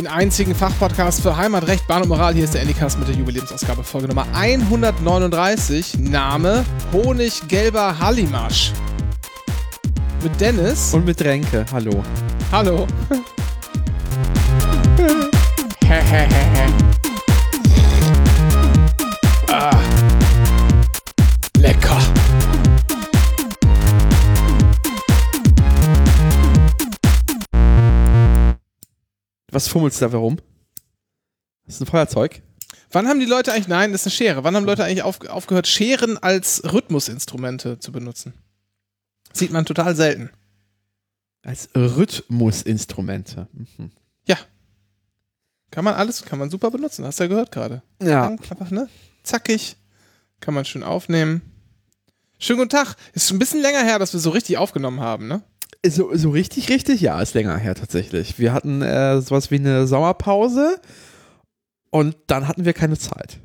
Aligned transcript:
den 0.00 0.06
einzigen 0.06 0.54
Fachpodcast 0.54 1.20
für 1.20 1.36
Heimatrecht, 1.36 1.86
Bahn 1.86 2.02
und 2.02 2.08
Moral. 2.08 2.32
Hier 2.32 2.44
ist 2.44 2.54
der 2.54 2.62
Endicast 2.62 2.98
mit 2.98 3.08
der 3.08 3.14
Jubiläumsausgabe, 3.14 3.84
Folge 3.84 4.08
Nummer 4.08 4.26
139. 4.32 5.98
Name 5.98 6.64
Honiggelber 6.92 7.98
Hallimasch. 7.98 8.72
Mit 10.22 10.40
Dennis. 10.40 10.94
Und 10.94 11.04
mit 11.04 11.22
Renke. 11.22 11.66
Hallo. 11.70 12.02
Hallo. 12.50 12.86
Was 29.50 29.68
fummelst 29.68 30.00
du 30.00 30.06
da 30.06 30.12
warum? 30.12 30.40
Das 31.66 31.76
ist 31.76 31.80
ein 31.80 31.86
Feuerzeug. 31.86 32.42
Wann 32.90 33.08
haben 33.08 33.20
die 33.20 33.26
Leute 33.26 33.52
eigentlich, 33.52 33.68
nein, 33.68 33.92
das 33.92 34.02
ist 34.02 34.06
eine 34.08 34.16
Schere, 34.16 34.44
wann 34.44 34.56
haben 34.56 34.64
Leute 34.64 34.84
eigentlich 34.84 35.02
auf, 35.02 35.20
aufgehört, 35.28 35.68
Scheren 35.68 36.18
als 36.18 36.62
Rhythmusinstrumente 36.64 37.78
zu 37.78 37.92
benutzen? 37.92 38.34
Sieht 39.32 39.52
man 39.52 39.64
total 39.64 39.94
selten. 39.94 40.30
Als 41.42 41.68
Rhythmusinstrumente. 41.74 43.48
Mhm. 43.52 43.92
Ja. 44.26 44.36
Kann 45.70 45.84
man 45.84 45.94
alles, 45.94 46.24
kann 46.24 46.38
man 46.38 46.50
super 46.50 46.70
benutzen, 46.70 47.04
hast 47.04 47.20
du 47.20 47.24
ja 47.24 47.28
gehört 47.28 47.52
gerade. 47.52 47.82
Ja. 48.02 48.26
Einfach, 48.26 48.70
ne? 48.70 48.88
Zackig. 49.22 49.76
Kann 50.40 50.54
man 50.54 50.64
schön 50.64 50.82
aufnehmen. 50.82 51.42
Schönen 52.38 52.58
guten 52.58 52.70
Tag. 52.70 52.96
Ist 53.12 53.28
schon 53.28 53.36
ein 53.36 53.38
bisschen 53.40 53.60
länger 53.60 53.84
her, 53.84 53.98
dass 53.98 54.12
wir 54.12 54.20
so 54.20 54.30
richtig 54.30 54.56
aufgenommen 54.58 55.00
haben, 55.00 55.28
ne? 55.28 55.42
So, 55.86 56.14
so 56.14 56.30
richtig, 56.30 56.68
richtig, 56.68 57.00
ja, 57.00 57.20
ist 57.22 57.34
länger 57.34 57.56
her 57.56 57.74
tatsächlich. 57.74 58.38
Wir 58.38 58.52
hatten 58.52 58.82
äh, 58.82 59.20
sowas 59.22 59.50
wie 59.50 59.56
eine 59.56 59.86
Sommerpause 59.86 60.78
und 61.90 62.16
dann 62.26 62.46
hatten 62.46 62.66
wir 62.66 62.74
keine 62.74 62.98
Zeit. 62.98 63.38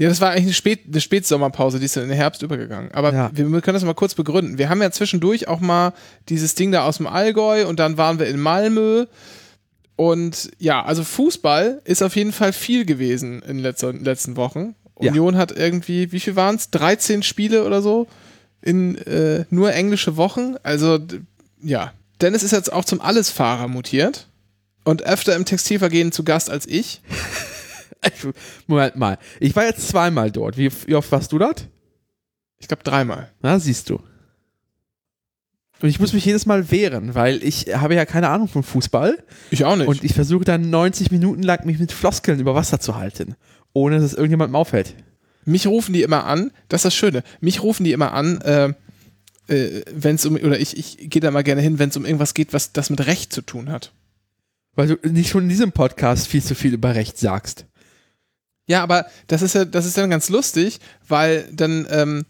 Ja, 0.00 0.08
das 0.08 0.20
war 0.20 0.30
eigentlich 0.30 0.44
eine, 0.44 0.52
Spät 0.54 0.80
eine 0.86 1.00
Spätsommerpause, 1.00 1.80
die 1.80 1.86
ist 1.86 1.96
dann 1.96 2.04
in 2.04 2.10
den 2.10 2.16
Herbst 2.18 2.42
übergegangen. 2.42 2.92
Aber 2.92 3.12
Ja. 3.12 3.30
wir 3.34 3.44
können 3.60 3.74
das 3.74 3.82
mal 3.82 3.94
kurz 3.94 4.14
begründen. 4.14 4.56
Wir 4.56 4.68
haben 4.68 4.80
ja 4.80 4.92
zwischendurch 4.92 5.48
auch 5.48 5.58
mal 5.58 5.92
dieses 6.28 6.54
Ding 6.54 6.70
da 6.70 6.84
aus 6.84 6.98
dem 6.98 7.08
Allgäu 7.08 7.66
und 7.66 7.80
dann 7.80 7.96
waren 7.96 8.20
wir 8.20 8.26
in 8.26 8.38
Malmö. 8.38 9.06
Und 9.96 10.52
ja, 10.58 10.84
also 10.84 11.02
Fußball 11.02 11.82
ist 11.84 12.02
auf 12.04 12.14
jeden 12.14 12.30
Fall 12.30 12.52
viel 12.52 12.84
gewesen 12.84 13.42
in 13.42 13.56
den 13.56 14.04
letzten, 14.04 14.36
Wochen. 14.36 14.76
Ja. 15.00 15.10
Union 15.10 15.36
hat 15.36 15.50
irgendwie, 15.50 16.12
wie 16.12 16.20
viel 16.20 16.36
waren 16.36 16.54
es? 16.54 16.70
13 16.70 17.24
Spiele 17.24 17.64
oder 17.64 17.82
so 17.82 18.06
in 18.62 18.96
äh, 18.98 19.44
nur 19.50 19.72
englische 19.72 20.16
Wochen. 20.16 20.54
Also 20.62 21.00
ja, 21.62 21.92
Dennis 22.20 22.42
ist 22.42 22.52
jetzt 22.52 22.72
auch 22.72 22.84
zum 22.84 23.00
Allesfahrer 23.00 23.68
mutiert 23.68 24.28
und 24.84 25.02
öfter 25.02 25.36
im 25.36 25.44
Textilvergehen 25.44 26.12
zu 26.12 26.24
Gast 26.24 26.50
als 26.50 26.66
ich. 26.66 27.00
Moment 28.66 28.96
mal. 28.96 29.18
Ich 29.40 29.54
war 29.56 29.64
jetzt 29.64 29.88
zweimal 29.88 30.30
dort. 30.30 30.56
Wie, 30.56 30.70
wie 30.86 30.94
oft 30.94 31.10
warst 31.10 31.32
du 31.32 31.38
dort? 31.38 31.68
Ich 32.58 32.68
glaube 32.68 32.82
dreimal. 32.84 33.30
Na, 33.42 33.58
siehst 33.58 33.90
du. 33.90 34.00
Und 35.80 35.88
ich 35.88 36.00
muss 36.00 36.12
mich 36.12 36.24
jedes 36.24 36.44
Mal 36.46 36.70
wehren, 36.72 37.14
weil 37.14 37.42
ich 37.42 37.66
habe 37.76 37.94
ja 37.94 38.04
keine 38.04 38.28
Ahnung 38.30 38.48
von 38.48 38.64
Fußball 38.64 39.16
Ich 39.50 39.64
auch 39.64 39.76
nicht. 39.76 39.86
und 39.86 40.02
ich 40.02 40.12
versuche 40.12 40.44
dann 40.44 40.70
90 40.70 41.12
Minuten 41.12 41.42
lang 41.44 41.64
mich 41.66 41.78
mit 41.78 41.92
Floskeln 41.92 42.40
über 42.40 42.56
Wasser 42.56 42.80
zu 42.80 42.96
halten, 42.96 43.36
ohne 43.74 44.00
dass 44.00 44.12
irgendjemandem 44.14 44.56
auffällt. 44.56 44.94
Mich 45.44 45.68
rufen 45.68 45.92
die 45.92 46.02
immer 46.02 46.24
an, 46.24 46.50
das 46.68 46.80
ist 46.80 46.84
das 46.86 46.94
Schöne, 46.96 47.22
mich 47.40 47.62
rufen 47.62 47.84
die 47.84 47.92
immer 47.92 48.12
an, 48.12 48.40
äh, 48.40 48.74
äh, 49.48 49.82
wenn 49.92 50.14
es 50.16 50.24
um, 50.26 50.36
oder 50.36 50.58
ich, 50.58 50.76
ich 50.76 51.10
gehe 51.10 51.20
da 51.20 51.30
mal 51.30 51.42
gerne 51.44 51.60
hin, 51.62 51.78
wenn 51.78 51.90
es 51.90 51.96
um 51.96 52.04
irgendwas 52.04 52.34
geht, 52.34 52.52
was 52.52 52.72
das 52.72 52.90
mit 52.90 53.06
Recht 53.06 53.32
zu 53.32 53.42
tun 53.42 53.70
hat. 53.70 53.92
Weil 54.74 54.88
du 54.88 55.08
nicht 55.08 55.30
schon 55.30 55.44
in 55.44 55.48
diesem 55.48 55.72
Podcast 55.72 56.28
viel 56.28 56.42
zu 56.42 56.54
viel 56.54 56.74
über 56.74 56.94
Recht 56.94 57.18
sagst. 57.18 57.66
Ja, 58.66 58.82
aber 58.82 59.06
das 59.26 59.42
ist 59.42 59.54
ja, 59.54 59.64
das 59.64 59.86
ist 59.86 59.96
dann 59.96 60.10
ganz 60.10 60.28
lustig, 60.28 60.78
weil 61.08 61.48
dann, 61.52 61.86
ähm, 61.90 62.26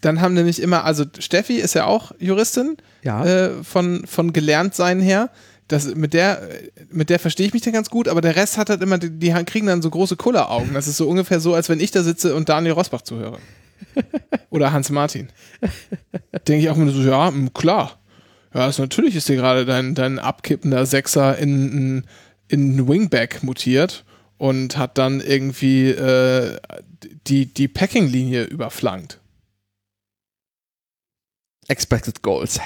dann 0.00 0.20
haben 0.20 0.34
nämlich 0.34 0.60
immer, 0.62 0.84
also 0.84 1.04
Steffi 1.18 1.56
ist 1.56 1.74
ja 1.74 1.84
auch 1.84 2.12
Juristin, 2.18 2.78
Ja. 3.02 3.24
äh, 3.24 3.62
von, 3.62 4.06
von 4.06 4.32
gelernt 4.32 4.74
sein 4.74 5.00
her. 5.00 5.30
Das, 5.68 5.94
mit 5.94 6.14
der, 6.14 6.48
mit 6.90 7.10
der 7.10 7.20
verstehe 7.20 7.46
ich 7.46 7.52
mich 7.52 7.62
dann 7.62 7.72
ganz 7.74 7.90
gut, 7.90 8.08
aber 8.08 8.20
der 8.22 8.34
Rest 8.34 8.58
hat 8.58 8.70
halt 8.70 8.82
immer, 8.82 8.98
die, 8.98 9.10
die 9.10 9.30
kriegen 9.44 9.66
dann 9.68 9.82
so 9.82 9.90
große 9.90 10.16
Kulleraugen. 10.16 10.74
Das 10.74 10.88
ist 10.88 10.96
so 10.96 11.08
ungefähr 11.08 11.38
so, 11.38 11.54
als 11.54 11.68
wenn 11.68 11.78
ich 11.78 11.92
da 11.92 12.02
sitze 12.02 12.34
und 12.34 12.48
Daniel 12.48 12.72
Rosbach 12.72 13.02
zuhöre. 13.02 13.38
Oder 14.50 14.72
Hans 14.72 14.90
Martin. 14.90 15.28
Denke 16.46 16.64
ich 16.64 16.70
auch 16.70 16.76
immer 16.76 16.90
so, 16.90 17.02
ja, 17.02 17.32
klar. 17.54 17.98
Ja, 18.54 18.68
ist, 18.68 18.78
natürlich 18.78 19.14
ist 19.14 19.28
dir 19.28 19.36
gerade 19.36 19.64
dein, 19.64 19.94
dein 19.94 20.18
abkippender 20.18 20.84
Sechser 20.86 21.38
in, 21.38 22.04
in, 22.48 22.88
Wingback 22.88 23.42
mutiert 23.42 24.04
und 24.38 24.76
hat 24.76 24.98
dann 24.98 25.20
irgendwie 25.20 25.90
äh, 25.90 26.58
die, 27.26 27.46
die 27.46 27.68
Packing-Linie 27.68 28.44
überflankt. 28.44 29.20
Expected 31.68 32.22
Goals. 32.22 32.58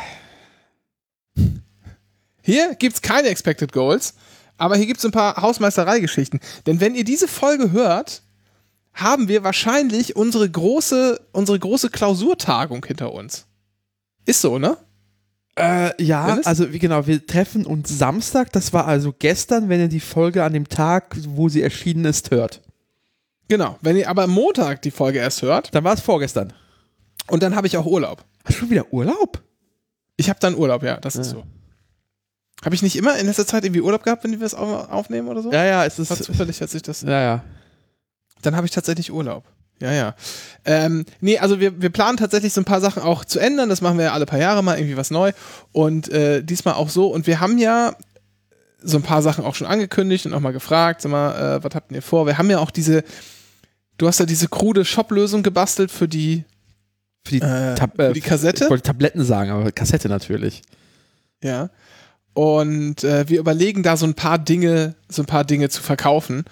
Hier 2.41 2.75
gibt's 2.75 3.03
keine 3.03 3.29
Expected 3.29 3.73
Goals, 3.73 4.15
aber 4.57 4.77
hier 4.77 4.87
gibt's 4.87 5.05
ein 5.05 5.13
paar 5.13 5.41
Hausmeistereigeschichten. 5.41 6.41
Denn 6.67 6.81
wenn 6.81 6.95
ihr 6.95 7.05
diese 7.05 7.29
Folge 7.29 7.73
hört, 7.73 8.23
haben 8.95 9.29
wir 9.29 9.45
wahrscheinlich 9.45 10.17
unsere 10.17 10.49
große, 10.49 11.21
unsere 11.33 11.59
große 11.59 11.91
Klausurtagung 11.91 12.85
hinter 12.87 13.13
uns. 13.13 13.47
Ist 14.25 14.41
so, 14.41 14.59
ne? 14.59 14.77
Äh, 15.57 16.03
ja, 16.03 16.27
Dennis? 16.27 16.47
also 16.47 16.73
wie 16.73 16.79
genau, 16.81 17.07
wir 17.07 17.25
treffen 17.27 17.65
uns 17.67 17.89
Samstag, 17.97 18.51
das 18.53 18.73
war 18.73 18.87
also 18.89 19.13
gestern, 19.17 19.69
wenn 19.69 19.81
ihr 19.81 19.89
die 19.89 20.01
Folge 20.01 20.43
an 20.43 20.53
dem 20.53 20.69
Tag, 20.69 21.17
wo 21.29 21.49
sie 21.49 21.63
erschienen 21.63 22.05
ist, 22.07 22.31
hört. 22.33 22.61
Genau. 23.49 23.79
Wenn 23.83 23.97
ihr 23.97 24.09
aber 24.09 24.25
am 24.25 24.31
Montag 24.31 24.83
die 24.83 24.91
Folge 24.91 25.19
erst 25.19 25.43
hört, 25.43 25.73
Dann 25.75 25.85
war 25.85 25.95
es 25.95 26.01
vorgestern. 26.01 26.53
und 27.29 27.43
dann 27.43 27.55
habe 27.55 27.67
ich 27.67 27.77
auch 27.77 27.87
Urlaub. 27.87 28.25
Hast 28.45 28.57
du 28.57 28.61
schon 28.61 28.71
wieder 28.71 28.93
Urlaub? 28.93 29.43
Ich 30.17 30.29
habe 30.31 30.41
dann 30.41 30.55
Urlaub, 30.57 30.83
ja, 30.83 30.97
das 30.97 31.15
ist 31.17 31.29
Ja. 31.33 31.39
so. 31.39 31.45
Habe 32.65 32.75
ich 32.75 32.83
nicht 32.83 32.97
immer 32.97 33.17
in 33.19 33.27
letzter 33.27 33.47
Zeit 33.47 33.65
irgendwie 33.65 33.81
Urlaub 33.83 34.03
gehabt, 34.03 34.25
wenn 34.25 34.39
wir 34.41 34.47
es 34.47 34.55
au- 34.55 34.85
aufnehmen 34.87 35.29
oder 35.29 35.43
so? 35.43 35.53
Ja, 35.53 35.65
ja, 35.65 35.85
es 35.85 35.97
Das 35.97 36.09
war 36.11 36.17
ist. 36.19 36.25
zufällig, 36.27 36.59
dass 36.59 36.73
ich 36.75 36.83
das. 36.83 37.03
Ja, 37.03 37.21
ja. 37.21 37.45
Dann 38.47 38.57
habe 38.57 38.67
ich 38.67 38.73
tatsächlich 38.73 39.13
Urlaub. 39.13 39.45
Ja, 39.81 39.93
ja. 39.93 40.15
Ähm, 40.65 41.05
nee, 41.21 41.39
also 41.39 41.59
wir, 41.59 41.81
wir 41.83 41.91
planen 41.91 42.17
tatsächlich 42.17 42.53
so 42.53 42.61
ein 42.61 42.65
paar 42.65 42.81
Sachen 42.81 43.03
auch 43.03 43.25
zu 43.25 43.41
ändern. 43.41 43.69
Das 43.69 43.81
machen 43.81 43.99
wir 43.99 44.07
ja 44.07 44.13
alle 44.13 44.27
paar 44.27 44.39
Jahre 44.39 44.63
mal 44.63 44.79
irgendwie 44.79 44.97
was 44.97 45.11
neu. 45.11 45.33
Und 45.73 46.09
äh, 46.09 46.43
diesmal 46.43 46.75
auch 46.75 46.89
so. 46.89 47.09
Und 47.09 47.27
wir 47.27 47.41
haben 47.41 47.59
ja 47.59 47.97
so 48.81 48.99
ein 48.99 49.03
paar 49.03 49.23
Sachen 49.23 49.45
auch 49.45 49.55
schon 49.55 49.67
angekündigt 49.67 50.27
und 50.27 50.35
auch 50.35 50.41
mal 50.41 50.53
gefragt, 50.53 51.01
sag 51.01 51.11
mal, 51.11 51.57
äh, 51.57 51.65
was 51.65 51.75
habt 51.75 51.91
ihr 51.91 52.03
vor? 52.03 52.27
Wir 52.27 52.39
haben 52.39 52.51
ja 52.51 52.59
auch 52.61 52.71
diese, 52.71 53.03
du 53.99 54.07
hast 54.07 54.21
ja 54.21 54.27
diese 54.27 54.49
krude 54.49 54.85
Shop-Lösung 54.85 55.43
gebastelt 55.43 55.91
für 55.91 56.07
die, 56.07 56.45
Für 57.27 57.35
die, 57.35 57.41
äh, 57.41 57.77
für 57.77 58.13
die 58.13 58.21
Kassette. 58.21 58.65
Ich 58.65 58.71
wollte 58.71 58.85
Tabletten 58.85 59.25
sagen, 59.25 59.51
aber 59.51 59.73
Kassette 59.73 60.09
natürlich. 60.09 60.63
Ja. 61.43 61.71
Und 62.35 63.05
äh, 63.05 63.29
wir 63.29 63.41
überlegen 63.41 63.83
da 63.83 63.97
so 63.97 64.07
ein 64.07 64.15
paar 64.15 64.39
Dinge, 64.39 64.95
so 65.09 65.23
ein 65.23 65.27
paar 65.27 65.45
Dinge 65.45 65.69
zu 65.69 65.83
verkaufen, 65.83 66.45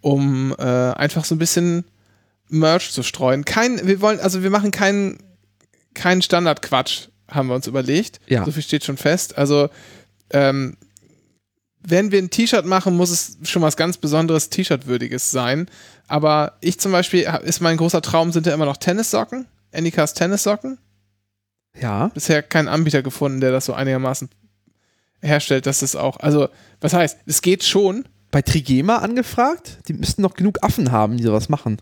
um 0.00 0.54
äh, 0.58 0.62
einfach 0.62 1.24
so 1.24 1.34
ein 1.34 1.38
bisschen 1.38 1.84
Merch 2.48 2.92
zu 2.92 3.02
streuen. 3.02 3.44
Kein, 3.44 3.86
wir 3.86 4.00
wollen, 4.00 4.20
also 4.20 4.42
wir 4.42 4.50
machen 4.50 4.70
keinen 4.70 5.18
keinen 5.94 6.22
Standardquatsch, 6.22 7.08
haben 7.28 7.48
wir 7.48 7.54
uns 7.54 7.66
überlegt. 7.66 8.20
Ja. 8.26 8.44
So 8.44 8.52
viel 8.52 8.62
steht 8.62 8.84
schon 8.84 8.96
fest. 8.96 9.36
Also 9.36 9.68
ähm, 10.30 10.76
wenn 11.80 12.12
wir 12.12 12.20
ein 12.20 12.30
T-Shirt 12.30 12.66
machen, 12.66 12.96
muss 12.96 13.10
es 13.10 13.36
schon 13.48 13.62
was 13.62 13.76
ganz 13.76 13.96
Besonderes 13.98 14.50
T-Shirt-würdiges 14.50 15.30
sein. 15.30 15.68
Aber 16.06 16.56
ich 16.60 16.78
zum 16.80 16.92
Beispiel, 16.92 17.28
ist 17.42 17.60
mein 17.60 17.76
großer 17.76 18.02
Traum, 18.02 18.32
sind 18.32 18.46
ja 18.46 18.54
immer 18.54 18.64
noch 18.66 18.76
Tennissocken. 18.76 19.46
Anycast 19.72 20.16
Tennissocken 20.16 20.78
Ja. 21.78 22.08
bisher 22.08 22.42
keinen 22.42 22.68
Anbieter 22.68 23.02
gefunden, 23.02 23.40
der 23.40 23.52
das 23.52 23.66
so 23.66 23.74
einigermaßen 23.74 24.28
herstellt, 25.20 25.66
dass 25.66 25.82
es 25.82 25.96
auch, 25.96 26.18
also, 26.20 26.48
was 26.80 26.94
heißt, 26.94 27.18
es 27.26 27.42
geht 27.42 27.64
schon. 27.64 28.04
Bei 28.30 28.42
Trigema 28.42 28.96
angefragt? 28.96 29.78
Die 29.88 29.94
müssten 29.94 30.22
noch 30.22 30.34
genug 30.34 30.58
Affen 30.62 30.92
haben, 30.92 31.16
die 31.16 31.24
sowas 31.24 31.48
machen. 31.48 31.78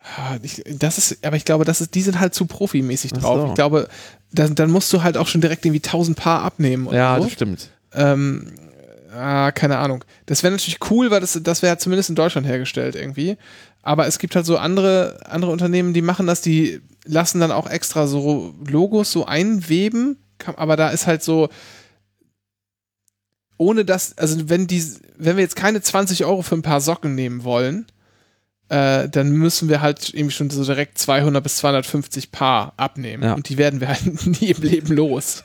Ah, 0.00 0.36
das 0.68 0.98
ist, 0.98 1.24
aber 1.24 1.36
ich 1.36 1.46
glaube, 1.46 1.64
das 1.64 1.80
ist, 1.80 1.94
die 1.94 2.02
sind 2.02 2.20
halt 2.20 2.34
zu 2.34 2.44
profimäßig 2.44 3.12
drauf. 3.12 3.40
so. 3.40 3.46
Ich 3.48 3.54
glaube, 3.54 3.88
dann, 4.32 4.54
dann 4.54 4.70
musst 4.70 4.92
du 4.92 5.02
halt 5.02 5.16
auch 5.16 5.26
schon 5.26 5.40
direkt 5.40 5.64
irgendwie 5.64 5.82
1000 5.82 6.16
Paar 6.16 6.42
abnehmen. 6.42 6.88
Ja, 6.92 7.16
so. 7.16 7.24
das 7.24 7.32
stimmt. 7.32 7.70
Ähm, 7.94 8.52
ah, 9.16 9.50
keine 9.52 9.78
Ahnung. 9.78 10.04
Das 10.26 10.42
wäre 10.42 10.52
natürlich 10.52 10.78
cool, 10.90 11.10
weil 11.10 11.20
das, 11.20 11.38
das 11.42 11.62
wäre 11.62 11.78
zumindest 11.78 12.10
in 12.10 12.16
Deutschland 12.16 12.46
hergestellt 12.46 12.96
irgendwie. 12.96 13.38
Aber 13.82 14.06
es 14.06 14.18
gibt 14.18 14.36
halt 14.36 14.44
so 14.44 14.58
andere, 14.58 15.20
andere 15.24 15.50
Unternehmen, 15.50 15.94
die 15.94 16.02
machen 16.02 16.26
das, 16.26 16.42
die 16.42 16.82
lassen 17.06 17.40
dann 17.40 17.52
auch 17.52 17.68
extra 17.68 18.06
so 18.06 18.54
Logos 18.66 19.10
so 19.10 19.24
einweben. 19.24 20.18
Aber 20.56 20.76
da 20.76 20.90
ist 20.90 21.06
halt 21.06 21.22
so, 21.22 21.48
ohne 23.56 23.84
dass, 23.84 24.16
also 24.18 24.48
wenn 24.48 24.66
die, 24.66 24.84
wenn 25.16 25.36
wir 25.36 25.42
jetzt 25.42 25.56
keine 25.56 25.80
20 25.80 26.24
Euro 26.24 26.42
für 26.42 26.56
ein 26.56 26.62
paar 26.62 26.80
Socken 26.80 27.14
nehmen 27.14 27.44
wollen, 27.44 27.86
äh, 28.68 29.08
dann 29.08 29.30
müssen 29.32 29.68
wir 29.68 29.80
halt 29.80 30.12
irgendwie 30.12 30.34
schon 30.34 30.50
so 30.50 30.64
direkt 30.64 30.98
200 30.98 31.42
bis 31.42 31.56
250 31.56 32.32
Paar 32.32 32.72
abnehmen. 32.76 33.22
Ja. 33.22 33.34
Und 33.34 33.48
die 33.48 33.58
werden 33.58 33.80
wir 33.80 33.88
halt 33.88 34.26
nie 34.40 34.50
im 34.50 34.62
Leben 34.62 34.94
los. 34.94 35.44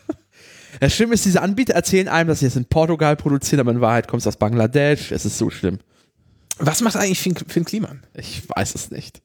Das 0.79 0.93
Schlimme 0.93 1.13
ist, 1.13 1.25
diese 1.25 1.41
Anbieter 1.41 1.73
erzählen 1.73 2.07
einem, 2.07 2.29
dass 2.29 2.39
sie 2.39 2.45
es 2.45 2.55
in 2.55 2.65
Portugal 2.65 3.15
produzieren, 3.15 3.59
aber 3.59 3.71
in 3.71 3.81
Wahrheit 3.81 4.07
kommt 4.07 4.21
es 4.21 4.27
aus 4.27 4.37
Bangladesch. 4.37 5.11
Es 5.11 5.25
ist 5.25 5.37
so 5.37 5.49
schlimm. 5.49 5.79
Was 6.57 6.81
macht 6.81 6.95
eigentlich 6.95 7.19
Finn, 7.19 7.35
Finn 7.35 7.65
Kliman? 7.65 8.03
Ich 8.13 8.43
weiß 8.47 8.75
es 8.75 8.91
nicht. 8.91 9.21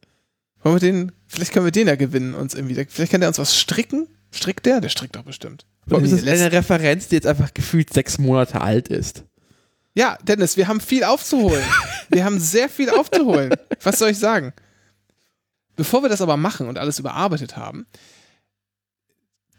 Wollen 0.63 0.77
wir 0.77 0.81
den, 0.81 1.13
vielleicht 1.27 1.53
können 1.53 1.67
wir 1.67 1.73
den 1.73 1.89
ja 1.89 1.97
gewinnen, 1.97 2.35
uns 2.35 2.55
irgendwie. 2.55 2.75
Vielleicht 2.89 3.13
kann 3.13 3.21
der 3.21 3.29
uns 3.29 3.39
was 3.39 3.57
stricken. 3.57 4.07
Strickt 4.35 4.67
der? 4.67 4.81
Der 4.81 4.89
strickt 4.89 5.17
doch 5.17 5.23
bestimmt. 5.23 5.65
Allem 5.91 6.05
ist 6.05 6.13
das 6.13 6.27
eine 6.27 6.51
Referenz, 6.51 7.09
die 7.09 7.17
jetzt 7.17 7.27
einfach 7.27 7.53
gefühlt 7.55 7.93
sechs 7.93 8.19
Monate 8.19 8.61
alt 8.61 8.89
ist. 8.89 9.25
Ja, 9.95 10.19
Dennis, 10.23 10.57
wir 10.57 10.67
haben 10.67 10.81
viel 10.81 11.05
aufzuholen. 11.05 11.63
wir 12.11 12.25
haben 12.25 12.41
sehr 12.41 12.69
viel 12.69 12.91
aufzuholen. 12.91 13.55
Was 13.83 13.99
soll 13.99 14.11
ich 14.11 14.19
sagen? 14.19 14.53
Bevor 15.77 16.03
wir 16.03 16.09
das 16.09 16.21
aber 16.21 16.37
machen 16.37 16.69
und 16.69 16.79
alles 16.79 16.99
überarbeitet 16.99 17.57
haben, 17.57 17.87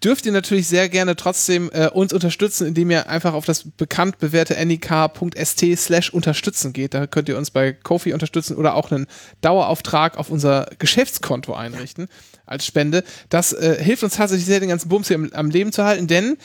dürft 0.03 0.25
ihr 0.25 0.31
natürlich 0.31 0.68
sehr 0.68 0.88
gerne 0.89 1.15
trotzdem 1.15 1.69
äh, 1.74 1.88
uns 1.89 2.13
unterstützen, 2.13 2.68
indem 2.68 2.92
ihr 2.92 3.09
einfach 3.09 3.33
auf 3.33 3.45
das 3.45 3.63
bekannt 3.63 4.19
bewährte 4.19 4.53
nik.st 4.65 5.65
slash 5.77 6.09
unterstützen 6.13 6.74
geht. 6.74 6.94
Da 6.94 7.07
könnt 7.07 7.30
ihr 7.30 7.38
uns 7.38 7.50
bei 7.50 7.74
Kofi 7.74 8.13
unterstützen 8.13 8.56
oder 8.57 8.75
auch 8.75 8.92
einen 8.92 9.07
Dauerauftrag 9.42 10.18
auf 10.18 10.30
unser 10.30 10.69
Geschäftskonto 10.77 11.53
einrichten 11.53 12.07
als 12.45 12.65
Spende. 12.65 13.03
Das 13.30 13.53
äh, 13.53 13.81
hilft 13.81 14.03
uns 14.03 14.15
tatsächlich 14.15 14.45
sehr, 14.45 14.59
den 14.59 14.69
ganzen 14.69 14.89
Bums 14.89 15.07
hier 15.07 15.15
am, 15.18 15.30
am 15.33 15.50
Leben 15.50 15.71
zu 15.71 15.83
halten, 15.83 16.07
denn 16.07 16.38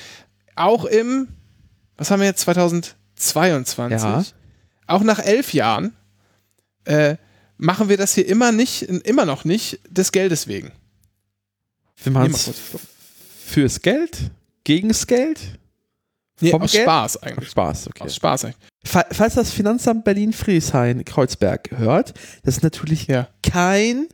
auch 0.57 0.85
im, 0.85 1.29
was 1.97 2.11
haben 2.11 2.21
wir 2.21 2.27
jetzt, 2.27 2.41
2022, 2.41 4.03
Ja. 4.03 4.25
auch 4.87 5.03
nach 5.03 5.19
elf 5.19 5.53
Jahren, 5.53 5.95
äh, 6.85 7.17
machen 7.59 7.89
wir 7.91 7.99
das 7.99 8.15
hier 8.15 8.27
immer 8.27 8.53
nicht, 8.53 8.83
immer 8.83 9.27
noch 9.27 9.45
nicht 9.45 9.81
des 9.89 10.13
Geldes 10.13 10.47
wegen. 10.49 10.73
Wir 12.03 12.13
machen 12.13 12.33
es. 12.33 12.51
Fürs 13.51 13.81
Geld? 13.83 14.31
Gegens 14.65 15.07
Geld? 15.07 15.41
Nee, 16.41 16.51
Vom 16.51 16.63
aus 16.63 16.73
Geld? 16.73 16.85
Spaß 16.85 17.23
eigentlich. 17.23 17.51
Spaß, 17.51 17.89
okay. 17.89 18.05
Aus 18.05 18.17
Spaß 18.17 18.45
eigentlich. 18.47 18.57
Fa- 18.85 19.07
Falls 19.11 19.35
das 19.35 19.51
Finanzamt 19.51 20.05
Berlin-Friedrichshain-Kreuzberg 20.05 21.71
hört, 21.77 22.15
das 22.45 22.57
ist 22.59 22.63
natürlich 22.63 23.07
Ja. 23.09 23.29
kein 23.43 24.07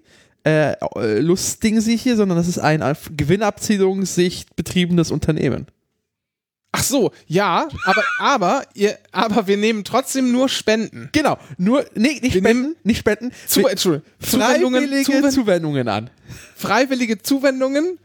äh, 0.44 0.74
Lustding 1.20 1.80
sich 1.80 2.02
hier, 2.02 2.16
sondern 2.16 2.38
das 2.38 2.48
ist 2.48 2.58
ein 2.58 2.82
auf 2.82 3.10
Gewinnabziehungssicht 3.16 4.54
betriebenes 4.56 5.10
Unternehmen. 5.10 5.66
Ach 6.72 6.82
so, 6.82 7.10
ja, 7.26 7.68
aber, 7.84 8.04
aber, 8.20 8.62
ihr, 8.74 8.98
aber 9.10 9.46
wir 9.46 9.56
nehmen 9.56 9.82
trotzdem 9.82 10.30
nur 10.30 10.48
Spenden. 10.48 11.08
Genau, 11.12 11.38
nur, 11.58 11.84
nee, 11.94 12.18
nicht 12.20 12.34
Wir 12.34 12.40
spenden, 12.42 12.76
nicht 12.84 12.98
spenden, 12.98 13.32
Zu, 13.46 13.60
wir- 13.60 13.70
Entschuldigung, 13.70 14.06
Zuwendungen, 14.20 14.82
freiwillige 14.82 15.04
Zuwend 15.04 15.32
Zuwendungen 15.32 15.88
an. 15.88 16.10
freiwillige 16.54 17.22
Zuwendungen. 17.22 17.98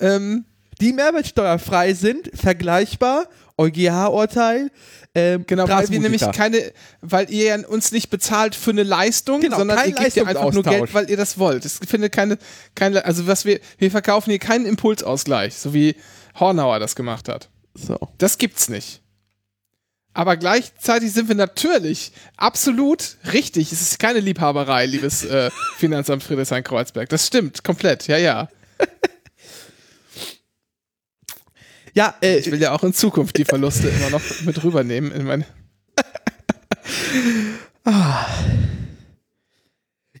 Ähm, 0.00 0.44
Die 0.80 0.92
mehrwertsteuerfrei 0.92 1.94
sind, 1.94 2.30
vergleichbar, 2.34 3.28
EuGH-Urteil, 3.58 4.70
ähm, 5.14 5.44
genau, 5.46 5.68
weil 5.68 5.88
wir 5.88 6.00
nämlich 6.00 6.22
keine, 6.32 6.72
weil 7.00 7.30
ihr 7.30 7.68
uns 7.68 7.90
nicht 7.90 8.10
bezahlt 8.10 8.54
für 8.54 8.70
eine 8.70 8.84
Leistung, 8.84 9.40
Genau, 9.40 9.58
sondern 9.58 9.78
ihr 9.86 9.94
gebt 9.94 10.14
ja 10.14 10.24
einfach 10.24 10.52
nur. 10.52 10.62
Geld, 10.62 10.94
weil 10.94 11.10
ihr 11.10 11.16
das 11.16 11.38
wollt. 11.38 11.64
Es 11.64 11.78
findet 11.86 12.12
keine, 12.12 12.38
keine, 12.74 13.04
also 13.04 13.26
was 13.26 13.44
wir, 13.44 13.60
wir 13.78 13.90
verkaufen 13.90 14.30
hier 14.30 14.38
keinen 14.38 14.66
Impulsausgleich, 14.66 15.54
so 15.54 15.74
wie 15.74 15.96
Hornauer 16.38 16.78
das 16.78 16.94
gemacht 16.94 17.28
hat. 17.28 17.48
So. 17.74 17.98
Das 18.18 18.38
gibt's 18.38 18.68
nicht. 18.68 19.02
Aber 20.12 20.36
gleichzeitig 20.36 21.12
sind 21.12 21.28
wir 21.28 21.36
natürlich 21.36 22.12
absolut 22.36 23.16
richtig. 23.32 23.72
Es 23.72 23.80
ist 23.80 23.98
keine 23.98 24.20
Liebhaberei, 24.20 24.86
liebes 24.86 25.24
äh, 25.24 25.50
Finanzamt 25.76 26.22
Friedrichshain-Kreuzberg. 26.22 27.08
Das 27.08 27.26
stimmt, 27.26 27.62
komplett, 27.62 28.06
ja, 28.06 28.16
ja. 28.16 28.48
Ja, 32.00 32.14
äh, 32.22 32.38
Ich 32.38 32.50
will 32.50 32.58
ja 32.62 32.72
auch 32.72 32.82
in 32.82 32.94
Zukunft 32.94 33.36
die 33.36 33.44
Verluste 33.44 33.88
immer 33.88 34.08
noch 34.08 34.22
mit 34.46 34.64
rübernehmen 34.64 35.12
in 35.12 35.24
meine. 35.26 35.44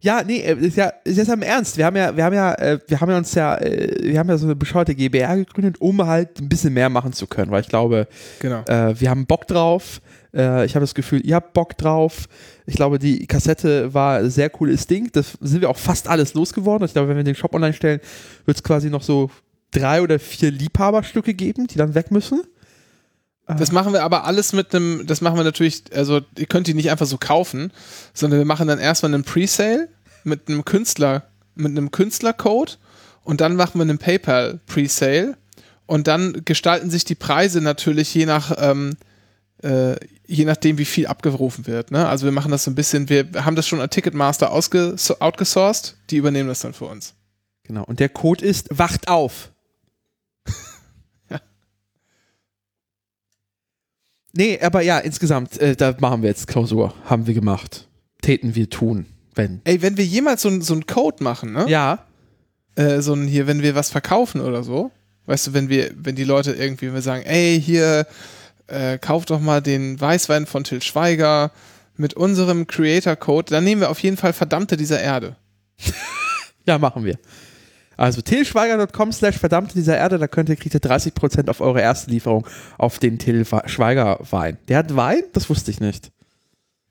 Ja, 0.02 0.22
nee, 0.24 0.38
äh, 0.40 0.54
ist 0.58 0.76
ja, 0.78 0.92
ist 1.04 1.16
jetzt 1.18 1.30
am 1.30 1.42
Ernst. 1.42 1.76
Wir 1.76 1.84
haben 1.86 1.96
ja, 1.96 2.16
wir 2.16 2.24
haben 2.24 2.34
ja, 2.34 2.54
äh, 2.54 2.78
wir 2.86 3.00
haben 3.00 3.10
ja 3.10 3.18
uns 3.18 3.34
ja, 3.34 3.56
äh, 3.58 3.96
wir 4.02 4.18
haben 4.18 4.28
ja 4.30 4.38
so 4.38 4.46
eine 4.46 4.56
bescheuerte 4.56 4.94
GBR 4.94 5.36
gegründet, 5.36 5.78
um 5.80 6.06
halt 6.06 6.38
ein 6.40 6.48
bisschen 6.48 6.72
mehr 6.72 6.88
machen 6.88 7.12
zu 7.12 7.26
können, 7.26 7.50
weil 7.50 7.60
ich 7.62 7.68
glaube, 7.68 8.08
Genau. 8.40 8.62
äh, 8.66 8.98
wir 8.98 9.10
haben 9.10 9.26
Bock 9.26 9.46
drauf. 9.46 10.00
Äh, 10.34 10.64
ich 10.64 10.74
habe 10.74 10.84
das 10.84 10.94
Gefühl, 10.94 11.20
ihr 11.26 11.34
habt 11.34 11.52
Bock 11.52 11.76
drauf. 11.76 12.28
Ich 12.64 12.76
glaube, 12.76 12.98
die 12.98 13.26
Kassette 13.26 13.92
war 13.92 14.18
ein 14.20 14.30
sehr 14.30 14.48
cooles 14.48 14.86
Ding. 14.86 15.10
Das 15.12 15.36
sind 15.40 15.60
wir 15.60 15.68
auch 15.68 15.76
fast 15.78 16.08
alles 16.08 16.32
losgeworden. 16.34 16.86
Ich 16.86 16.92
glaube, 16.94 17.08
wenn 17.08 17.16
wir 17.18 17.24
den 17.24 17.34
Shop 17.34 17.54
online 17.54 17.74
stellen, 17.74 18.00
wird 18.46 18.56
es 18.56 18.62
quasi 18.62 18.88
noch 18.88 19.02
so 19.02 19.30
drei 19.70 20.02
oder 20.02 20.18
vier 20.18 20.50
Liebhaberstücke 20.50 21.34
geben, 21.34 21.66
die 21.66 21.78
dann 21.78 21.94
weg 21.94 22.10
müssen. 22.10 22.42
Das 23.58 23.72
machen 23.72 23.92
wir 23.92 24.04
aber 24.04 24.24
alles 24.24 24.52
mit 24.52 24.74
einem, 24.74 25.06
das 25.06 25.20
machen 25.20 25.36
wir 25.36 25.44
natürlich, 25.44 25.84
also 25.94 26.20
ihr 26.38 26.46
könnt 26.46 26.66
die 26.66 26.74
nicht 26.74 26.90
einfach 26.90 27.06
so 27.06 27.18
kaufen, 27.18 27.72
sondern 28.14 28.38
wir 28.38 28.46
machen 28.46 28.68
dann 28.68 28.78
erstmal 28.78 29.12
einen 29.12 29.24
Presale 29.24 29.88
mit 30.24 30.48
einem 30.48 30.64
Künstler, 30.64 31.24
mit 31.54 31.72
einem 31.72 31.90
Künstlercode 31.90 32.78
und 33.24 33.40
dann 33.40 33.56
machen 33.56 33.78
wir 33.78 33.82
einen 33.82 33.98
PayPal 33.98 34.60
Presale 34.66 35.36
und 35.86 36.06
dann 36.06 36.42
gestalten 36.44 36.90
sich 36.90 37.04
die 37.04 37.16
Preise 37.16 37.60
natürlich 37.60 38.14
je 38.14 38.26
nach, 38.26 38.56
ähm, 38.58 38.96
äh, 39.62 39.96
je 40.26 40.44
nachdem, 40.44 40.78
wie 40.78 40.84
viel 40.84 41.06
abgerufen 41.06 41.66
wird. 41.66 41.90
Ne? 41.90 42.08
Also 42.08 42.26
wir 42.26 42.32
machen 42.32 42.52
das 42.52 42.64
so 42.64 42.70
ein 42.70 42.76
bisschen, 42.76 43.08
wir 43.08 43.26
haben 43.44 43.56
das 43.56 43.66
schon 43.66 43.80
an 43.80 43.90
Ticketmaster 43.90 44.52
outgesourced, 44.52 45.96
die 46.10 46.16
übernehmen 46.16 46.48
das 46.48 46.60
dann 46.60 46.74
für 46.74 46.84
uns. 46.84 47.14
Genau. 47.64 47.84
Und 47.84 48.00
der 48.00 48.08
Code 48.08 48.44
ist 48.44 48.68
Wacht 48.70 49.08
auf. 49.08 49.50
Nee, 54.32 54.58
aber 54.60 54.82
ja, 54.82 54.98
insgesamt, 54.98 55.58
äh, 55.60 55.74
da 55.76 55.94
machen 55.98 56.22
wir 56.22 56.28
jetzt 56.28 56.46
Klausur. 56.46 56.94
Haben 57.04 57.26
wir 57.26 57.34
gemacht. 57.34 57.88
Täten 58.22 58.54
wir 58.54 58.70
tun, 58.70 59.06
wenn. 59.34 59.60
Ey, 59.64 59.82
wenn 59.82 59.96
wir 59.96 60.04
jemals 60.04 60.42
so, 60.42 60.48
ein- 60.48 60.62
so 60.62 60.74
einen 60.74 60.86
Code 60.86 61.22
machen, 61.24 61.52
ne? 61.52 61.66
Ja. 61.68 62.04
äh, 62.76 63.00
so 63.00 63.14
ein 63.14 63.26
hier, 63.26 63.46
wenn 63.46 63.62
wir 63.62 63.74
was 63.74 63.90
verkaufen 63.90 64.40
oder 64.40 64.62
so, 64.62 64.90
weißt 65.26 65.48
du, 65.48 65.52
wenn 65.54 65.68
wir, 65.68 65.90
wenn 65.96 66.14
die 66.14 66.24
Leute 66.24 66.52
irgendwie, 66.52 66.92
wir 66.94 67.02
sagen, 67.02 67.22
ey, 67.24 67.60
hier, 67.60 68.06
äh, 68.68 68.98
kauf 68.98 69.24
doch 69.24 69.40
mal 69.40 69.60
den 69.60 70.00
Weißwein 70.00 70.46
von 70.46 70.62
Till 70.64 70.80
Schweiger 70.82 71.50
mit 71.96 72.14
unserem 72.14 72.66
Creator-Code, 72.68 73.50
dann 73.50 73.64
nehmen 73.64 73.80
wir 73.80 73.90
auf 73.90 73.98
jeden 74.00 74.16
Fall 74.16 74.32
Verdammte 74.32 74.76
dieser 74.76 75.00
Erde. 75.00 75.36
Ja, 76.66 76.78
machen 76.78 77.04
wir. 77.04 77.18
Also 78.00 78.22
tillschweiger.com 78.22 79.12
slash 79.12 79.36
verdammte 79.38 79.74
dieser 79.74 79.96
Erde, 79.96 80.18
da 80.18 80.26
könnt 80.26 80.48
ihr, 80.48 80.56
kriegt 80.56 80.74
ihr 80.74 80.80
30% 80.80 81.50
auf 81.50 81.60
eure 81.60 81.80
erste 81.82 82.10
Lieferung 82.10 82.46
auf 82.78 82.98
den 82.98 83.18
Till 83.18 83.44
Schweiger 83.66 84.18
Wein. 84.30 84.56
Der 84.68 84.78
hat 84.78 84.96
Wein? 84.96 85.22
Das 85.34 85.50
wusste 85.50 85.70
ich 85.70 85.80
nicht. 85.80 86.10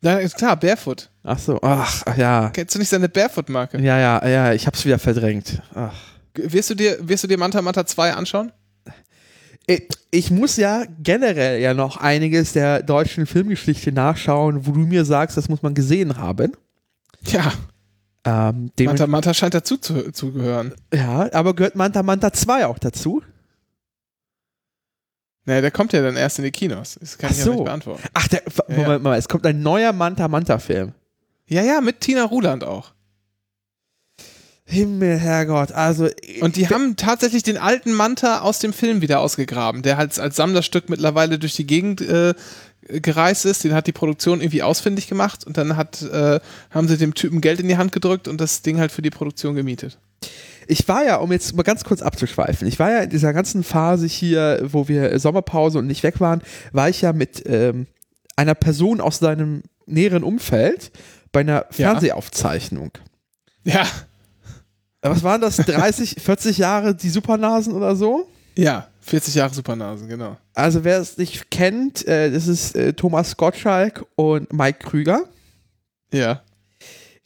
Na, 0.01 0.17
ist 0.19 0.37
klar, 0.37 0.55
Barefoot. 0.57 1.09
Ach 1.23 1.39
so, 1.39 1.59
ach, 1.61 2.15
ja. 2.15 2.51
Kennst 2.51 2.75
du 2.75 2.79
nicht 2.79 2.89
seine 2.89 3.09
Barefoot-Marke? 3.09 3.81
Ja, 3.81 3.99
ja, 3.99 4.27
ja, 4.27 4.53
ich 4.53 4.67
hab's 4.67 4.85
wieder 4.85 4.99
verdrängt. 4.99 5.61
Ach. 5.73 5.93
Wirst 6.35 6.69
du 6.69 6.75
dir, 6.75 6.97
wirst 7.01 7.23
du 7.23 7.27
dir 7.27 7.37
Manta 7.39 7.61
Manta 7.61 7.85
2 7.85 8.13
anschauen? 8.13 8.51
Ich- 9.65 9.87
Ich 10.11 10.31
muss 10.31 10.57
ja 10.57 10.85
generell 11.03 11.59
ja 11.59 11.73
noch 11.73 11.97
einiges 11.97 12.53
der 12.53 12.81
deutschen 12.83 13.25
Filmgeschichte 13.25 13.91
nachschauen, 13.91 14.65
wo 14.67 14.71
du 14.71 14.79
mir 14.79 15.05
sagst, 15.05 15.37
das 15.37 15.49
muss 15.49 15.61
man 15.63 15.73
gesehen 15.73 16.17
haben. 16.17 16.53
Ja, 17.25 17.51
Ähm, 18.25 18.71
Manta 18.79 19.07
Manta 19.07 19.33
scheint 19.33 19.53
dazu 19.53 19.77
zu, 19.77 20.11
zu 20.11 20.33
gehören. 20.33 20.73
ja, 20.93 21.31
aber 21.33 21.55
gehört 21.55 21.75
Manta 21.75 22.03
Manta 22.03 22.33
2 22.33 22.65
auch 22.65 22.79
dazu? 22.79 23.23
Naja, 25.45 25.61
der 25.61 25.71
kommt 25.71 25.93
ja 25.93 26.01
dann 26.01 26.15
erst 26.15 26.37
in 26.37 26.43
die 26.45 26.51
Kinos. 26.51 26.97
Das 26.99 27.17
kann 27.17 27.29
Ach 27.29 27.33
ich 27.33 27.39
ja 27.39 27.45
so. 27.45 27.53
nicht 27.53 27.63
beantworten. 27.63 28.03
Ach, 28.13 28.27
der, 28.27 28.43
Ja, 28.67 28.75
Moment 28.75 29.03
mal, 29.03 29.17
es 29.17 29.27
kommt 29.27 29.45
ein 29.45 29.61
neuer 29.61 29.93
Manta 29.93 30.27
Manta 30.27 30.59
Film. 30.59 30.93
Ja, 31.47 31.63
ja, 31.63 31.81
mit 31.81 32.01
Tina 32.01 32.23
Ruland 32.25 32.63
auch. 32.63 32.91
Himmel, 34.65 35.17
Herrgott, 35.17 35.71
also. 35.71 36.07
Und 36.41 36.55
die 36.55 36.69
haben 36.69 36.95
tatsächlich 36.95 37.41
den 37.41 37.57
alten 37.57 37.91
Manta 37.91 38.41
aus 38.41 38.59
dem 38.59 38.71
Film 38.71 39.01
wieder 39.01 39.19
ausgegraben, 39.19 39.81
der 39.81 39.97
halt 39.97 40.19
als 40.19 40.35
Sammlerstück 40.35 40.89
mittlerweile 40.89 41.39
durch 41.39 41.55
die 41.55 41.65
Gegend 41.65 42.01
äh, 42.01 42.35
gereist 42.89 43.45
ist. 43.45 43.63
Den 43.63 43.73
hat 43.73 43.87
die 43.87 43.91
Produktion 43.91 44.41
irgendwie 44.41 44.63
ausfindig 44.63 45.07
gemacht 45.07 45.45
und 45.45 45.57
dann 45.57 45.77
hat, 45.77 46.01
äh, 46.01 46.39
haben 46.71 46.87
sie 46.87 46.97
dem 46.97 47.13
Typen 47.13 47.41
Geld 47.41 47.59
in 47.59 47.67
die 47.67 47.77
Hand 47.77 47.91
gedrückt 47.91 48.27
und 48.27 48.39
das 48.39 48.61
Ding 48.61 48.79
halt 48.79 48.91
für 48.91 49.01
die 49.01 49.09
Produktion 49.09 49.55
gemietet. 49.55 49.97
Ich 50.67 50.87
war 50.87 51.03
ja, 51.03 51.15
um 51.17 51.31
jetzt 51.31 51.55
mal 51.55 51.63
ganz 51.63 51.83
kurz 51.83 52.01
abzuschweifen, 52.01 52.67
ich 52.67 52.77
war 52.77 52.91
ja 52.91 52.99
in 52.99 53.09
dieser 53.09 53.33
ganzen 53.33 53.63
Phase 53.63 54.05
hier, 54.05 54.59
wo 54.63 54.87
wir 54.87 55.17
Sommerpause 55.19 55.79
und 55.79 55.87
nicht 55.87 56.03
weg 56.03 56.19
waren, 56.19 56.41
war 56.73 56.89
ich 56.89 57.01
ja 57.01 57.13
mit 57.13 57.43
ähm, 57.47 57.87
einer 58.35 58.55
Person 58.55 59.01
aus 59.01 59.19
seinem 59.19 59.63
näheren 59.87 60.23
Umfeld 60.23 60.91
bei 61.31 61.39
einer 61.39 61.65
Fernsehaufzeichnung. 61.71 62.91
Ja, 63.63 63.87
Was 65.01 65.23
waren 65.23 65.41
das? 65.41 65.57
30, 65.57 66.17
40 66.21 66.57
Jahre 66.57 66.93
die 66.95 67.09
Supernasen 67.09 67.73
oder 67.73 67.95
so? 67.95 68.27
ja, 68.55 68.88
40 69.01 69.35
Jahre 69.35 69.53
Supernasen, 69.53 70.07
genau. 70.07 70.37
Also 70.53 70.83
wer 70.83 70.99
es 70.99 71.17
nicht 71.17 71.49
kennt, 71.51 72.07
äh, 72.07 72.31
das 72.31 72.47
ist 72.47 72.75
äh, 72.75 72.93
Thomas 72.93 73.37
Gottschalk 73.37 74.05
und 74.15 74.51
Mike 74.53 74.79
Krüger. 74.87 75.21
Ja. 76.13 76.41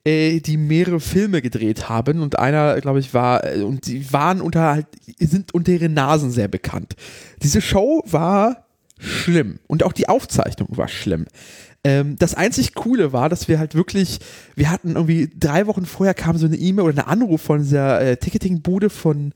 äh, 0.06 0.40
die 0.42 0.58
mehrere 0.58 1.00
Filme 1.00 1.42
gedreht 1.42 1.88
haben 1.90 2.22
und 2.22 2.38
einer, 2.38 2.80
glaube 2.82 3.00
ich, 3.00 3.14
war, 3.14 3.44
äh, 3.46 3.62
und 3.62 3.88
die 3.88 4.12
waren 4.12 4.42
unter 4.42 4.62
halt, 4.62 4.88
sind 5.20 5.54
unter 5.54 5.72
ihren 5.72 5.94
Nasen 5.94 6.32
sehr 6.32 6.48
bekannt. 6.48 6.96
Diese 7.42 7.62
Show 7.62 8.04
war 8.06 8.66
schlimm 9.00 9.60
und 9.68 9.84
auch 9.84 9.94
die 9.94 10.10
Aufzeichnung 10.10 10.70
war 10.72 10.88
schlimm. 10.88 11.26
Ähm, 11.86 12.16
das 12.18 12.36
einzig 12.36 12.76
Coole 12.76 13.12
war, 13.12 13.28
dass 13.28 13.48
wir 13.50 13.60
halt 13.60 13.76
wirklich, 13.76 14.20
wir 14.56 14.70
hatten 14.70 14.96
irgendwie 14.96 15.30
drei 15.38 15.68
Wochen 15.68 15.86
vorher 15.86 16.14
kam 16.14 16.38
so 16.38 16.46
eine 16.46 16.56
E-Mail 16.56 16.86
oder 16.86 17.06
ein 17.08 17.22
Anruf 17.22 17.42
von 17.42 17.60
dieser 17.60 18.00
äh, 18.02 18.18
Ticketing-Bude 18.18 18.90
von 18.90 19.34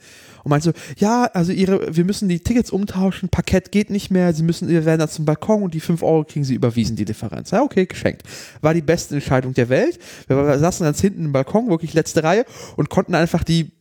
und 0.48 0.52
meinte 0.52 0.72
so, 0.72 0.74
ja, 0.96 1.26
also 1.34 1.52
ihre, 1.52 1.94
wir 1.94 2.06
müssen 2.06 2.30
die 2.30 2.40
Tickets 2.40 2.72
umtauschen, 2.72 3.28
Parkett 3.28 3.70
geht 3.74 3.90
nicht 3.90 4.12
mehr, 4.12 4.34
sie 4.34 4.44
müssen, 4.44 4.70
wir 4.70 4.86
werden 4.86 5.00
da 5.00 5.10
zum 5.10 5.26
Balkon 5.26 5.62
und 5.62 5.74
die 5.74 5.82
5 5.82 6.02
Euro 6.02 6.24
kriegen 6.24 6.46
sie 6.46 6.56
überwiesen, 6.56 6.96
die 6.96 7.04
Differenz. 7.04 7.52
Ja, 7.52 7.64
okay, 7.64 7.86
geschenkt. 7.86 8.24
War 8.62 8.74
die 8.74 8.82
beste 8.82 9.16
Entscheidung 9.16 9.54
der 9.54 9.68
Welt. 9.68 10.00
Wir 10.28 10.58
saßen 10.58 10.86
ganz 10.86 11.02
hinten 11.02 11.26
im 11.26 11.32
Balkon, 11.34 11.70
wirklich 11.70 11.94
letzte 11.94 12.24
Reihe 12.24 12.46
und 12.78 12.90
konnten 12.90 13.14
einfach 13.14 13.44
die 13.44 13.74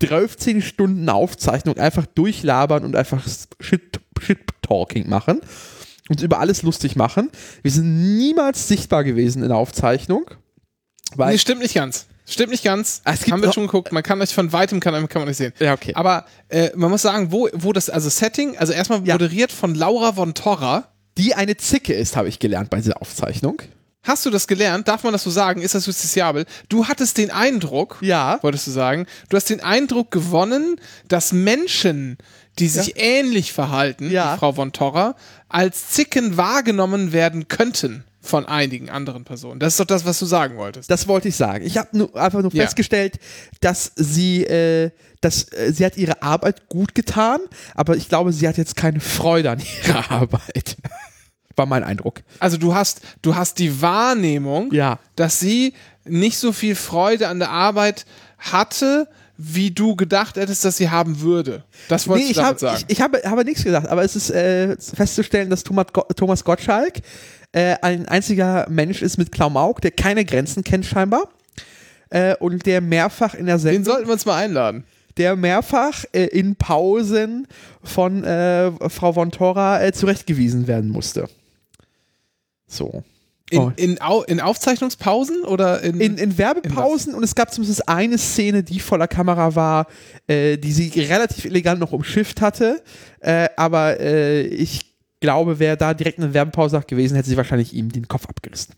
13 0.00 0.60
Stunden 0.60 1.08
Aufzeichnung 1.08 1.78
einfach 1.78 2.04
durchlabern 2.04 2.84
und 2.84 2.94
einfach 2.94 3.26
Shit, 3.60 3.98
Shit 4.20 4.40
Talking 4.60 5.08
machen 5.08 5.40
uns 6.08 6.20
über 6.20 6.40
alles 6.40 6.62
lustig 6.62 6.94
machen. 6.94 7.30
Wir 7.62 7.70
sind 7.70 8.18
niemals 8.18 8.68
sichtbar 8.68 9.02
gewesen 9.02 9.42
in 9.42 9.48
der 9.48 9.56
Aufzeichnung. 9.56 10.30
Weil 11.14 11.32
nee, 11.32 11.38
stimmt 11.38 11.62
nicht 11.62 11.74
ganz. 11.74 12.06
Stimmt 12.32 12.50
nicht 12.50 12.64
ganz. 12.64 13.02
Ah, 13.04 13.12
es 13.12 13.20
gibt 13.20 13.32
haben 13.32 13.42
wir 13.42 13.52
schon 13.52 13.66
geguckt. 13.66 13.92
Man 13.92 14.02
kann 14.02 14.20
euch 14.22 14.34
von 14.34 14.52
weitem 14.52 14.80
kann, 14.80 14.94
kann 15.08 15.20
man 15.20 15.28
nicht 15.28 15.36
sehen. 15.36 15.52
Ja, 15.58 15.74
okay. 15.74 15.92
Aber 15.94 16.24
äh, 16.48 16.70
man 16.74 16.90
muss 16.90 17.02
sagen, 17.02 17.30
wo, 17.30 17.48
wo 17.52 17.72
das, 17.72 17.90
also 17.90 18.08
Setting, 18.08 18.56
also 18.56 18.72
erstmal 18.72 19.06
ja. 19.06 19.14
moderiert 19.14 19.52
von 19.52 19.74
Laura 19.74 20.14
von 20.14 20.34
Torra. 20.34 20.88
Die 21.18 21.34
eine 21.34 21.58
Zicke 21.58 21.92
ist, 21.92 22.16
habe 22.16 22.28
ich 22.28 22.38
gelernt 22.38 22.70
bei 22.70 22.78
dieser 22.78 23.02
Aufzeichnung. 23.02 23.60
Hast 24.02 24.24
du 24.26 24.30
das 24.30 24.48
gelernt? 24.48 24.88
Darf 24.88 25.04
man 25.04 25.12
das 25.12 25.22
so 25.22 25.30
sagen? 25.30 25.60
Ist 25.60 25.74
das 25.74 25.86
justiziabel? 25.86 26.46
Du 26.68 26.88
hattest 26.88 27.18
den 27.18 27.30
Eindruck, 27.30 27.98
ja, 28.00 28.38
wolltest 28.42 28.66
du 28.66 28.70
sagen, 28.72 29.06
du 29.28 29.36
hast 29.36 29.48
den 29.50 29.60
Eindruck 29.60 30.10
gewonnen, 30.10 30.80
dass 31.06 31.32
Menschen, 31.32 32.16
die 32.58 32.68
sich 32.68 32.88
ja. 32.88 32.94
ähnlich 32.96 33.52
verhalten, 33.52 34.10
ja. 34.10 34.34
wie 34.34 34.38
Frau 34.38 34.52
von 34.52 34.72
Torra, 34.72 35.14
als 35.48 35.90
Zicken 35.90 36.36
wahrgenommen 36.36 37.12
werden 37.12 37.46
könnten 37.46 38.04
von 38.22 38.46
einigen 38.46 38.88
anderen 38.88 39.24
Personen. 39.24 39.58
Das 39.58 39.74
ist 39.74 39.80
doch 39.80 39.84
das, 39.84 40.04
was 40.04 40.18
du 40.18 40.26
sagen 40.26 40.56
wolltest. 40.56 40.88
Das 40.90 41.08
wollte 41.08 41.28
ich 41.28 41.36
sagen. 41.36 41.66
Ich 41.66 41.76
habe 41.76 41.88
nur, 41.96 42.14
einfach 42.16 42.40
nur 42.40 42.54
ja. 42.54 42.62
festgestellt, 42.62 43.18
dass 43.60 43.92
sie, 43.96 44.44
äh, 44.44 44.90
dass 45.20 45.52
äh, 45.52 45.72
sie 45.72 45.84
hat 45.84 45.96
ihre 45.96 46.22
Arbeit 46.22 46.68
gut 46.68 46.94
getan, 46.94 47.40
aber 47.74 47.96
ich 47.96 48.08
glaube, 48.08 48.32
sie 48.32 48.46
hat 48.46 48.56
jetzt 48.56 48.76
keine 48.76 49.00
Freude 49.00 49.50
an 49.50 49.60
ihrer 49.84 50.10
Arbeit. 50.10 50.76
War 51.56 51.66
mein 51.66 51.82
Eindruck. 51.82 52.22
Also 52.38 52.56
du 52.56 52.74
hast, 52.74 53.02
du 53.20 53.34
hast 53.34 53.58
die 53.58 53.82
Wahrnehmung, 53.82 54.72
ja. 54.72 55.00
dass 55.16 55.40
sie 55.40 55.74
nicht 56.04 56.38
so 56.38 56.52
viel 56.52 56.76
Freude 56.76 57.28
an 57.28 57.40
der 57.40 57.50
Arbeit 57.50 58.06
hatte, 58.38 59.08
wie 59.36 59.70
du 59.70 59.96
gedacht 59.96 60.36
hättest, 60.36 60.64
dass 60.64 60.76
sie 60.76 60.90
haben 60.90 61.20
würde. 61.20 61.64
Das 61.88 62.06
wolltest 62.06 62.28
nee, 62.28 62.34
du 62.34 62.40
damit 62.40 62.52
hab, 62.52 62.60
sagen. 62.60 62.84
Ich, 62.86 62.96
ich, 62.96 63.02
habe, 63.02 63.20
habe 63.24 63.44
nichts 63.44 63.64
gesagt, 63.64 63.88
aber 63.88 64.04
es 64.04 64.14
ist 64.14 64.30
äh, 64.30 64.76
festzustellen, 64.78 65.50
dass 65.50 65.64
Thomas, 65.64 65.86
Thomas 66.16 66.44
Gottschalk 66.44 67.00
äh, 67.52 67.76
ein 67.82 68.08
einziger 68.08 68.66
Mensch 68.68 69.02
ist 69.02 69.18
mit 69.18 69.30
Klamauk, 69.30 69.80
der 69.80 69.90
keine 69.90 70.24
Grenzen 70.24 70.64
kennt 70.64 70.86
scheinbar 70.86 71.28
äh, 72.10 72.34
und 72.36 72.66
der 72.66 72.80
mehrfach 72.80 73.34
in 73.34 73.46
der 73.46 73.58
Sendung... 73.58 73.82
Den 73.82 73.84
sollten 73.84 74.06
wir 74.08 74.12
uns 74.14 74.26
mal 74.26 74.36
einladen. 74.36 74.84
Der 75.16 75.36
mehrfach 75.36 76.04
äh, 76.12 76.24
in 76.24 76.56
Pausen 76.56 77.46
von 77.82 78.24
äh, 78.24 78.72
Frau 78.88 79.12
von 79.12 79.30
Tora 79.30 79.82
äh, 79.82 79.92
zurechtgewiesen 79.92 80.66
werden 80.66 80.90
musste. 80.90 81.28
So. 82.66 83.04
In, 83.50 83.58
oh. 83.58 83.72
in, 83.76 84.00
Au 84.00 84.22
in, 84.22 84.40
Aufzeichnungspausen 84.40 85.44
oder 85.44 85.82
in, 85.82 86.00
in, 86.00 86.16
in 86.16 86.38
Werbepausen 86.38 87.14
und 87.14 87.22
es 87.22 87.34
gab 87.34 87.52
zumindest 87.52 87.86
eine 87.86 88.16
Szene, 88.16 88.62
die 88.62 88.80
voller 88.80 89.08
Kamera 89.08 89.54
war, 89.54 89.88
äh, 90.26 90.56
die 90.56 90.72
sie 90.72 90.88
relativ 91.02 91.44
elegant 91.44 91.78
noch 91.78 91.92
umschifft 91.92 92.40
hatte. 92.40 92.82
Äh, 93.20 93.50
aber 93.58 94.00
äh, 94.00 94.40
ich 94.46 94.91
glaube, 95.22 95.58
wer 95.58 95.76
da 95.76 95.94
direkt 95.94 96.18
eine 96.18 96.34
Werbepause 96.34 96.82
gewesen, 96.86 97.14
hätte 97.14 97.30
sie 97.30 97.38
wahrscheinlich 97.38 97.72
ihm 97.72 97.90
den 97.90 98.08
Kopf 98.08 98.26
abgerissen. 98.28 98.74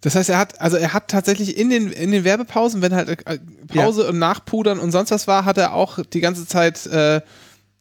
Das 0.00 0.14
heißt, 0.14 0.30
er 0.30 0.38
hat, 0.38 0.60
also 0.60 0.76
er 0.76 0.94
hat 0.94 1.08
tatsächlich 1.08 1.58
in 1.58 1.68
den, 1.70 1.90
in 1.90 2.12
den 2.12 2.24
Werbepausen, 2.24 2.80
wenn 2.80 2.94
halt 2.94 3.08
äh, 3.26 3.38
Pause 3.66 4.04
ja. 4.04 4.08
und 4.08 4.18
Nachpudern 4.18 4.78
und 4.78 4.92
sonst 4.92 5.10
was 5.10 5.26
war, 5.26 5.44
hat 5.44 5.58
er 5.58 5.74
auch 5.74 5.98
die 6.04 6.20
ganze 6.20 6.46
Zeit 6.46 6.86
äh, 6.86 7.20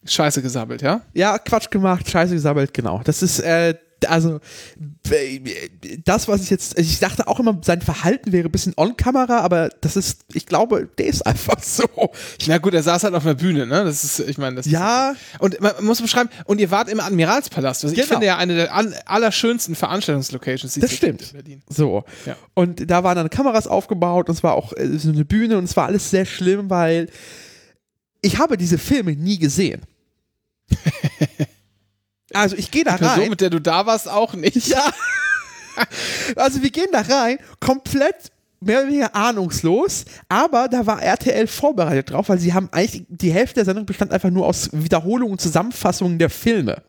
Scheiße 0.03 0.41
gesammelt, 0.41 0.81
ja? 0.81 1.01
Ja, 1.13 1.37
Quatsch 1.37 1.69
gemacht, 1.69 2.09
Scheiße 2.09 2.33
gesammelt, 2.33 2.73
genau. 2.73 3.01
Das 3.03 3.21
ist 3.21 3.39
äh, 3.39 3.75
also 4.05 4.39
das, 6.05 6.27
was 6.27 6.43
ich 6.43 6.49
jetzt, 6.49 6.77
ich 6.77 6.99
dachte 6.99 7.27
auch 7.27 7.39
immer, 7.39 7.59
sein 7.63 7.81
Verhalten 7.81 8.31
wäre 8.31 8.47
ein 8.47 8.51
bisschen 8.51 8.73
on-Kamera, 8.77 9.39
aber 9.39 9.69
das 9.81 9.95
ist, 9.95 10.25
ich 10.33 10.45
glaube, 10.45 10.89
der 10.97 11.07
ist 11.07 11.21
einfach 11.25 11.61
so. 11.61 11.85
Na 12.45 12.57
gut, 12.57 12.73
er 12.73 12.83
saß 12.83 13.03
halt 13.03 13.13
auf 13.15 13.25
einer 13.25 13.35
Bühne, 13.35 13.65
ne? 13.65 13.83
Das 13.83 14.03
ist, 14.03 14.19
ich 14.19 14.37
meine, 14.37 14.57
das 14.57 14.65
Ja. 14.65 15.11
Ist, 15.11 15.41
und 15.41 15.59
man 15.61 15.73
muss 15.81 16.01
beschreiben, 16.01 16.29
und 16.45 16.59
ihr 16.59 16.69
wart 16.71 16.89
im 16.89 16.99
Admiralspalast. 16.99 17.83
Also 17.83 17.95
genau. 17.95 18.03
Ich 18.03 18.09
finde 18.09 18.25
ja 18.25 18.37
eine 18.37 18.55
der 18.55 18.73
allerschönsten 19.09 19.75
Veranstaltungslocations, 19.75 20.73
die 20.73 20.79
das 20.81 20.91
es 20.91 20.97
stimmt. 20.97 21.21
in 21.21 21.33
Berlin. 21.33 21.61
So. 21.69 22.03
Ja. 22.25 22.35
Und 22.53 22.89
da 22.89 23.03
waren 23.03 23.15
dann 23.15 23.29
Kameras 23.29 23.67
aufgebaut 23.67 24.29
und 24.29 24.35
es 24.35 24.43
war 24.43 24.53
auch 24.53 24.73
äh, 24.73 24.97
so 24.97 25.09
eine 25.09 25.25
Bühne 25.25 25.57
und 25.57 25.63
es 25.63 25.75
war 25.75 25.85
alles 25.85 26.09
sehr 26.09 26.25
schlimm, 26.25 26.69
weil 26.69 27.09
ich 28.21 28.37
habe 28.37 28.57
diese 28.57 28.77
Filme 28.77 29.13
nie 29.13 29.37
gesehen. 29.39 29.81
Also 32.33 32.55
ich 32.55 32.71
gehe 32.71 32.83
da 32.83 32.93
Die 32.93 32.99
Person, 32.99 33.21
rein. 33.21 33.29
mit 33.29 33.41
der 33.41 33.49
du 33.49 33.59
da 33.61 33.85
warst, 33.85 34.09
auch 34.09 34.33
nicht. 34.33 34.67
Ja. 34.67 34.83
Also 36.35 36.63
wir 36.63 36.71
gehen 36.71 36.87
da 36.91 37.01
rein, 37.01 37.37
komplett 37.59 38.31
mehr 38.59 38.79
oder 38.79 38.87
weniger 38.87 39.15
ahnungslos, 39.15 40.05
aber 40.27 40.67
da 40.67 40.87
war 40.87 41.03
RTL 41.03 41.45
vorbereitet 41.45 42.09
drauf, 42.09 42.29
weil 42.29 42.39
sie 42.39 42.53
haben 42.53 42.69
eigentlich, 42.71 43.05
die 43.09 43.31
Hälfte 43.31 43.55
der 43.55 43.65
Sendung 43.65 43.85
bestand 43.85 44.11
einfach 44.11 44.31
nur 44.31 44.47
aus 44.47 44.69
Wiederholungen 44.73 45.33
und 45.33 45.41
Zusammenfassungen 45.41 46.17
der 46.17 46.31
Filme. 46.31 46.81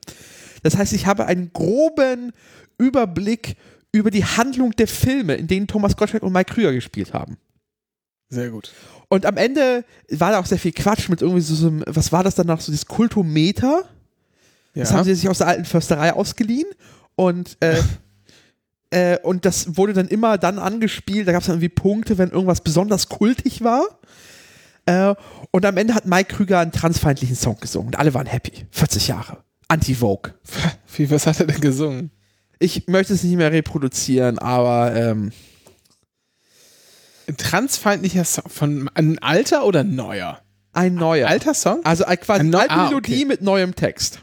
Das 0.62 0.78
heißt, 0.78 0.95
ich 0.95 1.04
habe 1.07 1.26
einen 1.26 1.52
groben 1.52 2.33
Überblick 2.78 3.57
über 3.92 4.11
die 4.11 4.25
Handlung 4.25 4.73
der 4.73 4.88
Filme, 4.88 5.35
in 5.35 5.47
denen 5.49 5.66
Thomas 5.66 5.97
Gottschalk 5.97 6.23
und 6.23 6.33
Mike 6.33 6.54
Krüger 6.54 6.73
gespielt 6.73 7.12
haben. 7.12 7.37
Sehr 8.30 8.50
gut. 8.50 8.73
Und 9.09 9.26
am 9.26 9.37
Ende 9.37 9.85
war 10.11 10.33
da 10.33 10.38
auch 10.38 10.47
sehr 10.47 10.59
viel 10.59 10.73
Quatsch 10.73 11.09
mit 11.09 11.23
irgendwie 11.23 11.40
so, 11.40 11.54
so 11.54 11.80
was 11.87 12.12
war 12.12 12.25
das 12.25 12.35
danach, 12.35 12.61
so 12.61 12.73
dieses 12.73 12.87
Kultometer? 12.87 13.85
Ja. 14.78 14.85
Das 14.85 14.92
haben 14.92 15.04
sie 15.04 15.14
sich 15.14 15.28
aus 15.28 15.38
der 15.38 15.49
alten 15.49 15.64
Försterei 15.64 16.12
ausgeliehen 16.12 16.68
und 17.16 17.56
äh, 17.58 17.82
äh, 18.90 19.18
und 19.25 19.44
das 19.44 19.76
wurde 19.76 19.92
dann 19.92 20.06
immer 20.06 20.38
dann 20.38 20.61
angespielt. 20.61 21.26
Da 21.26 21.32
gab 21.32 21.40
es 21.40 21.49
dann 21.49 21.56
irgendwie 21.56 21.68
Punkte, 21.68 22.16
wenn 22.16 22.30
irgendwas 22.30 22.61
besonders 22.61 23.08
kultig 23.08 23.64
war. 23.64 23.82
Äh, 24.87 25.16
und 25.50 25.66
am 25.66 25.76
Ende 25.76 25.97
hat 25.97 26.06
Mike 26.06 26.32
Krüger 26.32 26.61
einen 26.61 26.70
transfeindlichen 26.70 27.35
Song 27.35 27.58
gesungen 27.58 27.88
und 27.88 27.99
alle 27.99 28.14
waren 28.14 28.26
happy. 28.26 28.52
40 28.70 29.08
Jahre. 29.08 29.38
Anti-Vogue. 29.66 30.32
Wie, 30.97 31.11
was 31.11 31.26
hat 31.26 31.40
er 31.40 31.47
denn 31.47 31.61
gesungen? 31.61 32.12
Ich 32.61 32.87
möchte 32.87 33.14
es 33.14 33.25
nicht 33.25 33.37
mehr 33.37 33.50
reproduzieren, 33.50 34.38
aber 34.38 34.94
ähm, 34.94 35.32
ein 37.26 37.37
transfeindlicher 37.37 38.25
Song 38.25 38.49
von 38.49 38.90
ein 38.94 39.18
alter 39.18 39.66
oder 39.66 39.82
neuer? 39.82 40.40
Ein 40.73 40.94
neuer. 40.94 41.26
Ein 41.26 41.32
alter 41.32 41.54
Song? 41.54 41.80
Also 41.82 42.04
quasi 42.04 42.42
eine 42.42 42.56
alte 42.56 42.70
ah, 42.70 42.85
Melodie 42.85 43.14
okay. 43.14 43.25
mit 43.25 43.42
neuem 43.42 43.75
Text. 43.75 44.20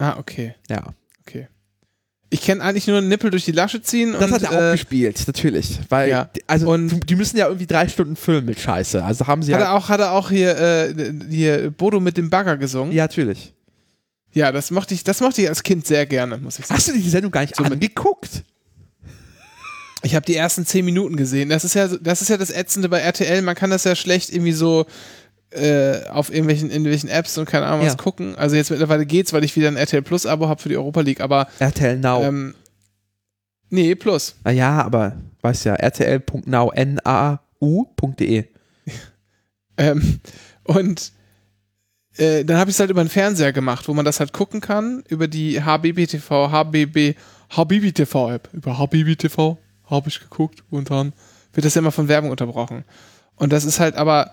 Ah, 0.00 0.16
okay. 0.18 0.54
Ja. 0.68 0.94
Okay. 1.20 1.48
Ich 2.30 2.40
kenne 2.42 2.62
eigentlich 2.62 2.86
nur 2.86 3.00
Nippel 3.00 3.30
durch 3.30 3.44
die 3.44 3.52
Lasche 3.52 3.82
ziehen. 3.82 4.12
Das 4.12 4.22
und, 4.22 4.32
hat 4.32 4.42
er 4.42 4.50
auch 4.52 4.68
äh, 4.70 4.72
gespielt, 4.72 5.22
natürlich. 5.26 5.78
Weil, 5.88 6.08
ja. 6.08 6.30
also, 6.46 6.70
und 6.70 7.10
die 7.10 7.16
müssen 7.16 7.36
ja 7.36 7.46
irgendwie 7.46 7.66
drei 7.66 7.86
Stunden 7.86 8.16
füllen 8.16 8.44
mit 8.44 8.58
Scheiße. 8.58 9.04
Also 9.04 9.26
haben 9.26 9.42
sie 9.42 9.52
hat 9.52 9.60
halt 9.60 9.70
er 9.70 9.74
auch 9.74 9.88
Hat 9.88 10.00
er 10.00 10.12
auch 10.12 10.30
hier, 10.30 10.56
äh, 10.56 11.12
hier 11.28 11.70
Bodo 11.70 12.00
mit 12.00 12.16
dem 12.16 12.30
Bagger 12.30 12.56
gesungen? 12.56 12.92
Ja, 12.92 13.04
natürlich. 13.04 13.52
Ja, 14.32 14.52
das 14.52 14.70
mochte 14.70 14.94
ich, 14.94 15.04
das 15.04 15.20
mochte 15.20 15.42
ich 15.42 15.48
als 15.48 15.62
Kind 15.62 15.86
sehr 15.86 16.06
gerne, 16.06 16.38
muss 16.38 16.58
ich 16.58 16.66
sagen. 16.66 16.78
Hast 16.78 16.88
du 16.88 16.92
die 16.92 17.10
Sendung 17.10 17.32
gar 17.32 17.42
nicht 17.42 17.56
so 17.56 17.64
angeguckt? 17.64 18.44
Ich 20.02 20.14
habe 20.14 20.24
die 20.24 20.36
ersten 20.36 20.64
zehn 20.64 20.84
Minuten 20.84 21.16
gesehen. 21.16 21.50
Das 21.50 21.64
ist 21.64 21.74
ja, 21.74 21.88
das 21.88 22.22
ist 22.22 22.28
ja 22.28 22.38
das 22.38 22.50
Ätzende 22.50 22.88
bei 22.88 23.00
RTL. 23.00 23.42
Man 23.42 23.54
kann 23.54 23.70
das 23.70 23.84
ja 23.84 23.94
schlecht 23.94 24.30
irgendwie 24.30 24.52
so 24.52 24.86
äh, 25.50 26.04
auf 26.08 26.30
irgendwelchen, 26.30 26.70
irgendwelchen 26.70 27.08
Apps 27.08 27.36
und 27.38 27.46
keine 27.46 27.66
Ahnung 27.66 27.80
was 27.80 27.92
ja. 27.92 27.98
gucken. 27.98 28.36
Also 28.36 28.56
jetzt 28.56 28.70
mittlerweile 28.70 29.06
geht's, 29.06 29.32
weil 29.32 29.44
ich 29.44 29.56
wieder 29.56 29.68
ein 29.68 29.76
RTL 29.76 30.02
Plus 30.02 30.26
Abo 30.26 30.48
habe 30.48 30.62
für 30.62 30.68
die 30.68 30.76
Europa 30.76 31.00
League, 31.00 31.20
aber 31.20 31.48
RTL 31.58 31.98
Now. 31.98 32.22
Ähm, 32.22 32.54
nee, 33.68 33.94
Plus. 33.94 34.36
Ah 34.44 34.50
ja, 34.50 34.82
aber 34.82 35.16
weißt 35.42 35.64
ja, 35.64 35.74
rtl.now, 35.74 36.70
n-a-u.de. 36.72 38.44
ähm, 39.76 40.20
und 40.64 41.12
äh, 42.16 42.44
dann 42.44 42.58
habe 42.58 42.70
ich 42.70 42.76
es 42.76 42.80
halt 42.80 42.90
über 42.90 43.02
den 43.02 43.08
Fernseher 43.08 43.52
gemacht, 43.52 43.88
wo 43.88 43.94
man 43.94 44.04
das 44.04 44.20
halt 44.20 44.32
gucken 44.32 44.60
kann, 44.60 45.02
über 45.08 45.26
die 45.28 45.62
HBBTV, 45.62 46.50
HBB, 46.50 47.14
HBBTV-App. 47.56 48.50
Über 48.52 48.78
HBBTV 48.78 49.56
habe 49.86 50.08
ich 50.08 50.20
geguckt 50.20 50.62
und 50.70 50.90
dann 50.90 51.12
wird 51.52 51.64
das 51.64 51.74
ja 51.74 51.80
immer 51.80 51.92
von 51.92 52.08
Werbung 52.08 52.30
unterbrochen. 52.30 52.84
Und 53.36 53.52
das 53.52 53.64
ist 53.64 53.80
halt 53.80 53.96
aber, 53.96 54.32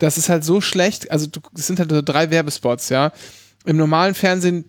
das 0.00 0.18
ist 0.18 0.28
halt 0.28 0.44
so 0.44 0.60
schlecht, 0.60 1.10
also 1.10 1.28
es 1.54 1.66
sind 1.66 1.78
halt 1.78 1.90
so 1.90 2.02
drei 2.02 2.30
Werbespots, 2.30 2.88
ja. 2.88 3.12
Im 3.64 3.76
normalen 3.76 4.14
Fernsehen 4.14 4.64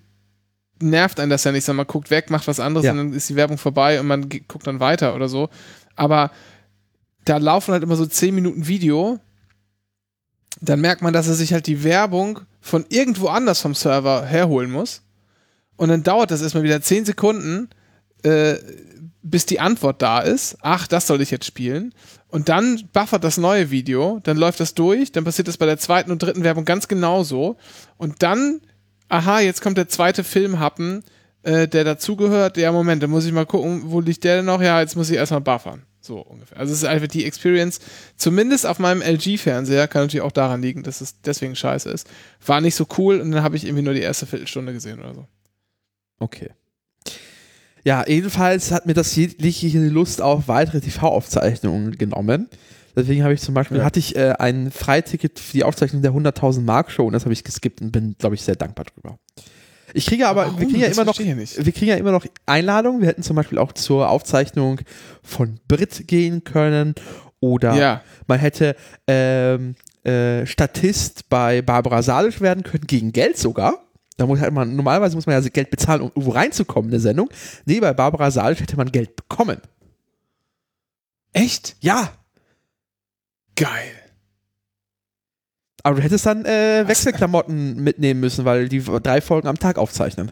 nervt 0.81 1.19
einen 1.19 1.29
das 1.29 1.43
ja 1.43 1.51
nicht, 1.51 1.63
sondern 1.63 1.85
man 1.85 1.87
guckt 1.87 2.11
weg, 2.11 2.29
macht 2.29 2.47
was 2.47 2.59
anderes 2.59 2.85
ja. 2.85 2.91
und 2.91 2.97
dann 2.97 3.13
ist 3.13 3.29
die 3.29 3.35
Werbung 3.35 3.57
vorbei 3.57 3.99
und 3.99 4.07
man 4.07 4.29
guckt 4.29 4.67
dann 4.67 4.79
weiter 4.79 5.15
oder 5.15 5.29
so. 5.29 5.49
Aber 5.95 6.31
da 7.25 7.37
laufen 7.37 7.71
halt 7.71 7.83
immer 7.83 7.95
so 7.95 8.05
10 8.05 8.35
Minuten 8.35 8.67
Video. 8.67 9.19
Dann 10.59 10.81
merkt 10.81 11.01
man, 11.01 11.13
dass 11.13 11.27
er 11.27 11.35
sich 11.35 11.53
halt 11.53 11.67
die 11.67 11.83
Werbung 11.83 12.41
von 12.59 12.85
irgendwo 12.89 13.27
anders 13.27 13.61
vom 13.61 13.73
Server 13.73 14.25
herholen 14.25 14.69
muss. 14.69 15.01
Und 15.77 15.89
dann 15.89 16.03
dauert 16.03 16.31
das 16.31 16.41
erstmal 16.41 16.63
wieder 16.63 16.81
10 16.81 17.05
Sekunden, 17.05 17.69
äh, 18.23 18.55
bis 19.23 19.45
die 19.45 19.59
Antwort 19.59 20.01
da 20.01 20.19
ist. 20.19 20.57
Ach, 20.61 20.87
das 20.87 21.07
soll 21.07 21.21
ich 21.21 21.31
jetzt 21.31 21.45
spielen. 21.45 21.93
Und 22.31 22.47
dann 22.47 22.87
buffert 22.93 23.25
das 23.25 23.37
neue 23.37 23.71
Video, 23.71 24.21
dann 24.23 24.37
läuft 24.37 24.61
das 24.61 24.73
durch, 24.73 25.11
dann 25.11 25.25
passiert 25.25 25.49
das 25.49 25.57
bei 25.57 25.65
der 25.65 25.77
zweiten 25.77 26.11
und 26.11 26.23
dritten 26.23 26.43
Werbung 26.45 26.63
ganz 26.63 26.87
genauso. 26.87 27.57
Und 27.97 28.23
dann, 28.23 28.61
aha, 29.09 29.41
jetzt 29.41 29.61
kommt 29.61 29.77
der 29.77 29.89
zweite 29.89 30.23
Filmhappen, 30.23 31.03
äh, 31.43 31.67
der 31.67 31.83
dazugehört. 31.83 32.55
Ja, 32.55 32.71
Moment, 32.71 33.03
dann 33.03 33.09
muss 33.09 33.25
ich 33.25 33.33
mal 33.33 33.45
gucken, 33.45 33.81
wo 33.85 33.99
liegt 33.99 34.23
der 34.23 34.37
denn 34.37 34.45
noch? 34.45 34.61
Ja, 34.61 34.79
jetzt 34.79 34.95
muss 34.95 35.09
ich 35.09 35.17
erstmal 35.17 35.41
buffern. 35.41 35.83
So 35.99 36.19
ungefähr. 36.19 36.57
Also 36.57 36.71
es 36.71 36.79
ist 36.79 36.87
einfach 36.87 37.07
die 37.07 37.25
Experience, 37.25 37.79
zumindest 38.15 38.65
auf 38.65 38.79
meinem 38.79 39.01
LG-Fernseher, 39.01 39.89
kann 39.89 40.03
natürlich 40.03 40.23
auch 40.23 40.31
daran 40.31 40.61
liegen, 40.61 40.83
dass 40.83 41.01
es 41.01 41.19
deswegen 41.21 41.55
scheiße 41.55 41.89
ist, 41.89 42.09
war 42.45 42.61
nicht 42.61 42.75
so 42.75 42.87
cool 42.97 43.19
und 43.19 43.31
dann 43.31 43.43
habe 43.43 43.57
ich 43.57 43.65
irgendwie 43.65 43.83
nur 43.83 43.93
die 43.93 44.01
erste 44.01 44.25
Viertelstunde 44.25 44.71
gesehen 44.71 44.99
oder 44.99 45.13
so. 45.13 45.27
Okay. 46.19 46.51
Ja, 47.83 48.05
jedenfalls 48.07 48.71
hat 48.71 48.85
mir 48.85 48.93
das 48.93 49.15
jegliche 49.15 49.79
Lust 49.87 50.21
auf 50.21 50.47
weitere 50.47 50.81
TV-Aufzeichnungen 50.81 51.97
genommen. 51.97 52.47
Deswegen 52.95 53.23
habe 53.23 53.33
ich 53.33 53.41
zum 53.41 53.53
Beispiel, 53.53 53.77
Ja. 53.77 53.83
hatte 53.85 53.99
ich 53.99 54.15
äh, 54.15 54.33
ein 54.37 54.69
Freiticket 54.69 55.39
für 55.39 55.53
die 55.53 55.63
Aufzeichnung 55.63 56.01
der 56.01 56.11
100.000 56.11 56.61
Mark 56.61 56.91
Show 56.91 57.05
und 57.07 57.13
das 57.13 57.23
habe 57.23 57.33
ich 57.33 57.43
geskippt 57.43 57.81
und 57.81 57.91
bin, 57.91 58.15
glaube 58.19 58.35
ich, 58.35 58.41
sehr 58.41 58.55
dankbar 58.55 58.85
drüber. 58.85 59.17
Ich 59.93 60.05
kriege 60.05 60.27
aber, 60.27 60.41
wir 60.45 60.53
Warum? 60.53 60.59
kriegen 60.59 60.79
ja 60.79 60.87
Das 60.87 60.97
immer 60.97 61.05
noch, 61.05 61.17
wir 61.19 61.71
kriegen 61.73 61.87
ja 61.87 61.95
immer 61.95 62.11
noch 62.11 62.25
Einladungen. 62.45 63.01
Wir 63.01 63.07
hätten 63.09 63.23
zum 63.23 63.35
Beispiel 63.35 63.57
auch 63.57 63.71
zur 63.73 64.09
Aufzeichnung 64.09 64.79
von 65.23 65.59
Brit 65.67 66.07
gehen 66.07 66.43
können 66.43 66.95
oder 67.39 67.75
Ja. 67.75 68.01
man 68.27 68.39
hätte 68.39 68.75
ähm, 69.07 69.75
äh, 70.03 70.45
Statist 70.45 71.29
bei 71.29 71.61
Barbara 71.61 72.03
Salisch 72.03 72.39
werden 72.41 72.63
können, 72.63 72.85
gegen 72.87 73.11
Geld 73.11 73.37
sogar. 73.37 73.83
Da 74.21 74.27
muss 74.27 74.39
halt 74.39 74.53
man, 74.53 74.75
normalerweise 74.75 75.15
muss 75.15 75.25
man 75.25 75.41
ja 75.41 75.49
Geld 75.49 75.71
bezahlen, 75.71 76.01
um 76.01 76.09
irgendwo 76.09 76.29
reinzukommen 76.29 76.91
in 76.91 76.93
eine 76.93 77.01
Sendung. 77.01 77.27
Nee, 77.65 77.79
bei 77.79 77.91
Barbara 77.91 78.29
Salisch 78.29 78.59
hätte 78.59 78.77
man 78.77 78.91
Geld 78.91 79.15
bekommen. 79.15 79.57
Echt? 81.33 81.75
Ja, 81.79 82.11
Geil. 83.55 83.91
aber 85.81 85.95
du 85.95 86.03
hättest 86.03 86.23
dann 86.27 86.45
äh, 86.45 86.87
Wechselklamotten 86.87 87.81
mitnehmen 87.83 88.19
müssen, 88.19 88.45
weil 88.45 88.69
die 88.69 88.83
drei 88.83 89.21
Folgen 89.21 89.47
am 89.47 89.57
Tag 89.57 89.79
aufzeichnen. 89.79 90.31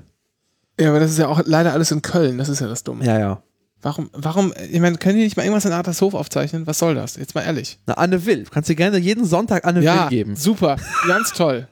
Ja, 0.80 0.90
aber 0.90 1.00
das 1.00 1.10
ist 1.10 1.18
ja 1.18 1.28
auch 1.28 1.42
leider 1.46 1.74
alles 1.74 1.90
in 1.90 2.04
Köln, 2.04 2.38
das 2.38 2.48
ist 2.48 2.60
ja 2.60 2.68
das 2.68 2.84
Dumme. 2.84 3.04
Ja, 3.04 3.18
ja. 3.18 3.42
Warum, 3.82 4.12
warum, 4.14 4.54
ich 4.70 4.80
meine, 4.82 4.98
können 4.98 5.18
die 5.18 5.24
nicht 5.24 5.36
mal 5.36 5.44
irgendwas 5.44 5.66
in 5.66 5.72
Artershof 5.72 6.14
aufzeichnen? 6.14 6.68
Was 6.68 6.78
soll 6.78 6.94
das? 6.94 7.16
Jetzt 7.16 7.34
mal 7.34 7.42
ehrlich. 7.42 7.80
Na, 7.88 7.96
Anne 7.96 8.24
Will. 8.28 8.44
Du 8.44 8.52
kannst 8.52 8.70
dir 8.70 8.76
gerne 8.76 9.00
jeden 9.00 9.26
Sonntag 9.26 9.66
Anne 9.66 9.82
ja, 9.82 10.04
Will 10.04 10.10
geben. 10.10 10.36
super, 10.36 10.78
ganz 11.08 11.34
toll. 11.34 11.68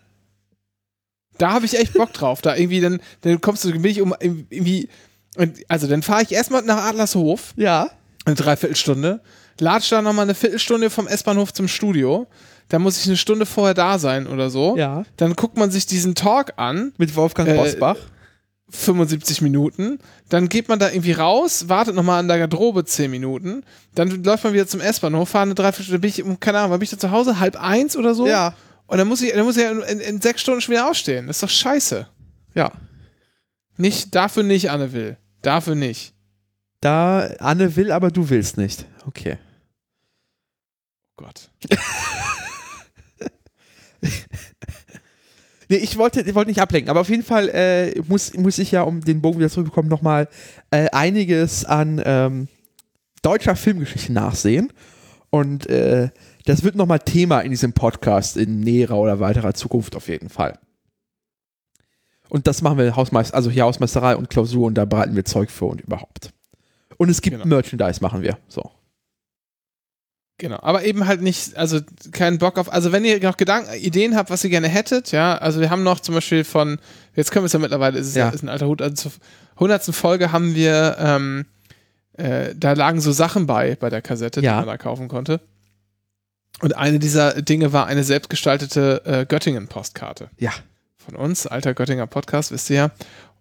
Da 1.38 1.52
habe 1.54 1.66
ich 1.66 1.78
echt 1.78 1.94
Bock 1.94 2.14
drauf. 2.14 2.42
Da 2.42 2.56
irgendwie, 2.56 2.82
dann, 2.82 3.00
dann 3.22 3.40
kommst 3.42 3.64
du, 3.64 3.72
bin 3.72 3.86
ich 3.86 4.02
um 4.02 4.14
irgendwie, 4.20 4.90
und 5.38 5.58
also 5.68 5.88
dann 5.88 6.02
fahre 6.04 6.24
ich 6.24 6.32
erstmal 6.32 6.62
nach 6.64 6.84
Adlershof, 6.86 7.54
Ja. 7.56 7.90
eine 8.26 8.36
Dreiviertelstunde, 8.36 9.22
latsch 9.60 9.92
da 9.92 10.02
nochmal 10.02 10.24
eine 10.24 10.36
Viertelstunde 10.36 10.90
vom 10.90 11.08
S-Bahnhof 11.08 11.54
zum 11.54 11.68
Studio, 11.68 12.28
dann 12.70 12.82
muss 12.82 13.00
ich 13.00 13.08
eine 13.08 13.18
Stunde 13.18 13.46
vorher 13.46 13.74
da 13.74 13.98
sein 14.00 14.28
oder 14.28 14.50
so. 14.50 14.76
Ja. 14.78 15.04
Dann 15.18 15.36
guckt 15.36 15.58
man 15.58 15.72
sich 15.72 15.86
diesen 15.86 16.16
Talk 16.16 16.54
an, 16.58 16.94
Mit 16.98 17.16
Wolfgang 17.16 17.48
Äh, 17.50 17.56
Bosbach. 17.56 17.98
75 18.70 19.42
Minuten, 19.42 20.00
dann 20.28 20.50
geht 20.50 20.68
man 20.68 20.78
da 20.78 20.90
irgendwie 20.90 21.14
raus, 21.14 21.70
wartet 21.70 21.96
nochmal 21.96 22.20
an 22.20 22.28
der 22.28 22.38
Garderobe 22.38 22.84
10 22.84 23.10
Minuten, 23.10 23.64
dann 23.96 24.22
läuft 24.26 24.44
man 24.44 24.52
wieder 24.52 24.68
zum 24.68 24.82
S-Bahnhof, 24.82 25.30
fahrt 25.30 25.44
eine 25.44 25.56
Dreiviertelstunde, 25.56 26.00
bin 26.00 26.10
ich, 26.10 26.22
um, 26.22 26.38
keine 26.40 26.60
Ahnung, 26.60 26.72
bin 26.78 26.82
ich 26.84 26.90
da 26.90 26.98
zu 26.98 27.12
Hause? 27.12 27.40
Halb 27.40 27.56
eins 27.56 27.96
oder 27.96 28.14
so? 28.14 28.28
Ja. 28.28 28.54
Und 28.88 28.98
dann 28.98 29.08
muss 29.08 29.22
ich, 29.22 29.34
dann 29.34 29.46
muss 29.46 29.58
ich 29.58 29.64
ja 29.64 29.72
in, 29.72 29.82
in, 29.82 30.00
in 30.00 30.22
sechs 30.22 30.42
Stunden 30.42 30.62
schon 30.62 30.74
wieder 30.74 30.90
aufstehen. 30.90 31.28
Das 31.28 31.38
ist 31.38 31.44
doch 31.44 31.50
scheiße. 31.50 32.08
Ja. 32.56 32.72
Nicht, 33.78 34.16
dafür 34.16 34.44
nicht, 34.44 34.72
Anne 34.72 34.94
will. 34.94 35.18
Dafür 35.42 35.76
nicht. 35.76 36.14
Da 36.82 37.28
Anne 37.40 37.76
will, 37.76 37.92
aber 37.92 38.12
du 38.12 38.30
willst 38.30 38.58
nicht. 38.58 38.86
Okay. 39.06 39.38
Oh 41.18 41.24
Gott. 41.24 41.50
Nee, 45.70 45.78
ich 45.78 45.98
wollte, 45.98 46.22
ich 46.22 46.34
wollte 46.34 46.50
nicht 46.50 46.62
ablenken, 46.62 46.90
aber 46.90 47.02
auf 47.02 47.10
jeden 47.10 47.24
Fall 47.24 47.50
äh, 47.50 48.00
muss, 48.08 48.34
muss 48.36 48.58
ich 48.58 48.72
ja, 48.72 48.84
um 48.84 49.02
den 49.02 49.22
Bogen 49.22 49.40
wieder 49.40 49.50
zurückzubekommen, 49.50 49.90
nochmal 49.90 50.30
äh, 50.72 50.90
einiges 50.92 51.66
an 51.66 52.02
ähm, 52.06 52.48
deutscher 53.22 53.56
Filmgeschichte 53.56 54.14
nachsehen. 54.14 54.72
Und 55.30 55.68
äh, 55.68 56.10
das 56.48 56.64
wird 56.64 56.76
nochmal 56.76 57.00
Thema 57.00 57.42
in 57.42 57.52
diesem 57.52 57.74
Podcast 57.74 58.38
in 58.38 58.60
näherer 58.62 58.98
oder 58.98 59.20
weiterer 59.20 59.54
Zukunft 59.54 59.96
auf 59.96 60.08
jeden 60.08 60.30
Fall. 60.30 60.58
Und 62.30 62.48
das 62.48 62.62
machen 62.62 62.78
wir 62.78 62.96
Hausmeister, 62.96 63.36
also 63.36 63.50
hier 63.50 63.64
Hausmeisterei 63.64 64.16
und 64.16 64.30
Klausur 64.30 64.66
und 64.68 64.76
da 64.76 64.86
bereiten 64.86 65.16
wir 65.16 65.24
Zeug 65.26 65.50
für 65.50 65.66
und 65.66 65.82
überhaupt. 65.82 66.34
Und 66.98 67.10
es 67.10 67.22
gibt 67.22 67.36
Genau. 67.38 67.46
Merchandise, 67.48 68.02
machen 68.02 68.22
wir. 68.22 68.38
So. 68.48 68.72
Genau. 70.40 70.60
Aber 70.62 70.84
eben 70.84 71.08
halt 71.08 71.22
nicht, 71.22 71.56
also 71.58 71.80
keinen 72.12 72.38
Bock 72.38 72.58
auf, 72.60 72.72
also 72.72 72.92
wenn 72.92 73.04
ihr 73.06 73.20
noch 73.22 73.38
Gedanken, 73.38 73.74
Ideen 73.74 74.16
habt, 74.16 74.30
was 74.30 74.44
ihr 74.44 74.50
gerne 74.52 74.68
hättet, 74.68 75.12
ja, 75.12 75.36
also 75.38 75.60
wir 75.62 75.70
haben 75.72 75.84
noch 75.84 76.00
zum 76.00 76.14
Beispiel 76.16 76.44
von, 76.44 76.80
jetzt 77.16 77.32
können 77.32 77.44
wir 77.44 77.48
es 77.48 77.54
ja 77.54 77.60
mittlerweile, 77.60 77.98
ist 77.98 78.08
es 78.08 78.16
ja. 78.16 78.28
Ja. 78.28 78.34
ist 78.34 78.44
ein 78.44 78.50
alter 78.50 78.68
Hut, 78.68 78.82
also 78.82 78.94
zur 78.96 79.12
100. 79.56 79.84
Folge 79.96 80.32
haben 80.32 80.54
wir, 80.54 80.96
ähm, 81.00 81.46
äh, 82.14 82.54
da 82.56 82.74
lagen 82.74 83.02
so 83.02 83.12
Sachen 83.12 83.48
bei, 83.48 83.76
bei 83.78 83.90
der 83.90 84.02
Kassette, 84.04 84.42
Ja. 84.42 84.52
die 84.60 84.66
man 84.66 84.68
da 84.68 84.78
kaufen 84.78 85.08
konnte. 85.08 85.42
Und 86.62 86.76
eine 86.76 87.00
dieser 87.00 87.42
Dinge 87.42 87.72
war 87.74 87.86
eine 87.86 88.04
selbstgestaltete 88.04 89.02
äh, 89.06 89.26
Göttingen-Postkarte. 89.26 90.30
Ja. 90.38 90.52
von 90.98 91.16
uns, 91.16 91.48
alter 91.48 91.74
Göttinger 91.74 92.08
Podcast, 92.08 92.52
wisst 92.52 92.70
ihr 92.70 92.76
ja. 92.76 92.92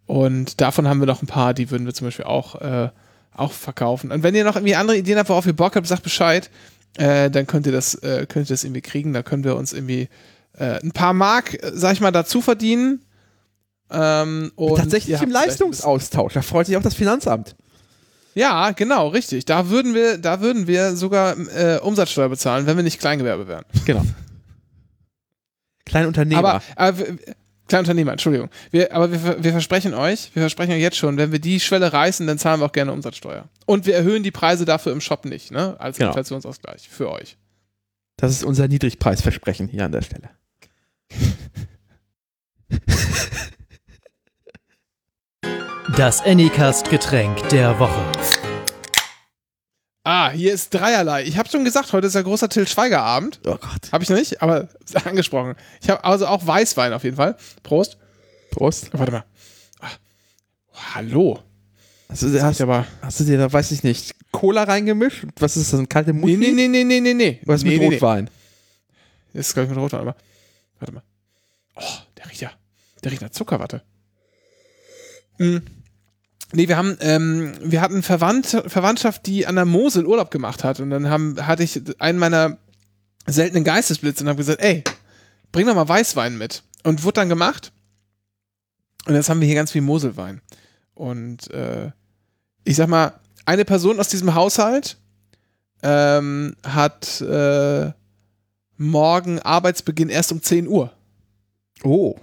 Und 0.07 0.61
davon 0.61 0.87
haben 0.87 1.01
wir 1.01 1.07
noch 1.07 1.23
ein 1.23 1.27
paar, 1.27 1.53
die 1.53 1.71
würden 1.71 1.87
wir 1.87 1.95
zum 1.95 2.07
Beispiel 2.07 2.27
auch, 2.27 2.61
äh, 2.61 2.91
auch 3.35 3.53
verkaufen. 3.53 4.13
Und 4.13 4.23
wenn 4.23 4.35
ihr 4.35 4.45
noch 4.45 4.57
irgendwie 4.57 4.77
andere 4.77 4.97
Ideen 4.97 5.19
habt, 5.19 5.29
worauf 5.29 5.47
ihr 5.47 5.53
Bock 5.53 5.77
habt, 5.77 5.87
sagt 5.87 6.03
Bescheid. 6.03 6.51
Äh, 6.97 7.31
dann 7.31 7.47
könnt 7.47 7.67
ihr 7.67 7.73
das, 7.73 7.95
äh, 7.97 8.27
könnt 8.27 8.49
ihr 8.49 8.55
das 8.55 8.65
irgendwie 8.65 8.81
kriegen. 8.81 9.13
Da 9.13 9.23
können 9.23 9.45
wir 9.45 9.57
uns 9.57 9.73
irgendwie 9.73 10.09
äh, 10.57 10.81
ein 10.83 10.93
paar 10.93 11.13
Mark, 11.13 11.55
äh, 11.55 11.73
sag 11.75 11.93
ich 11.93 12.01
mal, 12.01 12.13
dazu 12.13 12.41
verdienen. 12.41 13.03
Ähm, 13.91 14.53
Tatsächlich 14.57 15.21
im 15.21 15.31
Leistungsaustausch. 15.31 16.33
Da 16.33 16.43
freut 16.43 16.67
sich 16.67 16.77
auch 16.77 16.83
das 16.83 16.95
Finanzamt. 16.95 17.55
Ja, 18.37 18.73
genau, 18.73 19.09
richtig. 19.09 19.47
Da 19.47 19.71
würden 19.71 19.95
wir, 19.95 20.19
da 20.19 20.43
würden 20.43 20.67
wir 20.67 20.95
sogar 20.95 21.37
äh, 21.57 21.79
Umsatzsteuer 21.79 22.29
bezahlen, 22.29 22.67
wenn 22.67 22.77
wir 22.77 22.85
nicht 22.85 23.01
Kleingewerbe 23.01 23.49
wären. 23.49 23.65
Genau. 23.87 24.05
Kleinunternehmer. 25.87 26.61
Aber, 26.77 26.99
wir- 26.99 27.17
Kleinunternehmer, 27.69 28.13
Entschuldigung. 28.13 28.51
Wir, 28.71 28.93
aber 28.93 29.11
wir, 29.11 29.43
wir 29.43 29.53
versprechen 29.53 29.95
euch, 29.95 30.31
wir 30.35 30.43
versprechen 30.43 30.73
euch 30.73 30.81
jetzt 30.83 30.99
schon, 30.99 31.17
wenn 31.17 31.33
wir 31.33 31.39
die 31.41 31.59
Schwelle 31.61 31.91
reißen, 31.93 32.27
dann 32.27 32.39
zahlen 32.39 32.61
wir 32.61 32.67
auch 32.67 32.73
gerne 32.73 32.93
Umsatzsteuer. 32.93 33.49
Und 33.65 33.87
wir 33.87 33.95
erhöhen 33.97 34.23
die 34.23 34.31
Preise 34.31 34.67
dafür 34.67 34.93
im 34.93 35.01
Shop 35.01 35.25
nicht, 35.25 35.51
ne? 35.51 35.75
Als 35.81 35.97
Genau. 35.97 36.11
Inflationsausgleich 36.11 36.87
für 36.89 37.11
euch. 37.11 37.39
Das 38.19 38.31
ist 38.33 38.45
unser 38.45 38.69
Niedrigpreisversprechen 38.69 39.67
hier 39.69 39.85
an 39.87 39.93
der 39.93 40.03
Stelle. 40.03 40.29
Das 45.95 46.21
Anycast-Getränk 46.23 47.49
der 47.51 47.79
Woche. 47.79 48.05
Ah, 50.03 50.31
hier 50.31 50.53
ist 50.53 50.75
dreierlei. 50.75 51.23
Ich 51.23 51.39
habe 51.39 51.49
schon 51.49 51.65
gesagt, 51.65 51.93
heute 51.93 52.09
ist 52.09 52.15
ja 52.15 52.23
großer 52.23 52.49
Till 52.49 52.67
Schweiger 52.67 53.03
Abend. 53.03 53.39
Oh 53.47 53.57
Gott. 53.57 53.93
Habe 53.93 54.03
ich 54.03 54.11
noch 54.11 54.17
nicht, 54.17 54.43
aber 54.43 54.69
angesprochen. 55.05 55.55
Ich 55.81 55.89
habe 55.89 56.03
also 56.03 56.27
auch 56.27 56.45
Weißwein 56.45 56.93
auf 56.93 57.05
jeden 57.05 57.15
Fall. 57.15 57.37
Prost. 57.63 57.99
Prost. 58.51 58.89
Warte 58.95 59.13
mal. 59.13 59.25
Ah. 59.79 59.91
Oh, 60.73 60.79
hallo. 60.97 61.39
Hast 62.09 62.23
du, 62.23 62.43
Hast 62.43 62.61
aber. 62.61 62.85
hast 63.01 63.21
du 63.21 63.25
dir 63.25 63.39
da, 63.39 63.53
weiß 63.53 63.71
ich 63.71 63.85
nicht, 63.85 64.17
Cola 64.33 64.65
reingemischt? 64.65 65.25
Was 65.39 65.57
ist 65.57 65.73
das, 65.73 65.79
ein 65.79 65.89
kalte 65.89 66.13
Mutti? 66.13 66.37
Nee, 66.37 66.51
nee, 66.51 66.67
nee, 66.67 66.83
nee, 66.83 66.85
nee, 66.85 67.01
nee, 67.01 67.15
nee. 67.15 67.41
Was 67.45 67.63
nee, 67.63 67.71
mit 67.71 67.81
nee, 67.81 67.89
nee. 67.91 67.95
Rotwein? 67.95 68.29
Das 69.35 69.47
ist, 69.47 69.55
glaube 69.55 69.67
ich, 69.67 69.71
mit 69.71 69.79
Rotwein, 69.79 70.01
aber. 70.01 70.17
Warte 70.81 70.95
mal. 70.95 71.03
Oh, 71.77 71.83
der 72.17 72.29
riecht 72.29 72.41
ja. 72.41 72.51
Der 73.05 73.13
riecht 73.13 73.23
nach 73.23 73.31
Zuckerwatte. 73.31 73.83
Hm. 75.39 75.63
Nee, 76.53 76.69
wir 76.69 76.77
haben, 76.77 76.97
ähm, 77.01 77.55
wir 77.61 77.81
hatten 77.81 78.03
Verwandt, 78.03 78.63
Verwandtschaft, 78.67 79.27
die 79.27 79.47
an 79.47 79.57
der 79.57 79.65
Mosel 79.65 80.07
Urlaub 80.07 80.31
gemacht 80.31 80.65
hat. 80.65 80.81
Und 80.81 80.91
dann 80.91 81.11
haben, 81.11 81.47
hatte 81.47 81.63
ich 81.63 81.83
einen 81.99 82.19
meiner 82.19 82.59
seltenen 83.27 83.65
Geistesblitze 83.65 84.23
und 84.23 84.29
habe 84.29 84.39
gesagt, 84.39 84.61
ey, 84.61 84.85
bring 85.51 85.67
doch 85.67 85.75
mal 85.75 85.89
Weißwein 85.89 86.39
mit. 86.39 86.63
Und 86.85 87.03
wurde 87.03 87.15
dann 87.15 87.29
gemacht. 87.29 87.73
Und 89.07 89.15
jetzt 89.15 89.29
haben 89.29 89.41
wir 89.41 89.47
hier 89.47 89.57
ganz 89.57 89.73
viel 89.73 89.83
Moselwein. 89.83 90.41
Und 90.95 91.51
äh, 91.51 91.91
ich 92.65 92.77
sag 92.77 92.89
mal, 92.89 93.19
eine 93.45 93.65
Person 93.65 93.99
aus 94.01 94.09
diesem 94.09 94.35
Haushalt 94.35 94.99
ähm, 95.83 96.57
hat 96.65 97.21
äh, 97.21 97.93
morgen 98.77 99.39
Arbeitsbeginn 99.41 100.09
erst 100.09 100.33
um 100.33 100.43
10 100.43 100.69
Uhr. 100.69 100.93
Oh. 101.83 102.17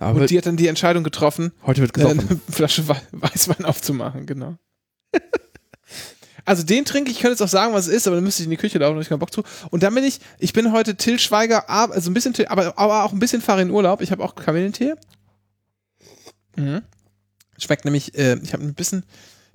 Aber 0.00 0.20
Und 0.22 0.30
die 0.30 0.36
hat 0.38 0.46
dann 0.46 0.56
die 0.56 0.66
Entscheidung 0.66 1.04
getroffen, 1.04 1.52
heute 1.66 1.80
wird 1.80 1.92
gesoffen. 1.92 2.18
eine 2.28 2.40
Flasche 2.50 2.86
Wei- 2.88 3.00
Weißwein 3.12 3.64
aufzumachen, 3.64 4.26
genau. 4.26 4.56
Also 6.46 6.62
den 6.62 6.84
trinke 6.84 7.10
ich, 7.10 7.16
ich 7.16 7.22
könnte 7.22 7.32
jetzt 7.32 7.40
auch 7.42 7.48
sagen, 7.48 7.72
was 7.72 7.86
es 7.86 7.94
ist, 7.94 8.06
aber 8.06 8.16
dann 8.16 8.24
müsste 8.24 8.42
ich 8.42 8.44
in 8.46 8.50
die 8.50 8.58
Küche 8.58 8.76
laufen, 8.78 8.92
da 8.92 8.96
hab 8.96 9.02
ich 9.02 9.08
keinen 9.08 9.18
Bock 9.18 9.32
zu. 9.32 9.42
Und 9.70 9.82
dann 9.82 9.94
bin 9.94 10.04
ich, 10.04 10.20
ich 10.38 10.52
bin 10.52 10.72
heute 10.72 10.94
Till 10.94 11.18
Schweiger, 11.18 11.70
ab- 11.70 11.90
also 11.92 12.10
ein 12.10 12.12
bisschen, 12.14 12.34
aber, 12.48 12.76
aber 12.78 13.04
auch 13.04 13.14
ein 13.14 13.18
bisschen 13.18 13.40
Farin 13.40 13.70
Urlaub. 13.70 14.02
Ich 14.02 14.12
habe 14.12 14.22
auch 14.22 14.34
Kamillentee. 14.34 14.92
Mhm. 16.56 16.82
Schmeckt 17.56 17.86
nämlich, 17.86 18.14
äh, 18.18 18.36
ich 18.42 18.52
habe 18.52 18.62
ein 18.62 18.74
bisschen, 18.74 19.04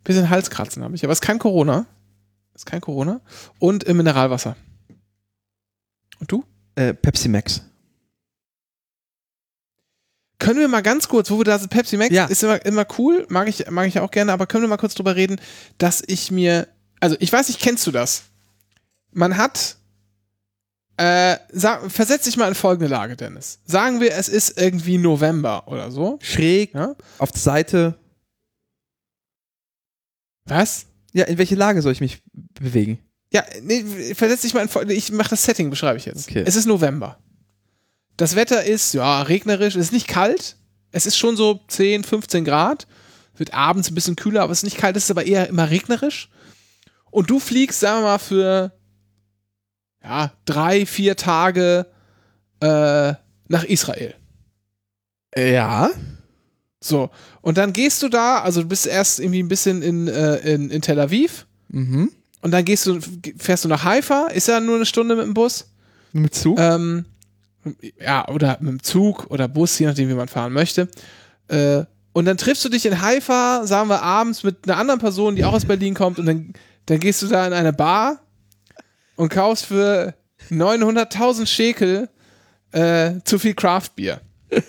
bisschen 0.04 0.32
Halskratzen 0.32 0.84
habe 0.84 0.95
ich, 0.95 1.04
aber 1.04 1.12
es 1.13 1.17
ist 1.19 1.25
kein 1.25 1.38
Corona. 1.38 1.86
Ist 2.56 2.65
kein 2.65 2.82
Corona. 2.82 3.21
Und 3.60 3.86
äh, 3.86 3.93
Mineralwasser. 3.93 4.56
Und 6.19 6.32
du? 6.32 6.43
Äh, 6.73 6.95
Pepsi 6.95 7.30
Max. 7.30 7.62
Können 10.39 10.60
wir 10.60 10.67
mal 10.69 10.82
ganz 10.82 11.08
kurz, 11.10 11.30
wo 11.30 11.38
wir 11.38 11.43
da 11.43 11.60
sind, 11.60 11.69
Pepsi 11.69 11.97
Max 11.97 12.12
Ja. 12.13 12.25
ist 12.25 12.43
immer, 12.43 12.65
immer 12.65 12.86
cool, 12.97 13.25
mag 13.30 13.47
ich, 13.49 13.69
mag 13.69 13.88
ich 13.88 13.99
auch 13.99 14.10
gerne, 14.12 14.32
aber 14.32 14.47
können 14.47 14.63
wir 14.63 14.69
mal 14.69 14.78
kurz 14.78 14.95
drüber 14.95 15.15
reden, 15.15 15.39
dass 15.78 16.02
ich 16.08 16.32
mir, 16.32 16.67
also 17.02 17.15
ich 17.19 17.32
weiß 17.32 17.49
nicht, 17.49 17.60
kennst 17.60 17.86
du 17.86 17.91
das? 17.91 18.23
Man 19.12 19.36
hat, 19.38 19.75
äh, 20.97 21.38
sag, 21.52 21.91
versetz 21.91 22.23
dich 22.23 22.38
mal 22.38 22.47
in 22.47 22.56
folgende 22.56 22.88
Lage, 22.89 23.15
Dennis. 23.17 23.60
Sagen 23.65 23.99
wir, 23.99 24.13
es 24.15 24.30
ist 24.30 24.60
irgendwie 24.60 24.97
November 24.97 25.67
oder 25.67 25.91
so. 25.91 26.19
Schräg 26.21 26.73
Ja? 26.73 26.95
auf 27.17 27.32
der 27.32 27.41
Seite. 27.41 27.95
Was? 30.45 30.86
Ja, 31.13 31.25
in 31.25 31.38
welche 31.38 31.56
Lage 31.56 31.82
soll 31.82 31.91
ich 31.91 32.02
mich 32.02 32.21
bewegen? 32.60 32.99
Ja, 33.32 33.43
nee, 33.62 33.84
versetz 34.15 34.41
dich 34.41 34.54
mal 34.54 34.62
in 34.62 34.69
folgende, 34.69 34.95
ich 34.95 35.12
mache 35.12 35.32
das 35.32 35.43
Setting, 35.43 35.69
beschreibe 35.69 35.97
ich 35.97 36.06
jetzt. 36.06 36.30
Okay. 36.30 36.43
Es 36.45 36.56
ist 36.56 36.65
November. 36.65 37.17
Das 38.20 38.36
Wetter 38.36 38.66
ist, 38.66 38.94
ja, 38.94 39.22
regnerisch, 39.22 39.78
es 39.78 39.86
ist 39.86 39.94
nicht 39.94 40.10
kalt. 40.10 40.58
Es 40.92 41.06
ist 41.06 41.18
schon 41.18 41.38
so 41.38 41.62
10, 41.70 42.04
15 42.04 42.44
Grad. 42.44 42.86
Wird 43.38 43.54
abends 43.54 43.90
ein 43.90 43.96
bisschen 43.96 44.18
kühler, 44.18 44.42
aber 44.42 44.52
es 44.52 44.60
ist 44.60 44.64
nicht 44.66 44.78
kalt, 44.78 44.98
es 44.98 45.06
ist 45.06 45.12
aber 45.12 45.26
eher 45.26 45.48
immer 45.48 45.70
regnerisch. 45.70 46.30
Und 47.12 47.30
du 47.30 47.40
fliegst, 47.40 47.80
sagen 47.80 48.02
wir 48.02 48.10
mal, 48.10 48.18
für 48.18 48.74
ja, 50.04 50.34
drei, 50.44 50.86
vier 50.86 51.16
Tage 51.16 51.86
äh, 52.60 53.14
nach 53.48 53.64
Israel. 53.64 54.16
Ja. 55.34 55.90
So. 56.82 57.12
Und 57.40 57.58
dann 57.58 57.72
gehst 57.72 58.04
du 58.04 58.10
da, 58.10 58.42
also 58.42 58.64
du 58.64 58.68
bist 58.68 58.86
erst 58.86 59.22
irgendwie 59.22 59.42
ein 59.42 59.48
bisschen 59.48 59.82
in, 59.82 60.10
äh, 60.10 60.40
in, 60.40 60.70
in 60.72 60.82
Tel 60.82 61.00
Aviv. 61.00 61.48
Mhm. 61.70 62.12
Und 62.42 62.52
dann 62.52 62.66
gehst 62.66 62.86
du, 62.86 63.00
fährst 63.38 63.64
du 63.64 63.70
nach 63.70 63.86
Haifa, 63.86 64.28
ist 64.28 64.50
ja 64.50 64.60
nur 64.60 64.76
eine 64.76 64.86
Stunde 64.86 65.16
mit 65.16 65.24
dem 65.24 65.34
Bus. 65.34 65.72
Mit 66.12 66.36
Zug? 66.36 66.60
Ähm, 66.60 67.06
ja, 68.00 68.28
oder 68.28 68.58
mit 68.60 68.69
dem 68.69 68.84
Zug 68.84 69.28
oder 69.30 69.48
Bus, 69.48 69.78
je 69.80 69.88
nachdem, 69.88 70.10
wie 70.10 70.13
man 70.13 70.28
fahren 70.28 70.54
möchte. 70.54 70.88
Äh, 71.48 71.84
und 72.13 72.26
dann 72.26 72.38
triffst 72.38 72.65
du 72.65 72.69
dich 72.69 72.86
in 72.86 73.02
Haifa, 73.02 73.65
sagen 73.65 73.89
wir 73.89 74.02
abends, 74.02 74.43
mit 74.43 74.67
einer 74.67 74.78
anderen 74.78 75.00
Person, 75.00 75.36
die 75.36 75.45
auch 75.45 75.54
aus 75.54 75.65
Berlin 75.65 75.93
kommt, 75.93 76.19
und 76.19 76.26
dann, 76.26 76.54
dann 76.86 77.00
gehst 77.00 77.22
du 77.22 77.28
da 77.28 77.45
in 77.45 77.54
eine 77.54 77.74
Bar 77.74 78.19
und 79.15 79.30
kaufst 79.30 79.65
für 79.65 80.15
900.000 80.50 81.45
Schekel 81.45 82.10
äh, 82.72 83.15
zu 83.24 83.39
viel 83.39 83.54
Craftbier. 83.54 84.22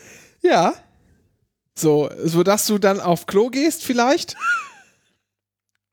ja. 0.43 0.75
So, 1.75 2.11
sodass 2.23 2.67
du 2.67 2.79
dann 2.79 3.01
auf 3.01 3.27
Klo 3.27 3.49
gehst 3.49 3.85
vielleicht. 3.85 4.37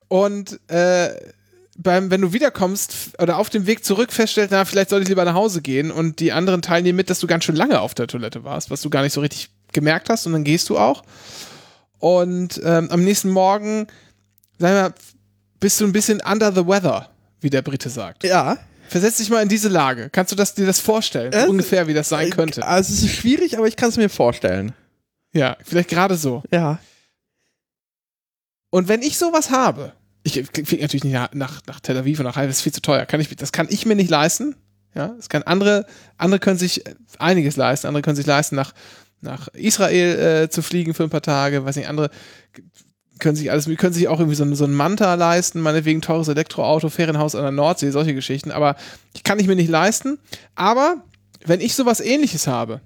Und 0.08 0.58
äh, 0.70 1.14
beim, 1.78 2.10
wenn 2.10 2.20
du 2.20 2.32
wiederkommst 2.32 3.12
oder 3.20 3.38
auf 3.38 3.50
dem 3.50 3.66
Weg 3.66 3.84
zurück 3.84 4.12
feststellst, 4.12 4.50
na, 4.50 4.64
vielleicht 4.64 4.90
sollte 4.90 5.04
ich 5.04 5.08
lieber 5.08 5.24
nach 5.24 5.34
Hause 5.34 5.62
gehen 5.62 5.90
und 5.90 6.18
die 6.18 6.32
anderen 6.32 6.60
teilen 6.60 6.84
dir 6.84 6.92
mit, 6.92 7.08
dass 7.08 7.20
du 7.20 7.26
ganz 7.26 7.44
schön 7.44 7.56
lange 7.56 7.80
auf 7.80 7.94
der 7.94 8.08
Toilette 8.08 8.44
warst, 8.44 8.70
was 8.70 8.82
du 8.82 8.90
gar 8.90 9.02
nicht 9.02 9.12
so 9.12 9.20
richtig 9.20 9.50
gemerkt 9.72 10.10
hast 10.10 10.26
und 10.26 10.32
dann 10.32 10.44
gehst 10.44 10.68
du 10.68 10.76
auch. 10.76 11.04
Und 12.00 12.60
ähm, 12.64 12.90
am 12.90 13.04
nächsten 13.04 13.30
Morgen, 13.30 13.86
sag 14.58 14.72
mal, 14.72 14.94
bist 15.60 15.80
du 15.80 15.84
ein 15.84 15.92
bisschen 15.92 16.20
under 16.20 16.52
the 16.52 16.66
weather, 16.66 17.10
wie 17.40 17.50
der 17.50 17.62
Brite 17.62 17.90
sagt. 17.90 18.24
Ja. 18.24 18.58
Versetz 18.88 19.18
dich 19.18 19.30
mal 19.30 19.42
in 19.42 19.48
diese 19.48 19.68
Lage. 19.68 20.08
Kannst 20.10 20.32
du 20.32 20.36
das, 20.36 20.54
dir 20.54 20.66
das 20.66 20.80
vorstellen? 20.80 21.32
Äh, 21.32 21.46
ungefähr, 21.46 21.86
wie 21.86 21.94
das 21.94 22.08
sein 22.08 22.30
könnte. 22.30 22.66
Also 22.66 22.92
es 22.92 23.02
ist 23.02 23.14
schwierig, 23.14 23.56
aber 23.56 23.68
ich 23.68 23.76
kann 23.76 23.90
es 23.90 23.96
mir 23.96 24.08
vorstellen. 24.08 24.72
Ja, 25.32 25.56
vielleicht 25.62 25.90
gerade 25.90 26.16
so. 26.16 26.42
Ja. 26.50 26.78
Und 28.70 28.88
wenn 28.88 29.02
ich 29.02 29.18
sowas 29.18 29.50
habe, 29.50 29.92
ich 30.22 30.44
fliege 30.46 30.82
natürlich 30.82 31.04
nicht 31.04 31.14
nach, 31.34 31.60
nach, 31.66 31.80
Tel 31.80 31.96
Aviv 31.96 32.18
und 32.18 32.26
nach 32.26 32.36
Haifa, 32.36 32.48
das 32.48 32.56
ist 32.56 32.62
viel 32.62 32.72
zu 32.72 32.82
teuer. 32.82 33.06
Kann 33.06 33.20
ich, 33.20 33.34
das 33.36 33.52
kann 33.52 33.66
ich 33.70 33.86
mir 33.86 33.94
nicht 33.94 34.10
leisten. 34.10 34.56
Ja, 34.94 35.08
das 35.16 35.28
kann 35.28 35.42
andere, 35.42 35.86
andere 36.16 36.40
können 36.40 36.58
sich 36.58 36.82
einiges 37.18 37.56
leisten. 37.56 37.86
Andere 37.86 38.02
können 38.02 38.16
sich 38.16 38.26
leisten, 38.26 38.56
nach, 38.56 38.72
nach 39.20 39.48
Israel 39.48 40.44
äh, 40.44 40.50
zu 40.50 40.62
fliegen 40.62 40.94
für 40.94 41.04
ein 41.04 41.10
paar 41.10 41.22
Tage. 41.22 41.64
Weiß 41.64 41.76
nicht, 41.76 41.88
andere 41.88 42.10
können 43.18 43.36
sich 43.36 43.50
alles, 43.50 43.66
können 43.76 43.92
sich 43.92 44.08
auch 44.08 44.20
irgendwie 44.20 44.36
so, 44.36 44.54
so 44.54 44.64
ein 44.64 44.74
Manta 44.74 45.14
leisten, 45.14 45.60
meinetwegen 45.60 46.00
teures 46.00 46.28
Elektroauto, 46.28 46.88
Ferienhaus 46.88 47.34
an 47.34 47.42
der 47.42 47.52
Nordsee, 47.52 47.90
solche 47.90 48.14
Geschichten. 48.14 48.50
Aber 48.50 48.76
die 49.16 49.22
kann 49.22 49.38
ich 49.38 49.46
mir 49.46 49.56
nicht 49.56 49.70
leisten. 49.70 50.18
Aber 50.54 51.02
wenn 51.44 51.60
ich 51.60 51.74
sowas 51.74 52.00
ähnliches 52.00 52.46
habe, 52.46 52.80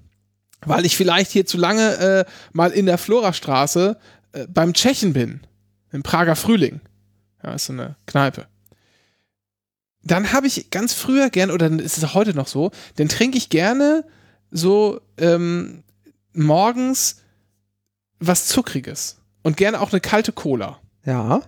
weil 0.65 0.85
ich 0.85 0.95
vielleicht 0.95 1.31
hier 1.31 1.45
zu 1.45 1.57
lange 1.57 1.97
äh, 1.97 2.25
mal 2.53 2.71
in 2.71 2.85
der 2.85 2.97
Florastraße 2.97 3.97
äh, 4.31 4.47
beim 4.47 4.73
Tschechen 4.73 5.13
bin, 5.13 5.41
im 5.91 6.03
Prager 6.03 6.35
Frühling. 6.35 6.81
Ja, 7.43 7.53
ist 7.53 7.65
so 7.65 7.73
eine 7.73 7.95
Kneipe. 8.05 8.47
Dann 10.03 10.33
habe 10.33 10.47
ich 10.47 10.69
ganz 10.69 10.93
früher 10.93 11.29
gern, 11.29 11.51
oder 11.51 11.69
ist 11.71 11.97
es 11.97 12.03
auch 12.03 12.13
heute 12.13 12.33
noch 12.33 12.47
so, 12.47 12.71
dann 12.95 13.09
trinke 13.09 13.37
ich 13.37 13.49
gerne 13.49 14.05
so 14.51 15.01
ähm, 15.17 15.83
morgens 16.33 17.21
was 18.19 18.47
Zuckriges. 18.47 19.17
Und 19.43 19.57
gerne 19.57 19.81
auch 19.81 19.91
eine 19.91 19.99
kalte 19.99 20.31
Cola. 20.31 20.79
Ja. 21.05 21.41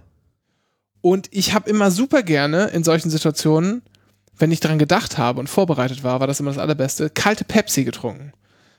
Und 1.01 1.29
ich 1.31 1.53
habe 1.53 1.69
immer 1.69 1.91
super 1.91 2.23
gerne 2.23 2.65
in 2.67 2.83
solchen 2.83 3.09
Situationen, 3.09 3.83
wenn 4.37 4.51
ich 4.51 4.59
dran 4.59 4.79
gedacht 4.79 5.17
habe 5.17 5.39
und 5.39 5.47
vorbereitet 5.47 6.03
war, 6.03 6.19
war 6.19 6.27
das 6.27 6.39
immer 6.39 6.51
das 6.51 6.59
Allerbeste, 6.59 7.09
kalte 7.09 7.45
Pepsi 7.45 7.85
getrunken. 7.85 8.33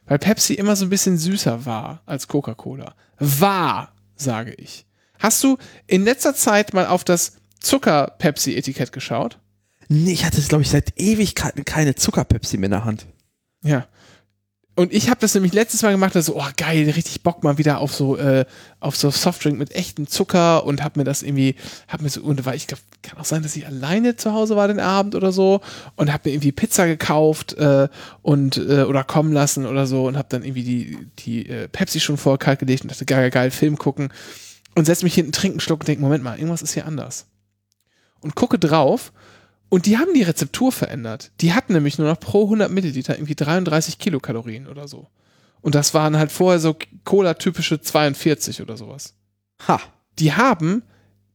Weil 0.07 0.19
Pepsi 0.19 0.55
immer 0.55 0.77
so 0.77 0.85
ein 0.85 0.91
bisschen 0.91 1.17
süßer 1.19 1.65
war 1.65 2.03
als 2.07 2.29
Coca-Cola. 2.29 2.95
War, 3.19 3.93
sage 4.17 4.53
ich. 4.55 4.86
Hast 5.19 5.43
du 5.43 5.59
in 5.87 6.05
letzter 6.05 6.35
Zeit 6.35 6.75
mal 6.75 6.87
auf 6.87 7.05
das 7.05 7.33
Zucker-Pepsi-Etikett 7.61 8.93
geschaut? 8.93 9.39
Nee, 9.89 10.13
ich 10.13 10.25
hatte, 10.25 10.41
glaube 10.43 10.63
ich, 10.63 10.71
seit 10.71 10.99
Ewigkeiten 10.99 11.65
keine 11.65 11.95
Zuckerpepsi 11.95 12.59
mehr 12.59 12.67
in 12.67 12.73
der 12.73 12.85
Hand. 12.85 13.07
Ja. 13.63 13.87
Und 14.79 14.93
ich 14.93 15.09
habe 15.09 15.21
das 15.21 15.33
nämlich 15.33 15.55
letztes 15.55 15.81
Mal 15.83 15.93
gemacht, 15.93 16.15
also, 16.17 16.37
oh 16.37 16.45
geil, 16.59 16.91
richtig 16.91 17.23
Bock 17.23 17.43
mal 17.43 17.57
wieder 17.57 17.79
auf 17.79 17.95
so, 17.95 18.19
äh, 18.19 18.45
auf 18.79 18.95
so 18.95 19.11
Softdrink 19.11 19.59
mit 19.59 19.75
echtem 19.75 20.07
Zucker 20.07 20.67
und 20.67 20.85
hab 20.85 20.99
mir 20.99 21.05
das 21.05 21.23
irgendwie, 21.23 21.55
hab 21.89 22.03
mir 22.03 22.11
so, 22.11 22.21
und 22.21 22.45
war, 22.45 22.55
ich 22.55 22.67
glaube, 22.67 22.83
kann 23.01 23.19
auch 23.19 23.25
sein, 23.25 23.43
dass 23.43 23.57
ich 23.57 23.67
alleine 23.67 24.17
zu 24.17 24.35
Hause 24.35 24.55
war 24.55 24.69
den 24.69 24.81
Abend 24.81 25.15
oder 25.15 25.33
so 25.33 25.63
und 25.95 26.13
hab 26.13 26.27
mir 26.27 26.33
irgendwie 26.33 26.53
Pizza 26.53 26.87
gekauft 26.87 27.55
äh, 27.55 27.89
und 28.21 28.59
äh, 28.59 28.83
oder 28.83 29.03
kommen 29.03 29.33
lassen 29.33 29.65
oder 29.65 29.87
so 29.87 30.07
und 30.07 30.19
hab 30.19 30.29
dann 30.29 30.45
irgendwie 30.45 30.65
die, 30.65 30.99
die 31.21 31.49
äh, 31.49 31.69
Pepsi 31.69 32.01
schon 32.01 32.19
vorher 32.19 32.39
kalt 32.39 32.59
gelegt 32.59 32.83
und 32.83 32.91
dachte, 32.91 33.07
geil, 33.07 33.31
geil, 33.31 33.51
Film 33.51 33.79
gucken 33.79 34.11
und 34.77 34.85
setz 34.85 35.03
mich 35.03 35.15
hinten, 35.15 35.33
trinken 35.33 35.55
einen 35.55 35.61
Schluck 35.61 35.81
und 35.81 35.89
denk, 35.89 36.01
Moment 36.01 36.23
mal, 36.23 36.37
irgendwas 36.37 36.63
ist 36.63 36.75
hier 36.75 36.87
anders. 36.87 37.27
Und 38.21 38.35
gucke 38.35 38.59
drauf 38.59 39.13
und 39.71 39.87
die 39.87 39.99
haben 39.99 40.15
die 40.15 40.23
Rezeptur 40.23 40.71
verändert. 40.71 41.33
Die 41.41 41.55
hatten 41.55 41.73
nämlich 41.73 41.99
nur 41.99 42.09
noch 42.09 42.21
pro 42.21 42.45
100 42.45 42.71
Milliliter 42.71 43.17
irgendwie 43.17 43.35
33 43.35 43.99
Kilokalorien 43.99 44.69
oder 44.69 44.87
so. 44.87 45.09
Und 45.63 45.75
das 45.75 45.95
waren 45.95 46.17
halt 46.17 46.31
vorher 46.31 46.61
so 46.61 46.77
Cola-typische 47.05 47.81
42 47.81 48.61
oder 48.61 48.77
sowas. 48.77 49.15
Ha. 49.67 49.81
Die 50.19 50.35
haben, 50.35 50.83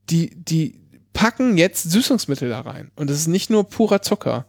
die, 0.09 0.35
die 0.35 0.79
packen 1.13 1.57
jetzt 1.57 1.89
Süßungsmittel 1.89 2.47
da 2.47 2.61
rein. 2.61 2.91
Und 2.95 3.09
das 3.09 3.17
ist 3.17 3.27
nicht 3.27 3.49
nur 3.49 3.67
purer 3.67 4.03
Zucker. 4.03 4.45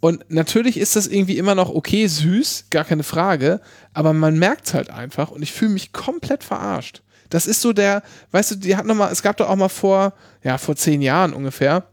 Und 0.00 0.28
natürlich 0.28 0.76
ist 0.76 0.96
das 0.96 1.06
irgendwie 1.06 1.38
immer 1.38 1.54
noch 1.54 1.70
okay 1.70 2.08
süß, 2.08 2.66
gar 2.70 2.84
keine 2.84 3.04
Frage, 3.04 3.60
aber 3.92 4.12
man 4.12 4.38
merkt 4.38 4.66
es 4.66 4.74
halt 4.74 4.90
einfach 4.90 5.30
und 5.30 5.42
ich 5.42 5.52
fühle 5.52 5.70
mich 5.70 5.92
komplett 5.92 6.42
verarscht. 6.44 7.03
Das 7.34 7.48
ist 7.48 7.62
so 7.62 7.72
der, 7.72 8.04
weißt 8.30 8.52
du, 8.52 8.54
die 8.54 8.76
hat 8.76 8.86
noch 8.86 8.94
mal, 8.94 9.10
es 9.10 9.20
gab 9.20 9.36
doch 9.38 9.48
auch 9.48 9.56
mal 9.56 9.68
vor, 9.68 10.12
ja, 10.44 10.56
vor 10.56 10.76
zehn 10.76 11.02
Jahren 11.02 11.32
ungefähr, 11.34 11.88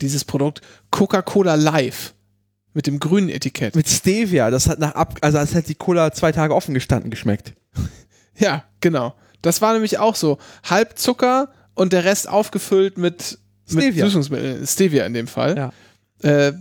dieses 0.00 0.24
Produkt 0.24 0.60
Coca-Cola 0.92 1.56
Live 1.56 2.14
mit 2.72 2.86
dem 2.86 3.00
grünen 3.00 3.30
Etikett. 3.30 3.74
Mit 3.74 3.88
Stevia, 3.88 4.52
das 4.52 4.68
hat 4.68 4.78
nach 4.78 4.94
ab, 4.94 5.18
also 5.22 5.38
als 5.38 5.54
hätte 5.54 5.66
die 5.66 5.74
Cola 5.74 6.12
zwei 6.12 6.30
Tage 6.30 6.54
offen 6.54 6.72
gestanden 6.72 7.10
geschmeckt. 7.10 7.52
Ja, 8.36 8.64
genau. 8.80 9.14
Das 9.42 9.60
war 9.60 9.72
nämlich 9.74 9.98
auch 9.98 10.16
so. 10.16 10.38
Halb 10.64 10.98
Zucker 10.98 11.52
und 11.74 11.92
der 11.92 12.04
Rest 12.04 12.28
aufgefüllt 12.28 12.98
mit, 12.98 13.38
mit 13.70 13.94
Stevia. 13.94 14.66
Stevia 14.66 15.06
in 15.06 15.14
dem 15.14 15.28
Fall. 15.28 15.72
Ja. 16.22 16.48
Äh, 16.48 16.52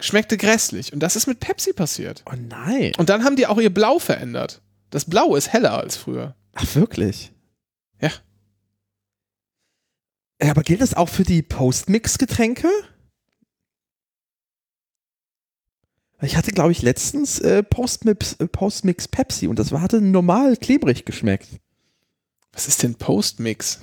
schmeckte 0.00 0.36
grässlich. 0.36 0.92
Und 0.92 1.00
das 1.00 1.16
ist 1.16 1.26
mit 1.26 1.40
Pepsi 1.40 1.72
passiert. 1.72 2.22
Oh 2.26 2.34
nein. 2.36 2.92
Und 2.98 3.08
dann 3.08 3.24
haben 3.24 3.36
die 3.36 3.46
auch 3.46 3.58
ihr 3.58 3.72
Blau 3.72 3.98
verändert. 3.98 4.60
Das 4.90 5.06
Blau 5.06 5.34
ist 5.34 5.50
heller 5.50 5.78
als 5.78 5.96
früher. 5.96 6.34
Ach, 6.54 6.74
wirklich? 6.74 7.32
Ja. 8.00 8.10
Ja, 10.42 10.50
aber 10.50 10.62
gilt 10.62 10.80
das 10.80 10.94
auch 10.94 11.08
für 11.08 11.24
die 11.24 11.42
Postmix-Getränke? 11.42 12.68
Ich 16.22 16.36
hatte, 16.36 16.52
glaube 16.52 16.72
ich, 16.72 16.82
letztens 16.82 17.38
äh, 17.38 17.62
Postmix, 17.62 18.34
äh, 18.34 18.46
Postmix 18.46 19.08
Pepsi 19.08 19.48
und 19.48 19.58
das 19.58 19.72
war, 19.72 19.80
hatte 19.80 20.00
normal 20.00 20.56
klebrig 20.56 21.04
geschmeckt. 21.04 21.48
Was 22.52 22.68
ist 22.68 22.82
denn 22.82 22.94
Postmix? 22.96 23.78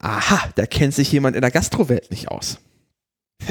aha, 0.00 0.50
da 0.54 0.66
kennt 0.66 0.94
sich 0.94 1.12
jemand 1.12 1.36
in 1.36 1.42
der 1.42 1.50
Gastrowelt 1.50 2.10
nicht 2.10 2.28
aus. 2.28 2.58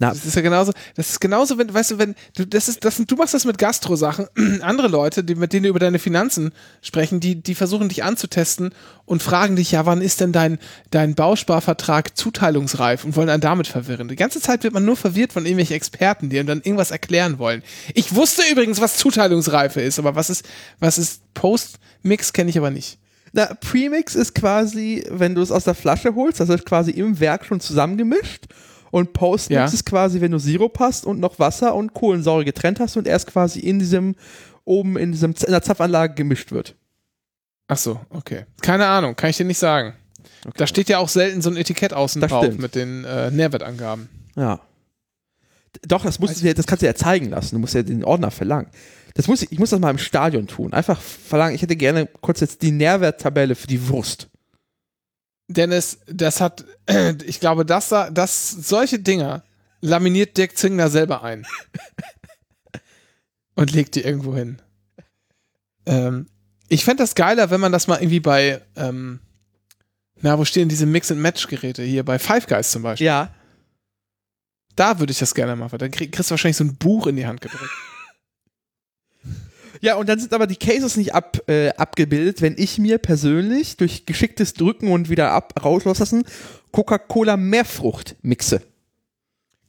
Na, 0.00 0.08
Das 0.08 0.24
ist 0.24 0.34
ja 0.34 0.40
genauso, 0.40 0.72
das 0.96 1.10
ist 1.10 1.20
genauso, 1.20 1.58
wenn, 1.58 1.72
weißt 1.72 1.90
du, 1.90 1.98
wenn, 1.98 2.14
du, 2.34 2.46
das 2.46 2.68
ist, 2.68 2.86
das 2.86 2.96
du 2.96 3.16
machst 3.16 3.34
das 3.34 3.44
mit 3.44 3.58
Gastro-Sachen, 3.58 4.28
andere 4.62 4.88
Leute, 4.88 5.22
die, 5.22 5.34
mit 5.34 5.52
denen 5.52 5.64
du 5.64 5.68
über 5.68 5.78
deine 5.78 5.98
Finanzen 5.98 6.52
sprechen, 6.80 7.20
die, 7.20 7.42
die 7.42 7.54
versuchen 7.54 7.90
dich 7.90 8.02
anzutesten 8.02 8.70
und 9.04 9.22
fragen 9.22 9.56
dich, 9.56 9.72
ja, 9.72 9.84
wann 9.84 10.00
ist 10.00 10.22
denn 10.22 10.32
dein, 10.32 10.58
dein 10.90 11.14
Bausparvertrag 11.14 12.16
zuteilungsreif 12.16 13.04
und 13.04 13.14
wollen 13.14 13.28
einen 13.28 13.42
damit 13.42 13.66
verwirren. 13.66 14.08
Die 14.08 14.16
ganze 14.16 14.40
Zeit 14.40 14.64
wird 14.64 14.72
man 14.72 14.86
nur 14.86 14.96
verwirrt 14.96 15.34
von 15.34 15.44
irgendwelchen 15.44 15.76
Experten, 15.76 16.30
die 16.30 16.38
einem 16.38 16.48
dann 16.48 16.62
irgendwas 16.62 16.92
erklären 16.92 17.38
wollen. 17.38 17.62
Ich 17.92 18.14
wusste 18.14 18.40
übrigens, 18.50 18.80
was 18.80 18.96
Zuteilungsreife 18.96 19.82
ist, 19.82 19.98
aber 19.98 20.14
was 20.14 20.30
ist, 20.30 20.48
was 20.78 20.96
ist 20.96 21.34
Post-Mix, 21.34 22.32
kenne 22.32 22.48
ich 22.48 22.56
aber 22.56 22.70
nicht. 22.70 22.98
Na, 23.32 23.52
Premix 23.60 24.14
ist 24.14 24.34
quasi, 24.34 25.04
wenn 25.10 25.34
du 25.34 25.42
es 25.42 25.52
aus 25.52 25.64
der 25.64 25.74
Flasche 25.74 26.14
holst, 26.14 26.40
das 26.40 26.48
ist 26.48 26.64
quasi 26.64 26.90
im 26.90 27.20
Werk 27.20 27.44
schon 27.44 27.60
zusammengemischt. 27.60 28.46
Und 28.90 29.12
Postmix 29.12 29.56
Ja. 29.56 29.64
ist 29.66 29.86
quasi, 29.86 30.20
wenn 30.20 30.32
du 30.32 30.38
Sirup 30.38 30.78
hast 30.80 31.06
und 31.06 31.20
noch 31.20 31.38
Wasser 31.38 31.74
und 31.74 31.94
Kohlensäure 31.94 32.44
getrennt 32.44 32.80
hast 32.80 32.96
und 32.96 33.06
erst 33.06 33.26
quasi 33.28 33.60
in 33.60 33.78
diesem, 33.78 34.16
oben 34.64 34.96
in 34.96 35.12
diesem, 35.12 35.30
in 35.32 35.50
der 35.52 35.62
Zapfanlage 35.62 36.14
gemischt 36.14 36.50
wird. 36.52 36.74
Ach 37.68 37.76
so, 37.78 38.00
okay. 38.10 38.46
Keine 38.62 38.86
Ahnung, 38.86 39.14
kann 39.14 39.30
ich 39.30 39.36
dir 39.36 39.44
nicht 39.44 39.58
sagen. 39.58 39.94
Da 40.56 40.66
steht 40.66 40.88
ja 40.88 40.98
auch 40.98 41.08
selten 41.08 41.40
so 41.42 41.50
ein 41.50 41.56
Etikett 41.56 41.92
außen 41.92 42.20
Das 42.20 42.30
drauf 42.30 42.44
stimmt. 42.46 42.60
mit 42.60 42.74
den 42.74 43.04
äh, 43.04 43.30
Nährwertangaben. 43.30 44.08
Ja. 44.36 44.60
Doch, 45.86 46.02
das 46.04 46.18
musst 46.18 46.36
du 46.38 46.40
dir, 46.42 46.54
das 46.54 46.66
kannst 46.66 46.82
du 46.82 46.86
ja 46.86 46.94
zeigen 46.94 47.28
lassen. 47.30 47.54
Du 47.54 47.60
musst 47.60 47.74
ja 47.74 47.82
den 47.82 48.02
Ordner 48.04 48.30
verlangen. 48.32 48.68
Das 49.14 49.28
muss 49.28 49.42
ich, 49.42 49.52
ich 49.52 49.58
muss 49.58 49.70
das 49.70 49.78
mal 49.80 49.90
im 49.90 49.98
Stadion 49.98 50.46
tun. 50.48 50.72
Einfach 50.72 51.00
verlangen, 51.00 51.54
ich 51.54 51.62
hätte 51.62 51.76
gerne 51.76 52.08
kurz 52.22 52.40
jetzt 52.40 52.62
die 52.62 52.72
Nährwerttabelle 52.72 53.54
für 53.54 53.66
die 53.68 53.88
Wurst. 53.88 54.28
Dennis, 55.54 55.98
das 56.06 56.40
hat, 56.40 56.64
ich 57.24 57.40
glaube, 57.40 57.66
das, 57.66 57.88
das, 58.12 58.50
solche 58.50 58.98
Dinger 58.98 59.42
laminiert 59.80 60.36
Dirk 60.36 60.56
Zingler 60.56 60.90
selber 60.90 61.22
ein. 61.22 61.46
Und 63.54 63.72
legt 63.72 63.94
die 63.94 64.02
irgendwo 64.02 64.34
hin. 64.34 64.62
Ähm, 65.86 66.26
ich 66.68 66.84
fände 66.84 67.02
das 67.02 67.14
geiler, 67.14 67.50
wenn 67.50 67.60
man 67.60 67.72
das 67.72 67.88
mal 67.88 67.96
irgendwie 67.96 68.20
bei, 68.20 68.62
ähm, 68.76 69.20
na, 70.22 70.38
wo 70.38 70.44
stehen 70.44 70.68
diese 70.68 70.86
Mix-and-Match-Geräte? 70.86 71.82
Hier 71.82 72.04
bei 72.04 72.18
Five 72.18 72.46
Guys 72.46 72.70
zum 72.70 72.82
Beispiel. 72.82 73.06
Ja. 73.06 73.34
Da 74.76 74.98
würde 74.98 75.10
ich 75.10 75.18
das 75.18 75.34
gerne 75.34 75.56
machen. 75.56 75.78
Dann 75.78 75.90
krieg, 75.90 76.12
kriegst 76.12 76.30
du 76.30 76.32
wahrscheinlich 76.32 76.56
so 76.56 76.64
ein 76.64 76.76
Buch 76.76 77.06
in 77.06 77.16
die 77.16 77.26
Hand 77.26 77.40
gedrückt. 77.40 77.72
Ja, 79.80 79.96
und 79.96 80.08
dann 80.08 80.18
sind 80.18 80.34
aber 80.34 80.46
die 80.46 80.56
Cases 80.56 80.96
nicht 80.96 81.14
ab, 81.14 81.40
äh, 81.48 81.70
abgebildet, 81.70 82.42
wenn 82.42 82.54
ich 82.58 82.78
mir 82.78 82.98
persönlich 82.98 83.76
durch 83.76 84.04
geschicktes 84.04 84.54
Drücken 84.54 84.88
und 84.88 85.08
wieder 85.08 85.32
ab 85.32 85.54
rauslassen 85.64 86.24
Coca-Cola 86.72 87.36
Mehrfrucht 87.36 88.16
mixe. 88.22 88.62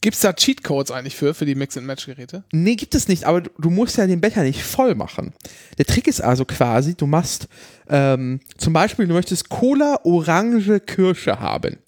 Gibt 0.02 0.16
es 0.16 0.20
da 0.20 0.32
Cheatcodes 0.32 0.90
eigentlich 0.90 1.14
für, 1.14 1.32
für 1.32 1.46
die 1.46 1.54
Mix-and-Match-Geräte? 1.54 2.42
Nee, 2.52 2.74
gibt 2.74 2.96
es 2.96 3.06
nicht, 3.06 3.24
aber 3.24 3.40
du, 3.40 3.50
du 3.56 3.70
musst 3.70 3.96
ja 3.96 4.06
den 4.08 4.20
Becher 4.20 4.42
nicht 4.42 4.60
voll 4.60 4.96
machen. 4.96 5.32
Der 5.78 5.86
Trick 5.86 6.08
ist 6.08 6.20
also 6.20 6.44
quasi, 6.44 6.96
du 6.96 7.06
machst 7.06 7.46
ähm, 7.88 8.40
zum 8.58 8.72
Beispiel, 8.72 9.06
du 9.06 9.14
möchtest 9.14 9.48
Cola, 9.48 10.00
Orange, 10.02 10.80
Kirsche 10.80 11.38
haben. 11.38 11.78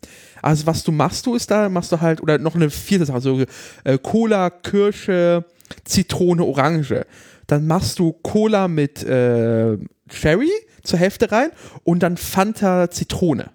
Also 0.41 0.65
was 0.67 0.85
du 0.85 0.93
machst, 0.93 1.27
du 1.27 1.35
ist 1.35 1.51
da, 1.51 1.69
machst 1.69 1.91
du 1.91 2.01
halt, 2.01 2.23
oder 2.23 2.39
noch 2.39 2.55
eine 2.55 2.71
vierte 2.71 3.05
Sache, 3.05 3.21
so 3.21 3.45
äh, 3.83 3.99
Cola, 3.99 4.49
Kirsche, 4.51 5.45
Zitrone, 5.85 6.45
Orange. 6.45 7.05
Dann 7.47 7.67
machst 7.67 7.99
du 7.99 8.13
Cola 8.13 8.69
mit 8.69 9.03
äh, 9.03 9.79
Cherry 10.09 10.51
zur 10.83 10.99
Hälfte 10.99 11.31
rein 11.33 11.51
und 11.83 12.03
dann 12.03 12.17
Fanta 12.17 12.91
Zitrone. 12.91 13.51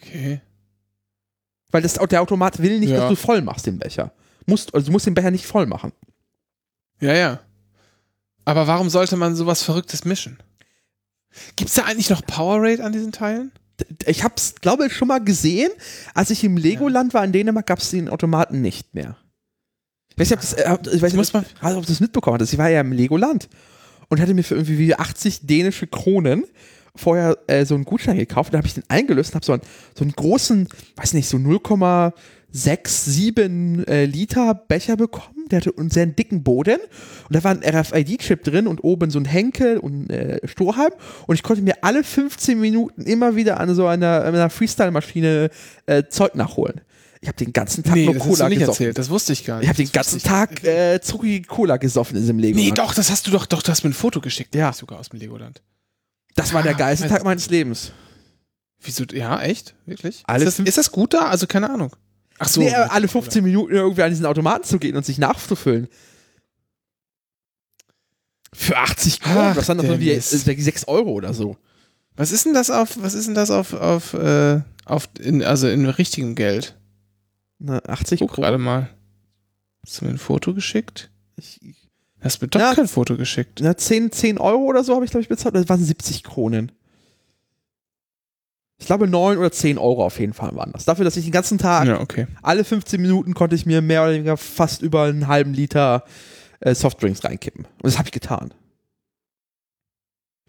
Okay. 0.00 0.40
Weil 1.70 1.82
das, 1.82 1.94
der 1.94 2.22
Automat 2.22 2.60
will 2.60 2.80
nicht, 2.80 2.90
Ja. 2.90 3.00
dass 3.00 3.08
du 3.10 3.16
voll 3.16 3.42
machst 3.42 3.66
den 3.66 3.78
Becher. 3.78 4.12
Musst, 4.46 4.74
also 4.74 4.86
du 4.86 4.92
musst 4.92 5.06
den 5.06 5.14
Becher 5.14 5.30
nicht 5.30 5.46
voll 5.46 5.66
machen. 5.66 5.92
Ja, 7.00 7.14
ja. 7.14 7.40
Aber 8.44 8.66
warum 8.66 8.90
sollte 8.90 9.16
man 9.16 9.36
sowas 9.36 9.62
Verrücktes 9.62 10.04
mischen? 10.04 10.38
Gibt 11.56 11.68
es 11.70 11.76
da 11.76 11.84
eigentlich 11.84 12.10
noch 12.10 12.24
Powerade 12.26 12.82
an 12.82 12.92
diesen 12.92 13.12
Teilen? 13.12 13.52
Ich 14.06 14.24
hab's, 14.24 14.56
glaube 14.56 14.86
ich, 14.86 14.92
schon 14.94 15.08
mal 15.08 15.22
gesehen. 15.22 15.70
Als 16.14 16.30
ich 16.30 16.42
im 16.44 16.56
Legoland 16.56 17.14
war 17.14 17.24
in 17.24 17.32
Dänemark, 17.32 17.66
gab 17.66 17.78
es 17.78 17.90
den 17.90 18.08
Automaten 18.08 18.60
nicht 18.60 18.94
mehr. 18.94 19.16
Ich 20.16 20.20
weiß 20.20 20.30
nicht, 20.30 20.36
ob 20.36 20.40
das, 20.40 20.52
äh, 20.54 20.70
ob- 20.70 20.86
ich 20.94 21.02
weiß 21.02 21.14
Muss 21.14 21.32
nicht, 21.32 21.46
ob, 21.62 21.76
ob 21.76 21.86
du 21.86 21.92
das 21.92 22.00
mitbekommen 22.00 22.38
hast. 22.40 22.52
Ich 22.52 22.58
war 22.58 22.68
ja 22.68 22.80
im 22.80 22.92
Legoland 22.92 23.48
und 24.08 24.20
hatte 24.20 24.34
mir 24.34 24.42
für 24.44 24.54
irgendwie 24.54 24.78
wie 24.78 24.94
80 24.94 25.46
dänische 25.46 25.86
Kronen 25.86 26.44
vorher 26.96 27.38
äh, 27.46 27.64
so 27.64 27.74
einen 27.76 27.84
Gutschein 27.84 28.18
gekauft. 28.18 28.52
Da 28.52 28.58
habe 28.58 28.66
ich 28.66 28.74
den 28.74 28.82
eingelöst 28.88 29.30
und 29.30 29.34
habe 29.36 29.46
so, 29.46 29.52
einen- 29.52 29.62
so 29.96 30.02
einen 30.04 30.12
großen, 30.12 30.68
weiß 30.96 31.14
nicht, 31.14 31.28
so 31.28 31.38
0,67 32.52 33.88
äh, 33.88 34.04
Liter 34.06 34.54
Becher 34.54 34.96
bekommen. 34.96 35.46
Der 35.50 35.58
hatte 35.60 35.72
einen 35.76 35.90
sehr 35.90 36.06
dicken 36.06 36.42
Boden 36.44 36.78
und 37.28 37.34
da 37.36 37.42
war 37.42 37.50
ein 37.52 37.62
RFID-Chip 37.64 38.44
drin 38.44 38.66
und 38.68 38.84
oben 38.84 39.10
so 39.10 39.18
ein 39.18 39.24
Henkel 39.24 39.78
und 39.78 40.08
äh, 40.10 40.38
Strohhalm 40.46 40.92
und 41.26 41.34
ich 41.34 41.42
konnte 41.42 41.62
mir 41.62 41.74
alle 41.82 42.04
15 42.04 42.60
Minuten 42.60 43.02
immer 43.02 43.34
wieder 43.34 43.58
an 43.58 43.74
so 43.74 43.86
einer, 43.86 44.22
einer 44.24 44.48
Freestyle-Maschine 44.50 45.50
äh, 45.86 46.04
Zeug 46.08 46.34
nachholen. 46.36 46.80
Ich 47.22 47.28
habe 47.28 47.36
den 47.36 47.52
ganzen 47.52 47.84
Tag 47.84 47.96
nur 47.96 48.14
das 48.14 48.22
hast 48.22 48.28
Cola 48.30 48.48
gesoffen. 48.48 48.68
erzählt. 48.70 48.98
Das 48.98 49.10
wusste 49.10 49.32
ich 49.34 49.44
gar 49.44 49.56
nicht. 49.58 49.64
Ich 49.64 49.68
habe 49.68 49.76
den 49.76 49.92
ganzen 49.92 50.16
ich- 50.16 50.22
Tag 50.22 50.64
äh, 50.64 51.00
zuckige 51.02 51.46
Cola 51.46 51.76
gesoffen 51.76 52.16
in 52.16 52.22
diesem 52.22 52.38
Lego. 52.38 52.58
Nee, 52.58 52.70
doch, 52.70 52.94
das 52.94 53.10
hast 53.10 53.26
du 53.26 53.30
doch, 53.30 53.44
doch, 53.46 53.62
du 53.62 53.70
hast 53.70 53.84
mir 53.84 53.90
ein 53.90 53.94
Foto 53.94 54.20
geschickt. 54.22 54.54
Ja. 54.54 54.72
Sogar 54.72 54.98
aus 54.98 55.10
dem 55.10 55.18
Legoland. 55.20 55.60
Das 56.34 56.54
war 56.54 56.62
der 56.62 56.74
Ah, 56.76 56.78
geilste 56.78 57.06
weiß- 57.06 57.10
Tag 57.10 57.24
meines 57.24 57.50
Lebens. 57.50 57.92
Wieso? 58.82 59.04
Ja, 59.12 59.40
echt? 59.42 59.74
Wirklich? 59.84 60.22
Alle 60.26 60.46
ist, 60.46 60.58
das, 60.58 60.66
ist 60.66 60.78
das 60.78 60.90
gut 60.92 61.12
da? 61.12 61.26
Also 61.26 61.46
keine 61.46 61.68
Ahnung. 61.68 61.94
Ach 62.38 62.48
so. 62.48 62.62
nee, 62.62 62.72
alle 62.74 63.06
15 63.08 63.44
Minuten 63.44 63.74
irgendwie 63.74 64.02
an 64.02 64.08
diesen 64.10 64.24
Automaten 64.24 64.64
zu 64.64 64.78
gehen 64.78 64.96
und 64.96 65.04
sich 65.04 65.18
nachzufüllen. 65.18 65.88
Für 68.54 68.78
80 68.78 69.20
Kronen, 69.20 69.54
das 69.54 69.68
waren 69.68 69.76
doch 69.78 69.84
irgendwie 69.84 70.06
Dennis. 70.06 70.32
äh, 70.32 70.56
6 70.56 70.88
Euro 70.88 71.10
oder 71.10 71.34
so. 71.34 71.56
Was 72.16 72.32
ist 72.32 72.46
denn 72.46 72.54
das 72.54 72.70
auf, 72.70 72.96
was 73.02 73.12
ist 73.14 73.26
denn 73.26 73.34
das 73.34 73.50
auf, 73.50 73.74
auf, 73.74 74.14
äh, 74.14 74.60
auf, 74.86 75.08
in, 75.20 75.42
also 75.44 75.68
in 75.68 75.86
richtigem 75.86 76.34
Geld? 76.34 76.74
Na, 77.60 77.78
80 77.86 78.20
Guck 78.20 78.32
Kronen. 78.32 78.42
gerade 78.44 78.58
mal. 78.58 78.88
Hast 79.84 80.00
du 80.00 80.06
mir 80.06 80.10
ein 80.12 80.18
Foto 80.18 80.54
geschickt? 80.54 81.10
Ich, 81.36 81.60
ich- 81.62 81.76
Hast 82.22 82.42
mir 82.42 82.48
doch 82.48 82.60
Ja. 82.60 82.74
kein 82.74 82.88
Foto 82.88 83.16
geschickt. 83.16 83.60
na, 83.62 83.76
10, 83.76 84.12
10 84.12 84.36
Euro 84.38 84.64
oder 84.64 84.82
so 84.84 84.94
habe 84.94 85.04
ich, 85.04 85.10
glaube 85.10 85.22
ich, 85.22 85.28
bezahlt. 85.28 85.54
Das 85.54 85.68
waren 85.70 85.82
70 85.82 86.22
Kronen. 86.24 86.72
Ich 88.78 88.86
glaube, 88.86 89.06
9 89.06 89.38
oder 89.38 89.52
10 89.52 89.78
Euro 89.78 90.04
auf 90.04 90.18
jeden 90.18 90.32
Fall 90.32 90.54
waren 90.56 90.72
das. 90.72 90.84
Dafür, 90.86 91.04
dass 91.04 91.16
ich 91.16 91.24
den 91.24 91.32
ganzen 91.32 91.58
Tag, 91.58 91.86
Ja, 91.86 92.00
okay. 92.00 92.26
alle 92.42 92.64
15 92.64 93.00
Minuten 93.00 93.34
konnte 93.34 93.54
ich 93.54 93.66
mir 93.66 93.82
mehr 93.82 94.02
oder 94.02 94.12
weniger 94.14 94.36
fast 94.36 94.80
über 94.82 95.04
einen 95.04 95.28
halben 95.28 95.52
Liter 95.54 96.04
äh, 96.60 96.74
Softdrinks 96.74 97.24
reinkippen. 97.24 97.64
Und 97.64 97.84
das 97.84 97.98
habe 97.98 98.08
ich 98.08 98.12
getan. 98.12 98.52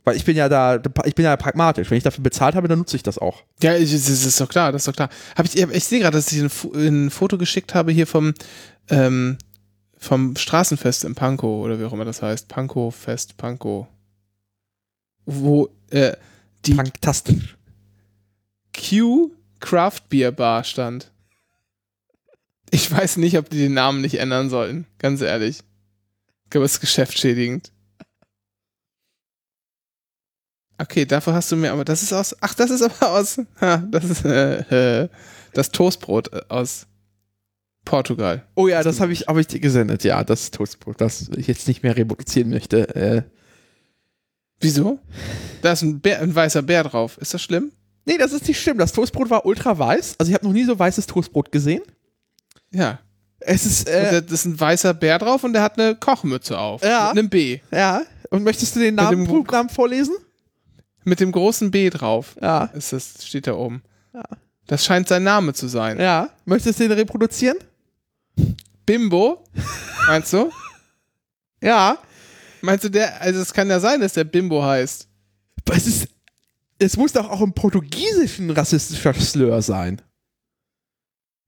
Weil 0.03 0.15
ich 0.15 0.25
bin 0.25 0.35
ja 0.35 0.49
da, 0.49 0.81
ich 1.05 1.13
bin 1.13 1.25
ja 1.25 1.37
pragmatisch. 1.37 1.91
Wenn 1.91 1.97
ich 1.97 2.03
dafür 2.03 2.23
bezahlt 2.23 2.55
habe, 2.55 2.67
dann 2.67 2.79
nutze 2.79 2.95
ich 2.95 3.03
das 3.03 3.19
auch. 3.19 3.43
Ja, 3.61 3.77
das 3.77 3.91
ist 3.91 4.41
doch 4.41 4.49
klar, 4.49 4.71
das 4.71 4.81
ist 4.81 4.87
doch 4.87 4.95
klar. 4.95 5.09
Hab 5.35 5.45
ich, 5.45 5.55
ich 5.55 5.83
sehe 5.83 5.99
gerade, 5.99 6.17
dass 6.17 6.31
ich 6.31 6.41
ein, 6.41 6.49
Fo- 6.49 6.73
ein 6.73 7.11
Foto 7.11 7.37
geschickt 7.37 7.75
habe 7.75 7.91
hier 7.91 8.07
vom, 8.07 8.33
ähm, 8.89 9.37
vom 9.97 10.35
Straßenfest 10.35 11.03
in 11.03 11.13
Pankow 11.13 11.63
oder 11.63 11.79
wie 11.79 11.85
auch 11.85 11.93
immer 11.93 12.05
das 12.05 12.23
heißt. 12.23 12.47
Pankow 12.47 12.95
Fest, 12.95 13.37
Pankow. 13.37 13.85
Wo 15.25 15.69
äh, 15.91 16.13
die 16.65 16.73
Fantastisch. 16.73 17.57
Q 18.75 19.31
Craft 19.59 20.01
Beer 20.09 20.31
Bar 20.31 20.63
stand. 20.63 21.11
Ich 22.71 22.89
weiß 22.91 23.17
nicht, 23.17 23.37
ob 23.37 23.49
die 23.49 23.59
den 23.59 23.75
Namen 23.75 24.01
nicht 24.01 24.15
ändern 24.15 24.49
sollten, 24.49 24.87
ganz 24.97 25.21
ehrlich. 25.21 25.59
Ich 26.45 26.49
glaube, 26.49 26.65
es 26.65 26.73
ist 26.73 26.79
geschäftsschädigend. 26.79 27.71
Okay, 30.81 31.05
dafür 31.05 31.33
hast 31.33 31.51
du 31.51 31.55
mir 31.55 31.71
aber, 31.71 31.85
das 31.85 32.01
ist 32.01 32.11
aus, 32.11 32.35
ach, 32.41 32.55
das 32.55 32.71
ist 32.71 32.81
aber 32.81 33.11
aus, 33.11 33.39
ha, 33.61 33.77
das 33.77 34.05
ist 34.05 34.25
äh, 34.25 35.03
äh, 35.03 35.09
das 35.53 35.69
Toastbrot 35.71 36.33
äh, 36.33 36.41
aus 36.49 36.87
Portugal. 37.85 38.47
Oh 38.55 38.67
ja, 38.67 38.81
das 38.81 38.99
habe 38.99 39.13
ich, 39.13 39.27
hab 39.27 39.37
ich 39.37 39.47
dir 39.47 39.59
gesendet. 39.59 40.03
Ja, 40.03 40.23
das 40.23 40.49
Toastbrot, 40.51 40.99
das 40.99 41.29
ich 41.35 41.47
jetzt 41.47 41.67
nicht 41.67 41.83
mehr 41.83 41.95
reproduzieren 41.95 42.49
möchte. 42.49 42.95
Äh, 42.95 43.23
Wieso? 44.59 44.99
Da 45.61 45.73
ist 45.73 45.81
ein, 45.81 45.99
Bär, 45.99 46.19
ein 46.21 46.33
weißer 46.33 46.61
Bär 46.61 46.83
drauf. 46.83 47.17
Ist 47.17 47.33
das 47.33 47.41
schlimm? 47.41 47.71
nee, 48.05 48.17
das 48.17 48.33
ist 48.33 48.47
nicht 48.47 48.59
schlimm. 48.59 48.77
Das 48.77 48.93
Toastbrot 48.93 49.29
war 49.29 49.45
ultra 49.45 49.77
weiß. 49.77 50.15
Also 50.17 50.29
ich 50.29 50.33
habe 50.33 50.45
noch 50.45 50.53
nie 50.53 50.63
so 50.63 50.77
weißes 50.77 51.07
Toastbrot 51.07 51.51
gesehen. 51.51 51.83
Ja. 52.71 52.99
Es 53.39 53.65
ist, 53.65 53.87
äh, 53.87 54.21
da 54.21 54.33
ist 54.33 54.45
ein 54.45 54.59
weißer 54.59 54.93
Bär 54.93 55.17
drauf 55.17 55.43
und 55.43 55.53
der 55.53 55.63
hat 55.63 55.79
eine 55.79 55.95
Kochmütze 55.95 56.57
auf. 56.57 56.83
Ja. 56.83 57.09
Mit 57.09 57.19
einem 57.19 57.29
B. 57.29 57.59
ja. 57.71 58.01
Und 58.29 58.43
möchtest 58.43 58.75
du 58.75 58.79
den 58.79 58.95
Namen, 58.95 59.25
Produktnamen 59.25 59.69
vorlesen? 59.69 60.15
Mit 61.03 61.19
dem 61.19 61.31
großen 61.31 61.71
B 61.71 61.89
drauf. 61.89 62.35
Ja. 62.41 62.65
Ist 62.65 62.93
das, 62.93 63.25
steht 63.25 63.47
da 63.47 63.53
oben. 63.53 63.81
Ja. 64.13 64.23
Das 64.67 64.85
scheint 64.85 65.07
sein 65.07 65.23
Name 65.23 65.53
zu 65.53 65.67
sein. 65.67 65.99
Ja. 65.99 66.29
Möchtest 66.45 66.79
du 66.79 66.87
den 66.87 66.93
reproduzieren? 66.97 67.57
Bimbo? 68.85 69.43
Meinst 70.07 70.33
du? 70.33 70.51
Ja. 71.63 71.99
Meinst 72.61 72.85
du 72.85 72.89
der, 72.89 73.21
also 73.21 73.39
es 73.39 73.53
kann 73.53 73.69
ja 73.69 73.79
sein, 73.79 74.01
dass 74.01 74.13
der 74.13 74.23
Bimbo 74.23 74.63
heißt. 74.63 75.07
Es 75.71 75.85
ist, 75.85 76.07
Es 76.79 76.97
muss 76.97 77.13
doch 77.13 77.29
auch 77.29 77.41
im 77.41 77.53
Portugiesischen 77.53 78.49
rassistischer 78.49 79.13
Slur 79.13 79.61
sein. 79.61 80.01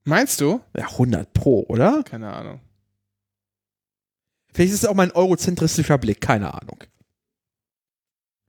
Meinst 0.03 0.39
du? 0.39 0.61
Ja, 0.77 0.85
100 0.85 1.33
Pro, 1.33 1.65
oder? 1.67 2.03
Keine 2.03 2.31
Ahnung. 2.31 2.61
Vielleicht 4.53 4.73
ist 4.73 4.83
es 4.83 4.89
auch 4.89 4.93
mein 4.93 5.11
eurozentristischer 5.11 5.97
Blick, 5.97 6.21
keine 6.21 6.53
Ahnung. 6.53 6.83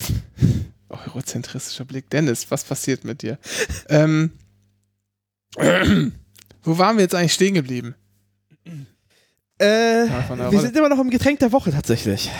Eurozentristischer 1.06 1.84
Blick. 1.84 2.10
Dennis, 2.10 2.50
was 2.50 2.64
passiert 2.64 3.04
mit 3.04 3.22
dir? 3.22 3.38
ähm, 3.88 4.32
wo 6.62 6.78
waren 6.78 6.96
wir 6.96 7.02
jetzt 7.02 7.14
eigentlich 7.14 7.32
stehen 7.34 7.54
geblieben? 7.54 7.94
Äh, 9.60 10.06
Ja, 10.06 10.22
von 10.22 10.38
wir 10.38 10.46
Rolle. 10.46 10.60
sind 10.60 10.76
immer 10.76 10.88
noch 10.88 10.98
im 10.98 11.10
Getränk 11.10 11.38
der 11.38 11.52
Woche 11.52 11.70
tatsächlich. 11.70 12.30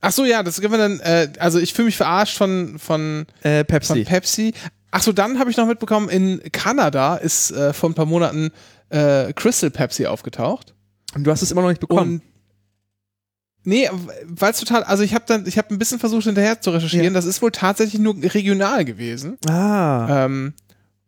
Ach 0.00 0.12
so, 0.12 0.24
ja, 0.24 0.42
das 0.42 0.60
können 0.60 0.72
wir 0.72 0.78
dann, 0.78 1.00
äh, 1.00 1.30
also 1.38 1.58
ich 1.58 1.74
fühle 1.74 1.86
mich 1.86 1.96
verarscht 1.96 2.36
von, 2.38 2.78
von, 2.78 3.26
Äh, 3.42 3.58
von 3.58 3.66
Pepsi. 3.66 4.04
Pepsi. 4.04 4.54
Ach 4.90 5.02
so, 5.02 5.12
dann 5.12 5.38
habe 5.38 5.50
ich 5.50 5.56
noch 5.56 5.66
mitbekommen, 5.66 6.08
in 6.08 6.40
Kanada 6.52 7.16
ist 7.16 7.50
äh, 7.50 7.72
vor 7.74 7.90
ein 7.90 7.94
paar 7.94 8.06
Monaten 8.06 8.50
äh, 8.88 9.32
Crystal 9.34 9.70
Pepsi 9.70 10.06
aufgetaucht. 10.06 10.74
Und 11.14 11.24
du 11.24 11.30
hast 11.30 11.42
es 11.42 11.50
immer 11.50 11.62
noch 11.62 11.68
nicht 11.68 11.80
bekommen. 11.80 12.14
Und 12.14 12.22
nee, 13.64 13.88
weil 14.24 14.52
es 14.52 14.60
total, 14.60 14.84
also 14.84 15.02
ich 15.02 15.14
habe 15.14 15.24
dann, 15.26 15.46
ich 15.46 15.58
habe 15.58 15.74
ein 15.74 15.78
bisschen 15.78 15.98
versucht 15.98 16.24
hinterher 16.24 16.60
zu 16.60 16.70
recherchieren. 16.70 17.06
Ja. 17.06 17.12
Das 17.12 17.24
ist 17.24 17.42
wohl 17.42 17.50
tatsächlich 17.52 18.00
nur 18.00 18.16
regional 18.16 18.84
gewesen. 18.84 19.38
ah. 19.48 20.24
Ähm, 20.24 20.54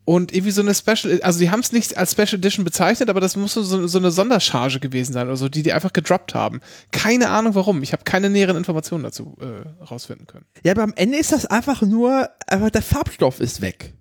und 0.04 0.32
irgendwie 0.32 0.50
so 0.50 0.62
eine 0.62 0.74
Special, 0.74 1.20
also 1.22 1.38
die 1.38 1.50
haben 1.50 1.60
es 1.60 1.70
nicht 1.70 1.96
als 1.96 2.10
Special 2.12 2.34
Edition 2.34 2.64
bezeichnet, 2.64 3.08
aber 3.08 3.20
das 3.20 3.36
muss 3.36 3.54
so, 3.54 3.62
so 3.62 3.98
eine 3.98 4.10
Sondercharge 4.10 4.80
gewesen 4.80 5.12
sein 5.12 5.28
oder 5.28 5.36
so, 5.36 5.48
die 5.48 5.62
die 5.62 5.72
einfach 5.72 5.92
gedroppt 5.92 6.34
haben. 6.34 6.60
Keine 6.90 7.30
Ahnung 7.30 7.54
warum. 7.54 7.84
Ich 7.84 7.92
habe 7.92 8.02
keine 8.02 8.28
näheren 8.28 8.56
Informationen 8.56 9.04
dazu 9.04 9.36
äh, 9.40 9.84
rausfinden 9.84 10.26
können. 10.26 10.44
Ja, 10.64 10.72
aber 10.72 10.82
am 10.82 10.92
Ende 10.96 11.18
ist 11.18 11.30
das 11.30 11.46
einfach 11.46 11.82
nur, 11.82 12.28
einfach 12.48 12.70
der 12.70 12.82
Farbstoff 12.82 13.38
ist 13.38 13.60
weg. 13.60 13.94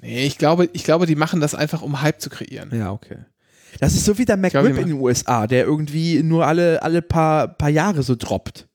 Nee, 0.00 0.24
ich 0.26 0.38
glaube, 0.38 0.70
ich 0.72 0.84
glaube, 0.84 1.06
die 1.06 1.16
machen 1.16 1.40
das 1.40 1.56
einfach, 1.56 1.82
um 1.82 2.00
Hype 2.00 2.20
zu 2.20 2.30
kreieren. 2.30 2.70
Ja, 2.72 2.92
okay. 2.92 3.18
Das 3.78 3.94
ist 3.94 4.04
so 4.04 4.18
wie 4.18 4.24
der 4.24 4.36
McRib 4.36 4.76
in 4.76 4.88
den 4.88 5.00
USA, 5.00 5.46
der 5.46 5.64
irgendwie 5.64 6.22
nur 6.22 6.46
alle, 6.46 6.82
alle 6.82 7.00
paar, 7.02 7.48
paar 7.48 7.68
Jahre 7.70 8.02
so 8.02 8.16
droppt. 8.16 8.66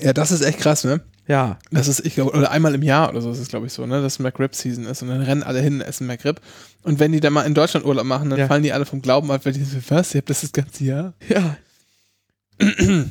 Ja, 0.00 0.12
das 0.12 0.30
ist 0.30 0.42
echt 0.42 0.58
krass, 0.58 0.84
ne? 0.84 1.00
Ja. 1.26 1.58
Das 1.70 1.88
ist, 1.88 2.04
ich 2.06 2.14
glaube, 2.14 2.32
oder 2.32 2.50
einmal 2.50 2.74
im 2.74 2.82
Jahr 2.82 3.10
oder 3.10 3.20
so 3.20 3.30
ist 3.30 3.38
es, 3.38 3.48
glaube 3.48 3.66
ich, 3.66 3.72
so, 3.72 3.84
ne, 3.86 4.00
dass 4.00 4.18
McRib-Season 4.18 4.86
ist 4.86 5.02
und 5.02 5.08
dann 5.08 5.20
rennen 5.20 5.42
alle 5.42 5.60
hin 5.60 5.74
und 5.74 5.80
essen 5.82 6.06
McRib. 6.06 6.40
Und 6.82 7.00
wenn 7.00 7.12
die 7.12 7.20
dann 7.20 7.32
mal 7.32 7.42
in 7.42 7.54
Deutschland 7.54 7.84
Urlaub 7.84 8.06
machen, 8.06 8.30
dann 8.30 8.38
Ja. 8.38 8.46
fallen 8.46 8.62
die 8.62 8.72
alle 8.72 8.86
vom 8.86 9.02
Glauben 9.02 9.30
ab, 9.30 9.44
weil 9.44 9.52
die 9.52 9.62
so, 9.62 9.76
was, 9.88 10.14
ihr 10.14 10.18
habt 10.20 10.30
das 10.30 10.40
das 10.40 10.52
ganze 10.52 10.84
Jahr? 10.84 11.14
Ja. 11.28 11.56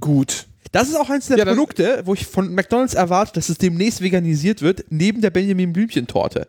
Gut. 0.00 0.46
Das 0.72 0.88
ist 0.88 0.96
auch 0.96 1.08
eins 1.08 1.28
der 1.28 1.38
Ja, 1.38 1.44
Produkte, 1.46 2.02
wo 2.04 2.12
ich 2.14 2.26
von 2.26 2.52
McDonalds 2.54 2.94
erwarte, 2.94 3.32
dass 3.34 3.48
es 3.48 3.56
demnächst 3.58 4.02
veganisiert 4.02 4.60
wird, 4.60 4.84
neben 4.90 5.20
der 5.22 5.30
Benjamin 5.30 5.72
Blümchen-Torte. 5.72 6.48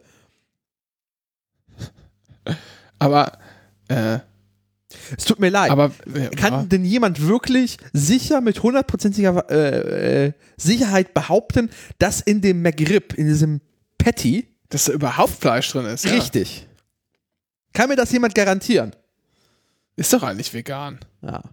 Aber, 3.00 3.38
äh, 3.90 4.20
Es 5.18 5.26
tut 5.26 5.40
mir 5.40 5.50
leid. 5.50 5.70
aber, 5.72 5.92
äh, 6.14 6.30
Kann 6.30 6.54
ja. 6.54 6.64
denn 6.64 6.86
jemand 6.86 7.22
wirklich 7.28 7.78
sicher 7.94 8.42
mit 8.42 8.64
hundertprozentiger 8.64 9.50
äh, 9.50 10.26
äh, 10.28 10.34
Sicherheit 10.58 11.14
behaupten, 11.14 11.70
dass 12.00 12.22
in 12.22 12.42
dem 12.42 12.62
McRib, 12.62 13.14
in 13.14 13.28
diesem 13.28 13.62
Patty, 13.98 14.48
dass 14.70 14.86
da 14.86 14.94
überhaupt 14.94 15.34
Fleisch 15.34 15.72
drin 15.72 15.86
ist? 15.86 16.06
Ja. 16.06 16.12
richtig? 16.14 16.68
Kann 17.74 17.90
mir 17.90 17.96
das 17.96 18.12
jemand 18.12 18.34
garantieren? 18.36 18.96
Ist 19.96 20.14
doch 20.14 20.24
eigentlich 20.24 20.54
vegan. 20.54 21.00
Ja. 21.22 21.44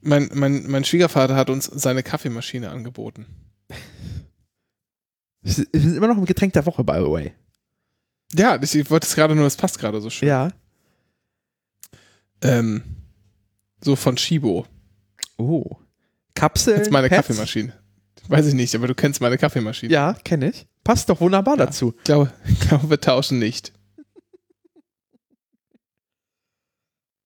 Mein, 0.00 0.30
mein, 0.32 0.64
mein 0.68 0.84
Schwiegervater 0.84 1.36
hat 1.36 1.50
uns 1.50 1.66
seine 1.66 2.02
Kaffeemaschine 2.02 2.70
angeboten. 2.70 3.26
Wir 5.42 5.52
sind 5.52 5.96
immer 5.96 6.06
noch 6.08 6.16
im 6.18 6.24
Getränk 6.24 6.52
der 6.54 6.64
Woche, 6.66 6.84
by 6.84 6.94
the 6.96 7.10
way. 7.10 7.32
Ja, 8.34 8.58
ich, 8.62 8.74
ich 8.74 8.90
wollte 8.90 9.06
es 9.06 9.14
gerade 9.14 9.34
nur, 9.34 9.44
das 9.44 9.56
passt 9.56 9.78
gerade 9.78 10.00
so 10.00 10.10
schön. 10.10 10.28
Ja. 10.28 10.50
Ähm, 12.42 12.82
so 13.82 13.96
von 13.96 14.16
Shibo. 14.16 14.66
Oh. 15.36 15.76
Kapseln. 16.34 16.78
Jetzt 16.78 16.90
meine 16.90 17.08
Pads? 17.08 17.26
Kaffeemaschine. 17.28 17.72
Weiß 18.28 18.46
ich 18.46 18.54
nicht, 18.54 18.74
aber 18.74 18.86
du 18.86 18.94
kennst 18.94 19.20
meine 19.20 19.36
Kaffeemaschine. 19.38 19.92
Ja, 19.92 20.14
kenne 20.24 20.50
ich. 20.50 20.66
Passt 20.84 21.08
doch 21.08 21.20
wunderbar 21.20 21.58
Ja. 21.58 21.66
dazu. 21.66 21.94
Ich 21.98 22.04
glaube, 22.04 22.32
ich 22.46 22.60
glaube, 22.60 22.88
wir 22.90 23.00
tauschen 23.00 23.38
nicht. 23.38 23.72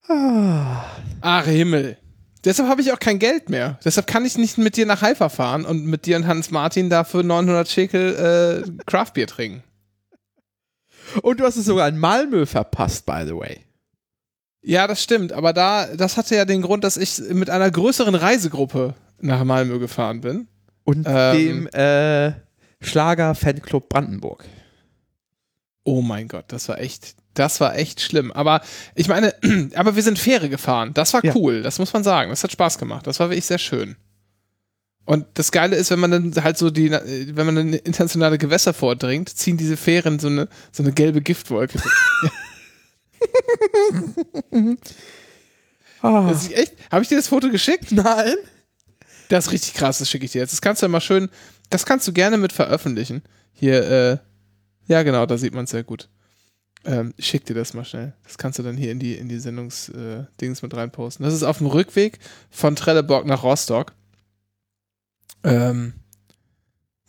Ah. 0.07 0.85
Ach 1.21 1.45
Himmel. 1.45 1.97
Deshalb 2.43 2.69
habe 2.69 2.81
ich 2.81 2.91
auch 2.91 2.99
kein 2.99 3.17
Geld 3.17 3.49
mehr. 3.49 3.79
Deshalb 3.83 4.05
kann 4.05 4.23
ich 4.23 4.37
nicht 4.37 4.57
mit 4.59 4.77
dir 4.77 4.85
nach 4.85 5.01
Haifa 5.01 5.29
fahren 5.29 5.65
und 5.65 5.85
mit 5.85 6.05
dir 6.05 6.15
und 6.17 6.27
Hans 6.27 6.51
Martin 6.51 6.91
dafür 6.91 7.23
900 7.23 7.67
Schekel 7.67 8.63
äh, 8.67 8.83
Craftbier 8.85 9.25
trinken. 9.25 9.63
Und 11.21 11.39
du 11.39 11.45
hast 11.45 11.55
es 11.57 11.65
sogar 11.65 11.87
in 11.87 11.97
Malmö 11.97 12.45
verpasst, 12.45 13.05
by 13.05 13.23
the 13.25 13.35
way. 13.35 13.61
Ja, 14.61 14.87
das 14.87 15.03
stimmt. 15.03 15.31
Aber 15.31 15.53
da, 15.53 15.87
das 15.95 16.17
hatte 16.17 16.35
ja 16.35 16.45
den 16.45 16.61
Grund, 16.61 16.83
dass 16.83 16.97
ich 16.97 17.19
mit 17.33 17.49
einer 17.49 17.69
größeren 17.69 18.15
Reisegruppe 18.15 18.95
nach 19.21 19.43
Malmö 19.43 19.79
gefahren 19.79 20.21
bin. 20.21 20.47
Und 20.83 21.05
Ähm. 21.07 21.37
dem 21.37 21.67
äh, 21.67 22.33
Schlager-Fanclub 22.81 23.89
Brandenburg. 23.89 24.45
Oh 25.83 26.01
mein 26.01 26.27
Gott, 26.27 26.45
das 26.47 26.67
war 26.69 26.79
echt, 26.79 27.15
das 27.35 27.59
war 27.61 27.75
echt 27.75 28.01
schlimm. 28.01 28.31
Aber 28.31 28.61
ich 28.95 29.07
meine, 29.07 29.33
aber 29.75 29.95
wir 29.95 30.03
sind 30.03 30.17
Fähre 30.17 30.49
gefahren. 30.49 30.91
Das 30.93 31.13
war 31.13 31.23
Ja. 31.23 31.33
cool, 31.35 31.61
das 31.61 31.77
muss 31.79 31.93
man 31.93 32.03
sagen. 32.03 32.29
Das 32.31 32.43
hat 32.43 32.51
Spaß 32.51 32.77
gemacht. 32.79 33.05
Das 33.07 33.19
war 33.19 33.29
wirklich 33.29 33.45
sehr 33.45 33.59
schön. 33.59 33.95
Und 35.05 35.27
das 35.35 35.51
Geile 35.51 35.75
ist, 35.75 35.91
wenn 35.91 35.99
man 35.99 36.11
dann 36.11 36.43
halt 36.43 36.57
so 36.57 36.71
die, 36.71 36.91
wenn 36.91 37.45
man 37.45 37.55
dann 37.55 37.73
in 37.73 37.79
internationale 37.79 38.37
Gewässer 38.37 38.73
vordringt, 38.73 39.29
ziehen 39.29 39.55
diese 39.55 39.77
Fähren 39.77 40.17
so 40.17 40.27
eine, 40.27 40.47
so 40.71 40.83
eine 40.83 40.91
gelbe 40.91 41.21
Giftwolke. 41.21 41.79
Ah. 46.01 46.29
Das 46.29 46.43
ist 46.43 46.53
echt, 46.53 46.73
habe 46.91 47.01
ich 47.01 47.09
dir 47.09 47.15
das 47.15 47.29
Foto 47.29 47.49
geschickt? 47.49 47.91
Nein. 47.91 48.35
Das 49.29 49.47
ist 49.47 49.51
richtig 49.53 49.73
krass, 49.73 49.97
das 49.97 50.09
schicke 50.09 50.25
ich 50.25 50.31
dir 50.33 50.41
jetzt. 50.41 50.53
Das 50.53 50.61
kannst 50.61 50.81
du 50.81 50.85
ja 50.85 50.89
mal 50.89 51.01
schön, 51.01 51.29
das 51.71 51.85
kannst 51.85 52.07
du 52.07 52.13
gerne 52.13 52.37
mit 52.37 52.53
veröffentlichen. 52.53 53.23
Hier, 53.53 53.89
äh, 53.89 54.17
ja 54.87 55.01
genau, 55.01 55.25
da 55.25 55.37
sieht 55.37 55.55
man 55.55 55.63
es 55.63 55.71
sehr 55.71 55.83
gut. 55.83 56.09
Ähm, 56.85 57.13
ich 57.17 57.25
schick 57.25 57.45
dir 57.45 57.55
das 57.55 57.73
mal 57.73 57.85
schnell. 57.85 58.13
Das 58.23 58.37
kannst 58.37 58.59
du 58.59 58.63
dann 58.63 58.77
hier 58.77 58.91
in 58.91 58.99
die, 58.99 59.15
in 59.15 59.29
die 59.29 59.39
Sendungsdings 59.39 59.97
äh, 59.97 60.25
Dings 60.39 60.61
mit 60.61 60.75
reinposten. 60.75 61.25
Das 61.25 61.33
ist 61.33 61.43
auf 61.43 61.57
dem 61.57 61.67
Rückweg 61.67 62.19
von 62.51 62.75
Trelleborg 62.75 63.25
nach 63.25 63.41
Rostock. 63.41 63.93
Ähm, 65.45 65.93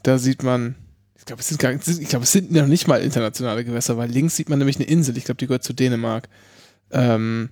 da 0.03 0.19
sieht 0.19 0.43
man, 0.43 0.77
ich 1.17 1.25
glaube, 1.25 1.41
es 1.41 1.49
sind 1.49 1.59
gar, 1.59 1.73
ich 1.73 2.09
glaube, 2.09 2.25
es 2.25 2.33
sind 2.33 2.53
noch 2.53 2.67
nicht 2.67 2.87
mal 2.87 3.03
internationale 3.03 3.65
Gewässer, 3.65 3.97
weil 3.97 4.11
links 4.11 4.37
sieht 4.37 4.49
man 4.49 4.59
nämlich 4.59 4.77
eine 4.77 4.87
Insel. 4.87 5.17
Ich 5.17 5.25
glaube, 5.25 5.39
die 5.39 5.47
gehört 5.47 5.65
zu 5.65 5.73
Dänemark. 5.73 6.29
Ähm, 6.91 7.51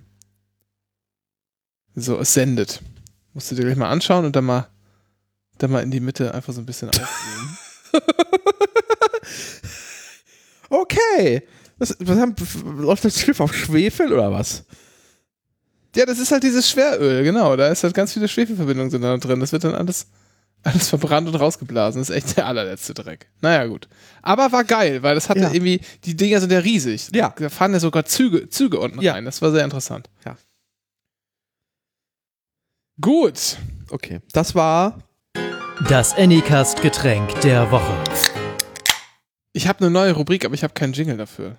so, 1.95 2.17
es 2.19 2.33
sendet. 2.33 2.81
Musst 3.33 3.51
du 3.51 3.55
dir 3.55 3.63
gleich 3.63 3.75
mal 3.75 3.89
anschauen 3.89 4.25
und 4.25 4.35
dann 4.35 4.45
mal, 4.45 4.69
dann 5.57 5.71
mal 5.71 5.83
in 5.83 5.91
die 5.91 5.99
Mitte 5.99 6.33
einfach 6.33 6.53
so 6.53 6.61
ein 6.61 6.65
bisschen 6.65 6.89
aufnehmen. 6.89 7.57
Okay. 10.69 11.43
Was, 11.77 11.95
was 11.99 12.19
haben, 12.19 12.35
läuft 12.77 13.05
das 13.05 13.19
Schiff 13.19 13.39
auf 13.39 13.53
Schwefel 13.53 14.11
oder 14.13 14.31
was? 14.31 14.63
ja, 15.95 16.05
das 16.05 16.19
ist 16.19 16.31
halt 16.31 16.43
dieses 16.43 16.69
Schweröl, 16.69 17.23
genau. 17.23 17.55
Da 17.55 17.69
ist 17.69 17.83
halt 17.83 17.93
ganz 17.93 18.13
viele 18.13 18.27
Schwefelverbindungen 18.27 19.19
drin. 19.19 19.39
Das 19.39 19.51
wird 19.53 19.63
dann 19.63 19.75
alles, 19.75 20.07
alles 20.65 20.89
verbrannt 20.89 21.27
und 21.27 21.35
rausgeblasen. 21.35 22.01
Das 22.01 22.09
ist 22.09 22.15
echt 22.15 22.37
der 22.37 22.45
allerletzte 22.47 22.93
Dreck. 22.93 23.27
Naja, 23.41 23.65
gut. 23.67 23.87
Aber 24.21 24.51
war 24.51 24.63
geil, 24.63 25.03
weil 25.03 25.15
das 25.15 25.29
hatte 25.29 25.41
Ja. 25.41 25.51
irgendwie, 25.53 25.79
die 26.03 26.15
Dinger 26.15 26.39
sind 26.41 26.51
ja 26.51 26.59
riesig. 26.59 27.09
Ja. 27.13 27.33
Da 27.37 27.49
fahren 27.49 27.73
ja 27.73 27.79
sogar 27.79 28.05
Züge, 28.05 28.49
Züge 28.49 28.79
unten 28.79 29.01
Ja. 29.01 29.13
rein. 29.13 29.25
Das 29.25 29.41
war 29.41 29.51
sehr 29.51 29.63
interessant. 29.63 30.09
Ja. 30.25 30.35
Gut. 32.99 33.57
Okay. 33.89 34.21
Das 34.31 34.55
war. 34.55 34.99
Das 35.89 36.13
Anycast 36.15 36.81
Getränk 36.81 37.41
der 37.41 37.69
Woche. 37.69 38.03
Ich 39.53 39.67
habe 39.67 39.79
eine 39.79 39.89
neue 39.91 40.13
Rubrik, 40.13 40.45
aber 40.45 40.53
ich 40.55 40.63
habe 40.63 40.73
keinen 40.73 40.93
Jingle 40.93 41.17
dafür. 41.17 41.57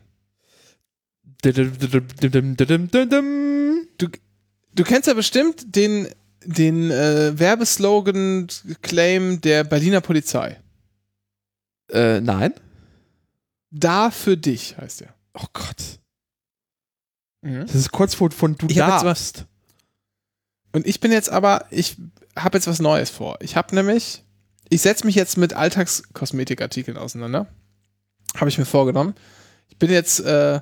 Du 4.75 4.85
kennst 4.85 5.07
ja 5.07 5.15
bestimmt 5.15 5.77
den, 5.77 6.09
den 6.45 6.91
äh, 6.91 7.39
Werbeslogan-Claim 7.39 9.41
der 9.41 9.65
Berliner 9.65 10.01
Polizei. 10.01 10.61
Äh, 11.91 12.21
nein. 12.21 12.55
Da 13.71 14.11
für 14.11 14.37
dich 14.37 14.77
heißt 14.79 15.03
er. 15.03 15.15
Oh 15.35 15.47
Gott. 15.53 16.01
Mhm. 17.43 17.67
Das 17.67 17.75
ist 17.75 17.93
kurz 17.93 18.15
vor 18.15 18.31
von 18.31 18.57
du 18.57 18.67
Ich 18.69 18.77
darfst. 18.77 19.47
Und 20.73 20.87
ich 20.87 21.01
bin 21.01 21.13
jetzt 21.13 21.31
aber, 21.31 21.67
ich 21.71 21.97
habe 22.37 22.59
jetzt 22.59 22.67
was 22.67 22.81
Neues 22.81 23.11
vor. 23.11 23.39
Ich 23.41 23.57
habe 23.57 23.75
nämlich, 23.75 24.25
ich 24.69 24.83
setze 24.83 25.07
mich 25.07 25.15
jetzt 25.15 25.39
mit 25.39 25.55
Alltagskosmetikartikeln 25.55 26.99
auseinander. 26.99 27.47
Habe 28.37 28.51
ich 28.51 28.59
mir 28.59 28.67
vorgenommen. 28.67 29.15
Ich 29.69 29.79
bin 29.79 29.91
jetzt, 29.91 30.21
äh, 30.21 30.61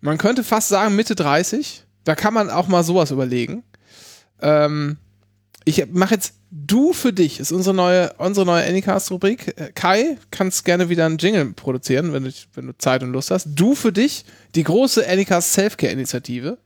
man 0.00 0.18
könnte 0.18 0.44
fast 0.44 0.68
sagen 0.68 0.96
Mitte 0.96 1.14
30. 1.14 1.84
Da 2.04 2.14
kann 2.14 2.32
man 2.32 2.48
auch 2.48 2.68
mal 2.68 2.82
sowas 2.82 3.10
überlegen. 3.10 3.62
Ähm, 4.42 4.98
Ich 5.64 5.84
mache 5.92 6.14
jetzt 6.14 6.34
du 6.50 6.92
für 6.92 7.12
dich, 7.12 7.38
ist 7.38 7.52
unsere 7.52 7.74
neue, 7.74 8.12
unsere 8.18 8.46
neue 8.46 8.66
Anycast-Rubrik. 8.66 9.58
Äh, 9.58 9.72
Kai, 9.72 10.16
kannst 10.30 10.64
gerne 10.64 10.88
wieder 10.88 11.06
einen 11.06 11.18
Jingle 11.18 11.52
produzieren, 11.52 12.12
wenn 12.12 12.24
du, 12.24 12.32
wenn 12.54 12.66
du 12.66 12.76
Zeit 12.76 13.02
und 13.02 13.12
Lust 13.12 13.30
hast. 13.30 13.48
Du 13.54 13.74
für 13.74 13.92
dich, 13.92 14.24
die 14.54 14.64
große 14.64 15.06
Anycast 15.06 15.52
Selfcare-Initiative. 15.52 16.58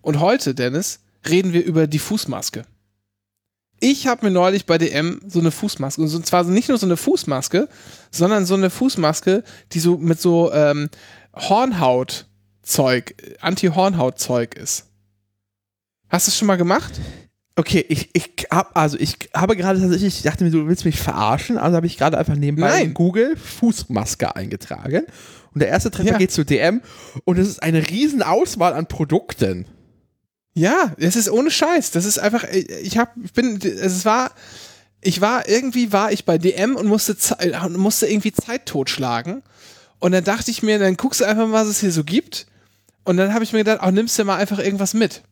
Und 0.00 0.20
heute, 0.20 0.54
Dennis, 0.54 1.00
reden 1.28 1.52
wir 1.52 1.64
über 1.64 1.86
die 1.86 1.98
Fußmaske. 1.98 2.64
Ich 3.80 4.06
habe 4.06 4.26
mir 4.26 4.32
neulich 4.32 4.64
bei 4.64 4.78
DM 4.78 5.20
so 5.26 5.40
eine 5.40 5.50
Fußmaske, 5.50 6.00
und 6.00 6.26
zwar 6.26 6.44
nicht 6.44 6.68
nur 6.68 6.78
so 6.78 6.86
eine 6.86 6.96
Fußmaske, 6.96 7.68
sondern 8.10 8.46
so 8.46 8.54
eine 8.54 8.70
Fußmaske, 8.70 9.42
die 9.72 9.80
so 9.80 9.98
mit 9.98 10.20
so 10.20 10.52
ähm, 10.52 10.88
Hornhautzeug, 11.34 13.14
Anti-Hornhautzeug 13.40 14.54
ist. 14.54 14.86
Hast 16.14 16.28
du 16.28 16.30
es 16.30 16.38
schon 16.38 16.46
mal 16.46 16.54
gemacht? 16.54 16.92
Okay, 17.56 17.84
ich, 17.88 18.10
ich 18.12 18.46
hab, 18.48 18.76
also 18.76 18.96
ich 19.00 19.16
habe 19.34 19.56
gerade 19.56 19.80
tatsächlich, 19.80 20.18
ich 20.18 20.22
dachte 20.22 20.44
mir, 20.44 20.52
du 20.52 20.68
willst 20.68 20.84
mich 20.84 21.00
verarschen, 21.00 21.58
also 21.58 21.74
habe 21.74 21.88
ich 21.88 21.98
gerade 21.98 22.16
einfach 22.16 22.36
nebenbei 22.36 22.68
Nein. 22.68 22.84
in 22.84 22.94
Google 22.94 23.36
Fußmaske 23.36 24.36
eingetragen. 24.36 25.06
Und 25.52 25.58
der 25.60 25.70
erste 25.70 25.90
Treffer 25.90 26.12
Ja. 26.12 26.18
geht 26.18 26.30
zu 26.30 26.44
DM 26.44 26.82
und 27.24 27.36
es 27.40 27.48
ist 27.48 27.64
eine 27.64 27.90
riesen 27.90 28.22
Auswahl 28.22 28.74
an 28.74 28.86
Produkten. 28.86 29.66
Ja, 30.54 30.94
es 30.98 31.16
ist 31.16 31.28
ohne 31.28 31.50
Scheiß. 31.50 31.90
Das 31.90 32.04
ist 32.04 32.18
einfach, 32.18 32.44
ich 32.44 32.96
hab, 32.96 33.16
ich 33.20 33.32
bin, 33.32 33.58
es 33.60 34.04
war, 34.04 34.30
ich 35.00 35.20
war, 35.20 35.48
irgendwie 35.48 35.92
war 35.92 36.12
ich 36.12 36.24
bei 36.24 36.38
DM 36.38 36.76
und 36.76 36.86
musste, 36.86 37.16
musste 37.70 38.06
irgendwie 38.06 38.32
Zeit 38.32 38.66
totschlagen. 38.66 39.42
Und 39.98 40.12
dann 40.12 40.22
dachte 40.22 40.52
ich 40.52 40.62
mir, 40.62 40.78
dann 40.78 40.96
guckst 40.96 41.22
du 41.22 41.24
einfach 41.24 41.48
mal, 41.48 41.62
was 41.62 41.66
es 41.66 41.80
hier 41.80 41.90
so 41.90 42.04
gibt. 42.04 42.46
Und 43.02 43.16
dann 43.16 43.34
habe 43.34 43.42
ich 43.42 43.52
mir 43.52 43.64
gedacht, 43.64 43.80
auch 43.80 43.90
nimmst 43.90 44.16
du 44.16 44.22
mal 44.22 44.36
einfach 44.36 44.60
irgendwas 44.60 44.94
mit. 44.94 45.24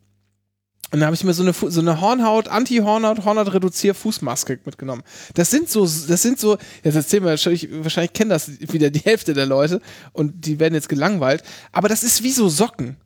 Und 0.93 0.99
dann 0.99 1.07
habe 1.07 1.15
ich 1.15 1.23
mir 1.23 1.33
so 1.33 1.41
eine, 1.41 1.53
so 1.53 1.79
eine 1.79 2.01
Hornhaut, 2.01 2.49
Anti-Hornhaut, 2.49 3.25
Hornhaut-Reduzier-Fußmaske 3.25 4.59
mitgenommen. 4.63 5.01
Das 5.33 5.49
sind 5.49 5.67
so, 5.67 5.81
das 5.85 6.21
sind 6.21 6.39
so, 6.39 6.59
jetzt 6.83 6.93
erzählen 6.93 7.23
wir 7.23 7.31
wahrscheinlich, 7.31 7.67
wahrscheinlich 7.71 8.13
kennen 8.13 8.29
das 8.29 8.51
wieder 8.59 8.91
die 8.91 8.99
Hälfte 8.99 9.33
der 9.33 9.47
Leute 9.47 9.81
und 10.11 10.45
die 10.45 10.59
werden 10.59 10.75
jetzt 10.75 10.89
gelangweilt. 10.89 11.41
Aber 11.71 11.89
das 11.89 12.03
ist 12.03 12.21
wie 12.21 12.29
so 12.29 12.47
Socken. 12.47 12.97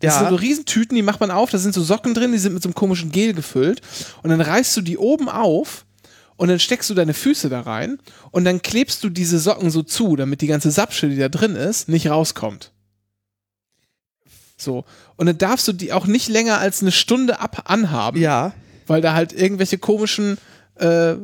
Das 0.00 0.16
Ja. 0.16 0.18
sind 0.20 0.28
so 0.28 0.34
Riesentüten, 0.34 0.94
die 0.94 1.02
macht 1.02 1.20
man 1.20 1.30
auf, 1.30 1.48
da 1.48 1.56
sind 1.56 1.72
so 1.72 1.82
Socken 1.82 2.12
drin, 2.12 2.32
die 2.32 2.38
sind 2.38 2.52
mit 2.52 2.62
so 2.62 2.68
einem 2.68 2.74
komischen 2.74 3.10
Gel 3.10 3.32
gefüllt. 3.32 3.80
Und 4.22 4.28
dann 4.28 4.42
reißt 4.42 4.76
du 4.76 4.82
die 4.82 4.98
oben 4.98 5.30
auf 5.30 5.86
und 6.36 6.48
dann 6.48 6.58
steckst 6.60 6.90
du 6.90 6.94
deine 6.94 7.14
Füße 7.14 7.48
da 7.48 7.62
rein 7.62 8.00
und 8.32 8.44
dann 8.44 8.60
klebst 8.60 9.02
du 9.02 9.08
diese 9.08 9.38
Socken 9.38 9.70
so 9.70 9.82
zu, 9.82 10.14
damit 10.16 10.42
die 10.42 10.46
ganze 10.46 10.70
Sapsche, 10.70 11.08
die 11.08 11.16
da 11.16 11.30
drin 11.30 11.56
ist, 11.56 11.88
nicht 11.88 12.10
rauskommt. 12.10 12.70
So. 14.60 14.84
Und 15.16 15.26
dann 15.26 15.38
darfst 15.38 15.66
du 15.68 15.72
die 15.72 15.92
auch 15.92 16.06
nicht 16.06 16.28
länger 16.28 16.58
als 16.58 16.82
eine 16.82 16.92
Stunde 16.92 17.40
ab 17.40 17.62
anhaben, 17.70 18.20
Ja. 18.20 18.52
weil 18.86 19.00
da 19.00 19.14
halt 19.14 19.32
irgendwelche 19.32 19.78
komischen 19.78 20.38
äh, 20.76 21.14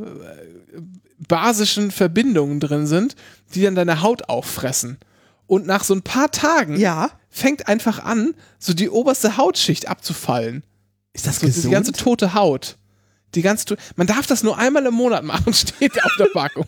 basischen 1.28 1.90
Verbindungen 1.90 2.60
drin 2.60 2.86
sind, 2.86 3.16
die 3.54 3.62
dann 3.62 3.74
deine 3.74 4.02
Haut 4.02 4.28
auffressen. 4.28 4.98
Und 5.46 5.66
nach 5.66 5.84
so 5.84 5.94
ein 5.94 6.02
paar 6.02 6.30
Tagen 6.30 6.76
Ja. 6.78 7.10
fängt 7.30 7.68
einfach 7.68 8.04
an, 8.04 8.34
so 8.58 8.74
die 8.74 8.90
oberste 8.90 9.36
Hautschicht 9.36 9.88
abzufallen. 9.88 10.62
Ist 11.12 11.26
das 11.26 11.38
So 11.40 11.46
die 11.48 11.70
ganze 11.70 11.92
tote 11.92 12.34
Haut. 12.34 12.76
Die 13.34 13.42
ganze, 13.42 13.76
man 13.96 14.06
darf 14.06 14.26
das 14.26 14.42
nur 14.42 14.56
einmal 14.56 14.86
im 14.86 14.94
Monat 14.94 15.24
machen, 15.24 15.52
steht 15.52 16.02
auf 16.02 16.12
der 16.18 16.28
Packung. 16.32 16.64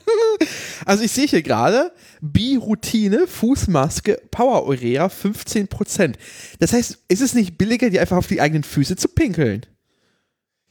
Also 0.85 1.05
ich 1.05 1.13
sehe 1.13 1.27
hier 1.27 1.43
gerade 1.43 1.93
Bi-Routine, 2.21 3.27
Fußmaske, 3.27 4.21
Power 4.31 4.67
Urea 4.67 5.07
15%. 5.07 6.15
Das 6.59 6.73
heißt, 6.73 6.99
ist 7.09 7.21
es 7.23 7.35
nicht 7.35 7.57
billiger, 7.57 7.89
die 7.91 7.99
einfach 8.01 8.17
auf 8.19 8.27
die 8.27 8.41
eigenen 8.41 8.65
Füße 8.65 8.97
zu 8.97 9.09
pinkeln? 9.09 9.65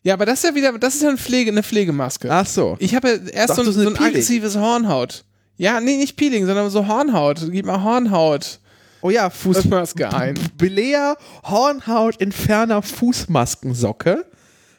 ja, 0.03 0.13
aber 0.13 0.25
das 0.25 0.43
ist 0.43 0.49
ja 0.49 0.55
wieder, 0.55 0.77
das 0.79 0.95
ist 0.95 1.01
ja 1.01 1.09
eine, 1.09 1.17
Pflege, 1.17 1.51
eine 1.51 1.63
Pflegemaske. 1.63 2.31
Ach 2.31 2.45
so. 2.45 2.77
Ich 2.79 2.95
habe 2.95 3.09
ja 3.09 3.15
erst 3.31 3.49
Dachte, 3.49 3.65
so, 3.65 3.71
so 3.73 3.81
eine 3.81 3.89
ein 3.89 3.93
Peeling. 3.95 4.11
aggressives 4.13 4.55
Hornhaut. 4.55 5.25
Ja, 5.57 5.81
nee, 5.81 5.97
nicht 5.97 6.15
Peeling, 6.15 6.45
sondern 6.45 6.69
so 6.69 6.87
Hornhaut. 6.87 7.41
Gib 7.51 7.65
mal 7.65 7.83
Hornhaut. 7.83 8.59
Oh 9.01 9.09
ja, 9.09 9.29
Fuß 9.29 9.57
Fußmaske 9.57 10.13
ein. 10.13 10.35
Belea 10.57 11.17
Hornhaut 11.43 12.21
Entferner 12.21 12.81
Fußmaskensocke 12.81 14.25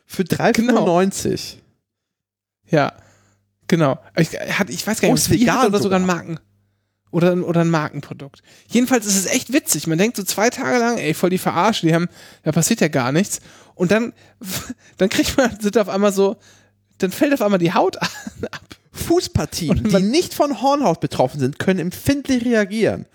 für 0.09 0.23
3,95. 0.25 1.57
Ja, 2.71 2.93
genau. 3.69 3.99
Ich, 4.17 4.31
hat, 4.31 4.69
ich 4.71 4.85
weiß 4.85 5.01
gar 5.01 5.11
Oh, 5.11 5.13
nicht, 5.13 5.23
ist 5.23 5.29
ob 5.29 5.35
es 5.35 5.41
vegan 5.41 5.67
oder 5.69 5.81
sogar 5.81 6.01
ein. 6.01 6.07
Marken. 6.07 6.41
Oder, 7.11 7.33
ein- 7.33 7.43
oder 7.45 7.61
ein 7.63 7.71
Markenprodukt. 7.71 8.43
Jedenfalls 8.69 9.07
ist 9.07 9.17
es 9.17 9.27
echt 9.27 9.53
witzig. 9.53 9.87
Man 9.87 9.97
denkt 9.97 10.17
so 10.17 10.23
zwei 10.25 10.51
Tage 10.51 10.79
lang, 10.79 10.99
ey, 10.99 11.15
voll 11.15 11.31
die 11.31 11.39
Verarsche, 11.39 11.87
die 11.87 11.95
haben, 11.95 12.09
da 12.43 12.53
passiert 12.53 12.81
ja 12.83 12.89
gar 12.89 13.13
nichts. 13.13 13.41
Und 13.75 13.91
dann, 13.93 14.13
dann 14.99 15.09
kriegt 15.09 15.37
man, 15.37 15.59
sind 15.61 15.79
auf 15.79 15.89
einmal 15.89 16.13
so, 16.13 16.37
dann 16.99 17.11
fällt 17.13 17.33
auf 17.33 17.41
einmal 17.43 17.59
die 17.61 17.73
Haut 17.73 17.97
ab. 18.03 18.11
Fußpartien, 18.93 19.85
die 19.85 20.03
nicht 20.03 20.35
von 20.35 20.61
Hornhaut 20.61 21.01
betroffen 21.01 21.39
sind, 21.39 21.59
können 21.61 21.79
empfindlich 21.79 22.45
reagieren. 22.45 23.07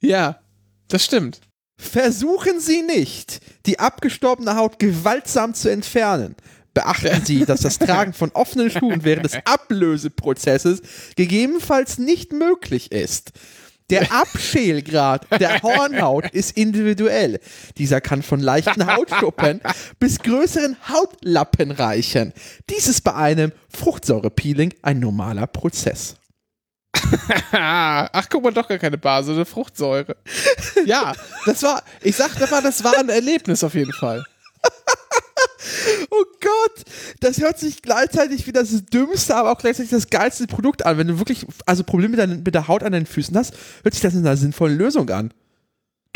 Ja, 0.00 0.40
das 0.88 1.04
stimmt. 1.04 1.40
Versuchen 1.78 2.60
Sie 2.60 2.82
nicht, 2.82 3.40
die 3.66 3.78
abgestorbene 3.78 4.56
Haut 4.56 4.78
gewaltsam 4.78 5.54
zu 5.54 5.70
entfernen. 5.70 6.34
Beachten 6.72 7.24
Sie, 7.24 7.44
dass 7.44 7.60
das 7.60 7.78
Tragen 7.78 8.12
von 8.12 8.30
offenen 8.32 8.70
Schuhen 8.70 9.04
während 9.04 9.24
des 9.24 9.38
Ablöseprozesses 9.44 10.82
gegebenenfalls 11.16 11.98
nicht 11.98 12.32
möglich 12.32 12.92
ist. 12.92 13.32
Der 13.88 14.12
Abschälgrad 14.12 15.26
der 15.38 15.62
Hornhaut 15.62 16.30
ist 16.32 16.56
individuell. 16.56 17.38
Dieser 17.78 18.00
kann 18.00 18.22
von 18.22 18.40
leichten 18.40 18.86
Hautschuppen 18.86 19.60
bis 20.00 20.18
größeren 20.18 20.76
Hautlappen 20.88 21.70
reichen. 21.70 22.32
Dies 22.68 22.88
ist 22.88 23.02
bei 23.02 23.14
einem 23.14 23.52
Fruchtsäurepeeling 23.68 24.74
ein 24.82 24.98
normaler 24.98 25.46
Prozess. 25.46 26.16
Ach, 27.52 28.26
guck 28.30 28.42
mal, 28.42 28.52
doch 28.52 28.68
gar 28.68 28.78
keine 28.78 28.98
Base, 28.98 29.32
eine 29.32 29.44
Fruchtsäure. 29.44 30.16
Ja, 30.84 31.14
das 31.46 31.62
war, 31.62 31.82
ich 32.02 32.14
sag 32.14 32.38
mal, 32.50 32.62
das 32.62 32.84
war 32.84 32.96
ein 32.96 33.08
Erlebnis 33.08 33.64
auf 33.64 33.74
jeden 33.74 33.92
Fall. 33.92 34.24
Oh 36.10 36.24
Gott, 36.40 36.84
das 37.20 37.40
hört 37.40 37.58
sich 37.58 37.82
gleichzeitig 37.82 38.46
wie 38.46 38.52
das 38.52 38.84
dümmste, 38.84 39.34
aber 39.34 39.50
auch 39.50 39.58
gleichzeitig 39.58 39.90
das 39.90 40.08
geilste 40.08 40.46
Produkt 40.46 40.86
an. 40.86 40.96
Wenn 40.96 41.08
du 41.08 41.18
wirklich 41.18 41.44
also 41.66 41.82
Probleme 41.82 42.16
mit, 42.16 42.44
mit 42.44 42.54
der 42.54 42.68
Haut 42.68 42.82
an 42.82 42.92
deinen 42.92 43.06
Füßen 43.06 43.36
hast, 43.36 43.54
hört 43.82 43.94
sich 43.94 44.02
das 44.02 44.14
in 44.14 44.20
einer 44.20 44.36
sinnvollen 44.36 44.78
Lösung 44.78 45.10
an. 45.10 45.32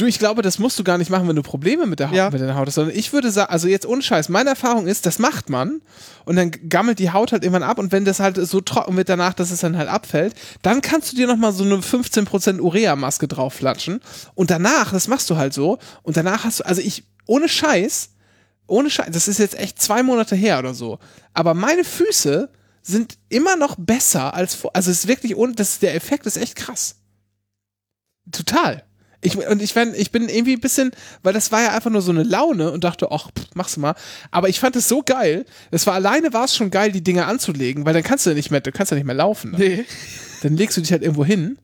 Du, 0.01 0.07
ich 0.07 0.19
glaube, 0.19 0.41
das 0.41 0.59
musst 0.59 0.79
du 0.79 0.85
gar 0.85 0.97
nicht 0.97 1.11
machen, 1.11 1.29
wenn 1.29 1.37
du 1.37 1.43
Probleme 1.43 1.85
mit 1.85 2.01
der 2.01 2.09
Haut, 2.09 2.17
Ja. 2.17 2.31
mit 2.31 2.41
deiner 2.41 2.55
Haut 2.55 2.67
hast, 2.69 2.77
sondern 2.77 2.97
ich 2.97 3.13
würde 3.13 3.31
sagen, 3.31 3.51
also 3.53 3.69
jetzt 3.69 3.85
ohne 3.85 4.01
Scheiß, 4.01 4.31
meine 4.31 4.49
Erfahrung 4.51 4.87
ist, 4.87 5.05
das 5.05 5.19
macht 5.19 5.51
man 5.51 5.83
und 6.25 6.37
dann 6.37 6.51
gammelt 6.71 6.99
die 6.99 7.11
Haut 7.11 7.33
halt 7.33 7.43
irgendwann 7.45 7.63
ab 7.65 7.79
und 7.79 7.93
wenn 7.93 8.07
das 8.07 8.19
halt 8.19 8.37
so 8.37 8.63
trocken 8.63 8.97
wird 8.97 9.11
danach, 9.11 9.35
dass 9.35 9.51
es 9.51 9.61
dann 9.61 9.77
halt 9.77 9.91
abfällt, 9.91 10.35
dann 10.63 10.81
kannst 10.81 11.13
du 11.13 11.17
dir 11.17 11.27
nochmal 11.27 11.53
so 11.53 11.65
eine 11.65 11.77
15% 11.77 12.61
Urea-Maske 12.61 13.29
draufflatschen 13.29 14.01
und 14.35 14.51
danach, 14.51 14.91
das 14.93 15.07
machst 15.07 15.29
du 15.29 15.37
halt 15.37 15.53
so 15.53 15.79
und 16.03 16.17
danach 16.17 16.45
hast 16.45 16.61
du, 16.61 16.65
also 16.67 16.81
ich, 16.81 17.05
ohne 17.27 17.49
Scheiß, 17.49 18.09
ohne 18.67 18.89
Scheiß, 18.89 19.09
das 19.13 19.29
ist 19.29 19.39
jetzt 19.39 19.59
echt 19.59 19.83
zwei 19.83 20.03
Monate 20.03 20.35
her 20.35 20.61
oder 20.61 20.73
so, 20.73 20.99
aber 21.35 21.53
meine 21.53 21.85
Füße 21.85 22.49
sind 22.83 23.19
immer 23.29 23.57
noch 23.57 23.77
besser 23.79 24.33
als 24.33 24.55
vor, 24.55 24.71
also 24.75 24.91
es 24.91 25.01
ist 25.01 25.09
wirklich 25.09 25.37
ohne, 25.37 25.53
das, 25.55 25.79
der 25.79 25.95
Effekt 25.95 26.25
ist 26.25 26.39
echt 26.39 26.57
krass. 26.57 26.97
Total. 28.33 28.83
Ich, 29.23 29.37
und 29.37 29.61
ich, 29.61 29.77
wenn, 29.77 29.95
ich 29.95 30.11
bin 30.13 30.29
irgendwie 30.31 30.55
ein 30.55 30.61
bisschen, 30.61 30.93
weil 31.23 31.35
das 31.35 31.53
war 31.53 31.63
ja 31.63 31.73
einfach 31.75 31.91
nur 31.91 32.01
so 32.01 32.11
eine 32.11 32.23
Laune 32.23 32.71
und 32.73 32.85
dachte, 32.85 33.09
ach, 33.13 33.29
pff, 33.37 33.47
mach's 33.55 33.77
mal. 33.77 33.95
Aber 34.31 34.49
ich 34.49 34.61
fand 34.61 34.77
es 34.77 34.89
so 34.89 35.03
geil. 35.03 35.45
Es 35.71 35.87
war 35.87 35.95
alleine 35.95 36.33
war 36.33 36.45
es 36.45 36.57
schon 36.57 36.71
geil, 36.71 36.91
die 36.91 37.03
Dinger 37.03 37.27
anzulegen, 37.27 37.85
weil 37.85 37.93
dann 37.93 38.03
kannst 38.03 38.25
du 38.25 38.31
ja 38.31 38.37
nicht 38.37 38.51
mehr, 38.51 38.61
du 38.63 38.73
kannst 38.73 38.93
ja 38.93 38.97
nicht 38.97 39.07
mehr 39.07 39.15
laufen. 39.15 39.53
Dann, 39.53 39.61
Nee. 39.61 39.85
dann 40.43 40.57
legst 40.57 40.77
du 40.77 40.81
dich 40.81 40.91
halt 40.93 41.03
irgendwo 41.03 41.25
hin, 41.25 41.59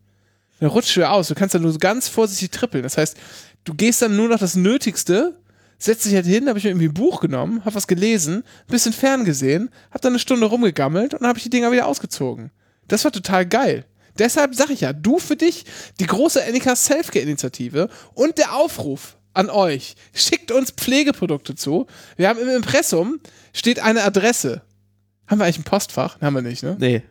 dann 0.61 0.69
rutschst 0.69 0.97
du 0.97 1.01
ja 1.01 1.11
aus. 1.11 1.29
Du 1.29 1.35
kannst 1.35 1.55
dann 1.55 1.63
nur 1.63 1.73
so 1.73 1.79
ganz 1.79 2.09
vorsichtig 2.09 2.51
trippeln. 2.51 2.83
Das 2.83 2.99
heißt, 2.99 3.17
du 3.65 3.73
gehst 3.75 4.03
dann 4.03 4.17
nur 4.17 4.29
noch 4.29 4.39
das 4.39 4.55
Nötigste, 4.55 5.39
setzt 5.79 6.05
dich 6.05 6.15
halt 6.15 6.27
hin, 6.27 6.49
habe 6.49 6.59
ich 6.59 6.65
mir 6.65 6.71
irgendwie 6.71 6.89
ein 6.89 6.95
Buch 6.95 7.21
genommen, 7.21 7.63
hab 7.65 7.75
was 7.75 7.87
gelesen, 7.87 8.37
ein 8.37 8.71
bisschen 8.71 8.93
ferngesehen, 8.93 9.71
hab 9.91 10.03
dann 10.03 10.13
eine 10.13 10.19
Stunde 10.19 10.47
rumgegammelt 10.47 11.15
und 11.15 11.21
dann 11.23 11.29
habe 11.29 11.39
ich 11.39 11.43
die 11.45 11.51
Dinger 11.51 11.73
wieder 11.73 11.87
ausgezogen. 11.87 12.51
Das 12.89 13.05
war 13.05 13.13
total 13.13 13.47
geil. 13.47 13.85
Deshalb 14.19 14.55
sag 14.55 14.71
ich 14.71 14.81
ja, 14.83 14.93
du 14.93 15.19
für 15.19 15.37
dich, 15.37 15.64
die 16.01 16.07
große 16.07 16.45
Annika 16.45 16.75
Selfcare-Initiative 16.77 17.89
und 18.14 18.39
der 18.39 18.55
Aufruf 18.55 19.17
an 19.35 19.51
euch, 19.51 19.97
schickt 20.14 20.51
uns 20.51 20.71
Pflegeprodukte 20.71 21.55
zu. 21.55 21.87
Wir 22.17 22.29
haben 22.29 22.41
im 22.41 22.49
Impressum 22.49 23.21
steht 23.53 23.81
eine 23.81 24.03
Adresse. 24.03 24.62
Haben 25.27 25.39
wir 25.39 25.45
eigentlich 25.45 25.59
ein 25.59 25.64
Postfach? 25.64 26.21
Haben 26.21 26.35
wir 26.35 26.43
nicht, 26.43 26.62
ne? 26.62 26.77
Nee. 26.79 27.03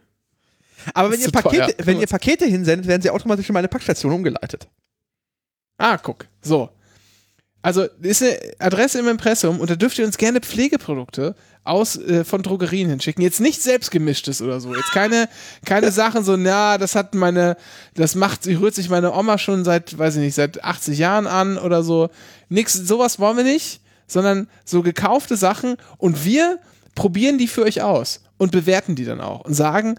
Aber 0.94 1.12
wenn 1.12 1.20
ihr. 1.20 1.32
Pakete, 1.32 1.76
wenn 1.86 2.00
ihr 2.00 2.08
Pakete 2.08 2.46
hinsendet, 2.46 2.88
werden 2.88 3.02
sie 3.02 3.10
automatisch 3.10 3.50
in 3.50 3.54
meine 3.54 3.68
Packstation 3.68 4.12
umgeleitet. 4.12 4.68
Ah, 5.78 5.98
guck. 5.98 6.28
So. 6.42 6.70
Also 7.66 7.88
ist 8.04 8.22
eine 8.22 8.38
Adresse 8.60 9.00
im 9.00 9.08
Impressum 9.08 9.60
und 9.60 9.72
da 9.72 9.76
dürft 9.76 9.98
ihr 9.98 10.06
uns 10.06 10.20
gerne 10.20 10.40
Pflegeprodukte 10.40 11.34
aus 11.64 11.98
äh, 11.98 12.24
von 12.24 12.44
Drogerien 12.44 12.90
hinschicken. 12.90 13.24
Jetzt 13.24 13.40
nicht 13.40 13.60
selbstgemischtes 13.60 14.44
oder 14.44 14.60
so. 14.60 14.76
Jetzt 14.76 14.92
keine 14.92 15.28
keine 15.66 15.92
Sachen 15.92 16.24
so, 16.24 16.38
na, 16.38 16.78
das 16.78 16.94
hat 16.94 17.16
meine, 17.16 17.58
das 17.96 18.14
macht, 18.14 18.44
sie 18.44 18.54
rührt 18.54 18.76
sich 18.76 18.88
meine 18.92 19.12
Oma 19.16 19.40
schon 19.40 19.66
seit, 19.66 19.98
weiß 19.98 20.18
ich 20.18 20.22
nicht, 20.22 20.36
seit 20.36 20.64
80 20.64 21.00
Jahren 21.00 21.26
an 21.26 21.58
oder 21.58 21.82
so. 21.82 22.12
Nix, 22.50 22.74
sowas 22.74 23.18
wollen 23.18 23.38
wir 23.38 23.44
nicht, 23.44 23.82
sondern 24.06 24.48
so 24.64 24.84
gekaufte 24.84 25.36
Sachen 25.36 25.78
und 25.98 26.24
wir 26.24 26.60
probieren 26.94 27.40
die 27.40 27.48
für 27.48 27.64
euch 27.64 27.82
aus 27.82 28.22
und 28.38 28.52
bewerten 28.52 28.94
die 28.94 29.06
dann 29.06 29.22
auch 29.22 29.42
und 29.42 29.56
sagen, 29.56 29.96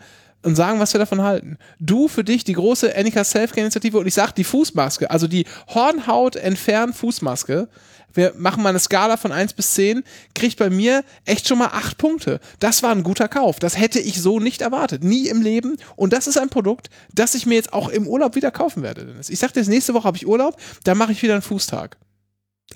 und 0.46 0.54
sagen, 0.54 0.78
was 0.78 0.94
wir 0.94 1.00
davon 1.00 1.22
halten. 1.22 1.58
Du 1.80 2.06
für 2.06 2.22
dich 2.22 2.44
die 2.44 2.52
große 2.52 2.96
Annika 2.96 3.24
Selfcare-Initiative 3.24 3.98
und 3.98 4.06
ich 4.06 4.14
sag 4.14 4.30
die 4.32 4.44
Fußmaske, 4.44 5.10
also 5.10 5.26
die 5.26 5.44
Hornhaut 5.74 6.36
entfernen 6.36 6.92
Fußmaske. 6.92 7.68
Wir 8.14 8.32
machen 8.36 8.62
mal 8.62 8.70
eine 8.70 8.78
Skala 8.78 9.16
von 9.16 9.32
1 9.32 9.54
bis 9.54 9.74
10, 9.74 10.04
kriegt 10.34 10.56
bei 10.56 10.70
mir 10.70 11.04
echt 11.24 11.48
schon 11.48 11.58
mal 11.58 11.70
8 11.72 11.98
Punkte. 11.98 12.40
Das 12.60 12.84
war 12.84 12.92
ein 12.92 13.02
guter 13.02 13.26
Kauf. 13.26 13.58
Das 13.58 13.76
hätte 13.76 13.98
ich 13.98 14.22
so 14.22 14.38
nicht 14.38 14.62
erwartet. 14.62 15.02
Nie 15.02 15.28
im 15.28 15.42
Leben. 15.42 15.76
Und 15.96 16.12
das 16.12 16.28
ist 16.28 16.38
ein 16.38 16.48
Produkt, 16.48 16.90
das 17.12 17.34
ich 17.34 17.44
mir 17.44 17.56
jetzt 17.56 17.72
auch 17.72 17.88
im 17.88 18.06
Urlaub 18.06 18.36
wieder 18.36 18.52
kaufen 18.52 18.84
werde. 18.84 19.16
Ich 19.28 19.40
sagte 19.40 19.58
jetzt, 19.58 19.68
nächste 19.68 19.94
Woche 19.94 20.04
habe 20.04 20.16
ich 20.16 20.28
Urlaub, 20.28 20.56
dann 20.84 20.96
mache 20.96 21.10
ich 21.12 21.22
wieder 21.22 21.34
einen 21.34 21.42
Fußtag. 21.42 21.96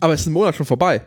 Aber 0.00 0.12
es 0.12 0.22
ist 0.22 0.26
ein 0.26 0.32
Monat 0.32 0.56
schon 0.56 0.66
vorbei. 0.66 1.02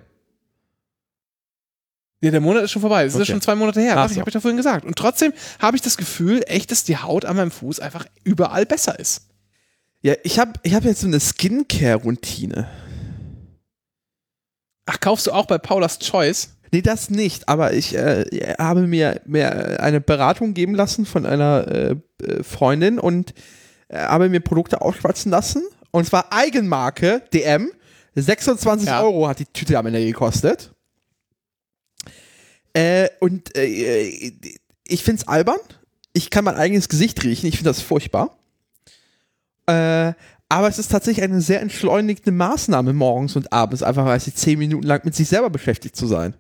Ja, 2.24 2.32
der 2.32 2.40
Monat 2.42 2.64
ist 2.64 2.72
schon 2.72 2.82
vorbei. 2.82 3.04
Es 3.04 3.14
Okay. 3.16 3.24
ist 3.24 3.28
schon 3.28 3.42
zwei 3.42 3.56
Monate 3.56 3.82
her. 3.82 3.98
Ach 3.98 4.10
ich 4.10 4.18
habe 4.18 4.30
ich 4.30 4.34
doch 4.34 4.42
vorhin 4.42 4.56
gesagt. 4.58 4.86
Und 4.86 4.96
trotzdem 4.96 5.34
habe 5.60 5.76
ich 5.76 5.82
das 5.82 5.98
Gefühl, 5.98 6.42
echt, 6.48 6.72
dass 6.72 6.84
die 6.86 6.98
Haut 6.98 7.26
an 7.26 7.36
meinem 7.36 7.52
Fuß 7.52 7.80
einfach 7.82 8.06
überall 8.24 8.66
besser 8.66 8.98
ist. 8.98 9.28
Ja, 10.02 10.14
ich 10.24 10.40
habe 10.40 10.54
ich 10.64 10.74
hab 10.74 10.84
jetzt 10.86 11.02
so 11.02 11.08
eine 11.08 11.20
Skincare-Routine. 11.20 12.68
Ach, 14.86 15.00
kaufst 15.00 15.28
du 15.28 15.32
auch 15.32 15.46
bei 15.46 15.58
Paula's 15.58 16.00
Choice? 16.00 16.50
Nee, 16.72 16.82
das 16.82 17.10
nicht, 17.10 17.48
aber 17.50 17.74
ich 17.74 17.96
äh, 17.96 18.26
habe 18.60 18.88
mir, 18.88 19.22
mir 19.26 19.80
eine 19.82 20.02
Beratung 20.02 20.54
geben 20.54 20.76
lassen 20.76 21.06
von 21.06 21.26
einer 21.26 21.68
äh, 21.68 21.96
äh, 22.24 22.44
Freundin 22.44 23.00
und 23.00 23.34
äh, 23.90 23.98
habe 24.00 24.28
mir 24.30 24.40
Produkte 24.40 24.82
aufschwatzen 24.82 25.32
lassen. 25.32 25.62
Und 25.92 26.06
zwar 26.06 26.34
Eigenmarke, 26.34 27.22
DM. 27.34 27.72
26 28.16 28.88
Ja. 28.88 29.02
Euro 29.04 29.28
hat 29.28 29.40
die 29.40 29.46
Tüte 29.46 29.78
am 29.78 29.86
Ende 29.88 30.04
gekostet. 30.06 30.73
Äh, 32.74 33.10
und 33.20 33.56
äh, 33.56 34.34
ich 34.86 35.04
finde 35.04 35.22
es 35.22 35.28
albern. 35.28 35.60
Ich 36.14 36.30
kann 36.30 36.46
mein 36.46 36.56
eigenes 36.56 36.90
Gesicht 36.90 37.24
riechen. 37.24 37.48
Ich 37.48 37.58
finde 37.58 37.70
das 37.70 37.82
furchtbar. 37.82 38.38
Äh, 39.68 40.14
aber 40.50 40.68
es 40.68 40.78
ist 40.78 40.92
tatsächlich 40.92 41.24
eine 41.24 41.42
sehr 41.42 41.62
entschleunigende 41.62 42.32
Maßnahme 42.32 42.94
morgens 42.94 43.36
und 43.36 43.52
abends, 43.52 43.82
einfach 43.82 44.06
weil 44.06 44.20
sie 44.20 44.34
zehn 44.36 44.60
Minuten 44.60 44.86
lang 44.86 45.02
mit 45.04 45.16
sich 45.16 45.28
selber 45.28 45.50
beschäftigt 45.50 45.96
zu 45.96 46.06
sein. 46.06 46.36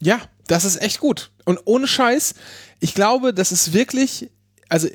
Ja, 0.00 0.20
das 0.46 0.64
ist 0.64 0.80
echt 0.80 1.00
gut. 1.00 1.30
Und 1.44 1.60
ohne 1.64 1.86
Scheiß, 1.86 2.34
ich 2.80 2.94
glaube, 2.94 3.34
das 3.34 3.52
ist 3.52 3.72
wirklich, 3.72 4.30
also 4.68 4.88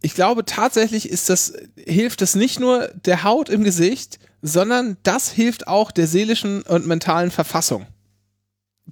ich 0.00 0.14
glaube 0.14 0.44
tatsächlich 0.44 1.08
ist 1.08 1.28
das, 1.28 1.52
hilft 1.76 2.22
das 2.22 2.34
nicht 2.34 2.60
nur 2.60 2.88
der 2.88 3.24
Haut 3.24 3.48
im 3.48 3.62
Gesicht, 3.62 4.18
sondern 4.40 4.96
das 5.02 5.30
hilft 5.30 5.68
auch 5.68 5.90
der 5.90 6.06
seelischen 6.06 6.62
und 6.62 6.86
mentalen 6.86 7.30
Verfassung. 7.30 7.86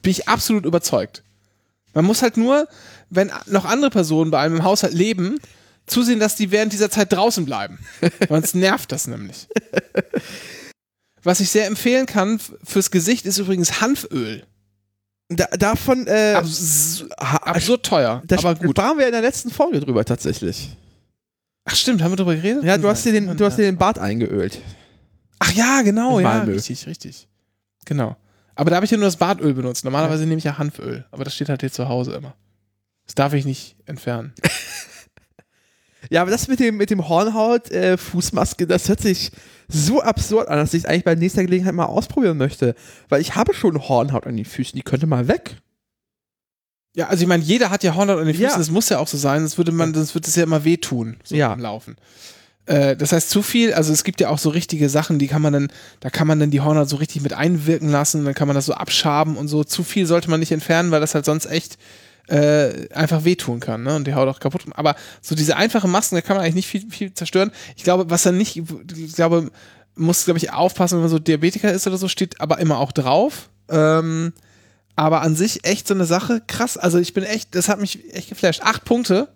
Bin 0.02 0.10
ich 0.10 0.28
absolut 0.28 0.64
überzeugt. 0.64 1.22
Man 1.94 2.04
muss 2.04 2.22
halt 2.22 2.36
nur, 2.36 2.68
wenn 3.08 3.32
noch 3.46 3.64
andere 3.64 3.90
Personen 3.90 4.30
bei 4.30 4.38
einem 4.40 4.56
im 4.56 4.64
Haushalt 4.64 4.92
leben, 4.92 5.38
zusehen, 5.86 6.20
dass 6.20 6.36
die 6.36 6.50
während 6.50 6.72
dieser 6.72 6.90
Zeit 6.90 7.12
draußen 7.12 7.44
bleiben. 7.44 7.78
Sonst 8.28 8.54
nervt 8.54 8.92
das 8.92 9.06
nämlich. 9.06 9.48
Was 11.22 11.40
ich 11.40 11.50
sehr 11.50 11.66
empfehlen 11.66 12.06
kann 12.06 12.40
fürs 12.62 12.90
Gesicht 12.90 13.26
ist 13.26 13.38
übrigens 13.38 13.80
Hanföl. 13.80 14.44
Da, 15.28 15.46
davon, 15.46 16.06
äh, 16.06 16.34
Abs 16.36 17.04
absurd 17.16 17.84
teuer, 17.84 18.22
da 18.26 18.36
aber 18.38 18.54
gut. 18.54 18.76
waren 18.76 18.96
wir 18.96 19.06
in 19.06 19.12
der 19.12 19.22
letzten 19.22 19.50
Folge 19.50 19.80
drüber 19.80 20.04
tatsächlich. 20.04 20.76
Ach 21.64 21.74
stimmt, 21.74 22.00
haben 22.00 22.12
wir 22.12 22.16
drüber 22.16 22.36
geredet? 22.36 22.62
Ja, 22.62 22.78
du 22.78 22.88
hast 22.88 23.04
dir 23.04 23.10
den, 23.12 23.36
du 23.36 23.44
hast 23.44 23.56
dir 23.56 23.62
den 23.62 23.76
Bart 23.76 23.98
eingeölt. 23.98 24.60
Ach 25.40 25.50
ja, 25.52 25.82
genau, 25.82 26.18
In 26.18 26.24
ja, 26.24 26.34
Malmö. 26.34 26.54
richtig, 26.54 26.86
richtig. 26.86 27.26
Genau. 27.84 28.16
Aber 28.56 28.70
da 28.70 28.76
habe 28.76 28.84
ich 28.86 28.90
ja 28.90 28.96
nur 28.96 29.06
das 29.06 29.16
Badöl 29.16 29.54
benutzt. 29.54 29.84
Normalerweise 29.84 30.24
nehme 30.26 30.38
ich 30.38 30.44
ja 30.44 30.58
Hanföl, 30.58 31.04
aber 31.12 31.22
das 31.24 31.34
steht 31.34 31.48
halt 31.48 31.60
hier 31.60 31.70
zu 31.70 31.88
Hause 31.88 32.12
immer. 32.14 32.34
Das 33.06 33.14
darf 33.14 33.32
ich 33.34 33.44
nicht 33.44 33.76
entfernen. 33.86 34.34
Ja, 36.08 36.22
aber 36.22 36.30
das 36.30 36.46
mit 36.46 36.60
dem, 36.60 36.76
mit 36.76 36.90
dem 36.90 37.08
Hornhaut-Fußmaske, 37.08 38.66
das 38.68 38.88
hört 38.88 39.00
sich 39.00 39.32
so 39.66 40.00
absurd 40.02 40.46
an, 40.46 40.56
dass 40.58 40.72
ich 40.72 40.84
es 40.84 40.88
eigentlich 40.88 41.02
bei 41.02 41.16
nächster 41.16 41.42
Gelegenheit 41.42 41.74
mal 41.74 41.86
ausprobieren 41.86 42.36
möchte. 42.36 42.76
Weil 43.08 43.20
ich 43.20 43.34
habe 43.34 43.52
schon 43.54 43.88
Hornhaut 43.88 44.24
an 44.24 44.36
den 44.36 44.44
Füßen, 44.44 44.76
die 44.76 44.82
könnte 44.84 45.08
mal 45.08 45.26
weg. 45.26 45.56
Ja, 46.94 47.08
also 47.08 47.22
ich 47.22 47.28
meine, 47.28 47.42
jeder 47.42 47.70
hat 47.70 47.82
ja 47.82 47.96
Hornhaut 47.96 48.20
an 48.20 48.26
den 48.26 48.34
Füßen, 48.36 48.50
Ja. 48.50 48.56
das 48.56 48.70
muss 48.70 48.88
ja 48.88 48.98
auch 49.00 49.08
so 49.08 49.16
sein, 49.16 49.40
sonst 49.40 49.58
würde 49.58 49.72
man, 49.72 49.92
das 49.92 50.14
wird 50.14 50.28
es 50.28 50.36
ja 50.36 50.44
immer 50.44 50.62
wehtun, 50.64 51.16
so 51.24 51.34
Ja. 51.34 51.48
beim 51.48 51.58
Laufen. 51.60 51.96
Äh, 52.66 52.96
das 52.96 53.12
heißt, 53.12 53.30
zu 53.30 53.42
viel, 53.42 53.72
also 53.72 53.92
es 53.92 54.04
gibt 54.04 54.20
ja 54.20 54.28
auch 54.28 54.38
so 54.38 54.50
richtige 54.50 54.88
Sachen, 54.88 55.18
die 55.18 55.28
kann 55.28 55.42
man 55.42 55.52
dann, 55.52 55.68
da 56.00 56.10
kann 56.10 56.26
man 56.26 56.38
dann 56.38 56.50
die 56.50 56.60
Hornhaut 56.60 56.88
so 56.88 56.96
richtig 56.96 57.22
mit 57.22 57.32
einwirken 57.32 57.88
lassen, 57.88 58.24
dann 58.24 58.34
kann 58.34 58.48
man 58.48 58.54
das 58.54 58.66
so 58.66 58.74
abschaben 58.74 59.36
und 59.36 59.48
so. 59.48 59.64
Zu 59.64 59.84
viel 59.84 60.06
sollte 60.06 60.30
man 60.30 60.40
nicht 60.40 60.52
entfernen, 60.52 60.90
weil 60.90 61.00
das 61.00 61.14
halt 61.14 61.24
sonst 61.24 61.46
echt 61.46 61.78
äh, 62.28 62.88
einfach 62.92 63.24
wehtun 63.24 63.60
kann, 63.60 63.84
ne? 63.84 63.94
Und 63.94 64.06
die 64.06 64.14
Haut 64.14 64.28
auch 64.28 64.40
kaputt. 64.40 64.64
Aber 64.74 64.96
so 65.22 65.34
diese 65.34 65.56
einfachen 65.56 65.90
Masken, 65.90 66.16
da 66.16 66.20
kann 66.22 66.36
man 66.36 66.44
eigentlich 66.44 66.56
nicht 66.56 66.68
viel, 66.68 66.90
viel 66.90 67.14
zerstören. 67.14 67.52
Ich 67.76 67.84
glaube, 67.84 68.10
was 68.10 68.24
dann 68.24 68.36
nicht, 68.36 68.56
ich 68.56 69.14
glaube, 69.14 69.50
muss, 69.94 70.24
glaube 70.24 70.38
ich, 70.38 70.52
aufpassen, 70.52 70.96
wenn 70.96 71.02
man 71.02 71.10
so 71.10 71.18
Diabetiker 71.18 71.72
ist 71.72 71.86
oder 71.86 71.98
so, 71.98 72.08
steht 72.08 72.40
aber 72.40 72.58
immer 72.58 72.78
auch 72.78 72.92
drauf. 72.92 73.48
Ähm, 73.68 74.32
aber 74.96 75.22
an 75.22 75.36
sich 75.36 75.64
echt 75.64 75.86
so 75.86 75.94
eine 75.94 76.04
Sache, 76.04 76.42
krass. 76.46 76.76
Also 76.76 76.98
ich 76.98 77.14
bin 77.14 77.22
echt, 77.22 77.54
das 77.54 77.68
hat 77.68 77.80
mich 77.80 78.12
echt 78.14 78.28
geflasht. 78.30 78.62
Acht 78.62 78.84
Punkte. 78.84 79.28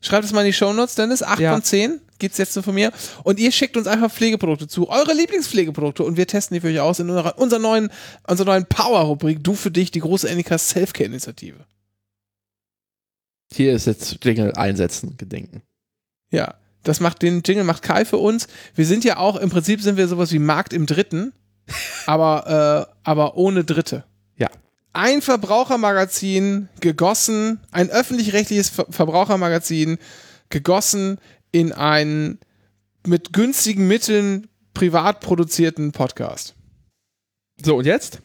Schreibt 0.00 0.24
es 0.24 0.32
mal 0.32 0.40
in 0.40 0.46
die 0.46 0.52
Shownotes, 0.52 0.94
Dennis. 0.94 1.22
Acht 1.22 1.40
Ja. 1.40 1.52
von 1.52 1.62
zehn 1.62 2.00
gibt's 2.18 2.38
jetzt 2.38 2.52
so 2.52 2.62
von 2.62 2.74
mir. 2.74 2.92
Und 3.24 3.38
ihr 3.38 3.50
schickt 3.52 3.76
uns 3.76 3.86
einfach 3.86 4.10
Pflegeprodukte 4.12 4.68
zu. 4.68 4.88
Eure 4.88 5.12
Lieblingspflegeprodukte. 5.14 6.02
Und 6.04 6.16
wir 6.16 6.26
testen 6.26 6.54
die 6.54 6.60
für 6.60 6.68
euch 6.68 6.80
aus 6.80 6.98
in 7.00 7.08
unserer, 7.10 7.38
unserer 7.38 7.60
neuen, 7.60 7.90
unserer 8.26 8.46
neuen 8.52 8.66
Power-Rubrik. 8.66 9.42
Du 9.42 9.54
für 9.54 9.70
dich, 9.70 9.90
die 9.90 10.00
große 10.00 10.30
Annika 10.30 10.56
Selfcare-Initiative. 10.58 11.64
Hier 13.52 13.72
ist 13.74 13.86
jetzt 13.86 14.24
Jingle 14.24 14.52
einsetzen, 14.54 15.16
gedenken. 15.16 15.62
Ja. 16.30 16.54
Das 16.82 17.00
macht 17.00 17.20
den 17.20 17.42
Jingle, 17.44 17.64
macht 17.64 17.82
Kai 17.82 18.06
für 18.06 18.16
uns. 18.16 18.48
Wir 18.74 18.86
sind 18.86 19.04
ja 19.04 19.18
auch, 19.18 19.36
im 19.36 19.50
Prinzip 19.50 19.82
sind 19.82 19.98
wir 19.98 20.08
sowas 20.08 20.32
wie 20.32 20.38
Markt 20.38 20.72
im 20.72 20.86
Dritten, 20.86 21.34
aber, 22.06 22.88
äh, 22.88 22.94
aber 23.04 23.36
ohne 23.36 23.64
Dritte. 23.64 24.04
Ein 24.92 25.22
Verbrauchermagazin 25.22 26.68
gegossen, 26.80 27.60
ein 27.70 27.90
öffentlich-rechtliches 27.90 28.70
Ver 28.70 28.86
Verbrauchermagazin 28.90 29.98
gegossen 30.48 31.18
in 31.52 31.72
einen 31.72 32.38
mit 33.06 33.32
günstigen 33.32 33.86
Mitteln 33.86 34.48
privat 34.74 35.20
produzierten 35.20 35.92
Podcast. 35.92 36.54
So, 37.62 37.76
und 37.76 37.86
jetzt? 37.86 38.20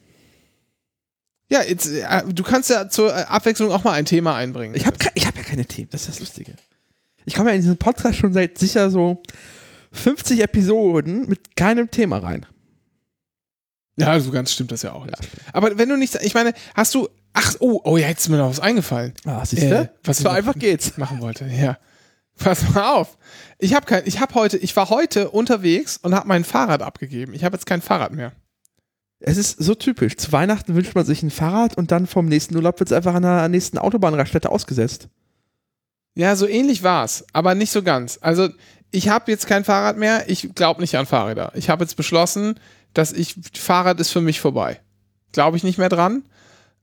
Ja, 1.49 1.61
jetzt, 1.61 1.87
äh, 1.87 2.23
du 2.27 2.43
kannst 2.43 2.69
ja 2.69 2.89
zur 2.89 3.09
äh, 3.09 3.23
Abwechslung 3.23 3.71
auch 3.71 3.83
mal 3.83 3.93
ein 3.93 4.05
Thema 4.05 4.35
einbringen. 4.35 4.75
Ich 4.75 4.85
habe 4.87 4.97
ich 5.13 5.27
hab 5.27 5.37
ja 5.37 5.43
keine 5.43 5.65
Themen, 5.65 5.89
das 5.91 6.01
ist 6.01 6.09
das 6.09 6.19
Lustige. 6.19 6.55
Ich 7.25 7.35
komme 7.35 7.49
ja 7.49 7.55
in 7.55 7.61
diesen 7.61 7.77
Podcast 7.77 8.17
schon 8.17 8.33
seit 8.33 8.57
sicher 8.57 8.89
so 8.89 9.21
50 9.91 10.41
Episoden 10.41 11.27
mit 11.27 11.55
keinem 11.55 11.91
Thema 11.91 12.17
rein. 12.17 12.45
Ja, 13.97 14.19
so 14.19 14.31
ganz 14.31 14.51
stimmt 14.51 14.71
das 14.71 14.81
ja 14.81 14.93
auch 14.93 15.05
nicht. 15.05 15.17
Aber 15.53 15.77
wenn 15.77 15.89
du 15.89 15.97
nicht, 15.97 16.15
ich 16.15 16.33
meine, 16.33 16.53
hast 16.73 16.93
du, 16.95 17.07
ach, 17.33 17.55
oh, 17.59 17.81
oh, 17.83 17.97
ja, 17.97 18.07
jetzt 18.07 18.21
ist 18.21 18.29
mir 18.29 18.37
noch 18.37 18.49
was 18.49 18.59
eingefallen. 18.59 19.13
Ah, 19.25 19.45
siehst 19.45 19.63
Äh, 19.63 19.69
du? 19.69 19.91
was 20.03 20.19
ich 20.19 20.23
so 20.23 20.29
einfach 20.29 20.55
geht's. 20.55 20.97
machen 20.97 21.21
wollte. 21.21 21.45
Ja. 21.45 21.77
Pass 22.37 22.69
mal 22.73 22.93
auf. 22.95 23.17
Ich 23.59 23.73
habe 23.73 23.85
kein, 23.85 24.03
ich 24.05 24.19
habe 24.19 24.33
heute, 24.35 24.57
ich 24.57 24.75
war 24.75 24.89
heute 24.89 25.29
unterwegs 25.31 25.97
und 26.01 26.13
habe 26.13 26.27
mein 26.27 26.43
Fahrrad 26.43 26.81
abgegeben. 26.81 27.33
Ich 27.33 27.45
habe 27.45 27.55
jetzt 27.55 27.65
kein 27.65 27.81
Fahrrad 27.81 28.11
mehr. 28.11 28.33
Es 29.21 29.37
ist 29.37 29.57
so 29.63 29.73
typisch. 29.73 30.17
Zu 30.17 30.33
Weihnachten 30.33 30.75
wünscht 30.75 30.93
man 30.95 31.05
sich 31.05 31.23
ein 31.23 31.31
Fahrrad 31.31 31.77
und 31.77 31.91
dann 31.91 32.05
vom 32.05 32.25
nächsten 32.25 32.55
Urlaub 32.57 32.79
wird 32.79 32.91
es 32.91 32.93
einfach 32.97 33.15
an 33.15 33.23
der 33.23 33.47
nächsten 33.47 33.77
Autobahnraststätte 33.77 34.49
ausgesetzt. 34.49 35.07
Ja, 36.15 36.35
so 36.35 36.45
ähnlich 36.47 36.83
war's, 36.83 37.25
aber 37.33 37.55
nicht 37.55 37.71
so 37.71 37.81
ganz. 37.83 38.19
Also 38.21 38.49
ich 38.91 39.07
habe 39.09 39.31
jetzt 39.31 39.47
kein 39.47 39.63
Fahrrad 39.63 39.97
mehr. 39.97 40.25
Ich 40.29 40.53
glaube 40.55 40.81
nicht 40.81 40.95
an 40.97 41.05
Fahrräder. 41.05 41.51
Ich 41.55 41.69
habe 41.69 41.83
jetzt 41.85 41.95
beschlossen, 41.95 42.59
dass 42.95 43.13
ich 43.13 43.35
Fahrrad 43.53 43.99
ist 43.99 44.11
für 44.11 44.21
mich 44.21 44.41
vorbei. 44.41 44.81
Glaube 45.31 45.57
ich 45.57 45.63
nicht 45.63 45.77
mehr 45.77 45.89
dran. 45.89 46.23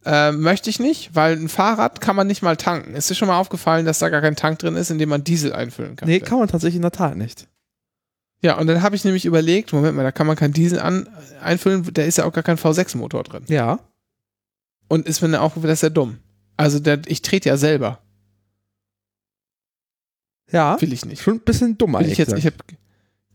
Äh, 0.05 0.33
möchte 0.33 0.69
ich 0.69 0.81
nicht, 0.81 1.15
weil 1.15 1.37
ein 1.37 1.49
Fahrrad 1.49 2.01
kann 2.01 2.17
man 2.17 2.27
nicht 2.27 2.43
mal 2.43 2.57
tanken. 2.57 2.95
Ist 2.95 3.09
dir 3.09 3.15
schon 3.15 3.29
mal 3.29 3.39
aufgefallen, 3.39 3.87
dass 3.87 4.01
da 4.01 4.09
gar 4.09 4.21
kein 4.21 4.37
Tank 4.37 4.59
drin 4.59 4.77
ist, 4.77 4.91
in 4.91 4.99
dem 4.99 5.09
man 5.09 5.23
Diesel 5.25 5.53
einfüllen 5.53 5.97
kann? 5.97 6.09
Nee, 6.09 6.21
kann 6.21 6.39
man 6.39 6.49
tatsächlich 6.49 6.77
in 6.77 6.83
der 6.83 6.91
Tat 6.91 7.17
nicht. 7.17 7.47
Ja, 8.41 8.59
und 8.59 8.67
dann 8.67 8.83
habe 8.83 8.97
ich 8.97 9.05
nämlich 9.05 9.25
überlegt, 9.25 9.73
Moment 9.73 9.97
mal, 9.97 10.03
da 10.03 10.11
kann 10.11 10.27
man 10.27 10.35
kein 10.35 10.53
Diesel 10.53 10.81
an, 10.81 11.09
einfüllen, 11.41 11.89
da 11.95 12.03
ist 12.03 12.19
ja 12.19 12.25
auch 12.25 12.33
gar 12.33 12.43
kein 12.43 12.59
V6-Motor 12.59 13.23
drin. 13.23 13.45
Ja. 13.47 13.79
Und 14.89 15.07
ist 15.07 15.23
mir 15.23 15.29
dann 15.29 15.41
auch, 15.41 15.55
das 15.55 15.65
ist 15.65 15.83
ja 15.83 15.91
dumm. 15.91 16.19
Also 16.57 16.81
der, 16.81 17.01
ich 17.07 17.23
trete 17.23 17.49
ja 17.49 17.57
selber. 17.57 18.01
Ja. 20.51 20.81
Will 20.81 20.93
ich 20.93 21.05
nicht. 21.05 21.23
Schon 21.23 21.37
ein 21.37 21.41
bisschen 21.41 21.79
dumm 21.79 21.93
Will 21.93 22.01
eigentlich. 22.01 22.13
ich 22.13 22.19
jetzt, 22.19 22.33
ich 22.33 22.47
hab, 22.47 22.55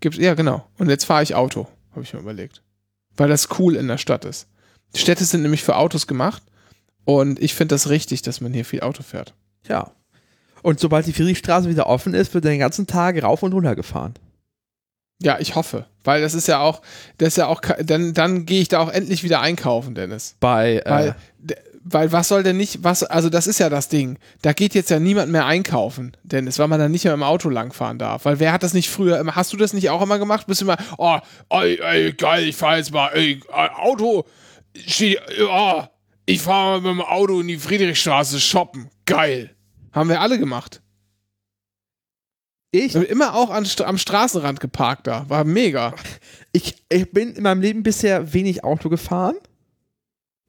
gibt's, 0.02 0.20
ja, 0.20 0.34
genau. 0.34 0.68
Und 0.78 0.90
jetzt 0.90 1.06
fahre 1.06 1.24
ich 1.24 1.34
Auto, 1.34 1.68
habe 1.92 2.04
ich 2.04 2.14
mir 2.14 2.20
überlegt. 2.20 2.62
Weil 3.18 3.30
das 3.30 3.50
cool 3.60 3.76
in 3.76 3.88
der 3.88 3.98
Stadt 3.98 4.26
ist. 4.26 4.48
Die 4.96 5.00
Städte 5.00 5.26
sind 5.26 5.42
nämlich 5.42 5.64
für 5.64 5.76
Autos 5.76 6.08
gemacht 6.08 6.44
und 7.04 7.42
ich 7.42 7.54
finde 7.54 7.76
das 7.76 7.90
richtig, 7.90 8.22
dass 8.22 8.42
man 8.42 8.54
hier 8.54 8.66
viel 8.66 8.82
Auto 8.82 9.04
fährt. 9.04 9.34
ja. 9.68 9.92
Und 10.64 10.80
sobald 10.80 11.06
die 11.06 11.14
Friedrichstraße 11.14 11.70
wieder 11.70 11.88
offen 11.88 12.14
ist, 12.14 12.34
wird 12.34 12.44
den 12.44 12.60
ganzen 12.60 12.88
Tag 12.88 13.22
rauf 13.22 13.44
und 13.44 13.54
runter 13.54 13.76
gefahren. 13.76 14.16
Ja, 15.22 15.40
ich 15.40 15.56
hoffe. 15.56 15.86
Weil 16.04 16.22
das 16.22 16.34
ist 16.34 16.48
ja 16.48 16.60
auch, 16.60 16.82
das 17.18 17.30
ist 17.30 17.38
ja 17.38 17.48
auch, 17.48 17.62
dann, 17.62 18.14
dann 18.14 18.46
gehe 18.46 18.62
ich 18.62 18.68
da 18.68 18.80
auch 18.80 18.90
endlich 18.90 19.24
wieder 19.24 19.40
einkaufen, 19.40 19.96
Dennis. 19.96 20.36
Bei, 20.40 20.80
äh, 20.80 20.90
Weil, 20.90 21.16
Weil 21.90 22.12
was 22.12 22.28
soll 22.28 22.44
denn 22.44 22.58
nicht, 22.58 22.84
was, 22.84 23.04
also 23.04 23.30
das 23.30 23.48
ist 23.48 23.60
ja 23.60 23.70
das 23.70 23.88
Ding. 23.88 24.20
Da 24.42 24.52
geht 24.52 24.76
jetzt 24.76 24.90
ja 24.90 25.00
niemand 25.00 25.32
mehr 25.32 25.46
einkaufen, 25.46 26.18
Dennis, 26.24 26.60
weil 26.60 26.68
man 26.68 26.80
dann 26.80 26.92
nicht 26.92 27.06
mehr 27.06 27.14
im 27.14 27.24
Auto 27.24 27.50
langfahren 27.50 27.98
darf. 27.98 28.26
Weil 28.26 28.40
wer 28.40 28.52
hat 28.52 28.64
das 28.64 28.74
nicht 28.74 28.90
früher 28.90 29.20
immer, 29.20 29.36
hast 29.36 29.54
du 29.54 29.58
das 29.58 29.74
nicht 29.74 29.90
auch 29.90 30.02
immer 30.02 30.20
gemacht? 30.20 30.48
Bist 30.48 30.62
du 30.62 30.66
immer, 30.66 30.78
oh, 30.98 31.18
ey, 31.50 31.80
ey 31.82 32.14
geil, 32.14 32.50
ich 32.50 32.56
fahr 32.56 32.78
jetzt 32.78 32.92
mal, 32.92 33.10
ey, 33.14 33.40
Auto, 33.50 34.26
steht, 34.76 35.20
oh, 35.50 35.84
ich 36.26 36.42
fahre 36.42 36.82
mit 36.82 36.92
dem 36.92 37.02
Auto 37.02 37.40
in 37.40 37.48
die 37.48 37.58
Friedrichstraße 37.58 38.42
shoppen. 38.42 38.90
Geil. 39.06 39.56
Haben 39.94 40.10
wir 40.10 40.20
alle 40.20 40.38
gemacht. 40.38 40.82
Ich? 42.72 42.96
Immer 42.96 43.34
auch 43.34 43.50
an, 43.50 43.66
am 43.86 43.98
Straßenrand 43.98 44.60
geparkt 44.60 45.08
da. 45.08 45.30
War 45.30 45.46
mega. 45.46 45.94
Ich, 46.52 46.84
ich 46.90 47.12
bin 47.12 47.34
in 47.34 47.44
meinem 47.44 47.62
Leben 47.62 47.82
bisher 47.82 48.34
wenig 48.34 48.64
Auto 48.64 48.90
gefahren. 48.90 49.36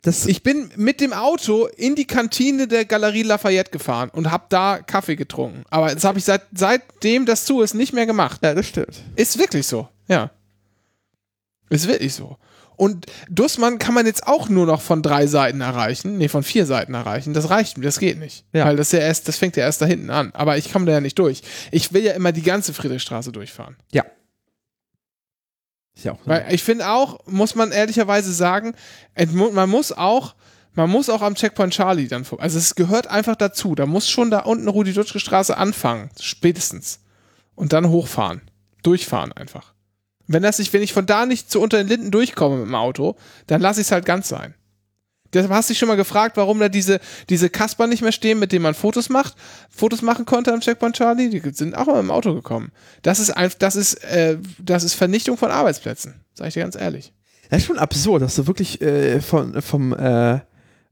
Das 0.02 0.26
ich 0.26 0.44
bin 0.44 0.70
mit 0.76 1.00
dem 1.00 1.12
Auto 1.12 1.66
in 1.66 1.96
die 1.96 2.06
Kantine 2.06 2.68
der 2.68 2.84
Galerie 2.84 3.22
Lafayette 3.22 3.72
gefahren 3.72 4.10
und 4.10 4.30
habe 4.30 4.44
da 4.48 4.78
Kaffee 4.78 5.16
getrunken. 5.16 5.64
Aber 5.70 5.92
das 5.92 6.04
habe 6.04 6.18
ich 6.18 6.24
seit, 6.24 6.42
seitdem 6.54 7.26
das 7.26 7.44
zu 7.44 7.62
ist 7.62 7.74
nicht 7.74 7.92
mehr 7.92 8.06
gemacht. 8.06 8.40
Ja, 8.42 8.54
das 8.54 8.66
stimmt. 8.66 9.02
Ist 9.16 9.38
wirklich 9.38 9.66
so. 9.66 9.88
Ja. 10.06 10.30
Ist 11.68 11.88
wirklich 11.88 12.14
so. 12.14 12.36
Und 12.76 13.06
Dussmann 13.28 13.78
kann 13.78 13.92
man 13.92 14.06
jetzt 14.06 14.28
auch 14.28 14.48
nur 14.48 14.64
noch 14.64 14.80
von 14.80 15.02
drei 15.02 15.26
Seiten 15.26 15.60
erreichen, 15.60 16.16
nee, 16.16 16.28
von 16.28 16.44
vier 16.44 16.64
Seiten 16.64 16.94
erreichen. 16.94 17.34
Das 17.34 17.50
reicht 17.50 17.76
mir, 17.76 17.84
das 17.84 17.98
geht 17.98 18.20
nicht. 18.20 18.44
Ja. 18.52 18.66
Weil 18.66 18.76
das 18.76 18.92
ja 18.92 19.00
erst, 19.00 19.26
das 19.26 19.36
fängt 19.36 19.56
ja 19.56 19.64
erst 19.64 19.82
da 19.82 19.86
hinten 19.86 20.10
an. 20.10 20.30
Aber 20.32 20.56
ich 20.58 20.72
komme 20.72 20.86
da 20.86 20.92
ja 20.92 21.00
nicht 21.00 21.18
durch. 21.18 21.42
Ich 21.72 21.92
will 21.92 22.04
ja 22.04 22.12
immer 22.12 22.30
die 22.30 22.42
ganze 22.42 22.72
Friedrichstraße 22.72 23.32
durchfahren. 23.32 23.76
Ja. 23.92 24.04
Ist 25.98 26.04
ja 26.04 26.12
auch 26.12 26.18
so. 26.24 26.30
Weil 26.30 26.46
ich 26.50 26.62
finde 26.62 26.88
auch, 26.88 27.18
muss 27.26 27.56
man 27.56 27.72
ehrlicherweise 27.72 28.32
sagen, 28.32 28.74
man 29.16 29.68
muss 29.68 29.90
auch, 29.90 30.36
man 30.74 30.88
muss 30.88 31.10
auch 31.10 31.22
am 31.22 31.34
Checkpoint 31.34 31.74
Charlie 31.74 32.06
dann 32.06 32.24
vor. 32.24 32.40
Also 32.40 32.56
es 32.56 32.76
gehört 32.76 33.08
einfach 33.08 33.34
dazu. 33.34 33.74
Da 33.74 33.84
muss 33.84 34.08
schon 34.08 34.30
da 34.30 34.40
unten 34.40 34.68
Rudi-Dutschke 34.68 35.18
Straße 35.18 35.56
anfangen, 35.56 36.10
spätestens. 36.20 37.00
Und 37.56 37.72
dann 37.72 37.88
hochfahren. 37.88 38.42
Durchfahren 38.84 39.32
einfach. 39.32 39.74
Wenn 40.28 40.44
das 40.44 40.60
nicht, 40.60 40.72
wenn 40.72 40.82
ich 40.82 40.92
von 40.92 41.06
da 41.06 41.26
nicht 41.26 41.50
zu 41.50 41.60
unter 41.60 41.78
den 41.78 41.88
Linden 41.88 42.12
durchkomme 42.12 42.58
mit 42.58 42.66
dem 42.66 42.76
Auto, 42.76 43.16
dann 43.48 43.60
lasse 43.60 43.80
ich 43.80 43.88
es 43.88 43.92
halt 43.92 44.04
ganz 44.04 44.28
sein. 44.28 44.54
Deshalb 45.32 45.52
hast 45.52 45.68
du 45.68 45.72
dich 45.72 45.78
schon 45.78 45.88
mal 45.88 45.96
gefragt, 45.96 46.36
warum 46.36 46.58
da 46.58 46.68
diese, 46.68 47.00
diese 47.28 47.50
Kasper 47.50 47.86
nicht 47.86 48.02
mehr 48.02 48.12
stehen, 48.12 48.38
mit 48.38 48.52
denen 48.52 48.62
man 48.62 48.74
Fotos 48.74 49.08
macht, 49.08 49.34
Fotos 49.68 50.02
machen 50.02 50.24
konnte 50.24 50.52
am 50.52 50.60
Checkpoint 50.60 50.96
Charlie. 50.96 51.28
Die 51.28 51.42
sind 51.50 51.76
auch 51.76 51.86
mal 51.86 52.00
im 52.00 52.10
Auto 52.10 52.34
gekommen. 52.34 52.72
Das 53.02 53.20
ist 53.20 53.30
einfach, 53.30 53.58
das 53.58 53.76
ist, 53.76 53.94
äh, 54.04 54.38
das 54.58 54.84
ist 54.84 54.94
Vernichtung 54.94 55.36
von 55.36 55.50
Arbeitsplätzen. 55.50 56.14
Sag 56.34 56.48
ich 56.48 56.54
dir 56.54 56.62
ganz 56.62 56.76
ehrlich. 56.76 57.12
Das 57.50 57.60
ist 57.60 57.66
schon 57.66 57.78
absurd, 57.78 58.22
dass 58.22 58.36
du 58.36 58.46
wirklich 58.46 58.80
äh, 58.80 59.20
von, 59.20 59.60
vom, 59.62 59.92
äh, 59.94 60.40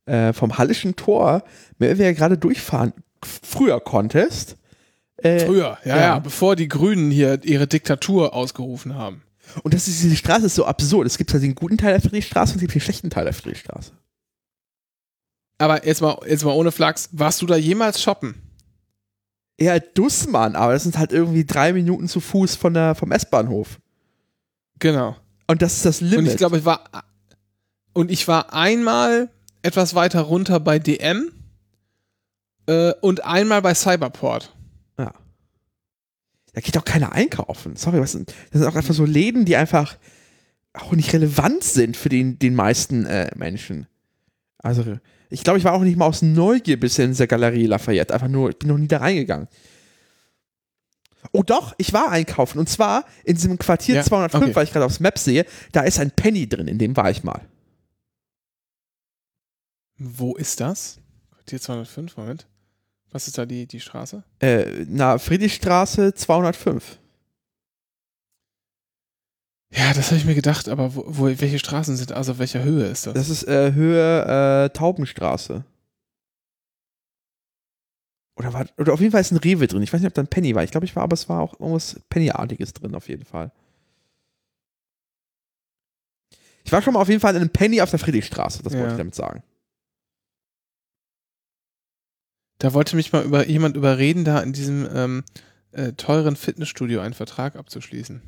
äh, 0.07 0.32
vom 0.32 0.59
Hallischen 0.59 0.97
Tor 0.97 1.43
mehr 1.78 1.99
wir 1.99 2.12
gerade 2.14 2.39
durchfahren 2.39 2.93
früher 3.22 3.80
konntest. 3.80 4.57
Äh, 5.18 5.41
früher, 5.41 5.78
ja, 5.84 5.97
ja, 5.97 6.03
ja, 6.03 6.18
bevor 6.18 6.57
die 6.57 6.68
Grünen 6.68 7.11
hier 7.11 7.41
ihre 7.43 7.66
Diktatur 7.66 8.34
ausgerufen 8.34 8.95
haben. 8.95 9.22
Und 9.62 9.74
das 9.74 9.89
ist, 9.89 10.03
diese 10.03 10.16
Straße 10.16 10.47
ist 10.47 10.55
so 10.55 10.66
absurd. 10.66 11.07
Es 11.07 11.18
gibt 11.18 11.32
halt 11.32 11.43
den 11.43 11.55
guten 11.55 11.78
Teil 11.78 11.93
der 11.93 12.01
Friedrichstraße 12.01 12.53
und 12.53 12.57
es 12.57 12.61
gibt 12.61 12.74
den 12.74 12.80
schlechten 12.80 13.11
Teil 13.11 13.24
der 13.24 13.32
Friedrichstraße. 13.32 13.93
Aber 15.59 15.87
jetzt 15.87 16.03
mal, 16.03 16.19
jetzt 16.27 16.45
mal 16.45 16.53
ohne 16.53 16.73
Flachs, 16.73 17.09
warst 17.13 17.41
du 17.43 17.47
da 17.47 17.57
jemals 17.57 18.03
shoppen? 18.03 18.35
Ja, 19.59 19.79
Dussmann, 19.79 20.55
aber 20.55 20.75
das 20.75 20.83
sind 20.83 20.99
halt 20.99 21.13
irgendwie 21.13 21.47
drei 21.47 21.73
Minuten 21.73 22.09
zu 22.09 22.21
Fuß 22.21 22.57
von 22.57 22.75
der, 22.75 22.95
vom 22.95 23.11
S-Bahnhof. 23.11 23.81
Genau. 24.79 25.17
Und 25.47 25.63
das 25.63 25.75
ist 25.75 25.87
das 25.87 26.01
Limit. 26.01 26.19
Und 26.19 26.27
ich 26.27 26.37
glaube, 26.37 26.59
ich 26.59 26.65
war, 26.67 26.85
und 27.95 28.11
ich 28.11 28.29
war 28.29 28.53
einmal 28.53 29.31
etwas 29.63 29.95
weiter 29.95 30.21
runter 30.21 30.61
bei 30.61 30.79
DM 30.79 31.33
äh, 32.67 32.93
und 33.01 33.25
einmal 33.25 33.63
bei 33.63 33.75
Cyberport. 33.75 34.55
Ja. 34.99 35.13
Da 36.53 36.61
geht 36.61 36.77
auch 36.77 36.85
keiner 36.85 37.13
einkaufen. 37.13 37.77
Sorry, 37.77 38.01
was 38.01 38.13
sind, 38.13 38.35
das 38.51 38.61
sind 38.61 38.71
auch 38.71 38.77
einfach 38.77 38.95
so 38.95 39.07
Läden, 39.07 39.47
die 39.47 39.57
einfach 39.57 39.97
auch 40.75 40.93
nicht 40.93 41.13
relevant 41.15 41.65
sind 41.65 41.97
für 41.97 42.11
den, 42.11 42.39
den 42.39 42.55
meisten 42.55 43.07
äh, 43.07 43.31
Menschen. 43.35 43.87
Also, 44.59 44.99
ich 45.31 45.45
glaube, 45.45 45.59
ich 45.59 45.64
war 45.64 45.72
auch 45.72 45.83
nicht 45.83 45.97
mal 45.97 46.07
aus 46.07 46.22
Neugier 46.22 46.79
bisher 46.79 47.05
in 47.05 47.12
dieser 47.12 47.27
Galerie 47.27 47.66
Lafayette. 47.66 48.14
Einfach 48.14 48.29
nur, 48.29 48.51
ich 48.51 48.59
bin 48.59 48.68
noch 48.68 48.79
nie 48.79 48.89
da 48.89 48.99
reingegangen. 48.99 49.49
Oh 51.33 51.43
doch, 51.43 51.74
ich 51.79 51.93
war 51.93 52.11
einkaufen. 52.11 52.59
Und 52.59 52.68
zwar 52.68 53.05
in 53.24 53.35
diesem 53.35 53.59
Quartier 53.59 53.97
ja, 53.97 54.03
205, 54.05 54.43
okay. 54.43 54.57
weil 54.57 54.64
ich 54.64 54.72
gerade 54.72 54.87
aufs 54.87 55.01
Map 55.01 55.18
sehe. 55.18 55.45
Da 55.72 55.83
ist 55.83 55.99
ein 55.99 56.11
Penny 56.11 56.49
drin, 56.49 56.68
in 56.68 56.79
dem 56.79 56.97
war 56.97 57.11
ich 57.11 57.24
mal. 57.24 57.41
Wo 59.99 60.37
ist 60.37 60.61
das? 60.61 60.99
Quartier 61.33 61.61
205, 61.61 62.16
Moment. 62.16 62.47
Was 63.11 63.27
ist 63.27 63.39
da 63.39 63.47
die, 63.47 63.66
die 63.66 63.81
Straße? 63.81 64.24
Äh, 64.41 64.85
na, 64.89 65.18
Friedrichstraße 65.18 66.14
205. 66.14 66.99
Ja, 69.71 69.93
das 69.93 70.07
habe 70.07 70.17
ich 70.17 70.25
mir 70.25 70.35
gedacht, 70.35 70.69
aber 70.69 70.95
wo, 70.95 71.05
wo, 71.07 71.25
welche 71.27 71.59
Straßen 71.59 71.97
sind, 71.97 72.12
also 72.12 72.39
welcher 72.39 72.62
Höhe 72.62 72.87
ist 72.87 73.07
das? 73.07 73.14
Das 73.14 73.29
ist 73.29 73.45
äh, 73.49 73.73
Höhe 73.73 74.64
äh, 74.64 74.71
Taubenstraße. 74.71 75.64
Oder, 78.37 78.53
war, 78.53 78.67
oder 78.79 78.93
auf 78.93 79.01
jeden 79.01 79.12
Fall 79.12 79.23
ist 79.23 79.33
ein 79.33 79.39
Rewe 79.39 79.67
drin. 79.67 79.83
Ich 79.83 79.93
weiß 79.93 80.01
nicht, 80.01 80.09
ob 80.09 80.14
da 80.14 80.23
ein 80.23 80.29
Penny 80.29 80.55
war. 80.55 80.62
Ich 80.62 80.71
glaube, 80.71 80.87
ich 80.87 80.95
war, 80.95 81.03
aber 81.03 81.14
es 81.14 81.29
war 81.29 81.41
auch 81.41 81.59
irgendwas 81.59 81.99
Penny-artiges 82.11 82.75
drin, 82.75 82.95
auf 82.95 83.09
jeden 83.09 83.25
Fall. 83.25 83.51
Ich 86.64 86.73
war 86.73 86.83
schon 86.83 86.95
mal 86.95 87.01
auf 87.01 87.09
jeden 87.09 87.21
Fall 87.21 87.35
in 87.35 87.41
einem 87.41 87.51
Penny 87.51 87.81
auf 87.81 87.91
der 87.91 87.99
Friedrichstraße, 87.99 88.62
das 88.62 88.73
ja. 88.73 88.81
wollte 88.81 88.93
ich 88.93 88.99
damit 88.99 89.14
sagen. 89.14 89.43
Da 92.59 92.75
wollte 92.75 92.97
mich 92.97 93.12
mal 93.12 93.25
über, 93.25 93.47
jemand 93.47 93.77
überreden, 93.77 94.25
da 94.25 94.41
in 94.41 94.53
diesem 94.53 94.89
ähm, 94.93 95.25
äh, 95.73 95.93
teuren 95.93 96.37
Fitnessstudio 96.37 97.01
einen 97.01 97.14
Vertrag 97.14 97.57
abzuschließen. 97.57 98.23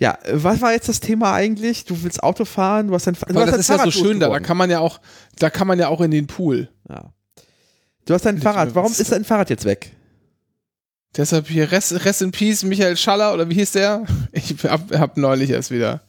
Ja, 0.00 0.18
was 0.32 0.62
war 0.62 0.72
jetzt 0.72 0.88
das 0.88 1.00
Thema 1.00 1.34
eigentlich? 1.34 1.84
Du 1.84 2.02
willst 2.02 2.22
Auto 2.22 2.46
fahren, 2.46 2.88
du 2.88 2.94
hast 2.94 3.06
dein, 3.06 3.14
du 3.14 3.38
hast 3.38 3.52
das 3.52 3.60
ist 3.60 3.66
Fahrrad 3.66 3.84
ja 3.84 3.92
so 3.92 4.04
schön 4.04 4.18
da, 4.18 4.30
da 4.30 4.40
kann 4.40 4.56
man 4.56 4.70
ja 4.70 4.80
auch, 4.80 4.98
da 5.38 5.50
kann 5.50 5.66
man 5.66 5.78
ja 5.78 5.88
auch 5.88 6.00
in 6.00 6.10
den 6.10 6.26
Pool. 6.26 6.70
Ja. 6.88 7.12
Du 8.06 8.14
hast 8.14 8.24
dein 8.24 8.36
Nicht 8.36 8.44
Fahrrad, 8.44 8.74
warum 8.74 8.90
ist 8.90 9.12
dein 9.12 9.24
Fahrrad 9.24 9.50
jetzt 9.50 9.66
weg? 9.66 9.94
Deshalb 11.14 11.48
hier 11.48 11.70
Rest, 11.70 12.04
Rest 12.04 12.22
in 12.22 12.30
Peace, 12.30 12.62
Michael 12.62 12.96
Schaller, 12.96 13.34
oder 13.34 13.50
wie 13.50 13.54
hieß 13.54 13.72
der? 13.72 14.06
Ich 14.32 14.54
hab, 14.64 14.90
hab 14.90 15.16
neulich 15.18 15.50
erst 15.50 15.70
wieder 15.70 16.00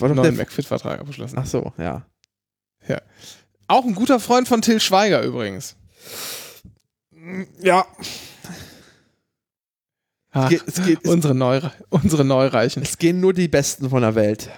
einen 0.00 0.14
neuen 0.14 0.36
McFit-Vertrag 0.36 1.00
abgeschlossen. 1.00 1.36
Ach 1.38 1.46
so, 1.46 1.72
ja. 1.76 2.06
Ja. 2.88 3.02
Auch 3.68 3.84
ein 3.84 3.94
guter 3.94 4.20
Freund 4.20 4.48
von 4.48 4.62
Till 4.62 4.80
Schweiger 4.80 5.22
übrigens. 5.22 5.76
Ja. 7.60 7.84
Ach, 10.32 10.50
es 10.50 10.82
geht, 10.82 11.00
es 11.02 11.10
unsere, 11.10 11.34
Neu, 11.34 11.60
unsere 11.90 12.24
Neureichen. 12.24 12.82
Es 12.82 12.98
gehen 12.98 13.20
nur 13.20 13.34
die 13.34 13.48
Besten 13.48 13.90
von 13.90 14.02
der 14.02 14.14
Welt. 14.14 14.48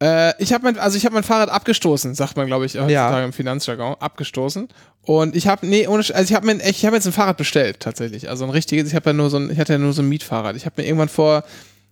Äh, 0.00 0.40
ich 0.42 0.52
habe 0.52 0.64
mein, 0.64 0.78
also 0.78 0.96
ich 0.96 1.04
habe 1.04 1.14
mein 1.14 1.24
Fahrrad 1.24 1.48
abgestoßen, 1.48 2.14
sagt 2.14 2.36
man, 2.36 2.46
glaube 2.46 2.66
ich, 2.66 2.74
heutzutage 2.74 2.92
ja. 2.92 3.24
im 3.24 3.32
Finanzjargon, 3.32 3.96
abgestoßen. 3.98 4.68
Und 5.02 5.34
ich 5.34 5.48
habe, 5.48 5.66
nee, 5.66 5.88
ohne, 5.88 5.98
also 5.98 6.22
ich 6.22 6.34
habe 6.34 6.46
mir, 6.46 6.64
ich 6.64 6.84
habe 6.86 6.96
jetzt 6.96 7.06
ein 7.06 7.12
Fahrrad 7.12 7.36
bestellt 7.36 7.80
tatsächlich, 7.80 8.28
also 8.28 8.44
ein 8.44 8.50
richtiges. 8.50 8.88
Ich 8.88 8.94
habe 8.94 9.10
ja 9.10 9.12
nur 9.12 9.28
so 9.28 9.38
ein, 9.38 9.50
ich 9.50 9.58
hatte 9.58 9.72
ja 9.72 9.78
nur 9.78 9.92
so 9.92 10.02
ein 10.02 10.08
Mietfahrrad. 10.08 10.56
Ich 10.56 10.66
habe 10.66 10.80
mir 10.80 10.86
irgendwann 10.86 11.08
vor, 11.08 11.42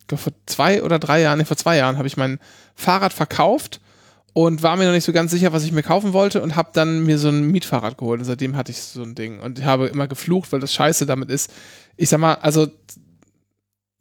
glaub, 0.06 0.20
vor 0.20 0.32
zwei 0.46 0.82
oder 0.82 1.00
drei 1.00 1.20
Jahren, 1.20 1.38
nee, 1.38 1.44
vor 1.44 1.56
zwei 1.56 1.76
Jahren, 1.76 1.98
habe 1.98 2.06
ich 2.06 2.16
mein 2.16 2.38
Fahrrad 2.76 3.12
verkauft 3.12 3.80
und 4.34 4.62
war 4.62 4.76
mir 4.76 4.86
noch 4.86 4.92
nicht 4.92 5.04
so 5.04 5.12
ganz 5.12 5.30
sicher, 5.30 5.52
was 5.52 5.64
ich 5.64 5.72
mir 5.72 5.82
kaufen 5.82 6.12
wollte 6.12 6.42
und 6.42 6.56
habe 6.56 6.70
dann 6.72 7.04
mir 7.04 7.18
so 7.18 7.28
ein 7.28 7.50
Mietfahrrad 7.50 7.98
geholt 7.98 8.20
und 8.20 8.24
seitdem 8.24 8.56
hatte 8.56 8.72
ich 8.72 8.80
so 8.80 9.02
ein 9.02 9.14
Ding 9.14 9.40
und 9.40 9.64
habe 9.64 9.86
immer 9.88 10.08
geflucht, 10.08 10.52
weil 10.52 10.60
das 10.60 10.72
Scheiße 10.72 11.06
damit 11.06 11.30
ist. 11.30 11.52
Ich 11.96 12.08
sag 12.08 12.18
mal, 12.18 12.34
also 12.34 12.68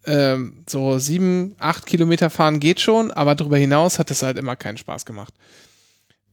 ähm, 0.06 0.64
so 0.68 0.98
sieben, 1.00 1.56
acht 1.60 1.86
Kilometer 1.86 2.30
fahren 2.30 2.60
geht 2.60 2.80
schon, 2.80 3.12
aber 3.12 3.36
darüber 3.36 3.58
hinaus 3.58 4.00
hat 4.00 4.10
es 4.10 4.24
halt 4.24 4.38
immer 4.38 4.56
keinen 4.56 4.78
Spaß 4.78 5.06
gemacht. 5.06 5.34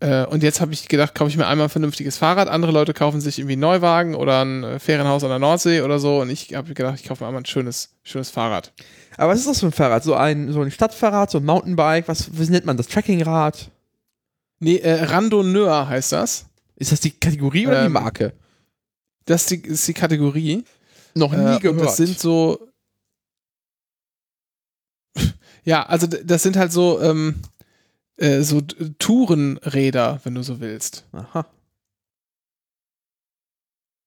Äh, 0.00 0.26
und 0.26 0.44
jetzt 0.44 0.60
habe 0.60 0.72
ich 0.72 0.88
gedacht, 0.88 1.14
kaufe 1.16 1.30
ich 1.30 1.36
mir 1.36 1.48
einmal 1.48 1.66
ein 1.66 1.70
vernünftiges 1.70 2.18
Fahrrad. 2.18 2.48
Andere 2.48 2.70
Leute 2.70 2.94
kaufen 2.94 3.20
sich 3.20 3.38
irgendwie 3.40 3.54
einen 3.54 3.62
Neuwagen 3.62 4.14
oder 4.14 4.44
ein 4.44 4.62
äh, 4.62 4.78
Ferienhaus 4.78 5.24
an 5.24 5.30
der 5.30 5.40
Nordsee 5.40 5.82
oder 5.82 5.98
so 5.98 6.20
und 6.20 6.30
ich 6.30 6.54
habe 6.54 6.72
gedacht, 6.72 7.00
ich 7.00 7.08
kaufe 7.08 7.24
mir 7.24 7.28
einmal 7.28 7.42
ein 7.42 7.46
schönes, 7.46 7.96
schönes 8.04 8.30
Fahrrad. 8.30 8.72
Aber 9.16 9.32
was 9.32 9.40
ist 9.40 9.48
das 9.48 9.60
für 9.60 9.66
ein 9.66 9.72
Fahrrad? 9.72 10.04
So 10.04 10.14
ein, 10.14 10.52
so 10.52 10.62
ein 10.62 10.70
Stadtfahrrad, 10.70 11.32
so 11.32 11.38
ein 11.38 11.44
Mountainbike? 11.44 12.06
Was, 12.06 12.30
wie 12.38 12.50
nennt 12.50 12.64
man 12.64 12.76
das? 12.76 12.86
Trackingrad? 12.86 13.70
Nee, 14.60 14.78
äh, 14.78 15.04
Randonneur 15.04 15.88
heißt 15.88 16.12
das. 16.12 16.46
Ist 16.76 16.92
das 16.92 17.00
die 17.00 17.10
Kategorie 17.10 17.66
oder 17.66 17.80
ähm, 17.80 17.86
die 17.86 17.92
Marke? 17.92 18.32
Das 19.24 19.42
ist 19.42 19.50
die, 19.50 19.68
ist 19.68 19.86
die 19.88 19.94
Kategorie. 19.94 20.64
Noch 21.14 21.32
nie 21.32 21.56
äh, 21.56 21.58
gehört. 21.58 21.86
das 21.86 21.96
sind 21.96 22.18
so. 22.18 22.68
ja, 25.64 25.84
also 25.86 26.06
das 26.06 26.42
sind 26.42 26.56
halt 26.56 26.72
so, 26.72 27.00
ähm, 27.00 27.42
äh, 28.16 28.42
so 28.42 28.60
Tourenräder, 28.60 30.20
wenn 30.24 30.34
du 30.34 30.42
so 30.42 30.60
willst. 30.60 31.06
Aha. 31.12 31.46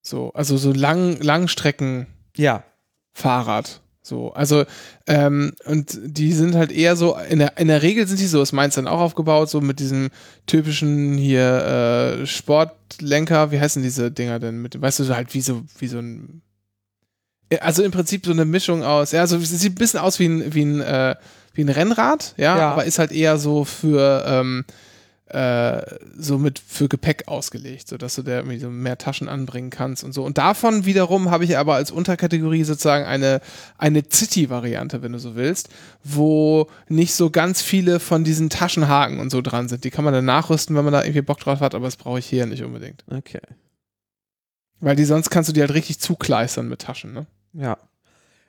So, 0.01 0.33
also 0.33 0.57
so 0.57 0.73
lang, 0.73 1.19
Langstrecken. 1.21 2.07
Ja. 2.35 2.63
Fahrrad. 3.13 3.81
So, 4.03 4.33
also, 4.33 4.65
ähm, 5.05 5.53
und 5.65 5.99
die 6.03 6.33
sind 6.33 6.55
halt 6.55 6.71
eher 6.71 6.95
so, 6.95 7.15
in 7.29 7.37
der, 7.37 7.57
in 7.59 7.67
der 7.67 7.83
Regel 7.83 8.07
sind 8.07 8.19
die 8.19 8.25
so, 8.25 8.41
ist 8.41 8.51
meins 8.51 8.73
dann 8.75 8.87
auch 8.87 8.99
aufgebaut, 8.99 9.49
so 9.49 9.61
mit 9.61 9.79
diesem 9.79 10.09
typischen 10.47 11.17
hier 11.19 12.19
äh, 12.21 12.25
Sportlenker, 12.25 13.51
wie 13.51 13.59
heißen 13.59 13.83
diese 13.83 14.09
Dinger 14.09 14.39
denn? 14.39 14.59
Mit, 14.61 14.81
weißt 14.81 14.99
du, 14.99 15.15
halt 15.15 15.33
wie 15.35 15.41
so, 15.41 15.61
wie 15.77 15.87
so 15.87 15.99
ein. 15.99 16.41
Also 17.59 17.83
im 17.83 17.91
Prinzip 17.91 18.25
so 18.25 18.31
eine 18.31 18.45
Mischung 18.45 18.81
aus, 18.83 19.11
ja, 19.11 19.27
so 19.27 19.37
sieht 19.37 19.73
ein 19.73 19.75
bisschen 19.75 19.99
aus 19.99 20.19
wie 20.19 20.25
ein, 20.29 20.53
wie 20.53 20.63
ein, 20.65 20.79
äh, 20.81 21.15
wie 21.53 21.63
ein 21.63 21.69
Rennrad, 21.69 22.33
ja, 22.37 22.57
Ja. 22.57 22.71
aber 22.71 22.85
ist 22.85 22.97
halt 22.97 23.11
eher 23.11 23.37
so 23.37 23.65
für 23.65 24.23
ähm, 24.25 24.63
äh, 25.33 25.81
so 26.17 26.37
mit 26.37 26.59
für 26.59 26.89
Gepäck 26.89 27.27
ausgelegt, 27.27 27.87
sodass 27.87 28.15
du 28.15 28.23
da 28.23 28.37
irgendwie 28.37 28.59
so 28.59 28.69
mehr 28.69 28.97
Taschen 28.97 29.29
anbringen 29.29 29.69
kannst 29.69 30.03
und 30.03 30.13
so. 30.13 30.23
Und 30.23 30.37
davon 30.37 30.85
wiederum 30.85 31.31
habe 31.31 31.45
ich 31.45 31.57
aber 31.57 31.75
als 31.75 31.91
Unterkategorie 31.91 32.63
sozusagen 32.63 33.05
eine, 33.05 33.41
eine 33.77 34.03
City-Variante, 34.09 35.01
wenn 35.01 35.13
du 35.13 35.19
so 35.19 35.35
willst, 35.35 35.69
wo 36.03 36.67
nicht 36.89 37.13
so 37.13 37.29
ganz 37.29 37.61
viele 37.61 37.99
von 37.99 38.23
diesen 38.23 38.49
Taschenhaken 38.49 39.19
und 39.19 39.29
so 39.29 39.41
dran 39.41 39.69
sind. 39.69 39.83
Die 39.83 39.91
kann 39.91 40.03
man 40.03 40.13
dann 40.13 40.25
nachrüsten, 40.25 40.75
wenn 40.75 40.83
man 40.83 40.93
da 40.93 41.03
irgendwie 41.03 41.21
Bock 41.21 41.39
drauf 41.39 41.61
hat, 41.61 41.75
aber 41.75 41.85
das 41.85 41.95
brauche 41.95 42.19
ich 42.19 42.25
hier 42.25 42.45
nicht 42.45 42.63
unbedingt. 42.63 43.05
Okay. 43.09 43.41
Weil 44.81 44.95
die 44.95 45.05
sonst 45.05 45.29
kannst 45.29 45.47
du 45.47 45.53
die 45.53 45.61
halt 45.61 45.73
richtig 45.73 45.99
zukleistern 45.99 46.67
mit 46.67 46.81
Taschen, 46.81 47.13
ne? 47.13 47.25
Ja. 47.53 47.77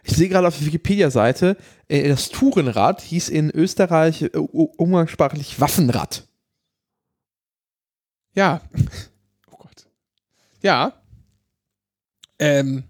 Ich 0.05 0.16
sehe 0.16 0.28
gerade 0.28 0.49
auf 0.49 0.59
der 0.59 0.66
Wikipedia-Seite, 0.66 1.57
äh, 1.87 2.09
das 2.09 2.30
Tourenrad 2.30 3.03
hieß 3.03 3.28
in 3.28 3.51
Österreich 3.51 4.22
äh, 4.22 4.37
umgangssprachlich 4.37 5.61
Waffenrad. 5.61 6.24
Ja. 8.35 8.61
Oh 9.51 9.57
Gott. 9.59 9.87
Ja. 10.62 10.95
Ähm. 12.39 12.85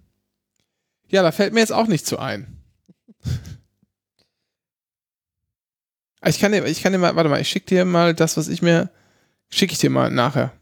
Ja, 1.08 1.22
da 1.22 1.32
fällt 1.32 1.52
mir 1.52 1.60
jetzt 1.60 1.72
auch 1.72 1.86
nicht 1.86 2.06
zu 2.06 2.18
ein. 2.18 2.58
Ich 6.24 6.38
kann 6.38 6.52
dir, 6.52 6.64
ich 6.66 6.82
kann 6.82 6.92
dir 6.92 7.00
mal, 7.00 7.16
warte 7.16 7.28
mal, 7.28 7.40
ich 7.40 7.48
schick 7.48 7.66
dir 7.66 7.84
mal 7.84 8.14
das, 8.14 8.36
was 8.36 8.46
ich 8.46 8.62
mir, 8.62 8.90
schicke 9.50 9.72
ich 9.72 9.80
dir 9.80 9.90
mal 9.90 10.08
nachher. 10.08 10.52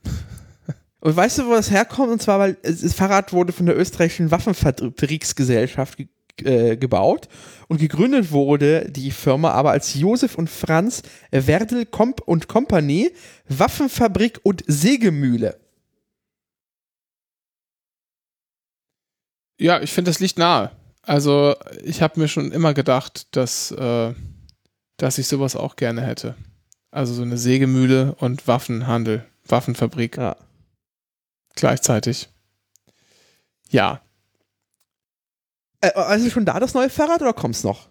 Und 1.01 1.15
weißt 1.15 1.37
du, 1.37 1.47
wo 1.49 1.53
das 1.53 1.71
herkommt? 1.71 2.11
Und 2.11 2.23
zwar, 2.23 2.39
weil 2.39 2.55
das 2.63 2.95
Fahrrad 2.95 3.35
wurde 3.35 3.53
von 3.53 3.67
der 3.67 3.77
österreichischen 3.77 4.31
Waffenfabriksgesellschaft 4.31 5.99
ge 5.99 6.09
äh, 6.45 6.77
gebaut 6.77 7.29
und 7.69 7.79
gegründet 7.79 8.33
wurde 8.33 8.91
die 8.91 9.11
Firma 9.11 9.51
aber 9.53 9.71
als 9.71 9.95
Josef 9.95 10.37
und 10.37 10.51
Franz 10.51 11.03
Werdel 11.31 11.87
Comp 11.87 12.21
und 12.23 12.49
Company 12.49 13.11
Waffenfabrik 13.49 14.41
und 14.43 14.63
Sägemühle. 14.67 15.59
Ja, 19.59 19.81
ich 19.81 19.93
finde, 19.93 20.11
das 20.11 20.21
liegt 20.21 20.39
nahe. 20.39 20.71
Also, 21.03 21.55
ich 21.83 22.03
habe 22.03 22.19
mir 22.19 22.29
schon 22.29 22.51
immer 22.53 22.73
gedacht, 22.75 23.35
dass, 23.37 23.71
äh, 23.73 24.15
dass 24.97 25.19
ich 25.19 25.29
sowas 25.29 25.57
auch 25.57 25.77
gerne 25.77 26.03
hätte. 26.03 26.35
Also 26.91 27.15
so 27.15 27.23
eine 27.23 27.39
Sägemühle 27.39 28.15
und 28.19 28.49
Waffenhandel, 28.49 29.25
Waffenfabrik 29.47 30.17
Ja. 30.17 30.37
gleichzeitig. 31.55 32.29
Ja. 33.71 34.01
Äh, 35.81 35.91
also 35.95 36.29
schon 36.31 36.45
da 36.45 36.61
das 36.61 36.75
neue 36.75 36.91
Fahrrad 36.91 37.23
oder 37.23 37.33
kommt's 37.33 37.65
noch? 37.65 37.89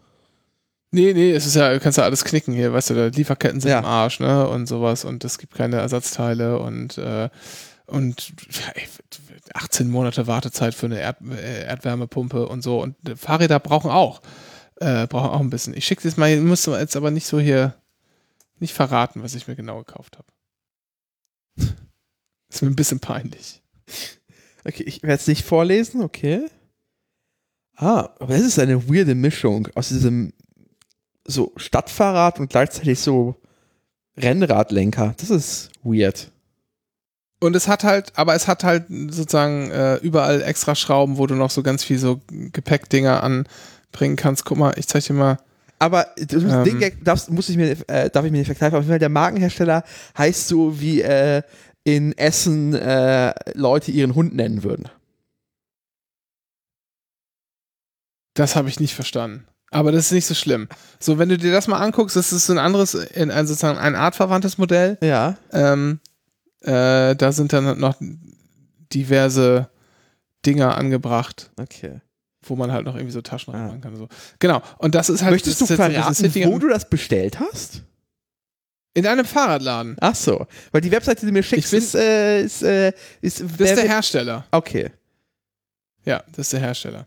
Nee, 0.91 1.13
nee, 1.13 1.31
es 1.31 1.45
ist 1.45 1.55
ja, 1.55 1.71
du 1.71 1.79
kannst 1.79 1.97
ja 1.99 2.03
alles 2.03 2.23
knicken 2.23 2.53
hier, 2.53 2.73
weißt 2.73 2.89
du, 2.91 3.11
die 3.11 3.17
Lieferketten 3.17 3.59
sind 3.61 3.69
Ja. 3.69 3.79
im 3.79 3.85
Arsch, 3.85 4.19
ne? 4.19 4.47
Und 4.49 4.65
sowas 4.65 5.05
und 5.05 5.23
es 5.23 5.37
gibt 5.37 5.53
keine 5.53 5.77
Ersatzteile 5.77 6.59
und 6.59 6.97
äh, 6.97 7.29
und 7.85 8.33
ey, 8.75 8.87
18 9.53 9.89
Monate 9.89 10.27
Wartezeit 10.27 10.73
für 10.75 10.85
eine 10.87 10.99
Erd 10.99 11.17
äh, 11.31 11.63
Erdwärmepumpe 11.65 12.47
und 12.47 12.61
so. 12.63 12.81
Und 12.81 12.95
äh, 13.07 13.15
Fahrräder 13.15 13.59
brauchen 13.59 13.91
auch, 13.91 14.21
äh, 14.77 15.05
brauchen 15.07 15.29
auch 15.29 15.39
ein 15.39 15.49
bisschen. 15.49 15.75
Ich 15.75 15.85
schicke 15.85 16.03
das 16.03 16.17
mal, 16.17 16.29
ich 16.31 16.39
muss 16.41 16.65
jetzt 16.65 16.95
aber 16.95 17.11
nicht 17.11 17.25
so 17.27 17.39
hier 17.39 17.75
nicht 18.59 18.73
verraten, 18.73 19.21
was 19.23 19.35
ich 19.35 19.47
mir 19.47 19.55
genau 19.55 19.79
gekauft 19.79 20.17
habe. 20.17 20.27
Ist 22.49 22.61
mir 22.61 22.67
ein 22.69 22.75
bisschen 22.75 22.99
peinlich. 22.99 23.61
Okay, 24.65 24.83
ich 24.83 25.01
werde 25.03 25.15
es 25.21 25.27
nicht 25.27 25.45
vorlesen, 25.45 26.01
okay. 26.01 26.47
Ah, 27.79 28.09
aber 28.19 28.33
das 28.33 28.41
ist 28.41 28.59
eine 28.59 28.89
weirde 28.89 29.15
Mischung 29.15 29.69
aus 29.73 29.87
diesem 29.87 30.33
so 31.25 31.53
Stadtfahrrad 31.55 32.39
und 32.39 32.49
gleichzeitig 32.49 32.99
so 32.99 33.35
Rennradlenker. 34.17 35.15
Das 35.17 35.29
ist 35.29 35.69
weird. 35.83 36.29
Und 37.39 37.55
es 37.55 37.69
hat 37.69 37.85
halt, 37.85 38.11
aber 38.15 38.35
es 38.35 38.49
hat 38.49 38.65
halt 38.65 38.85
sozusagen 38.89 39.71
äh, 39.71 39.95
überall 39.97 40.41
extra 40.41 40.75
Schrauben, 40.75 41.17
wo 41.17 41.25
du 41.25 41.35
noch 41.35 41.51
so 41.51 41.63
ganz 41.63 41.85
viel 41.85 41.97
so 41.97 42.19
Gepäckdinger 42.27 43.23
anbringen 43.23 44.17
kannst. 44.17 44.43
Guck 44.43 44.57
mal, 44.57 44.73
ich 44.75 44.87
zeig 44.87 45.05
dir 45.05 45.13
mal. 45.13 45.37
Aber 45.77 46.07
das 46.17 46.43
Ähm. 46.43 46.63
Ding 46.65 46.79
Gag 46.79 47.05
darfst, 47.05 47.31
muss 47.31 47.47
ich 47.47 47.55
mir, 47.55 47.77
äh, 47.87 48.09
darf 48.09 48.25
ich 48.25 48.31
mir 48.31 48.39
nicht 48.39 48.47
verkneifen. 48.47 48.75
Auf 48.75 48.83
jeden 48.83 48.91
Fall, 48.91 48.99
der 48.99 49.07
Markenhersteller 49.07 49.83
heißt 50.17 50.49
so, 50.49 50.81
wie 50.81 50.99
äh, 51.01 51.41
in 51.85 52.17
Essen 52.17 52.73
äh, 52.73 53.33
Leute 53.53 53.91
ihren 53.91 54.15
Hund 54.15 54.35
nennen 54.35 54.63
würden. 54.63 54.89
Das 58.39 58.55
habe 58.55 58.69
ich 58.69 58.79
nicht 58.79 58.95
verstanden. 58.95 59.45
Aber 59.71 59.91
das 59.91 60.05
ist 60.05 60.11
nicht 60.13 60.25
so 60.25 60.33
schlimm. 60.33 60.67
So, 60.99 61.19
wenn 61.19 61.29
du 61.29 61.37
dir 61.37 61.51
das 61.51 61.67
mal 61.67 61.77
anguckst, 61.79 62.15
das 62.15 62.31
ist 62.31 62.45
so 62.47 62.53
ein 62.53 62.57
anderes, 62.59 62.93
in, 62.93 63.29
ein, 63.31 63.45
sozusagen 63.45 63.77
ein 63.77 63.95
artverwandtes 63.95 64.57
Modell. 64.57 64.97
Ja. 65.01 65.37
Ähm, 65.51 65.99
äh, 66.61 67.15
da 67.15 67.31
sind 67.31 67.51
dann 67.53 67.77
noch 67.79 67.95
diverse 68.93 69.69
Dinger 70.45 70.77
angebracht, 70.77 71.51
Okay. 71.59 71.99
wo 72.43 72.55
man 72.55 72.71
halt 72.71 72.85
noch 72.85 72.95
irgendwie 72.95 73.11
so 73.11 73.21
Taschen 73.21 73.53
Ah. 73.53 73.57
reinmachen 73.59 73.81
kann. 73.81 73.95
So. 73.95 74.07
Genau. 74.39 74.61
Und 74.77 74.95
das 74.95 75.09
ist 75.09 75.21
halt. 75.21 75.31
Möchtest 75.33 75.59
du 75.61 75.65
das 75.65 75.71
ist 75.71 75.75
verraten, 75.75 76.51
wo 76.53 76.59
du 76.59 76.69
das 76.69 76.89
bestellt 76.89 77.39
hast? 77.39 77.83
In 78.95 79.05
einem 79.05 79.25
Fahrradladen. 79.25 79.97
Ach 79.99 80.15
so. 80.15 80.47
Weil 80.71 80.81
die 80.81 80.91
Webseite, 80.91 81.21
die 81.21 81.27
du 81.27 81.31
mir 81.33 81.43
schickst, 81.43 81.71
bin- 81.71 81.77
ist, 81.79 81.93
äh, 81.95 82.41
ist, 82.41 82.63
äh, 82.63 82.91
ist, 83.21 83.41
Das 83.41 83.69
ist 83.69 83.77
der 83.77 83.87
Hersteller. 83.87 84.45
Okay. 84.51 84.91
Ja, 86.05 86.23
das 86.31 86.47
ist 86.47 86.53
der 86.53 86.61
Hersteller. 86.61 87.05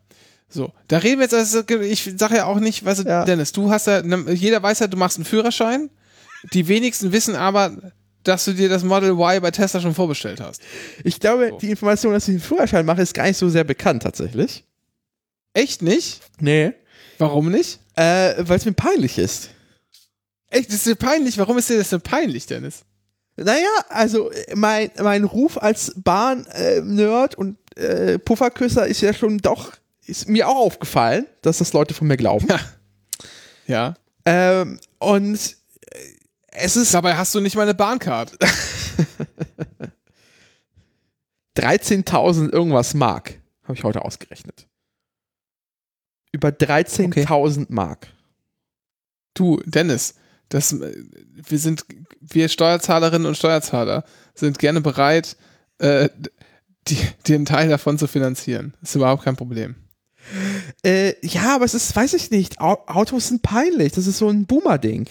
So, 0.52 0.72
da 0.88 0.98
reden 0.98 1.18
wir 1.18 1.24
jetzt, 1.24 1.34
also 1.34 1.62
ich 1.80 2.12
sage 2.16 2.36
ja 2.36 2.44
auch 2.46 2.60
nicht, 2.60 2.84
weißt 2.84 3.04
du, 3.04 3.08
Ja. 3.08 3.24
Dennis, 3.24 3.52
du 3.52 3.70
hast 3.70 3.86
ja, 3.86 4.02
ne, 4.02 4.30
jeder 4.32 4.62
weiß 4.62 4.80
ja, 4.80 4.86
du 4.86 4.96
machst 4.96 5.16
einen 5.16 5.24
Führerschein. 5.24 5.88
Die 6.52 6.68
wenigsten 6.68 7.12
wissen 7.12 7.36
aber, 7.36 7.92
dass 8.24 8.44
du 8.44 8.52
dir 8.52 8.68
das 8.68 8.84
Model 8.84 9.10
Y 9.12 9.40
bei 9.40 9.50
Tesla 9.50 9.80
schon 9.80 9.94
vorbestellt 9.94 10.40
hast. 10.40 10.60
Ich 11.04 11.18
glaube, 11.20 11.48
So. 11.50 11.58
die 11.58 11.70
Information, 11.70 12.12
dass 12.12 12.24
ich 12.28 12.34
einen 12.34 12.40
Führerschein 12.40 12.84
mache, 12.84 13.00
ist 13.02 13.14
gar 13.14 13.24
nicht 13.26 13.36
so 13.38 13.48
sehr 13.48 13.64
bekannt 13.64 14.02
tatsächlich. 14.02 14.64
Echt 15.54 15.82
nicht? 15.82 16.20
Nee. 16.40 16.72
Warum 17.18 17.50
nicht? 17.50 17.80
Äh, 17.96 18.34
weil 18.38 18.56
es 18.58 18.64
mir 18.64 18.72
peinlich 18.72 19.18
ist. 19.18 19.50
Echt, 20.50 20.68
das 20.68 20.76
ist 20.76 20.86
dir 20.86 20.94
peinlich. 20.96 21.38
Warum 21.38 21.56
ist 21.58 21.70
dir 21.70 21.78
das 21.78 21.90
denn 21.90 22.00
peinlich, 22.00 22.46
Dennis? 22.46 22.82
Naja, 23.36 23.66
also 23.88 24.30
äh, 24.30 24.54
mein, 24.54 24.90
mein 25.00 25.24
Ruf 25.24 25.56
als 25.62 25.92
Bahn-Nerd 25.96 27.34
und 27.36 27.56
äh, 27.76 28.18
Pufferküsser 28.18 28.86
ist 28.86 29.00
ja 29.00 29.14
schon 29.14 29.38
doch, 29.38 29.72
ist 30.06 30.28
mir 30.28 30.48
auch 30.48 30.56
aufgefallen, 30.56 31.26
dass 31.42 31.58
das 31.58 31.72
Leute 31.72 31.94
von 31.94 32.06
mir 32.08 32.16
glauben. 32.16 32.48
Ja. 33.66 33.94
ähm, 34.24 34.80
und 34.98 35.38
äh, 35.90 35.98
es 36.48 36.76
ist 36.76 36.92
Dabei 36.92 37.16
hast 37.16 37.34
du 37.34 37.40
nicht 37.40 37.56
mal 37.56 37.62
eine 37.62 37.74
Bahncard. 37.74 38.36
13.000 41.56 42.50
irgendwas 42.50 42.94
Mark, 42.94 43.40
habe 43.64 43.74
ich 43.74 43.84
heute 43.84 44.04
ausgerechnet. 44.04 44.66
Über 46.32 46.48
13.000 46.48 47.66
Mark. 47.68 48.08
Du, 49.34 49.60
Dennis, 49.64 50.14
das, 50.48 50.72
äh, 50.72 51.04
wir 51.34 51.58
sind, 51.58 51.84
wir 52.20 52.48
Steuerzahlerinnen 52.48 53.26
und 53.26 53.36
Steuerzahler 53.36 54.04
sind 54.34 54.58
gerne 54.58 54.80
bereit, 54.80 55.36
äh, 55.78 56.08
die, 56.88 56.98
den 57.28 57.44
Teil 57.44 57.68
davon 57.68 57.98
zu 57.98 58.06
finanzieren. 58.06 58.74
ist 58.82 58.94
überhaupt 58.94 59.24
kein 59.24 59.36
Problem. 59.36 59.76
Äh, 60.84 61.14
ja, 61.26 61.54
aber 61.54 61.64
es 61.64 61.74
ist, 61.74 61.94
weiß 61.94 62.14
ich 62.14 62.30
nicht, 62.30 62.60
Au 62.60 62.78
Autos 62.86 63.28
sind 63.28 63.42
peinlich. 63.42 63.92
Das 63.92 64.06
ist 64.06 64.18
so 64.18 64.28
ein 64.28 64.46
Boomer-Ding. 64.46 65.08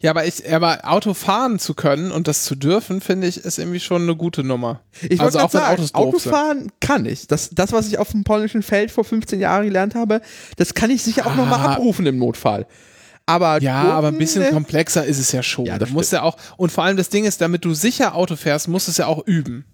Ja, 0.00 0.10
aber 0.10 0.26
ich, 0.26 0.52
aber 0.52 0.80
Auto 0.82 1.14
fahren 1.14 1.60
zu 1.60 1.74
können 1.74 2.10
und 2.10 2.26
das 2.26 2.42
zu 2.42 2.56
dürfen, 2.56 3.00
finde 3.00 3.28
ich, 3.28 3.36
ist 3.44 3.58
irgendwie 3.58 3.78
schon 3.78 4.02
eine 4.02 4.16
gute 4.16 4.42
Nummer. 4.42 4.80
Ich 5.08 5.20
Also 5.20 5.38
auch 5.38 5.54
wenn 5.54 5.60
gerade 5.60 5.74
Autos 5.74 5.90
sagen, 5.90 6.10
doof 6.10 6.22
sind. 6.22 6.32
Autofahren 6.34 6.72
kann 6.80 7.06
ich. 7.06 7.28
Das, 7.28 7.50
das, 7.50 7.70
was 7.70 7.86
ich 7.86 7.98
auf 7.98 8.10
dem 8.10 8.24
polnischen 8.24 8.62
Feld 8.62 8.90
vor 8.90 9.04
15 9.04 9.38
Jahren 9.38 9.64
gelernt 9.64 9.94
habe, 9.94 10.20
das 10.56 10.74
kann 10.74 10.90
ich 10.90 11.04
sicher 11.04 11.24
auch 11.24 11.36
nochmal 11.36 11.60
Ah. 11.60 11.72
abrufen 11.74 12.04
im 12.06 12.18
Notfall. 12.18 12.66
Aber 13.26 13.62
Ja, 13.62 13.84
aber 13.84 14.08
ein 14.08 14.18
bisschen 14.18 14.42
ne? 14.42 14.50
komplexer 14.50 15.04
ist 15.04 15.20
es 15.20 15.30
ja 15.30 15.44
schon. 15.44 15.66
Ja, 15.66 15.78
das 15.78 15.90
du 15.90 15.94
musst 15.94 16.12
ja 16.12 16.22
auch, 16.22 16.36
und 16.56 16.72
vor 16.72 16.82
allem 16.82 16.96
das 16.96 17.08
Ding 17.08 17.24
ist, 17.24 17.40
damit 17.40 17.64
du 17.64 17.72
sicher 17.72 18.16
Auto 18.16 18.34
fährst, 18.34 18.66
musst 18.66 18.88
du 18.88 18.90
es 18.90 18.96
ja 18.96 19.06
auch 19.06 19.24
üben. 19.24 19.64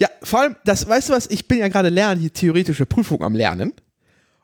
Ja, 0.00 0.08
vor 0.22 0.40
allem, 0.40 0.56
das, 0.64 0.88
weißt 0.88 1.10
du 1.10 1.12
was, 1.12 1.26
ich 1.26 1.46
bin 1.46 1.58
ja 1.58 1.68
gerade 1.68 1.90
lernen, 1.90 2.20
hier 2.20 2.32
theoretische 2.32 2.86
Prüfung 2.86 3.22
am 3.22 3.34
Lernen. 3.34 3.72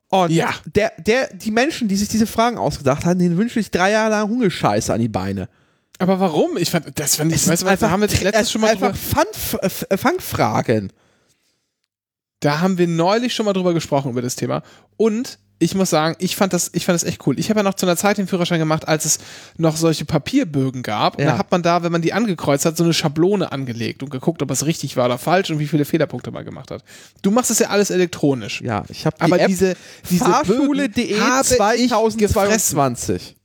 Und 0.08 0.30
Ja. 0.30 0.50
der, 0.66 0.92
der, 0.98 1.32
die 1.34 1.50
Menschen, 1.50 1.88
die 1.88 1.96
sich 1.96 2.08
diese 2.08 2.26
Fragen 2.26 2.58
ausgedacht 2.58 3.04
haben, 3.04 3.18
denen 3.18 3.36
wünsche 3.38 3.58
ich 3.58 3.70
drei 3.70 3.90
Jahre 3.90 4.10
lang 4.10 4.28
Hungescheiße 4.28 4.92
an 4.92 5.00
die 5.00 5.08
Beine. 5.08 5.48
Aber 5.98 6.20
warum? 6.20 6.58
Ich 6.58 6.70
fand, 6.70 6.98
das 6.98 7.16
fand 7.16 7.32
ich, 7.34 7.48
weißt 7.48 7.62
du 7.62 7.66
was, 7.66 7.80
da 7.80 7.90
haben 7.90 8.00
wir 8.02 8.08
es 8.08 8.22
letztes 8.22 8.52
schon 8.52 8.60
mal 8.60 8.70
einfach 8.70 8.94
drüber. 8.94 9.62
F- 9.62 9.86
Fangfragen. 9.96 10.92
Da 12.40 12.60
haben 12.60 12.76
wir 12.76 12.86
neulich 12.86 13.34
schon 13.34 13.46
mal 13.46 13.54
drüber 13.54 13.72
gesprochen, 13.72 14.10
über 14.10 14.20
das 14.22 14.36
Thema. 14.36 14.62
Und 14.98 15.38
ich 15.58 15.74
muss 15.74 15.88
sagen, 15.88 16.16
ich 16.18 16.36
fand 16.36 16.52
das, 16.52 16.70
ich 16.74 16.84
fand 16.84 16.94
das 17.00 17.04
echt 17.08 17.26
cool. 17.26 17.38
Ich 17.38 17.48
habe 17.48 17.60
ja 17.60 17.64
noch 17.64 17.72
zu 17.74 17.86
einer 17.86 17.96
Zeit 17.96 18.18
den 18.18 18.26
Führerschein 18.26 18.58
gemacht, 18.58 18.86
als 18.86 19.06
es 19.06 19.18
noch 19.56 19.76
solche 19.76 20.04
Papierbögen 20.04 20.82
gab. 20.82 21.16
Und 21.16 21.24
Ja. 21.24 21.32
da 21.32 21.38
hat 21.38 21.50
man 21.50 21.62
da, 21.62 21.82
wenn 21.82 21.92
man 21.92 22.02
die 22.02 22.12
angekreuzt 22.12 22.66
hat, 22.66 22.76
so 22.76 22.84
eine 22.84 22.92
Schablone 22.92 23.50
angelegt 23.52 24.02
und 24.02 24.10
geguckt, 24.10 24.42
ob 24.42 24.50
es 24.50 24.66
richtig 24.66 24.98
war 24.98 25.06
oder 25.06 25.16
falsch 25.16 25.50
und 25.50 25.58
wie 25.58 25.66
viele 25.66 25.86
Fehlerpunkte 25.86 26.30
man 26.30 26.44
gemacht 26.44 26.70
hat. 26.70 26.84
Du 27.22 27.30
machst 27.30 27.50
es 27.50 27.58
ja 27.58 27.68
alles 27.70 27.88
elektronisch. 27.90 28.60
Ja, 28.60 28.84
ich 28.90 29.06
habe 29.06 29.16
die 29.16 29.22
Aber 29.22 29.40
App 29.40 29.48
diese, 29.48 29.76
diese 30.10 30.24
Fahrschule.de 30.26 31.06
Bögen 31.08 31.20
habe 31.22 31.46
ich 31.78 32.18
gefressen. 32.18 32.76
2022. 32.76 33.36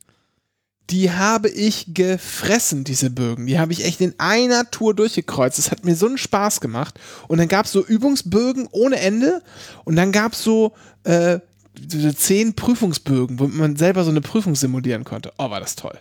Die 0.90 1.12
habe 1.12 1.48
ich 1.48 1.94
gefressen, 1.94 2.84
diese 2.84 3.10
Bögen. 3.10 3.46
Die 3.48 3.58
habe 3.58 3.72
ich 3.72 3.86
echt 3.86 4.02
in 4.02 4.14
einer 4.18 4.70
Tour 4.70 4.94
durchgekreuzt. 4.94 5.58
Das 5.58 5.72
hat 5.72 5.86
mir 5.86 5.96
so 5.96 6.08
einen 6.08 6.18
Spaß 6.18 6.60
gemacht. 6.60 7.00
Und 7.30 7.38
dann 7.38 7.48
gab 7.48 7.66
es 7.66 7.72
so 7.72 7.86
Übungsbögen 7.86 8.68
ohne 8.72 9.00
Ende. 9.00 9.42
Und 9.86 9.96
dann 9.96 10.12
gab 10.12 10.34
es 10.34 10.44
so, 10.44 10.74
äh, 11.06 11.40
so 11.88 12.12
zehn 12.12 12.54
Prüfungsbögen, 12.54 13.40
wo 13.40 13.48
man 13.48 13.76
selber 13.76 14.04
so 14.04 14.10
eine 14.12 14.22
Prüfung 14.22 14.56
simulieren 14.56 15.04
konnte. 15.04 15.32
Oh, 15.38 15.50
war 15.50 15.60
das 15.60 15.76
toll. 15.76 15.98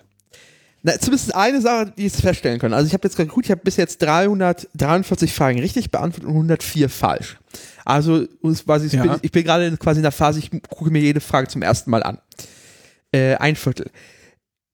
Na, 0.83 0.99
zumindest 0.99 1.35
eine 1.35 1.61
Sache, 1.61 1.93
die 1.97 2.07
ich 2.07 2.13
feststellen 2.15 2.59
können. 2.59 2.73
Also 2.73 2.87
ich 2.87 2.95
habe 2.95 3.07
jetzt 3.07 3.17
geguckt, 3.17 3.45
ich 3.47 3.51
habe 3.51 3.61
bis 3.63 3.77
jetzt 3.77 4.01
343 4.01 5.33
Fragen 5.33 5.59
richtig 5.61 5.91
beantwortet 5.91 6.25
und 6.29 6.35
104 6.35 6.89
falsch. 6.89 7.37
Also 7.85 8.27
quasi, 8.65 8.87
ich 8.87 8.93
Ja. 8.95 9.03
bin, 9.03 9.17
ich 9.21 9.31
bin 9.31 9.45
gerade 9.45 9.67
in- 9.67 9.79
quasi 9.79 9.99
in 9.99 10.03
der 10.05 10.13
Phase, 10.13 10.39
ich 10.39 10.51
gucke 10.71 10.91
mir 10.91 11.01
jede 11.01 11.21
Frage 11.21 11.49
zum 11.49 11.61
ersten 11.63 11.91
Mal 11.91 12.03
an. 12.03 12.19
Äh, 13.13 13.35
ein 13.37 13.57
Viertel. 13.57 13.91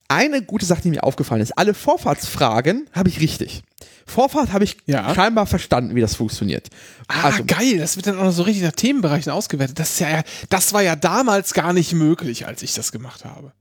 Eine 0.08 0.42
gute 0.42 0.64
Sache, 0.66 0.82
die 0.82 0.90
mir 0.90 1.02
aufgefallen 1.02 1.40
ist, 1.42 1.56
alle 1.58 1.74
Vorfahrtsfragen 1.74 2.88
habe 2.92 3.08
ich 3.08 3.20
richtig. 3.20 3.62
Vorfahrt 4.06 4.52
habe 4.52 4.62
ich 4.64 4.76
Ja. 4.86 5.12
scheinbar 5.14 5.46
verstanden, 5.46 5.96
wie 5.96 6.00
das 6.00 6.14
funktioniert. 6.14 6.68
Ah, 7.08 7.22
Also- 7.24 7.44
geil. 7.44 7.78
Das 7.78 7.96
wird 7.96 8.06
dann 8.06 8.18
auch 8.18 8.24
noch 8.24 8.30
so 8.32 8.44
richtig 8.44 8.62
nach 8.64 8.72
Themenbereichen 8.72 9.32
ausgewertet. 9.32 9.78
Das 9.80 9.90
ist 9.90 9.98
ja, 10.00 10.22
das 10.48 10.72
war 10.72 10.82
ja 10.82 10.94
damals 10.94 11.54
gar 11.54 11.72
nicht 11.72 11.92
möglich, 11.92 12.46
als 12.46 12.62
ich 12.62 12.72
das 12.74 12.92
gemacht 12.92 13.24
habe. 13.24 13.52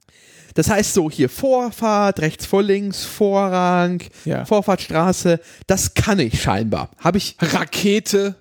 Das 0.54 0.70
heißt 0.70 0.94
so, 0.94 1.10
hier 1.12 1.30
Vorfahrt, 1.30 2.20
rechts 2.22 2.46
vor 2.46 2.62
links, 2.64 3.04
Vorrang, 3.04 4.02
Ja. 4.24 4.46
Vorfahrtstraße, 4.46 5.40
das 5.68 5.96
kann 5.96 6.20
ich 6.20 6.42
scheinbar. 6.42 6.92
Habe 7.00 7.18
ich 7.18 7.36
Rakete, 7.42 8.36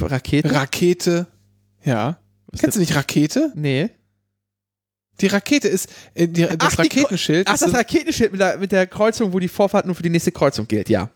Rakete? 0.00 0.54
Rakete. 0.54 1.26
Ja. 1.84 2.18
Was 2.46 2.60
Kennst 2.60 2.76
du 2.76 2.80
nicht 2.80 2.94
Rakete? 2.94 3.52
nee. 3.54 3.90
Die 5.20 5.26
Rakete 5.26 5.68
ist, 5.68 5.88
äh, 6.14 6.26
die, 6.26 6.42
das 6.42 6.56
Ach, 6.58 6.70
die 6.76 6.82
Raketenschild. 6.82 7.46
Ach, 7.48 7.54
ist 7.54 7.62
das 7.62 7.74
Raketenschild 7.74 8.32
mit 8.32 8.40
der, 8.40 8.58
mit 8.58 8.72
der 8.72 8.86
Kreuzung, 8.86 9.32
wo 9.32 9.38
die 9.38 9.48
Vorfahrt 9.48 9.86
nur 9.86 9.94
für 9.94 10.02
die 10.02 10.10
nächste 10.10 10.32
Kreuzung 10.32 10.66
gilt, 10.66 10.88
ja. 10.88 11.10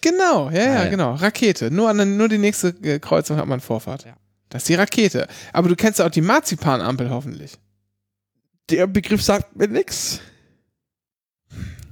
Genau, 0.00 0.50
ja, 0.50 0.58
ja, 0.58 0.84
ja. 0.84 0.88
genau. 0.88 1.14
Rakete. 1.14 1.70
Nur, 1.70 1.88
an, 1.88 2.16
nur 2.16 2.28
die 2.28 2.38
nächste 2.38 2.68
äh, 2.82 2.98
Kreuzung 2.98 3.36
hat 3.36 3.46
man 3.46 3.60
Vorfahrt. 3.60 4.04
Ja. 4.04 4.14
Das 4.48 4.62
ist 4.62 4.68
die 4.68 4.74
Rakete. 4.74 5.26
Aber 5.52 5.68
du 5.68 5.76
kennst 5.76 5.98
ja 5.98 6.06
auch 6.06 6.10
die 6.10 6.20
Marzipanampel 6.20 7.10
hoffentlich. 7.10 7.52
Der 8.70 8.86
Begriff 8.86 9.22
sagt 9.22 9.56
mir 9.56 9.68
nix. 9.68 10.20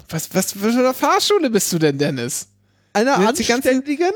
Was, 0.09 0.33
was 0.35 0.53
für 0.53 0.69
eine 0.69 0.95
Fahrschule 0.95 1.51
bist 1.51 1.73
du 1.73 1.79
denn, 1.79 1.99
Dennis? 1.99 2.49
Einer 2.93 3.33
die 3.33 3.53
anständigen? 3.53 4.13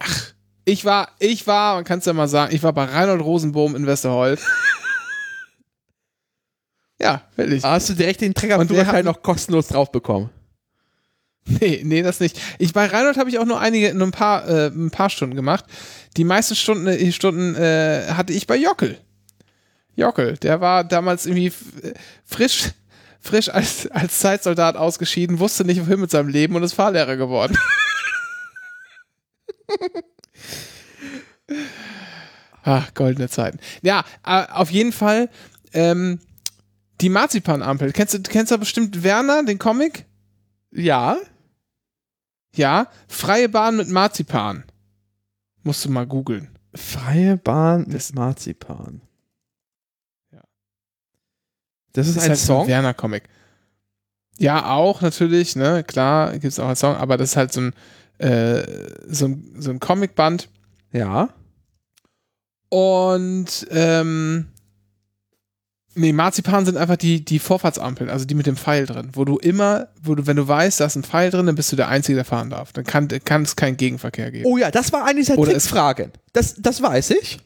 Ach, 0.00 0.32
ich 0.64 0.84
war, 0.84 1.10
ich 1.18 1.46
war, 1.46 1.74
man 1.74 1.84
kann 1.84 1.98
es 1.98 2.06
ja 2.06 2.12
mal 2.12 2.28
sagen, 2.28 2.54
ich 2.54 2.62
war 2.62 2.72
bei 2.72 2.84
Reinhold 2.84 3.20
Rosenbohm 3.20 3.76
in 3.76 3.86
Westerhold. 3.86 4.40
ja, 7.02 7.22
wirklich. 7.36 7.62
Hast 7.64 7.88
du 7.90 7.94
direkt 7.94 8.20
den 8.20 8.28
Und 8.28 8.42
der 8.42 8.48
Trägerführerschein 8.50 8.96
hat- 8.96 9.04
noch 9.04 9.22
kostenlos 9.22 9.68
drauf 9.68 9.90
bekommen? 9.92 10.30
Nee, 11.44 11.80
nee, 11.84 12.02
das 12.02 12.20
nicht. 12.20 12.40
Ich 12.60 12.72
bei 12.72 12.86
Reinhold 12.86 13.16
habe 13.16 13.28
ich 13.28 13.38
auch 13.40 13.44
nur 13.44 13.58
einige, 13.60 13.92
nur 13.94 14.06
ein 14.06 14.12
paar, 14.12 14.48
äh, 14.48 14.66
ein 14.68 14.92
paar 14.92 15.10
Stunden 15.10 15.34
gemacht. 15.34 15.64
Die 16.16 16.22
meisten 16.22 16.54
Stunden, 16.54 16.86
äh, 16.86 17.10
Stunden 17.10 17.56
äh, 17.56 18.04
hatte 18.12 18.32
ich 18.32 18.46
bei 18.46 18.56
Jockel. 18.56 18.96
Jockel, 19.96 20.36
der 20.38 20.60
war 20.60 20.84
damals 20.84 21.26
irgendwie 21.26 21.48
äh, 21.48 21.94
frisch, 22.24 22.70
frisch 23.20 23.48
als, 23.48 23.88
als 23.90 24.20
Zeitsoldat 24.20 24.76
ausgeschieden, 24.76 25.40
wusste 25.40 25.64
nicht 25.64 25.80
wohin 25.84 26.00
mit 26.00 26.12
seinem 26.12 26.28
Leben 26.28 26.54
und 26.54 26.62
ist 26.62 26.74
Fahrlehrer 26.74 27.16
geworden. 27.16 27.58
Ach, 32.64 32.94
goldene 32.94 33.28
Zeiten. 33.28 33.58
Ja, 33.82 34.04
äh, 34.24 34.44
auf 34.52 34.70
jeden 34.70 34.92
Fall, 34.92 35.28
ähm, 35.72 36.20
die 37.02 37.08
Marzipanampel. 37.08 37.92
Kennst 37.92 38.14
du, 38.14 38.22
kennst 38.22 38.52
du 38.52 38.58
bestimmt 38.58 39.02
Werner, 39.02 39.42
den 39.44 39.58
Comic? 39.58 40.06
Ja. 40.70 41.18
Ja, 42.54 42.88
freie 43.08 43.48
Bahn 43.48 43.76
mit 43.76 43.88
Marzipan. 43.88 44.64
Musst 45.62 45.84
du 45.84 45.90
mal 45.90 46.06
googeln. 46.06 46.48
Freie 46.74 47.36
Bahn 47.36 47.82
mit 47.82 47.94
Das- 47.94 48.12
Marzipan. 48.14 49.00
Ja. 50.32 50.42
Das 51.92 52.08
ist, 52.08 52.16
Das 52.16 52.24
ein 52.24 52.30
halt 52.30 52.38
so 52.38 52.46
Song? 52.46 52.68
Werner-Comic. 52.68 53.24
Ja, 54.38 54.70
auch 54.70 55.02
natürlich, 55.02 55.56
ne, 55.56 55.84
klar, 55.84 56.32
gibt 56.32 56.44
es 56.44 56.58
auch 56.58 56.66
einen 56.66 56.76
Song, 56.76 56.96
aber 56.96 57.16
das 57.16 57.30
ist 57.30 57.36
halt 57.36 57.52
so 57.52 57.60
ein, 57.60 57.74
äh, 58.18 58.64
so 59.06 59.26
ein, 59.26 59.54
so 59.60 59.70
ein 59.70 59.78
Comicband. 59.80 60.48
Ja. 60.92 61.28
Und, 62.70 63.66
ähm, 63.70 64.48
nee, 65.94 66.12
Marzipan 66.12 66.64
sind 66.64 66.76
einfach 66.76 66.96
die, 66.96 67.24
die 67.24 67.38
Vorfahrtsampeln, 67.38 68.10
also 68.10 68.24
die 68.24 68.34
mit 68.34 68.46
dem 68.46 68.56
Pfeil 68.56 68.86
drin, 68.86 69.10
wo 69.12 69.24
du 69.24 69.38
immer, 69.38 69.88
wo 70.02 70.14
du, 70.14 70.26
wenn 70.26 70.36
du 70.36 70.46
weißt, 70.48 70.80
da 70.80 70.86
ist 70.86 70.96
ein 70.96 71.04
Pfeil 71.04 71.30
drin, 71.30 71.46
dann 71.46 71.54
bist 71.54 71.70
du 71.72 71.76
der 71.76 71.88
Einzige, 71.88 72.16
der 72.16 72.24
fahren 72.24 72.50
darf. 72.50 72.72
Dann 72.72 72.84
kann, 72.84 73.08
kann 73.24 73.42
es 73.42 73.56
keinen 73.56 73.76
Gegenverkehr 73.76 74.30
geben. 74.30 74.46
Oh 74.46 74.56
ja, 74.58 74.70
das 74.70 74.92
war 74.92 75.04
eine 75.04 75.20
dieser 75.20 75.38
Oder 75.38 75.52
Trickfragen. 75.52 76.12
Das, 76.32 76.54
das 76.58 76.82
weiß 76.82 77.10
ich. 77.10 77.38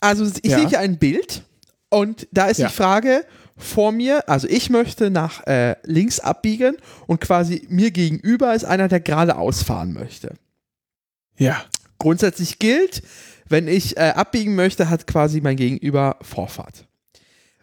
Also 0.00 0.24
ich 0.42 0.50
Ja. 0.50 0.58
sehe 0.58 0.68
hier 0.68 0.80
ein 0.80 0.98
Bild 0.98 1.42
und 1.88 2.26
da 2.32 2.46
ist 2.46 2.58
Ja. 2.58 2.68
die 2.68 2.74
Frage 2.74 3.24
vor 3.56 3.92
mir, 3.92 4.28
also 4.28 4.48
ich 4.48 4.70
möchte 4.70 5.10
nach 5.10 5.46
äh, 5.46 5.76
links 5.84 6.18
abbiegen 6.18 6.76
und 7.06 7.20
quasi 7.20 7.66
mir 7.68 7.90
gegenüber 7.90 8.54
ist 8.54 8.64
einer, 8.64 8.88
der 8.88 9.00
geradeaus 9.00 9.62
fahren 9.62 9.92
möchte. 9.92 10.34
Ja. 11.36 11.62
Grundsätzlich 11.98 12.58
gilt, 12.58 13.02
wenn 13.48 13.68
ich 13.68 13.96
äh, 13.98 14.12
abbiegen 14.16 14.54
möchte, 14.54 14.88
hat 14.88 15.06
quasi 15.06 15.40
mein 15.40 15.56
Gegenüber 15.56 16.16
Vorfahrt. 16.22 16.86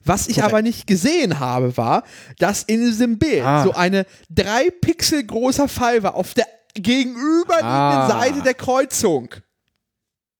Was 0.07 0.27
ich 0.27 0.35
Korrekt. 0.37 0.53
aber 0.53 0.61
nicht 0.61 0.87
gesehen 0.87 1.39
habe, 1.39 1.75
war, 1.77 2.03
dass 2.39 2.63
in 2.63 2.79
diesem 2.81 3.17
Bild 3.19 3.43
Ah. 3.43 3.63
so 3.63 3.73
eine 3.73 4.05
drei 4.29 4.69
Pixel 4.69 5.23
großer 5.23 5.67
Pfeil 5.67 6.01
war 6.03 6.15
auf 6.15 6.33
der 6.33 6.47
gegenüberliegenden 6.73 7.63
Ah. 7.63 8.07
Seite 8.09 8.41
der 8.41 8.53
Kreuzung. 8.53 9.29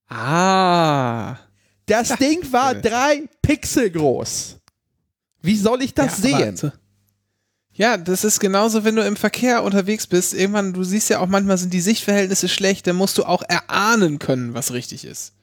Ah. 0.09 1.38
Das 1.86 2.09
Ding 2.18 2.51
war 2.51 2.74
Ja. 2.76 2.82
drei 2.82 3.24
Pixel 3.41 3.89
groß. 3.89 4.57
Wie 5.41 5.55
soll 5.57 5.82
ich 5.84 5.93
das 5.93 6.22
Ja, 6.24 6.36
aber 6.36 6.43
sehen? 6.45 6.57
so- 6.57 6.72
Ja, 7.74 7.95
das 7.97 8.24
ist 8.24 8.39
genauso, 8.39 8.84
wenn 8.84 8.95
du 8.95 9.03
im 9.05 9.15
Verkehr 9.15 9.63
unterwegs 9.63 10.07
bist. 10.07 10.34
Irgendwann, 10.34 10.74
du 10.74 10.84
siehst 10.84 11.09
ja 11.09 11.20
auch 11.20 11.28
manchmal 11.28 11.57
sind 11.59 11.72
die 11.74 11.82
Sichtverhältnisse 11.82 12.49
schlecht, 12.49 12.88
dann 12.88 12.95
musst 12.95 13.18
du 13.20 13.24
auch 13.26 13.43
erahnen 13.47 14.18
können, 14.18 14.53
was 14.55 14.74
richtig 14.74 15.05
ist. 15.05 15.34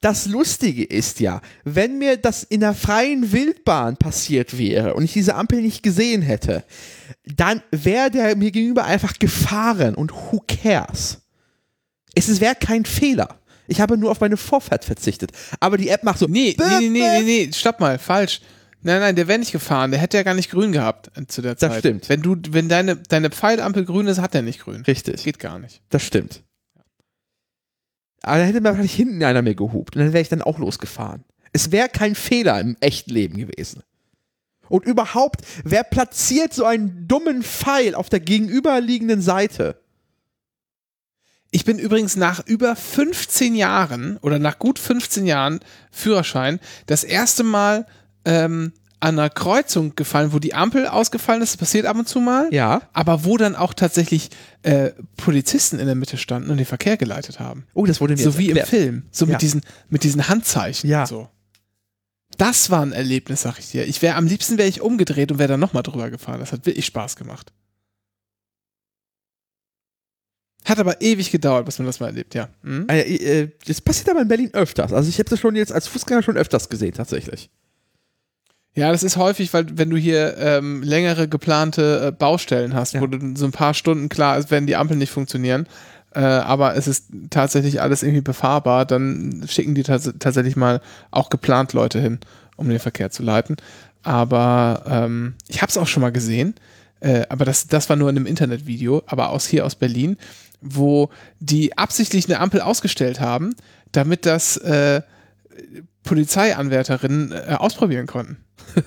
Das 0.00 0.26
Lustige 0.26 0.84
ist 0.84 1.18
ja, 1.18 1.40
wenn 1.64 1.98
mir 1.98 2.16
das 2.16 2.44
in 2.44 2.60
der 2.60 2.74
freien 2.74 3.32
Wildbahn 3.32 3.96
passiert 3.96 4.56
wäre 4.56 4.94
und 4.94 5.02
ich 5.02 5.12
diese 5.12 5.34
Ampel 5.34 5.60
nicht 5.60 5.82
gesehen 5.82 6.22
hätte, 6.22 6.62
dann 7.24 7.62
wäre 7.72 8.10
der 8.10 8.36
mir 8.36 8.52
gegenüber 8.52 8.84
einfach 8.84 9.18
gefahren 9.18 9.96
und 9.96 10.12
who 10.12 10.40
cares? 10.46 11.22
Es 12.14 12.40
wäre 12.40 12.54
kein 12.54 12.84
Fehler. 12.84 13.40
Ich 13.66 13.80
habe 13.80 13.98
nur 13.98 14.10
auf 14.10 14.20
meine 14.20 14.36
Vorfahrt 14.36 14.84
verzichtet. 14.84 15.32
Aber 15.60 15.76
die 15.76 15.88
App 15.88 16.02
macht 16.04 16.18
so. 16.18 16.26
Nee, 16.26 16.56
nee, 16.58 16.64
nee, 16.80 16.88
nee, 16.88 17.22
nee, 17.22 17.46
nee, 17.46 17.50
stopp 17.52 17.80
mal, 17.80 17.98
falsch. 17.98 18.40
Nein, 18.82 19.00
nein, 19.00 19.16
der 19.16 19.26
wäre 19.26 19.40
nicht 19.40 19.50
gefahren, 19.52 19.90
der 19.90 20.00
hätte 20.00 20.16
ja 20.16 20.22
gar 20.22 20.34
nicht 20.34 20.50
grün 20.50 20.70
gehabt 20.70 21.10
zu 21.26 21.42
der 21.42 21.56
Das 21.56 21.72
Zeit. 21.72 21.80
stimmt. 21.80 22.08
Wenn 22.08 22.22
du, 22.22 22.36
wenn 22.50 22.68
deine, 22.68 22.96
deine 22.96 23.30
Pfeilampel 23.30 23.84
grün 23.84 24.06
ist, 24.06 24.20
hat 24.20 24.34
er 24.36 24.42
nicht 24.42 24.60
grün. 24.60 24.82
Richtig. 24.86 25.24
Geht 25.24 25.40
gar 25.40 25.58
nicht. 25.58 25.82
Das 25.90 26.04
stimmt. 26.04 26.42
Aber 28.28 28.38
dann 28.38 28.46
hätte 28.46 28.60
mir 28.60 28.68
wahrscheinlich 28.68 28.94
hinten 28.94 29.22
einer 29.22 29.42
mir 29.42 29.54
gehupt 29.54 29.96
und 29.96 30.02
dann 30.02 30.12
wäre 30.12 30.22
ich 30.22 30.28
dann 30.28 30.42
auch 30.42 30.58
losgefahren. 30.58 31.24
Es 31.52 31.72
wäre 31.72 31.88
kein 31.88 32.14
Fehler 32.14 32.60
im 32.60 32.76
echten 32.80 33.10
Leben 33.10 33.36
gewesen. 33.36 33.82
Und 34.68 34.84
überhaupt, 34.84 35.40
wer 35.64 35.82
platziert 35.82 36.52
so 36.52 36.64
einen 36.64 37.08
dummen 37.08 37.42
Pfeil 37.42 37.94
auf 37.94 38.10
der 38.10 38.20
gegenüberliegenden 38.20 39.22
Seite? 39.22 39.80
Ich 41.50 41.64
bin 41.64 41.78
übrigens 41.78 42.16
nach 42.16 42.46
über 42.46 42.76
15 42.76 43.54
Jahren 43.54 44.18
oder 44.18 44.38
nach 44.38 44.58
gut 44.58 44.78
15 44.78 45.24
Jahren 45.24 45.60
Führerschein 45.90 46.60
das 46.84 47.04
erste 47.04 47.42
Mal 47.42 47.86
ähm, 48.26 48.72
an 49.00 49.18
einer 49.18 49.30
Kreuzung 49.30 49.94
gefallen, 49.94 50.32
wo 50.32 50.38
die 50.40 50.54
Ampel 50.54 50.86
ausgefallen 50.88 51.40
ist. 51.42 51.52
Das 51.52 51.56
passiert 51.56 51.86
ab 51.86 51.96
und 51.96 52.08
zu 52.08 52.20
mal. 52.20 52.48
Ja. 52.52 52.82
Aber 52.92 53.24
wo 53.24 53.36
dann 53.36 53.54
auch 53.54 53.72
tatsächlich 53.74 54.30
äh, 54.62 54.90
Polizisten 55.16 55.78
in 55.78 55.86
der 55.86 55.94
Mitte 55.94 56.16
standen 56.16 56.50
und 56.50 56.56
den 56.56 56.66
Verkehr 56.66 56.96
geleitet 56.96 57.38
haben. 57.38 57.64
Oh, 57.74 57.86
das 57.86 58.00
wurde 58.00 58.14
mir 58.16 58.22
So 58.22 58.36
wie 58.38 58.50
im. 58.50 58.56
Film. 58.66 59.04
So 59.12 59.24
Ja. 59.26 59.32
mit, 59.32 59.42
diesen, 59.42 59.60
mit 59.88 60.02
diesen 60.02 60.28
Handzeichen. 60.28 60.90
Ja. 60.90 61.06
So. 61.06 61.28
Das 62.38 62.70
war 62.70 62.82
ein 62.82 62.92
Erlebnis, 62.92 63.42
sag 63.42 63.58
ich 63.58 63.70
dir. 63.70 63.86
Ich 63.86 64.02
wäre 64.02 64.16
am 64.16 64.26
liebsten 64.26 64.58
wäre 64.58 64.68
ich 64.68 64.80
umgedreht 64.80 65.30
und 65.32 65.38
wäre 65.38 65.48
dann 65.48 65.60
nochmal 65.60 65.82
drüber 65.84 66.10
gefahren. 66.10 66.40
Das 66.40 66.52
hat 66.52 66.66
wirklich 66.66 66.86
Spaß 66.86 67.16
gemacht. 67.16 67.52
Hat 70.64 70.78
aber 70.78 71.00
ewig 71.00 71.30
gedauert, 71.30 71.64
bis 71.64 71.78
man 71.78 71.86
das 71.86 71.98
mal 72.00 72.06
erlebt, 72.08 72.34
ja. 72.34 72.48
Hm? 72.62 72.86
Äh, 72.88 73.00
äh, 73.42 73.48
Das 73.66 73.80
passiert 73.80 74.10
aber 74.10 74.20
in 74.20 74.28
Berlin 74.28 74.50
öfters. 74.52 74.92
Also 74.92 75.08
ich 75.08 75.18
habe 75.18 75.30
das 75.30 75.40
schon 75.40 75.56
jetzt 75.56 75.72
als 75.72 75.86
Fußgänger 75.88 76.22
schon 76.22 76.36
öfters 76.36 76.68
gesehen, 76.68 76.92
tatsächlich. 76.92 77.48
Ja, 78.74 78.92
das 78.92 79.02
ist 79.02 79.16
häufig, 79.16 79.52
weil 79.54 79.66
wenn 79.76 79.90
du 79.90 79.96
hier 79.96 80.36
ähm, 80.38 80.82
längere 80.82 81.26
geplante 81.28 82.06
äh, 82.08 82.12
Baustellen 82.12 82.74
hast, 82.74 82.94
Ja. 82.94 83.00
wo 83.00 83.06
du 83.06 83.34
so 83.36 83.44
ein 83.44 83.50
paar 83.52 83.74
Stunden 83.74 84.08
klar 84.08 84.38
ist, 84.38 84.50
werden 84.50 84.66
die 84.66 84.76
Ampeln 84.76 84.98
nicht 84.98 85.10
funktionieren, 85.10 85.66
äh, 86.14 86.20
aber 86.20 86.76
es 86.76 86.86
ist 86.86 87.06
tatsächlich 87.30 87.80
alles 87.82 88.02
irgendwie 88.02 88.20
befahrbar, 88.20 88.86
dann 88.86 89.44
schicken 89.48 89.74
die 89.74 89.82
tats 89.82 90.12
tatsächlich 90.20 90.54
mal 90.56 90.80
auch 91.10 91.28
geplant 91.28 91.72
Leute 91.72 92.00
hin, 92.00 92.20
um 92.56 92.68
den 92.68 92.78
Verkehr 92.78 93.10
zu 93.10 93.22
leiten. 93.22 93.56
Aber 94.04 94.84
ähm, 94.88 95.34
ich 95.48 95.60
habe 95.60 95.70
es 95.70 95.76
auch 95.76 95.88
schon 95.88 96.02
mal 96.02 96.12
gesehen, 96.12 96.54
äh, 97.00 97.24
aber 97.28 97.44
das, 97.44 97.66
das 97.66 97.88
war 97.88 97.96
nur 97.96 98.10
in 98.10 98.16
einem 98.16 98.26
Internetvideo, 98.26 99.02
aber 99.06 99.30
aus 99.30 99.46
hier 99.46 99.66
aus 99.66 99.74
Berlin, 99.74 100.16
wo 100.60 101.10
die 101.40 101.76
absichtlich 101.76 102.26
eine 102.28 102.38
Ampel 102.40 102.60
ausgestellt 102.60 103.20
haben, 103.20 103.54
damit 103.92 104.24
das 104.24 104.56
äh, 104.58 105.02
Polizeianwärterinnen 106.04 107.32
äh, 107.32 107.54
ausprobieren 107.58 108.06
konnten. 108.06 108.44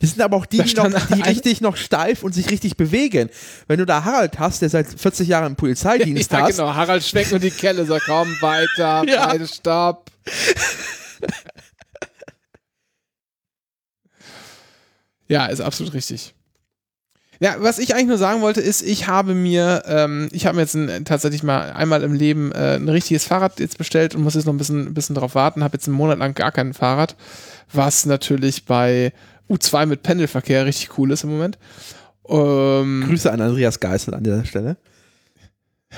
Das 0.00 0.10
sind 0.10 0.20
aber 0.20 0.36
auch 0.36 0.44
die, 0.46 0.58
die, 0.58 0.74
noch, 0.74 1.06
die 1.06 1.22
richtig 1.22 1.60
noch 1.62 1.76
steif 1.76 2.22
und 2.22 2.34
sich 2.34 2.50
richtig 2.50 2.76
bewegen. 2.76 3.30
Wenn 3.66 3.78
du 3.78 3.86
da 3.86 4.04
Harald 4.04 4.38
hast, 4.38 4.60
der 4.60 4.68
seit 4.68 4.88
40 4.88 5.26
Jahren 5.26 5.46
im 5.46 5.56
Polizeidienst 5.56 6.30
Ja, 6.32 6.42
hast, 6.42 6.56
genau. 6.56 6.74
Harald 6.74 7.02
schwenkt 7.02 7.30
nur 7.30 7.40
die 7.40 7.50
Kelle, 7.50 7.86
sagt, 7.86 8.04
komm 8.04 8.28
weiter, 8.42 9.04
Ja. 9.08 9.28
beide 9.28 9.46
stopp. 9.46 10.10
ja, 15.28 15.46
ist 15.46 15.60
absolut 15.60 15.94
richtig. 15.94 16.34
Ja, 17.40 17.56
was 17.58 17.78
ich 17.78 17.94
eigentlich 17.94 18.08
nur 18.08 18.18
sagen 18.18 18.40
wollte, 18.40 18.60
ist, 18.60 18.82
ich 18.82 19.08
habe 19.08 19.34
mir, 19.34 19.82
ähm, 19.86 20.28
ich 20.32 20.46
habe 20.46 20.56
mir 20.56 20.62
jetzt 20.62 20.74
ein, 20.74 21.04
tatsächlich 21.04 21.42
mal 21.42 21.72
einmal 21.72 22.02
im 22.02 22.14
Leben 22.14 22.52
äh, 22.52 22.76
ein 22.76 22.88
richtiges 22.88 23.24
Fahrrad 23.24 23.60
jetzt 23.60 23.78
bestellt 23.78 24.14
und 24.14 24.22
muss 24.22 24.34
jetzt 24.34 24.46
noch 24.46 24.54
ein 24.54 24.58
bisschen, 24.58 24.86
ein 24.86 24.94
bisschen 24.94 25.14
drauf 25.14 25.34
warten, 25.34 25.62
habe 25.62 25.76
jetzt 25.76 25.86
einen 25.86 25.96
Monat 25.96 26.18
lang 26.18 26.34
gar 26.34 26.52
kein 26.52 26.72
Fahrrad, 26.72 27.16
was 27.72 28.06
natürlich 28.06 28.64
bei 28.64 29.12
U2 29.50 29.86
mit 29.86 30.02
Pendelverkehr 30.02 30.64
richtig 30.64 30.98
cool 30.98 31.10
ist 31.10 31.24
im 31.24 31.30
Moment. 31.30 31.58
Ähm, 32.28 33.04
Grüße 33.06 33.30
an 33.30 33.40
Andreas 33.40 33.80
Geisel 33.80 34.14
an 34.14 34.24
dieser 34.24 34.44
Stelle. 34.44 34.76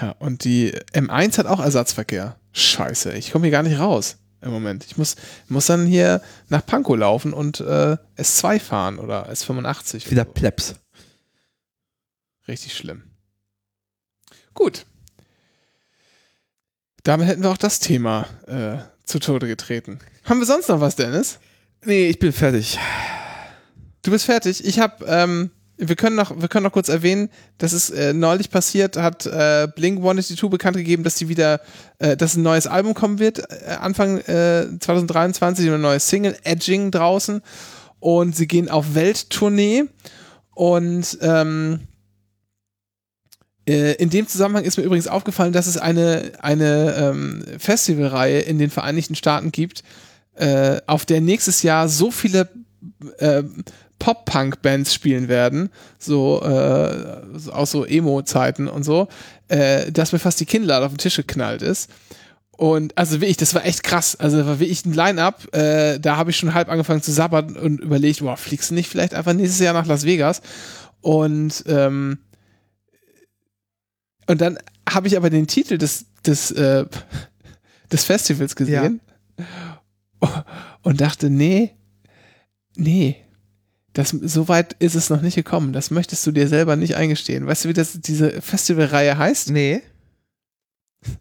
Ja, 0.01 0.11
und 0.19 0.45
die 0.45 0.73
M1 0.93 1.39
hat 1.39 1.47
auch 1.47 1.61
Ersatzverkehr. 1.61 2.37
Scheiße, 2.53 3.13
ich 3.13 3.33
komme 3.33 3.45
hier 3.47 3.53
gar 3.53 3.63
nicht 3.63 3.79
raus 3.79 4.17
im 4.41 4.51
Moment. 4.51 4.85
Ich 4.85 4.97
muss, 4.97 5.17
muss 5.49 5.67
dann 5.67 5.87
hier 5.87 6.21
nach 6.49 6.65
Pankow 6.65 6.97
laufen 6.97 7.33
und 7.33 7.61
äh, 7.61 7.97
S2 8.17 8.61
fahren 8.61 8.99
oder 8.99 9.31
S85. 9.31 10.11
Wieder 10.11 10.25
so. 10.25 10.33
Plebs. 10.33 10.75
Richtig 12.49 12.75
schlimm. 12.75 13.03
Gut. 14.55 14.87
Damit 17.05 17.29
hätten 17.29 17.43
wir 17.43 17.51
auch 17.51 17.59
das 17.59 17.79
Thema 17.79 18.27
äh, 18.47 18.79
zu 19.05 19.19
Tode 19.19 19.47
getreten. 19.47 19.99
Haben 20.25 20.41
wir 20.41 20.47
sonst 20.47 20.69
noch 20.69 20.81
was, 20.81 20.97
Dennis? 20.97 21.39
Nee, 21.85 22.09
ich 22.09 22.19
bin 22.19 22.33
fertig. 22.33 22.79
Du 24.03 24.11
bist 24.11 24.25
fertig. 24.25 24.65
Ich 24.65 24.79
habe, 24.79 25.05
ähm, 25.07 25.51
wir 25.77 25.95
können 25.95 26.17
noch, 26.17 26.41
wir 26.41 26.49
können 26.49 26.65
noch 26.65 26.73
kurz 26.73 26.89
erwähnen, 26.89 27.29
dass 27.59 27.73
es 27.73 27.91
äh, 27.91 28.13
neulich 28.13 28.51
passiert, 28.51 28.97
hat 28.97 29.27
äh, 29.27 29.69
Blink 29.75 29.99
182 29.99 30.51
bekannt 30.51 30.77
gegeben, 30.77 31.05
dass 31.05 31.15
die 31.15 31.29
wieder, 31.29 31.61
äh, 31.99 32.17
dass 32.17 32.37
ein 32.37 32.43
neues 32.43 32.67
Album 32.67 32.95
kommen 32.95 33.19
wird, 33.19 33.39
äh, 33.39 33.77
Anfang 33.81 34.19
äh, 34.19 34.67
2023, 34.81 35.69
eine 35.69 35.79
neue 35.79 36.01
Single, 36.01 36.37
Edging 36.43 36.91
draußen. 36.91 37.43
Und 38.01 38.37
sie 38.37 38.49
gehen 38.49 38.69
auf 38.69 38.95
Welttournee. 38.95 39.85
Und 40.55 41.19
ähm, 41.21 41.81
äh, 41.83 41.98
in 43.73 44.11
dem 44.11 44.27
Zusammenhang 44.27 44.65
ist 44.65 44.77
mir 44.79 44.85
übrigens 44.85 45.09
aufgefallen, 45.09 45.53
dass 45.53 45.67
es 45.67 45.77
eine, 45.77 46.33
eine 46.41 46.95
ähm, 46.97 47.45
Festivalreihe 47.59 48.41
in 48.41 48.59
den 48.59 48.71
Vereinigten 48.71 49.15
Staaten 49.15 49.53
gibt, 49.53 49.83
äh, 50.37 50.81
auf 50.87 51.05
der 51.05 51.21
nächstes 51.21 51.63
Jahr 51.63 51.89
so 51.89 52.11
viele 52.11 52.49
äh, 53.19 53.43
Pop-Punk-Bands 53.99 54.95
spielen 54.95 55.29
werden, 55.29 55.71
so 55.99 56.41
äh, 56.43 57.23
so- 57.37 57.53
aus 57.53 57.73
so 57.73 57.85
Emo-Zeiten 57.85 58.69
und 58.69 58.85
so, 58.85 59.09
äh, 59.49 59.91
dass 59.91 60.13
mir 60.13 60.21
fast 60.21 60.39
die 60.41 60.47
Kinnlade 60.47 60.87
auf 60.87 60.93
den 60.93 60.99
Tisch 60.99 61.17
geknallt 61.17 61.63
ist. 61.63 61.91
Und 62.53 62.97
also 62.97 63.21
wirklich, 63.21 63.37
das 63.37 63.55
war 63.55 63.65
echt 63.65 63.83
krass. 63.83 64.17
Also 64.17 64.39
war 64.47 64.59
wirklich 64.61 64.85
ein 64.85 64.93
Line-Up. 64.93 65.55
Äh, 65.55 65.99
da 66.01 66.17
habe 66.17 66.31
ich 66.31 66.37
schon 66.37 66.55
halb 66.55 66.69
angefangen 66.69 67.03
zu 67.03 67.13
sabbern 67.13 67.57
und 67.57 67.81
überlegt, 67.81 68.21
boah, 68.21 68.37
fliegst 68.37 68.71
du 68.71 68.75
nicht 68.75 68.89
vielleicht 68.89 69.15
einfach 69.15 69.33
nächstes 69.33 69.61
Jahr 69.61 69.75
nach 69.75 69.87
Las 69.87 70.05
Vegas? 70.05 70.43
Und 71.01 71.65
ähm, 71.67 72.19
und 74.29 74.41
dann 74.41 74.59
habe 74.89 75.09
ich 75.09 75.17
aber 75.17 75.31
den 75.31 75.47
Titel 75.47 75.79
des 75.79 76.07
des 76.25 76.51
äh, 76.53 76.85
des 77.91 78.05
Festivals 78.05 78.55
gesehen 78.55 79.01
und 80.83 81.01
dachte, 81.01 81.31
nee, 81.31 81.75
nee, 82.77 83.17
das, 83.93 84.11
so 84.11 84.49
weit 84.49 84.75
ist 84.79 84.95
es 84.95 85.11
noch 85.11 85.23
nicht 85.23 85.35
gekommen. 85.35 85.73
Das 85.73 85.91
möchtest 85.91 86.25
du 86.27 86.33
dir 86.33 86.49
selber 86.49 86.77
nicht 86.77 86.97
eingestehen. 86.97 87.47
Weißt 87.47 87.65
du, 87.65 87.69
wie 87.69 87.75
das, 87.75 88.01
diese 88.01 88.41
Festivalreihe 88.43 89.19
heißt? 89.19 89.51
Nee. 89.51 89.83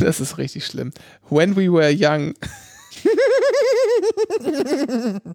Das 0.00 0.20
ist 0.20 0.38
richtig 0.38 0.66
schlimm. 0.66 0.92
When 1.30 1.54
We 1.56 1.72
Were 1.72 1.94
Young. 1.94 2.34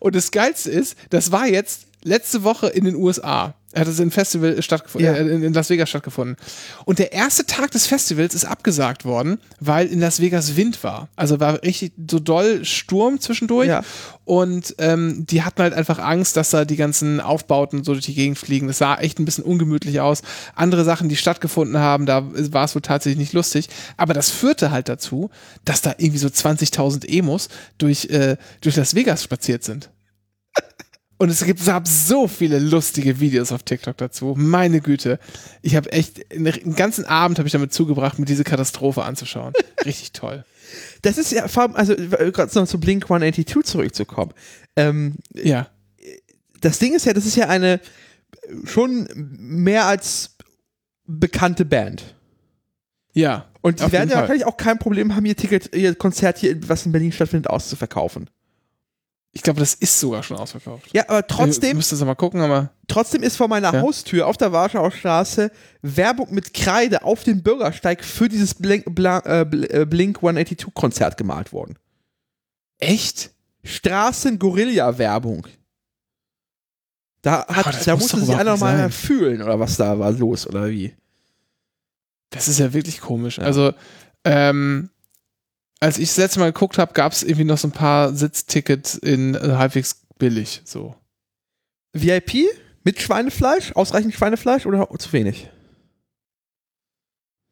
Und 0.00 0.14
das 0.14 0.30
Geilste 0.32 0.70
ist, 0.70 0.98
das 1.08 1.32
war 1.32 1.46
jetzt 1.46 1.86
letzte 2.02 2.42
Woche 2.44 2.68
in 2.68 2.84
den 2.84 2.94
USA. 2.96 3.54
Hat 3.72 3.86
es 3.86 4.00
ein 4.00 4.10
Festival 4.10 4.60
stattgefunden, 4.62 5.14
Ja. 5.14 5.16
äh, 5.16 5.28
in 5.28 5.44
in 5.44 5.52
Las 5.52 5.70
Vegas 5.70 5.88
stattgefunden. 5.88 6.36
Und 6.86 6.98
der 6.98 7.12
erste 7.12 7.46
Tag 7.46 7.70
des 7.70 7.86
Festivals 7.86 8.34
ist 8.34 8.44
abgesagt 8.44 9.04
worden, 9.04 9.38
weil 9.60 9.86
in 9.86 10.00
Las 10.00 10.18
Vegas 10.20 10.56
Wind 10.56 10.82
war. 10.82 11.08
Also 11.14 11.38
war 11.38 11.62
richtig 11.62 11.92
so 12.10 12.18
doll 12.18 12.64
Sturm 12.64 13.20
zwischendurch. 13.20 13.68
Ja. 13.68 13.82
Und 14.24 14.74
ähm, 14.78 15.24
die 15.24 15.44
hatten 15.44 15.62
halt 15.62 15.72
einfach 15.72 16.00
Angst, 16.00 16.36
dass 16.36 16.50
da 16.50 16.64
die 16.64 16.74
ganzen 16.74 17.20
Aufbauten 17.20 17.84
so 17.84 17.92
durch 17.92 18.06
die 18.06 18.14
Gegend 18.14 18.38
fliegen. 18.38 18.66
Das 18.66 18.78
sah 18.78 18.96
echt 18.96 19.20
ein 19.20 19.24
bisschen 19.24 19.44
ungemütlich 19.44 20.00
aus. 20.00 20.22
Andere 20.56 20.82
Sachen, 20.82 21.08
die 21.08 21.16
stattgefunden 21.16 21.78
haben, 21.78 22.06
da 22.06 22.24
war 22.52 22.64
es 22.64 22.74
wohl 22.74 22.82
tatsächlich 22.82 23.20
nicht 23.20 23.34
lustig. 23.34 23.68
Aber 23.96 24.14
das 24.14 24.30
führte 24.30 24.72
halt 24.72 24.88
dazu, 24.88 25.30
dass 25.64 25.80
da 25.80 25.94
irgendwie 25.96 26.18
so 26.18 26.26
20.000 26.28 27.04
Emos 27.08 27.48
durch, 27.78 28.06
äh, 28.06 28.36
durch 28.62 28.74
Las 28.74 28.96
Vegas 28.96 29.22
spaziert 29.22 29.62
sind. 29.62 29.90
Und 31.20 31.28
es 31.28 31.44
gibt 31.44 31.60
es 31.60 32.08
so 32.08 32.28
viele 32.28 32.58
lustige 32.58 33.20
Videos 33.20 33.52
auf 33.52 33.62
TikTok 33.62 33.98
dazu. 33.98 34.34
Meine 34.38 34.80
Güte. 34.80 35.18
Ich 35.60 35.76
habe 35.76 35.92
echt 35.92 36.32
einen 36.32 36.74
ganzen 36.74 37.04
Abend 37.04 37.36
habe 37.36 37.46
ich 37.46 37.52
damit 37.52 37.74
zugebracht, 37.74 38.18
mir 38.18 38.24
diese 38.24 38.42
Katastrophe 38.42 39.02
anzuschauen. 39.04 39.52
Richtig 39.84 40.12
toll. 40.12 40.46
Das 41.02 41.18
ist 41.18 41.30
ja, 41.30 41.44
also 41.44 41.94
gerade 41.94 42.58
noch 42.58 42.66
zu 42.66 42.80
Blink 42.80 43.04
182 43.04 43.64
zurückzukommen. 43.64 44.32
Ähm, 44.76 45.16
Ja. 45.34 45.68
das 46.62 46.78
Ding 46.78 46.94
ist 46.94 47.04
ja, 47.04 47.12
das 47.12 47.26
ist 47.26 47.36
ja 47.36 47.50
eine 47.50 47.80
schon 48.64 49.06
mehr 49.14 49.84
als 49.84 50.36
bekannte 51.06 51.66
Band. 51.66 52.14
Ja. 53.12 53.50
Und 53.60 53.80
die 53.80 53.92
werden 53.92 54.08
ja 54.08 54.16
wahrscheinlich 54.20 54.46
auch 54.46 54.56
kein 54.56 54.78
Problem 54.78 55.14
haben, 55.14 55.26
ihr 55.26 55.36
Ticket, 55.36 55.76
ihr 55.76 55.94
Konzert 55.96 56.38
hier, 56.38 56.56
was 56.66 56.86
in 56.86 56.92
Berlin 56.92 57.12
stattfindet, 57.12 57.50
auszuverkaufen. 57.50 58.30
Ich 59.32 59.42
glaube, 59.42 59.60
das 59.60 59.74
ist 59.74 60.00
sogar 60.00 60.24
schon 60.24 60.36
ausverkauft. 60.36 60.88
Ja, 60.92 61.04
aber 61.08 61.20
Ich 61.20 61.26
trotzdem, 61.28 61.76
müsste 61.76 61.94
es 61.94 62.04
mal 62.04 62.16
gucken, 62.16 62.40
aber. 62.40 62.70
trotzdem 62.88 63.22
ist 63.22 63.36
vor 63.36 63.46
meiner 63.46 63.72
Ja. 63.72 63.80
Haustür 63.80 64.26
auf 64.26 64.36
der 64.36 64.50
Warschauer 64.50 64.90
Straße 64.90 65.52
Werbung 65.82 66.34
mit 66.34 66.52
Kreide 66.52 67.04
auf 67.04 67.22
den 67.22 67.42
Bürgersteig 67.42 68.04
für 68.04 68.28
dieses 68.28 68.54
Blink, 68.54 68.86
äh, 68.98 69.40
äh, 69.42 69.84
Blink 69.86 70.16
182 70.18 70.74
Konzert 70.74 71.16
gemalt 71.16 71.52
worden. 71.52 71.78
Echt? 72.78 73.30
Straßen-Gorilla-Werbung. 73.62 75.46
Da, 77.22 77.46
hat, 77.46 77.66
das 77.66 77.84
da 77.84 77.92
muss 77.94 78.12
musste 78.14 78.26
sich 78.26 78.34
einer 78.34 78.56
mal 78.56 78.76
sein. 78.78 78.90
fühlen, 78.90 79.42
oder 79.42 79.60
was 79.60 79.76
da 79.76 79.98
war 79.98 80.10
los, 80.10 80.46
oder 80.46 80.70
wie? 80.70 80.94
Das 82.30 82.48
ist 82.48 82.58
ja 82.58 82.72
wirklich 82.72 83.00
komisch. 83.00 83.38
Also, 83.38 83.74
ähm, 84.24 84.90
als 85.80 85.98
ich 85.98 86.08
das 86.08 86.18
letzte 86.18 86.40
Mal 86.40 86.52
geguckt 86.52 86.78
habe, 86.78 86.92
gab 86.92 87.12
es 87.12 87.22
irgendwie 87.22 87.44
noch 87.44 87.58
so 87.58 87.68
ein 87.68 87.72
paar 87.72 88.14
Sitztickets 88.14 88.94
in 88.96 89.34
äh, 89.34 89.38
halbwegs 89.56 90.02
billig. 90.18 90.60
So. 90.64 90.94
VIP 91.92 92.46
mit 92.84 93.00
Schweinefleisch? 93.00 93.72
Ausreichend 93.72 94.14
Schweinefleisch 94.14 94.66
oder 94.66 94.88
zu 94.98 95.12
wenig? 95.12 95.50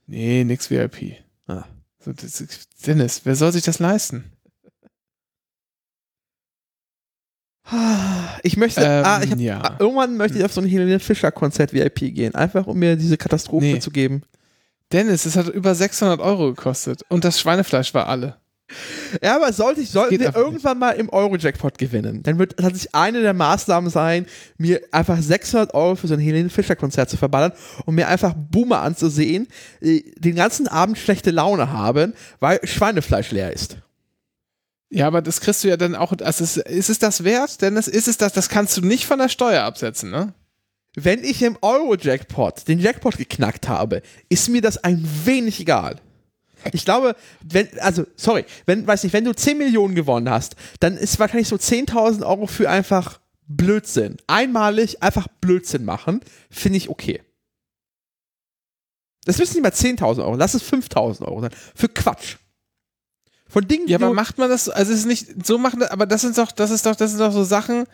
Nee, 0.06 0.44
nix 0.44 0.70
VIP. 0.70 1.16
Ah. 1.46 1.64
So, 2.00 2.12
das, 2.12 2.44
Dennis, 2.86 3.22
wer 3.24 3.34
soll 3.34 3.52
sich 3.52 3.62
das 3.64 3.78
leisten? 3.78 4.32
Ich 8.42 8.56
möchte, 8.56 8.80
Ähm, 8.80 9.04
ah, 9.04 9.20
ich 9.22 9.30
hab, 9.30 9.38
ja. 9.38 9.60
ah, 9.60 9.76
irgendwann 9.78 10.16
möchte 10.16 10.38
ich 10.38 10.44
auf 10.44 10.52
so 10.54 10.62
ein 10.62 10.66
Helene 10.66 11.00
Fischer 11.00 11.30
Konzert 11.30 11.74
VIP 11.74 12.14
gehen, 12.14 12.34
einfach 12.34 12.66
um 12.66 12.78
mir 12.78 12.96
diese 12.96 13.18
Katastrophe 13.18 13.66
Nee. 13.66 13.78
zu 13.80 13.90
geben. 13.90 14.22
Dennis, 14.92 15.26
es 15.26 15.36
hat 15.36 15.48
über 15.48 15.74
600 15.74 16.20
Euro 16.20 16.54
gekostet 16.54 17.04
und 17.08 17.24
das 17.24 17.38
Schweinefleisch 17.40 17.92
war 17.94 18.08
alle. 18.08 18.36
Ja, 19.22 19.36
aber 19.36 19.50
sollte 19.52 19.80
ich, 19.80 19.90
sollten 19.90 20.18
wir 20.18 20.26
einfach 20.26 20.40
nicht. 20.40 20.46
irgendwann 20.46 20.78
mal 20.78 20.90
im 20.92 21.08
Euro-Jackpot 21.08 21.78
gewinnen, 21.78 22.22
dann 22.22 22.38
wird 22.38 22.58
tatsächlich 22.58 22.94
eine 22.94 23.22
der 23.22 23.32
Maßnahmen 23.32 23.88
sein, 23.88 24.26
mir 24.58 24.82
einfach 24.92 25.20
600 25.20 25.72
Euro 25.72 25.96
für 25.96 26.06
so 26.06 26.14
ein 26.14 26.20
Helene 26.20 26.50
Fischer-Konzert 26.50 27.08
zu 27.08 27.16
verballern 27.16 27.52
und 27.86 27.94
mir 27.94 28.08
einfach 28.08 28.34
Boomer 28.36 28.82
anzusehen, 28.82 29.48
äh, 29.80 30.02
den 30.18 30.34
ganzen 30.34 30.68
Abend 30.68 30.98
schlechte 30.98 31.30
Laune 31.30 31.72
haben, 31.72 32.12
weil 32.40 32.60
Schweinefleisch 32.64 33.30
leer 33.30 33.52
ist. 33.52 33.78
Ja, 34.90 35.06
aber 35.06 35.22
das 35.22 35.40
kriegst 35.40 35.64
du 35.64 35.68
ja 35.68 35.76
dann 35.76 35.94
auch. 35.94 36.12
Also 36.22 36.44
ist, 36.44 36.56
ist 36.58 36.90
es 36.90 36.98
das 36.98 37.24
wert? 37.24 37.60
Denn 37.60 37.76
ist 37.76 38.08
es 38.08 38.16
das, 38.16 38.32
das 38.32 38.48
kannst 38.48 38.76
du 38.76 38.82
nicht 38.82 39.06
von 39.06 39.18
der 39.18 39.28
Steuer 39.28 39.64
absetzen, 39.64 40.10
ne? 40.10 40.34
Wenn 41.04 41.24
ich 41.24 41.42
im 41.42 41.56
Euro-Jackpot 41.60 42.66
den 42.68 42.78
Jackpot 42.78 43.16
geknackt 43.16 43.68
habe, 43.68 44.02
ist 44.28 44.48
mir 44.48 44.60
das 44.60 44.82
ein 44.82 45.06
wenig 45.24 45.60
egal. 45.60 46.00
Ich 46.72 46.84
glaube, 46.84 47.14
wenn, 47.44 47.68
also, 47.80 48.04
sorry, 48.16 48.44
wenn, 48.66 48.86
weiß 48.86 49.04
nicht, 49.04 49.12
wenn 49.12 49.24
du 49.24 49.34
10 49.34 49.58
Millionen 49.58 49.94
gewonnen 49.94 50.28
hast, 50.28 50.56
dann 50.80 50.96
ist 50.96 51.18
wahrscheinlich 51.18 51.48
so 51.48 51.56
10.000 51.56 52.26
Euro 52.26 52.46
für 52.46 52.68
einfach 52.68 53.20
Blödsinn. 53.46 54.16
Einmalig 54.26 55.02
einfach 55.02 55.28
Blödsinn 55.40 55.84
machen, 55.84 56.20
finde 56.50 56.78
ich 56.78 56.88
okay. 56.88 57.22
Das 59.24 59.38
müssen 59.38 59.54
nicht 59.54 59.62
mal 59.62 59.72
10.000 59.72 60.24
Euro, 60.24 60.36
lass 60.36 60.54
es 60.54 60.64
5.000 60.64 61.22
Euro 61.26 61.42
sein. 61.42 61.50
Für 61.74 61.88
Quatsch. 61.88 62.36
Von 63.46 63.66
Dingen, 63.66 63.86
die 63.86 63.92
Ja, 63.92 63.98
aber 63.98 64.12
macht 64.12 64.38
man 64.38 64.50
das, 64.50 64.68
also 64.68 64.92
es 64.92 65.00
ist 65.00 65.06
nicht, 65.06 65.46
so 65.46 65.58
machen, 65.58 65.82
aber 65.82 66.06
das 66.06 66.20
sind 66.22 66.36
doch, 66.36 66.52
das 66.52 66.70
ist 66.70 66.84
doch, 66.84 66.94
das 66.94 67.12
sind 67.12 67.20
doch 67.20 67.32
so 67.32 67.44
Sachen, 67.44 67.86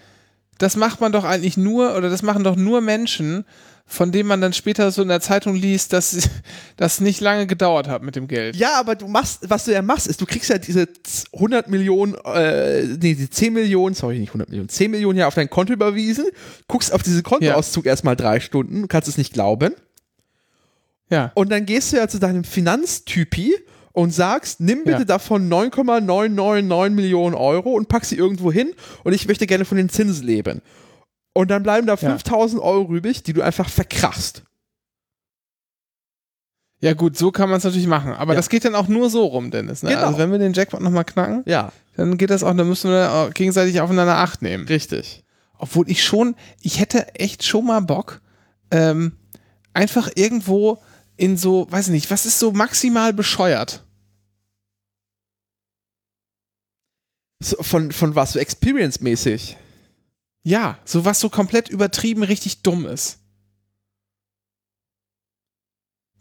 das 0.59 0.77
macht 0.77 1.01
man 1.01 1.13
doch 1.13 1.25
eigentlich 1.25 1.57
nur, 1.57 1.97
oder 1.97 2.11
das 2.11 2.23
machen 2.23 2.45
doch 2.45 2.57
nur 2.57 2.81
Menschen, 2.81 3.45
von 3.87 4.13
denen 4.13 4.27
man 4.29 4.41
dann 4.41 4.55
später 4.55 4.91
so 4.91 5.03
in 5.03 5.09
der 5.09 5.21
Zeitung 5.21 5.55
liest, 5.55 5.93
dass 5.93 6.31
das 6.79 7.01
nicht 7.01 7.21
lange 7.21 7.47
gedauert 7.47 7.87
hat 7.87 8.03
mit 8.03 8.17
dem 8.17 8.29
Geld. 8.29 8.57
Ja, 8.57 8.79
aber 8.81 8.95
du 8.95 9.09
machst, 9.09 9.41
was 9.51 9.67
du 9.67 9.73
ja 9.73 9.83
machst, 9.83 10.07
ist, 10.07 10.21
du 10.23 10.27
kriegst 10.27 10.49
ja 10.49 10.57
diese 10.57 10.89
100 11.35 11.69
Millionen, 11.69 12.15
äh, 12.25 12.83
nee, 12.85 13.15
die 13.15 13.29
10 13.29 13.53
Millionen, 13.53 13.95
sorry, 13.95 14.19
nicht 14.19 14.31
100 14.31 14.49
Millionen, 14.49 14.71
10 14.71 14.91
Millionen 14.91 15.19
ja 15.19 15.27
auf 15.27 15.35
dein 15.35 15.51
Konto 15.51 15.73
überwiesen, 15.75 16.25
guckst 16.67 16.93
auf 16.95 17.03
diesen 17.03 17.23
Kontoauszug 17.23 17.85
erstmal 17.85 18.17
drei 18.17 18.41
Stunden, 18.41 18.89
kannst 18.89 19.09
es 19.09 19.19
nicht 19.19 19.35
glauben, 19.35 19.75
Ja. 21.11 21.31
und 21.35 21.51
dann 21.53 21.67
gehst 21.67 21.93
du 21.93 21.97
ja 21.99 22.09
zu 22.09 22.19
deinem 22.19 22.45
Finanztypi 22.45 23.55
und 23.95 24.11
sagst, 24.13 24.61
nimm 24.61 24.81
bitte 24.85 24.99
Ja. 24.99 25.05
davon 25.05 25.49
9,999 25.49 26.95
Millionen 26.95 27.35
Euro 27.35 27.71
und 27.73 27.89
pack 27.89 28.05
sie 28.05 28.17
irgendwo 28.17 28.53
hin 28.53 28.75
und 29.05 29.15
ich 29.15 29.27
möchte 29.27 29.47
gerne 29.47 29.65
von 29.65 29.79
den 29.79 29.89
Zinsen 29.89 30.27
leben. 30.27 30.61
Und 31.33 31.51
dann 31.51 31.63
bleiben 31.63 31.87
da 31.87 31.95
Ja. 31.95 31.97
5000 31.97 32.61
Euro 32.63 32.95
übrig, 32.95 33.23
die 33.23 33.33
du 33.33 33.41
einfach 33.43 33.69
verkrachst. 33.71 34.43
Ja, 36.81 36.93
gut, 36.93 37.17
so 37.17 37.31
kann 37.33 37.49
man 37.49 37.59
es 37.59 37.65
natürlich 37.65 37.87
machen. 37.87 38.13
Aber 38.13 38.33
Ja. 38.35 38.37
das 38.37 38.49
geht 38.51 38.65
dann 38.65 38.75
auch 38.75 38.89
nur 38.89 39.09
so 39.09 39.25
rum, 39.25 39.51
Dennis. 39.51 39.83
Ne? 39.83 39.91
Genau. 39.91 40.07
Also, 40.07 40.19
wenn 40.19 40.31
wir 40.31 40.39
den 40.39 40.53
Jackpot 40.53 40.81
nochmal 40.83 41.05
knacken, 41.05 41.43
Ja, 41.47 41.73
dann 41.97 42.19
geht 42.19 42.31
das 42.31 42.43
auch, 42.43 42.55
dann 42.55 42.69
müssen 42.69 42.91
wir 42.91 43.31
gegenseitig 43.33 43.81
aufeinander 43.81 44.19
Acht 44.19 44.43
nehmen. 44.43 44.67
richtig. 44.67 45.23
Obwohl 45.57 45.89
ich 45.89 46.05
schon, 46.05 46.35
ich 46.61 46.81
hätte 46.81 47.15
echt 47.15 47.45
schon 47.45 47.65
mal 47.67 47.81
Bock, 47.81 48.21
ähm, 48.71 49.13
einfach 49.73 50.11
irgendwo 50.15 50.79
in 51.17 51.37
so, 51.37 51.67
weiß 51.71 51.89
nicht, 51.89 52.11
was 52.11 52.27
ist 52.27 52.39
so 52.39 52.53
maximal 52.53 53.13
bescheuert? 53.13 53.85
So, 57.43 57.63
von, 57.63 57.93
von 57.93 58.15
was? 58.15 58.33
So 58.33 58.39
experience-mäßig. 58.39 59.57
Ja, 60.43 60.79
so 60.85 61.05
was 61.05 61.21
so 61.21 61.29
komplett 61.29 61.69
übertrieben 61.69 62.23
richtig 62.23 62.63
dumm 62.63 62.87
ist. 62.87 63.19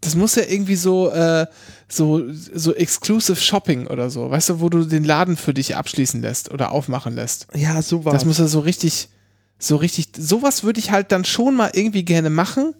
Das 0.02 0.16
muss 0.16 0.36
ja 0.36 0.44
irgendwie 0.44 0.76
so, 0.76 1.10
äh, 1.10 1.48
so, 1.88 2.24
so 2.34 2.74
exclusive 2.76 3.40
Shopping 3.40 3.88
oder 3.88 4.10
so, 4.10 4.30
weißt 4.30 4.50
du, 4.50 4.60
wo 4.60 4.68
du 4.70 4.84
den 4.84 5.06
Laden 5.06 5.38
für 5.38 5.54
dich 5.54 5.78
abschließen 5.78 6.22
lässt 6.22 6.52
oder 6.52 6.72
aufmachen 6.72 7.16
lässt. 7.16 7.48
Ja, 7.54 7.82
so 7.82 8.04
war 8.04 8.12
Das 8.12 8.26
muss 8.26 8.38
ja 8.38 8.48
so 8.48 8.60
richtig, 8.60 9.08
so 9.60 9.78
richtig, 9.78 10.10
sowas 10.18 10.64
würde 10.64 10.80
ich 10.80 10.92
halt 10.92 11.14
dann 11.14 11.24
schon 11.24 11.56
mal 11.56 11.72
irgendwie 11.74 12.04
gerne 12.04 12.30
machen 12.30 12.76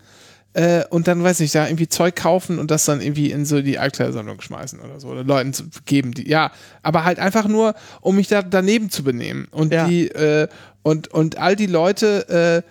äh, 0.54 0.84
und 0.90 1.08
dann, 1.08 1.24
weiß 1.24 1.40
ich, 1.40 1.52
da 1.52 1.68
irgendwie 1.68 1.88
Zeug 1.88 2.16
kaufen 2.16 2.60
und 2.60 2.70
das 2.72 2.86
dann 2.86 3.02
irgendwie 3.02 3.32
in 3.32 3.46
so 3.46 3.62
die 3.62 3.80
Altkleidersammlung 3.80 4.40
schmeißen 4.42 4.80
oder 4.80 5.00
so 5.00 5.08
oder 5.10 5.24
Leuten 5.24 5.54
zu 5.54 5.64
geben, 5.86 6.14
die, 6.14 6.28
ja, 6.30 6.52
aber 6.82 7.04
halt 7.06 7.20
einfach 7.20 7.48
nur, 7.48 7.74
um 8.02 8.16
mich 8.16 8.28
da 8.28 8.42
daneben 8.42 8.90
zu 8.90 9.04
benehmen 9.04 9.48
und 9.52 9.74
Ja. 9.74 9.88
die, 9.88 10.08
äh, 10.10 10.48
und, 10.84 11.08
und 11.10 11.38
all 11.38 11.56
die 11.56 11.66
Leute, 11.68 12.64
äh, 12.66 12.70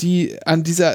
die 0.00 0.36
an 0.44 0.62
dieser 0.62 0.94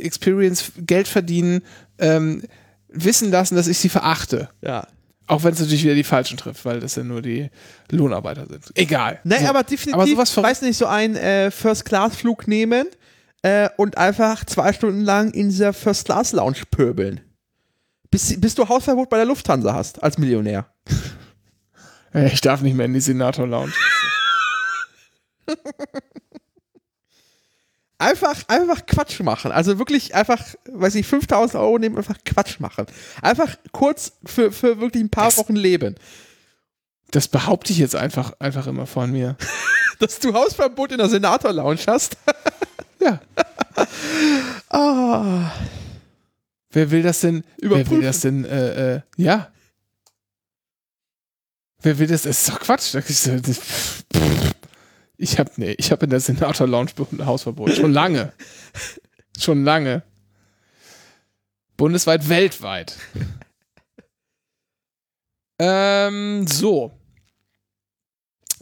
Experience 0.00 0.72
Geld 0.78 1.08
verdienen, 1.08 1.62
ähm, 1.98 2.42
wissen 2.88 3.30
lassen, 3.30 3.54
dass 3.54 3.68
ich 3.68 3.78
sie 3.78 3.88
verachte. 3.88 4.48
Ja. 4.62 4.86
Auch 5.26 5.44
wenn 5.44 5.52
es 5.52 5.60
natürlich 5.60 5.84
wieder 5.84 5.94
die 5.94 6.02
Falschen 6.02 6.36
trifft, 6.36 6.64
weil 6.64 6.80
das 6.80 6.96
ja 6.96 7.04
nur 7.04 7.22
die 7.22 7.50
Lohnarbeiter 7.90 8.46
sind. 8.48 8.64
Egal. 8.74 9.20
Nee, 9.22 9.36
So. 9.42 9.46
aber 9.46 9.62
definitiv, 9.62 9.94
Aber 9.94 10.06
sowas 10.06 10.36
weiß 10.36 10.62
nicht, 10.62 10.76
so 10.76 10.86
einen 10.86 11.14
äh, 11.14 11.52
First-Class-Flug 11.52 12.48
nehmen 12.48 12.86
äh, 13.42 13.68
und 13.76 13.96
einfach 13.98 14.44
zwei 14.44 14.72
Stunden 14.72 15.00
lang 15.02 15.30
in 15.32 15.48
dieser 15.48 15.72
First-Class-Lounge 15.72 16.62
pöbeln. 16.70 17.20
Bis, 18.10 18.40
bis 18.40 18.54
du 18.54 18.68
Hausverbot 18.68 19.08
bei 19.08 19.16
der 19.18 19.26
Lufthansa 19.26 19.72
hast, 19.74 20.02
als 20.02 20.18
Millionär. 20.18 20.66
Äh, 22.12 22.26
Ich 22.32 22.40
darf 22.40 22.60
nicht 22.60 22.74
mehr 22.74 22.86
in 22.86 22.92
die 22.92 23.00
Senator-Lounge. 23.00 23.72
Einfach, 27.98 28.36
einfach 28.48 28.86
Quatsch 28.86 29.20
machen. 29.20 29.52
Also 29.52 29.78
wirklich 29.78 30.14
einfach, 30.14 30.42
weiß 30.72 30.94
ich, 30.94 31.06
5000 31.06 31.60
Euro 31.62 31.78
nehmen, 31.78 31.98
einfach 31.98 32.16
Quatsch 32.24 32.58
machen. 32.58 32.86
Einfach 33.20 33.56
kurz 33.72 34.12
für, 34.24 34.50
für 34.52 34.80
wirklich 34.80 35.02
ein 35.04 35.10
paar 35.10 35.26
Das- 35.26 35.36
Wochen 35.36 35.54
leben. 35.54 35.96
Das 37.10 37.28
behaupte 37.28 37.72
ich 37.72 37.78
jetzt 37.78 37.94
einfach, 37.96 38.32
einfach 38.38 38.66
immer 38.68 38.86
von 38.86 39.10
mir. 39.12 39.36
Dass 39.98 40.18
du 40.18 40.32
Hausverbot 40.32 40.92
in 40.92 40.98
der 40.98 41.08
Senator-Lounge 41.10 41.80
hast. 41.88 42.16
Ja. 43.00 43.20
Ah. 44.72 45.50
Wer 46.70 46.90
will 46.92 47.02
das 47.02 47.20
denn? 47.20 47.42
Wer 47.56 47.66
Überprüfen. 47.66 47.90
will 47.90 48.02
das 48.02 48.20
denn? 48.20 48.44
Äh, 48.44 48.94
äh, 48.94 49.00
ja. 49.16 49.50
Wer 51.82 51.98
will 51.98 52.06
das? 52.06 52.22
Das 52.22 52.40
ist 52.40 52.48
doch 52.48 52.60
Quatsch. 52.60 52.94
Äh, 52.94 53.02
ich 55.16 55.38
habe 55.38 55.50
nee, 55.56 55.74
ich 55.76 55.90
habe 55.90 56.04
in 56.04 56.10
der 56.10 56.20
Senator 56.20 56.68
Lounge 56.68 56.92
ein 57.12 57.26
Hausverbot. 57.26 57.74
Schon 57.74 57.92
lange. 57.92 58.32
Schon 59.36 59.64
lange. 59.64 60.04
Bundesweit, 61.76 62.28
weltweit. 62.28 62.96
ähm, 65.58 66.46
so. 66.46 66.92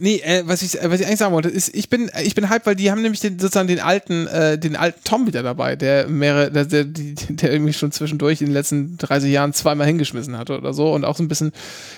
Nee, 0.01 0.21
äh, 0.21 0.45
was 0.47 0.63
ich, 0.63 0.75
was 0.75 1.01
ich 1.01 1.07
eigentlich 1.07 1.19
sagen 1.19 1.35
wollte, 1.35 1.49
ist, 1.49 1.75
ich 1.75 1.91
bin, 1.91 2.09
ich 2.23 2.37
bin 2.37 2.49
hype, 2.49 2.67
weil 2.67 2.77
die 2.77 2.93
haben 2.93 3.03
nämlich 3.03 3.21
den, 3.21 3.37
sozusagen 3.39 3.67
den 3.67 3.81
alten, 3.81 4.29
äh, 4.29 4.57
den 4.57 4.77
alten 4.77 5.03
Tom 5.03 5.27
wieder 5.27 5.43
dabei, 5.43 5.75
der 5.75 6.09
mehrere, 6.09 6.53
der, 6.53 6.67
der, 6.67 6.85
der 6.85 7.53
irgendwie 7.53 7.73
schon 7.73 7.91
zwischendurch 7.91 8.41
in 8.41 8.47
den 8.47 8.53
letzten 8.53 8.97
30 8.97 9.31
Jahren 9.31 9.53
zweimal 9.53 9.89
hingeschmissen 9.89 10.39
hatte 10.39 10.57
oder 10.57 10.73
so 10.73 10.95
und 10.95 11.05
auch 11.05 11.17
so 11.17 11.25
ein 11.25 11.29
bisschen 11.29 11.51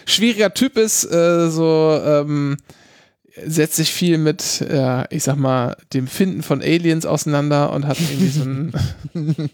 schwieriger 0.06 0.54
Typ 0.54 0.78
ist, 0.78 1.04
äh, 1.04 1.50
so, 1.50 2.00
ähm, 2.02 2.56
setzt 3.46 3.76
sich 3.76 3.92
viel 3.92 4.16
mit, 4.16 4.62
äh, 4.62 5.04
ich 5.14 5.22
sag 5.24 5.36
mal, 5.36 5.76
dem 5.92 6.06
Finden 6.06 6.42
von 6.42 6.62
Aliens 6.62 7.04
auseinander 7.04 7.70
und 7.70 7.86
hat 7.86 7.98
irgendwie 8.00 8.28
so 8.28 8.42
ein, 8.42 8.72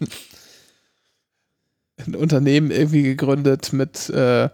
ein 2.05 2.15
Unternehmen 2.15 2.71
irgendwie 2.71 3.03
gegründet 3.03 3.73
mit, 3.73 4.09
äh, 4.09 4.49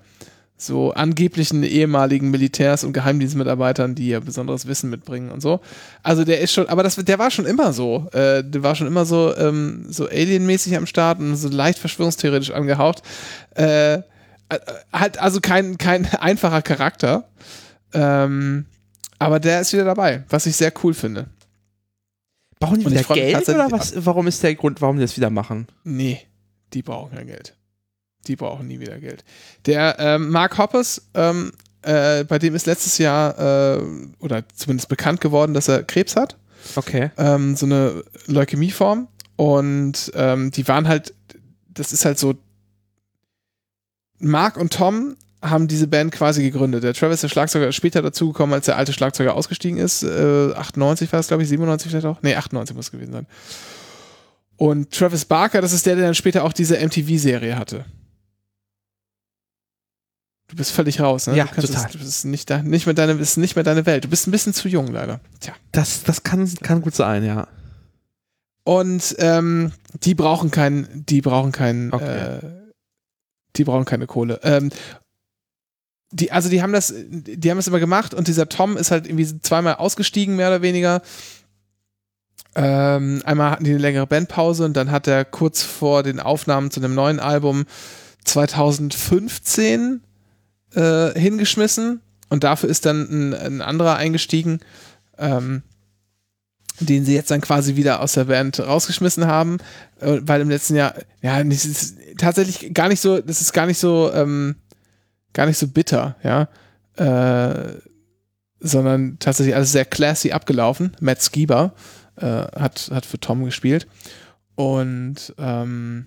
so 0.66 0.94
angeblichen 0.94 1.64
ehemaligen 1.64 2.32
Militärs 2.32 2.84
und 2.84 2.94
Geheimdienstmitarbeitern, 2.94 3.96
die 3.96 4.10
ja 4.10 4.20
besonderes 4.20 4.68
Wissen 4.68 4.90
mitbringen 4.90 5.32
und 5.32 5.42
so. 5.42 5.60
Also 6.02 6.24
der 6.24 6.42
ist 6.42 6.54
schon, 6.54 6.68
aber 6.70 6.84
das, 6.84 6.96
der 6.96 7.20
war 7.20 7.32
schon 7.32 7.46
immer 7.46 7.74
so. 7.74 8.08
Äh, 8.14 8.44
der 8.44 8.64
war 8.64 8.76
schon 8.76 8.88
immer 8.88 9.06
so, 9.06 9.36
ähm, 9.38 9.86
so 9.90 10.08
alienmäßig 10.08 10.76
am 10.76 10.86
Start 10.86 11.20
und 11.20 11.36
so 11.36 11.50
leicht 11.50 11.80
verschwörungstheoretisch 11.80 12.52
angehaucht. 12.52 13.04
Äh, 13.56 13.96
äh, 13.96 14.02
halt 14.92 15.20
also 15.20 15.42
kein, 15.42 15.78
kein 15.78 16.06
einfacher 16.20 16.62
Charakter. 16.62 17.30
Ähm, 17.94 18.66
aber 19.20 19.40
der 19.40 19.62
ist 19.62 19.74
wieder 19.74 19.86
dabei, 19.86 20.24
was 20.30 20.46
ich 20.46 20.56
sehr 20.56 20.74
cool 20.84 20.94
finde. 20.94 21.28
Brauchen 22.60 22.80
die 22.80 22.86
wieder 22.90 23.04
Geld 23.04 23.50
oder 23.50 23.72
was? 23.72 23.94
Warum 24.06 24.28
ist 24.28 24.42
der 24.44 24.56
Grund, 24.56 24.82
warum 24.82 24.98
die 24.98 25.02
das 25.02 25.18
wieder 25.18 25.30
machen? 25.30 25.68
Nee, 25.84 26.22
die 26.74 26.82
brauchen 26.82 27.16
kein 27.16 27.28
Geld. 27.28 27.56
Die 28.28 28.36
brauchen 28.36 28.68
nie 28.68 28.80
wieder 28.80 29.00
Geld. 29.00 29.24
Der 29.66 29.96
ähm, 30.00 30.30
Mark 30.30 30.58
Hoppes, 30.58 31.02
ähm, 31.14 31.52
äh, 31.82 32.24
bei 32.24 32.40
dem 32.40 32.56
ist 32.56 32.66
letztes 32.66 32.98
Jahr 32.98 33.78
äh, 33.78 33.82
oder 34.20 34.44
zumindest 34.56 34.88
bekannt 34.90 35.20
geworden, 35.22 35.54
dass 35.54 35.68
er 35.68 35.84
Krebs 35.84 36.16
hat, 36.16 36.38
Okay. 36.76 37.12
ähm, 37.18 37.56
so 37.56 37.66
eine 37.66 38.04
Leukämieform. 38.28 39.08
Und 39.36 40.12
ähm, 40.16 40.52
die 40.52 40.68
waren 40.68 40.88
halt, 40.88 41.14
das 41.74 41.92
ist 41.92 42.06
halt 42.06 42.18
so, 42.20 42.36
Mark 44.20 44.58
und 44.58 44.72
Tom 44.72 45.16
haben 45.42 45.68
diese 45.68 45.88
Band 45.88 46.14
quasi 46.14 46.42
gegründet. 46.42 46.84
Der 46.84 46.94
Travis, 46.94 47.20
der 47.20 47.28
Schlagzeuger, 47.28 47.68
ist 47.68 47.76
später 47.76 48.02
dazugekommen, 48.02 48.54
als 48.54 48.68
der 48.68 48.78
alte 48.78 48.94
Schlagzeuger 48.94 49.34
ausgestiegen 49.36 49.78
ist. 49.78 50.04
Äh, 50.04 50.54
98 50.56 51.12
war 51.12 51.20
es, 51.20 51.28
glaube 51.28 51.44
ich, 51.44 51.50
97 51.50 51.90
vielleicht 51.92 52.06
auch. 52.06 52.22
Nee, 52.22 52.36
98 52.36 52.74
muss 52.76 52.86
es 52.86 52.92
gewesen 52.92 53.12
sein. 53.12 53.28
Und 54.56 54.92
Travis 54.92 55.26
Barker, 55.26 55.60
das 55.60 55.74
ist 55.74 55.86
der, 55.86 55.96
der 55.96 56.06
dann 56.06 56.16
später 56.16 56.46
auch 56.46 56.54
diese 56.54 56.78
MTV-Serie 56.78 57.58
hatte. 57.58 57.84
Du 60.54 60.58
bist 60.58 60.72
völlig 60.72 61.02
raus, 61.02 61.26
ne? 61.26 61.36
Ja, 61.36 61.46
du 61.46 61.62
total. 61.62 61.86
Es, 61.88 61.92
du 61.94 61.98
bist 61.98 62.26
nicht, 62.26 62.48
da, 62.48 62.62
nicht, 62.62 62.86
mehr 62.86 62.94
deine, 62.94 63.14
ist 63.14 63.38
nicht 63.38 63.56
mehr 63.56 63.64
deine 63.64 63.88
Welt. 63.88 64.04
Du 64.04 64.08
bist 64.08 64.28
ein 64.28 64.32
bisschen 64.32 64.54
zu 64.54 64.68
jung, 64.68 64.86
leider. 64.92 65.20
Tja. 65.40 65.56
Das, 65.72 66.04
das 66.04 66.22
kann, 66.22 66.48
kann 66.62 66.84
gut 66.84 66.94
sein, 66.94 67.26
ja. 67.26 67.48
Und 68.64 69.16
ähm, 69.18 69.72
die 70.04 70.14
brauchen 70.14 70.52
keinen, 70.52 71.08
die 71.08 71.22
brauchen 71.22 71.52
keinen, 71.52 71.92
Okay. 71.92 72.36
äh, 72.38 72.40
die 73.56 73.64
brauchen 73.64 73.86
keine 73.86 74.06
Kohle. 74.06 74.42
Ähm, 74.44 74.70
die, 76.12 76.32
also 76.32 76.50
die 76.50 76.62
haben 76.62 76.72
das, 76.72 76.94
die 76.96 77.50
haben 77.50 77.58
das 77.58 77.68
immer 77.68 77.80
gemacht 77.80 78.14
und 78.14 78.28
dieser 78.28 78.48
Tom 78.48 78.78
ist 78.78 78.92
halt 78.92 79.08
irgendwie 79.08 79.40
zweimal 79.42 79.78
ausgestiegen, 79.78 80.36
mehr 80.36 80.50
oder 80.50 80.62
weniger. 80.62 81.02
Ähm, 82.54 83.24
einmal 83.26 83.50
hatten 83.50 83.64
die 83.64 83.72
eine 83.72 83.80
längere 83.80 84.06
Bandpause 84.06 84.66
und 84.66 84.78
dann 84.78 84.92
hat 84.92 85.08
er 85.08 85.26
kurz 85.26 85.64
vor 85.64 86.04
den 86.04 86.20
Aufnahmen 86.20 86.70
zu 86.70 86.80
dem 86.80 86.94
neuen 86.94 87.20
Album 87.20 87.66
2015 88.26 90.02
äh, 90.76 91.18
hingeschmissen 91.20 92.02
und 92.30 92.44
dafür 92.44 92.70
ist 92.70 92.86
dann 92.86 93.02
ein, 93.10 93.34
ein 93.34 93.62
anderer 93.62 93.96
eingestiegen, 93.96 94.60
ähm, 95.18 95.64
den 96.80 97.06
sie 97.06 97.14
jetzt 97.14 97.32
dann 97.32 97.42
quasi 97.42 97.76
wieder 97.76 98.02
aus 98.02 98.14
der 98.14 98.26
Band 98.26 98.60
rausgeschmissen 98.60 99.28
haben, 99.28 99.58
äh, 100.00 100.20
weil 100.22 100.42
im 100.42 100.50
letzten 100.50 100.76
Jahr, 100.76 100.96
ja, 101.22 101.44
das 101.44 101.66
ist 101.66 101.98
tatsächlich 102.18 102.74
gar 102.74 102.90
nicht 102.90 103.02
so, 103.02 103.20
das 103.22 103.42
ist 103.42 103.54
gar 103.54 103.66
nicht 103.66 103.78
so, 103.78 104.12
ähm, 104.14 104.56
gar 105.34 105.46
nicht 105.46 105.58
so 105.58 105.68
bitter, 105.68 106.16
ja, 106.24 106.48
äh, 106.96 107.74
sondern 108.60 109.18
tatsächlich 109.20 109.56
alles 109.56 109.72
sehr 109.72 109.86
classy 109.86 110.32
abgelaufen. 110.32 110.96
Matt 111.00 111.22
Skiba 111.22 111.74
äh, 112.16 112.26
hat, 112.26 112.90
hat 112.92 113.06
für 113.06 113.20
Tom 113.20 113.44
gespielt 113.46 113.88
und 114.56 115.34
ähm, 115.38 116.06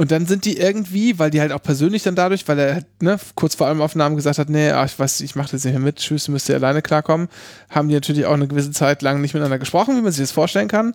und 0.00 0.10
dann 0.10 0.24
sind 0.24 0.46
die 0.46 0.56
irgendwie, 0.56 1.18
weil 1.18 1.30
die 1.30 1.42
halt 1.42 1.52
auch 1.52 1.62
persönlich 1.62 2.02
dann 2.02 2.14
dadurch, 2.14 2.48
weil 2.48 2.58
er 2.58 2.74
halt, 2.76 2.86
ne, 3.02 3.18
kurz 3.34 3.54
vor 3.54 3.66
allem 3.66 3.82
Aufnahmen 3.82 4.16
gesagt 4.16 4.38
hat, 4.38 4.48
nee, 4.48 4.70
ach, 4.70 4.86
ich 4.86 4.98
weiß, 4.98 5.20
ich 5.20 5.36
mache 5.36 5.50
das 5.52 5.62
nicht 5.62 5.74
mehr 5.74 5.82
mit, 5.82 5.96
tschüss, 5.96 6.26
müsst 6.28 6.48
ihr 6.48 6.54
alleine 6.54 6.80
klarkommen, 6.80 7.28
haben 7.68 7.88
die 7.88 7.94
natürlich 7.94 8.24
auch 8.24 8.32
eine 8.32 8.48
gewisse 8.48 8.70
Zeit 8.70 9.02
lang 9.02 9.20
nicht 9.20 9.34
miteinander 9.34 9.58
gesprochen, 9.58 9.98
wie 9.98 10.00
man 10.00 10.10
sich 10.10 10.22
das 10.22 10.32
vorstellen 10.32 10.68
kann. 10.68 10.94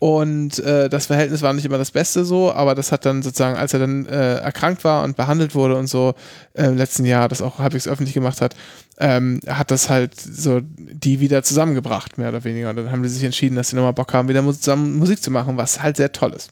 Und 0.00 0.58
äh, 0.58 0.88
das 0.88 1.06
Verhältnis 1.06 1.42
war 1.42 1.52
nicht 1.52 1.64
immer 1.64 1.78
das 1.78 1.92
Beste 1.92 2.24
so, 2.24 2.52
aber 2.52 2.74
das 2.74 2.90
hat 2.90 3.06
dann 3.06 3.22
sozusagen, 3.22 3.56
als 3.56 3.72
er 3.72 3.78
dann 3.78 4.06
äh, 4.06 4.38
erkrankt 4.38 4.82
war 4.82 5.04
und 5.04 5.16
behandelt 5.16 5.54
wurde 5.54 5.76
und 5.76 5.86
so 5.86 6.14
äh, 6.54 6.64
im 6.64 6.76
letzten 6.76 7.04
Jahr, 7.04 7.28
das 7.28 7.42
auch 7.42 7.60
halbwegs 7.60 7.86
öffentlich 7.86 8.14
gemacht 8.14 8.40
hat, 8.40 8.56
ähm, 8.98 9.38
hat 9.46 9.70
das 9.70 9.90
halt 9.90 10.20
so 10.20 10.60
die 10.64 11.20
wieder 11.20 11.44
zusammengebracht, 11.44 12.18
mehr 12.18 12.30
oder 12.30 12.42
weniger. 12.42 12.70
Und 12.70 12.76
dann 12.76 12.90
haben 12.90 13.04
die 13.04 13.10
sich 13.10 13.22
entschieden, 13.22 13.54
dass 13.54 13.68
sie 13.68 13.76
nochmal 13.76 13.92
Bock 13.92 14.12
haben, 14.12 14.28
wieder 14.28 14.44
zusammen 14.44 14.98
Musik 14.98 15.22
zu 15.22 15.30
machen, 15.30 15.56
was 15.56 15.80
halt 15.80 15.98
sehr 15.98 16.10
toll 16.10 16.32
ist. 16.32 16.50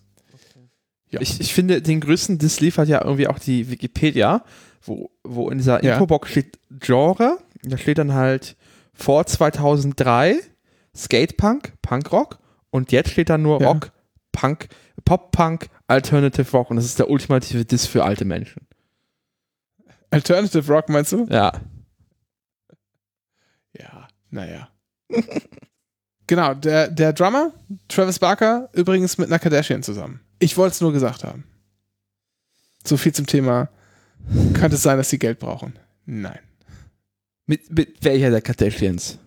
Ja. 1.10 1.20
Ich, 1.20 1.40
ich 1.40 1.55
finde, 1.55 1.80
den 1.80 2.01
größten 2.01 2.39
Diss 2.39 2.60
liefert 2.60 2.89
ja 2.89 3.02
irgendwie 3.02 3.28
auch 3.28 3.39
die 3.39 3.70
Wikipedia, 3.70 4.44
wo, 4.82 5.10
wo 5.24 5.48
in 5.51 5.59
dieser 5.59 5.82
Ja. 5.85 5.94
Infobox 5.94 6.30
steht 6.30 6.59
Genre. 6.70 7.39
Da 7.62 7.78
steht 7.78 7.98
dann 7.98 8.12
halt 8.14 8.56
vor 8.93 9.24
2003 9.26 10.36
Skatepunk, 10.94 11.72
Punkrock 11.82 12.39
und 12.70 12.93
jetzt 12.93 13.10
steht 13.10 13.30
da 13.30 13.39
nur 13.39 13.60
Ja. 13.60 13.68
Rock, 13.68 13.90
Punk, 14.32 14.68
Pop-Punk, 15.05 15.68
Alternative 15.86 16.51
Rock 16.52 16.70
und 16.70 16.76
das 16.76 16.85
ist 16.85 16.98
der 16.98 17.09
ultimative 17.09 17.64
Diss 17.64 17.86
für 17.86 18.05
alte 18.05 18.24
Menschen. 18.24 18.66
Alternative 20.10 20.70
Rock 20.72 20.89
meinst 20.89 21.12
du? 21.12 21.26
Ja. 21.30 21.52
Ja, 23.72 24.09
naja. 24.30 24.68
genau, 26.29 26.55
der, 26.55 26.89
der 26.89 27.13
Drummer, 27.13 27.53
Travis 27.89 28.21
Barker, 28.21 28.69
übrigens 28.73 29.19
mit 29.19 29.27
einer 29.27 29.41
Kardashian 29.41 29.83
zusammen. 29.83 30.21
Ich 30.39 30.57
wollte 30.57 30.75
es 30.75 30.81
nur 30.81 30.93
gesagt 30.93 31.25
haben. 31.25 31.43
So 32.87 32.97
viel 32.97 33.13
zum 33.13 33.27
Thema. 33.27 33.69
Könnte 34.55 34.77
es 34.77 34.83
sein, 34.83 34.97
dass 34.97 35.11
sie 35.11 35.19
Geld 35.19 35.41
brauchen? 35.41 35.77
Nein. 36.07 36.39
Mit, 37.47 37.71
mit 37.73 38.05
welcher 38.05 38.31
der 38.31 38.43
Kardashians? 38.43 39.19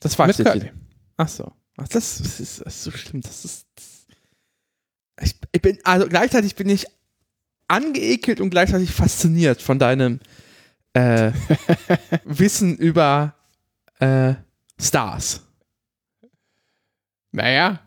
Das 0.00 0.18
mit 0.18 0.38
ich 0.38 0.54
nicht. 0.54 0.72
Ach 1.16 1.28
so. 1.28 1.52
Ach, 1.76 1.88
das, 1.88 2.20
ist, 2.20 2.40
das 2.40 2.66
ist 2.66 2.82
so 2.84 2.90
schlimm. 2.90 3.22
Das 3.22 3.44
ist. 3.44 3.66
Das 3.74 4.06
ich, 5.20 5.34
ich 5.52 5.62
bin, 5.62 5.78
also 5.84 6.06
gleichzeitig 6.08 6.54
bin 6.54 6.68
ich 6.68 6.86
angeekelt 7.68 8.40
und 8.40 8.50
gleichzeitig 8.50 8.92
fasziniert 8.92 9.62
von 9.62 9.78
deinem 9.78 10.20
äh, 10.92 11.32
Wissen 12.24 12.76
über 12.76 13.34
äh, 14.00 14.34
Stars. 14.80 15.42
Naja. 17.32 17.80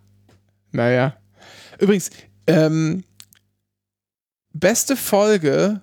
Naja. 0.71 1.17
Übrigens, 1.79 2.09
ähm, 2.47 3.03
beste 4.53 4.95
Folge, 4.95 5.81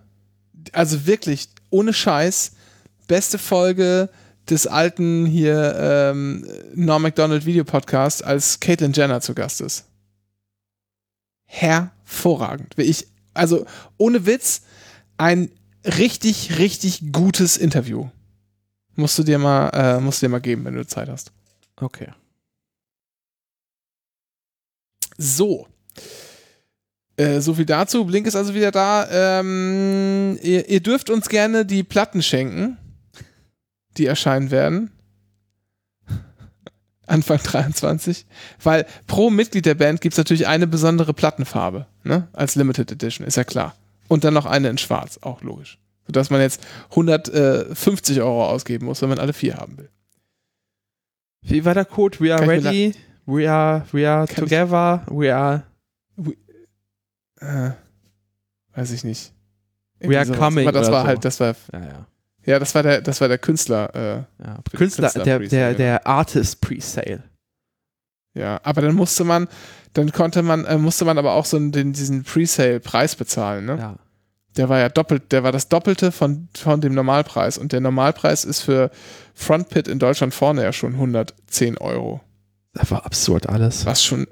also 0.72 1.06
wirklich, 1.06 1.48
ohne 1.70 1.92
Scheiß, 1.92 2.52
beste 3.06 3.38
Folge 3.38 4.10
des 4.48 4.66
alten 4.66 5.26
hier 5.26 5.74
ähm, 5.78 6.46
Norm 6.74 7.02
MacDonald 7.02 7.44
Videopodcast, 7.44 8.24
als 8.24 8.60
Caitlyn 8.60 8.92
Jenner 8.92 9.20
zu 9.20 9.34
Gast 9.34 9.60
ist. 9.60 9.84
Hervorragend. 11.44 12.74
Ich, 12.76 13.08
also 13.34 13.66
ohne 13.96 14.26
Witz, 14.26 14.62
ein 15.16 15.50
richtig, 15.84 16.58
richtig 16.58 17.12
gutes 17.12 17.56
Interview. 17.56 18.08
Musst 18.98 19.16
du 19.16 19.22
dir 19.22 19.38
mal, 19.38 19.68
äh, 19.68 20.00
musst 20.00 20.20
du 20.20 20.26
dir 20.26 20.30
mal 20.30 20.40
geben, 20.40 20.64
wenn 20.64 20.74
du 20.74 20.84
Zeit 20.84 21.08
hast. 21.08 21.30
Okay. 21.76 22.08
So. 25.16 25.68
Äh, 27.16 27.40
so 27.40 27.54
viel 27.54 27.64
dazu. 27.64 28.04
Blink 28.04 28.26
ist 28.26 28.34
also 28.34 28.54
wieder 28.54 28.72
da. 28.72 29.06
Ähm, 29.08 30.36
ihr, 30.42 30.68
ihr 30.68 30.80
dürft 30.80 31.10
uns 31.10 31.28
gerne 31.28 31.64
die 31.64 31.84
Platten 31.84 32.24
schenken, 32.24 32.76
die 33.96 34.06
erscheinen 34.06 34.50
werden. 34.50 34.90
Anfang 37.06 37.38
23. 37.38 38.26
Weil 38.60 38.84
pro 39.06 39.30
Mitglied 39.30 39.66
der 39.66 39.76
Band 39.76 40.00
gibt 40.00 40.14
es 40.14 40.18
natürlich 40.18 40.48
eine 40.48 40.66
besondere 40.66 41.14
Plattenfarbe, 41.14 41.86
ne? 42.02 42.26
Als 42.32 42.56
Limited 42.56 42.90
Edition, 42.90 43.24
ist 43.24 43.36
ja 43.36 43.44
klar. 43.44 43.76
Und 44.08 44.24
dann 44.24 44.34
noch 44.34 44.46
eine 44.46 44.70
in 44.70 44.78
Schwarz, 44.78 45.20
auch 45.22 45.42
logisch. 45.42 45.78
Sodass 46.08 46.30
man 46.30 46.40
jetzt 46.40 46.66
150 46.90 48.20
Euro 48.22 48.48
ausgeben 48.48 48.86
muss, 48.86 49.02
wenn 49.02 49.10
man 49.10 49.18
alle 49.18 49.34
vier 49.34 49.56
haben 49.56 49.76
will. 49.76 49.90
Wie 51.42 51.64
war 51.64 51.74
der 51.74 51.84
Code? 51.84 52.18
We 52.18 52.34
are 52.34 52.40
Kann 52.40 52.64
ready. 52.64 52.94
We 53.26 53.50
are, 53.50 53.86
we 53.92 54.08
are 54.08 54.26
Kann 54.26 54.44
together. 54.44 55.04
We 55.10 55.34
are. 55.34 55.64
Äh, 57.40 57.70
weiß 58.74 58.90
ich 58.92 59.04
nicht. 59.04 59.32
We 60.00 60.16
are 60.16 60.24
sowas. 60.24 60.38
coming 60.38 60.66
Aber 60.66 60.78
das 60.78 60.90
war 60.90 61.02
so. 61.02 61.08
halt, 61.08 61.24
das 61.24 61.38
war 61.40 61.54
Ja, 61.72 61.80
ja. 61.80 62.06
Ja, 62.46 62.58
das 62.58 62.74
war 62.74 62.82
der, 62.82 63.02
das 63.02 63.20
war 63.20 63.28
der 63.28 63.36
Künstler. 63.36 63.94
Äh, 63.94 64.16
ja. 64.42 64.58
Künstler, 64.74 65.08
Künstler 65.10 65.24
der, 65.24 65.38
Presale, 65.38 65.48
der, 65.48 65.66
genau. 65.66 65.78
der 65.78 66.06
Artist 66.06 66.60
Presale. 66.62 67.22
ja, 68.34 68.58
aber 68.62 68.80
dann 68.80 68.94
musste 68.94 69.24
man, 69.24 69.48
dann 69.92 70.10
konnte 70.12 70.42
man, 70.42 70.64
äh, 70.64 70.78
musste 70.78 71.04
man 71.04 71.18
aber 71.18 71.34
auch 71.34 71.44
so 71.44 71.58
den, 71.58 71.92
diesen 71.92 72.24
Presale-Preis 72.24 73.16
bezahlen. 73.16 73.66
Ne? 73.66 73.76
Ja. 73.78 73.96
Der 74.58 74.68
war 74.68 74.80
ja 74.80 74.88
doppelt, 74.88 75.30
der 75.30 75.44
war 75.44 75.52
das 75.52 75.68
Doppelte 75.68 76.10
von, 76.10 76.48
von 76.54 76.80
dem 76.80 76.92
Normalpreis. 76.92 77.58
Und 77.58 77.72
der 77.72 77.80
Normalpreis 77.80 78.44
ist 78.44 78.60
für 78.60 78.90
Frontpit 79.34 79.86
in 79.86 80.00
Deutschland 80.00 80.34
vorne 80.34 80.64
ja 80.64 80.72
schon 80.72 80.94
110 80.94 81.78
Euro. 81.78 82.20
Das 82.74 82.90
war 82.90 83.06
absurd 83.06 83.48
alles. 83.48 83.86
Was 83.86 84.04
schon, 84.04 84.26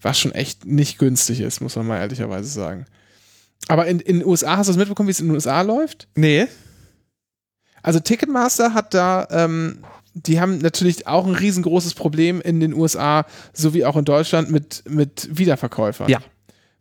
was 0.00 0.18
schon 0.18 0.32
echt 0.32 0.66
nicht 0.66 0.98
günstig 0.98 1.40
ist, 1.40 1.60
muss 1.60 1.76
man 1.76 1.86
mal 1.86 1.98
ehrlicherweise 1.98 2.48
sagen. 2.48 2.84
Aber 3.68 3.86
in, 3.86 4.00
in 4.00 4.18
den 4.20 4.28
USA, 4.28 4.58
hast 4.58 4.66
du 4.66 4.72
es 4.72 4.76
mitbekommen, 4.76 5.06
wie 5.06 5.12
es 5.12 5.20
in 5.20 5.26
den 5.26 5.34
USA 5.34 5.62
läuft? 5.62 6.08
Nee. 6.14 6.46
Also 7.82 8.00
Ticketmaster 8.00 8.74
hat 8.74 8.92
da, 8.92 9.26
ähm, 9.30 9.78
die 10.12 10.40
haben 10.40 10.58
natürlich 10.58 11.06
auch 11.06 11.26
ein 11.26 11.34
riesengroßes 11.34 11.94
Problem 11.94 12.42
in 12.42 12.60
den 12.60 12.74
USA, 12.74 13.24
sowie 13.54 13.86
auch 13.86 13.96
in 13.96 14.04
Deutschland 14.04 14.50
mit, 14.50 14.82
mit 14.86 15.28
Wiederverkäufern. 15.32 16.10
Ja. 16.10 16.20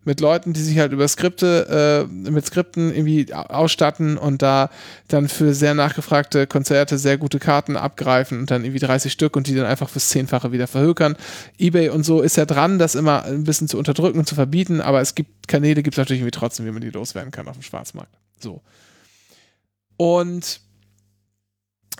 Mit 0.05 0.21
Leuten, 0.21 0.53
die 0.53 0.61
sich 0.61 0.79
halt 0.79 0.93
über 0.93 1.07
Skripte, 1.07 2.07
äh, 2.09 2.29
mit 2.31 2.45
Skripten 2.45 2.89
irgendwie 2.93 3.33
au- 3.33 3.41
ausstatten 3.41 4.17
und 4.17 4.41
da 4.41 4.69
dann 5.09 5.27
für 5.27 5.53
sehr 5.53 5.73
nachgefragte 5.73 6.47
Konzerte 6.47 6.97
sehr 6.97 7.17
gute 7.17 7.37
Karten 7.37 7.75
abgreifen 7.75 8.39
und 8.39 8.49
dann 8.49 8.63
irgendwie 8.63 8.79
30 8.79 9.11
Stück 9.11 9.35
und 9.35 9.47
die 9.47 9.55
dann 9.55 9.65
einfach 9.65 9.89
fürs 9.89 10.07
Zehnfache 10.09 10.51
wieder 10.53 10.67
verhökern. 10.67 11.15
Ebay 11.57 11.89
und 11.89 12.03
so 12.05 12.21
ist 12.21 12.37
ja 12.37 12.45
dran, 12.45 12.79
das 12.79 12.95
immer 12.95 13.25
ein 13.25 13.43
bisschen 13.43 13.67
zu 13.67 13.77
unterdrücken 13.77 14.19
und 14.19 14.25
zu 14.25 14.35
verbieten, 14.35 14.79
aber 14.79 15.01
es 15.01 15.15
gibt 15.15 15.47
Kanäle, 15.49 15.83
gibt 15.83 15.95
es 15.95 15.97
natürlich 15.99 16.21
irgendwie 16.21 16.31
trotzdem, 16.39 16.65
wie 16.65 16.71
man 16.71 16.81
die 16.81 16.91
loswerden 16.91 17.31
kann 17.31 17.47
auf 17.49 17.57
dem 17.57 17.63
Schwarzmarkt. 17.63 18.13
So. 18.39 18.61
Und 19.97 20.61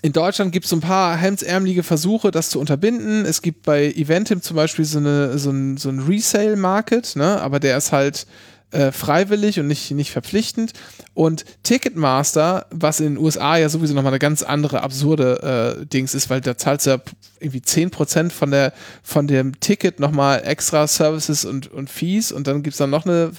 in 0.02 0.14
Deutschland 0.14 0.52
gibt 0.52 0.66
es 0.66 0.70
so 0.70 0.78
ein 0.78 0.82
paar 0.82 1.18
hemdsärmelige 1.18 1.84
Versuche, 1.84 2.32
das 2.32 2.50
zu 2.50 2.60
unterbinden. 2.60 3.26
Es 3.26 3.42
gibt 3.42 3.64
bei 3.64 3.92
Eventim 3.92 4.42
zum 4.42 4.56
Beispiel 4.56 4.86
so, 4.86 5.00
eine, 5.00 5.38
so 5.38 5.52
ein, 5.52 5.78
so 5.78 5.90
ein 5.90 6.00
Resale-Market, 6.00 7.16
ne? 7.16 7.42
aber 7.42 7.60
der 7.60 7.78
ist 7.78 7.92
halt 7.92 8.26
äh, 8.72 8.92
freiwillig 8.92 9.60
und 9.60 9.68
nicht, 9.68 9.92
nicht 9.92 10.12
verpflichtend. 10.12 10.74
Und 11.14 11.44
Ticketmaster, 11.64 12.68
was 12.70 13.00
in 13.00 13.16
den 13.16 13.18
USA 13.18 13.58
ja 13.58 13.68
sowieso 13.68 13.94
nochmal 13.94 14.14
eine 14.14 14.20
ganz 14.20 14.42
andere 14.42 14.84
absurde 14.84 15.80
äh, 15.82 15.86
Dings 15.86 16.14
ist, 16.14 16.30
weil 16.30 16.40
da 16.40 16.56
zahlst 16.56 16.86
du 16.86 16.92
ja 16.92 17.02
irgendwie 17.40 17.60
10% 17.60 18.32
von, 18.32 18.52
der, 18.52 18.74
von 19.04 19.28
dem 19.28 19.60
Ticket 19.60 20.00
nochmal 20.00 20.44
extra 20.46 20.88
Services 20.88 21.44
und, 21.44 21.72
und 21.72 21.90
Fees 21.90 22.32
und 22.32 22.48
dann 22.48 22.64
gibt 22.64 22.76
es 22.76 22.78
dann 22.78 22.90
noch 22.90 23.06
eine 23.06 23.32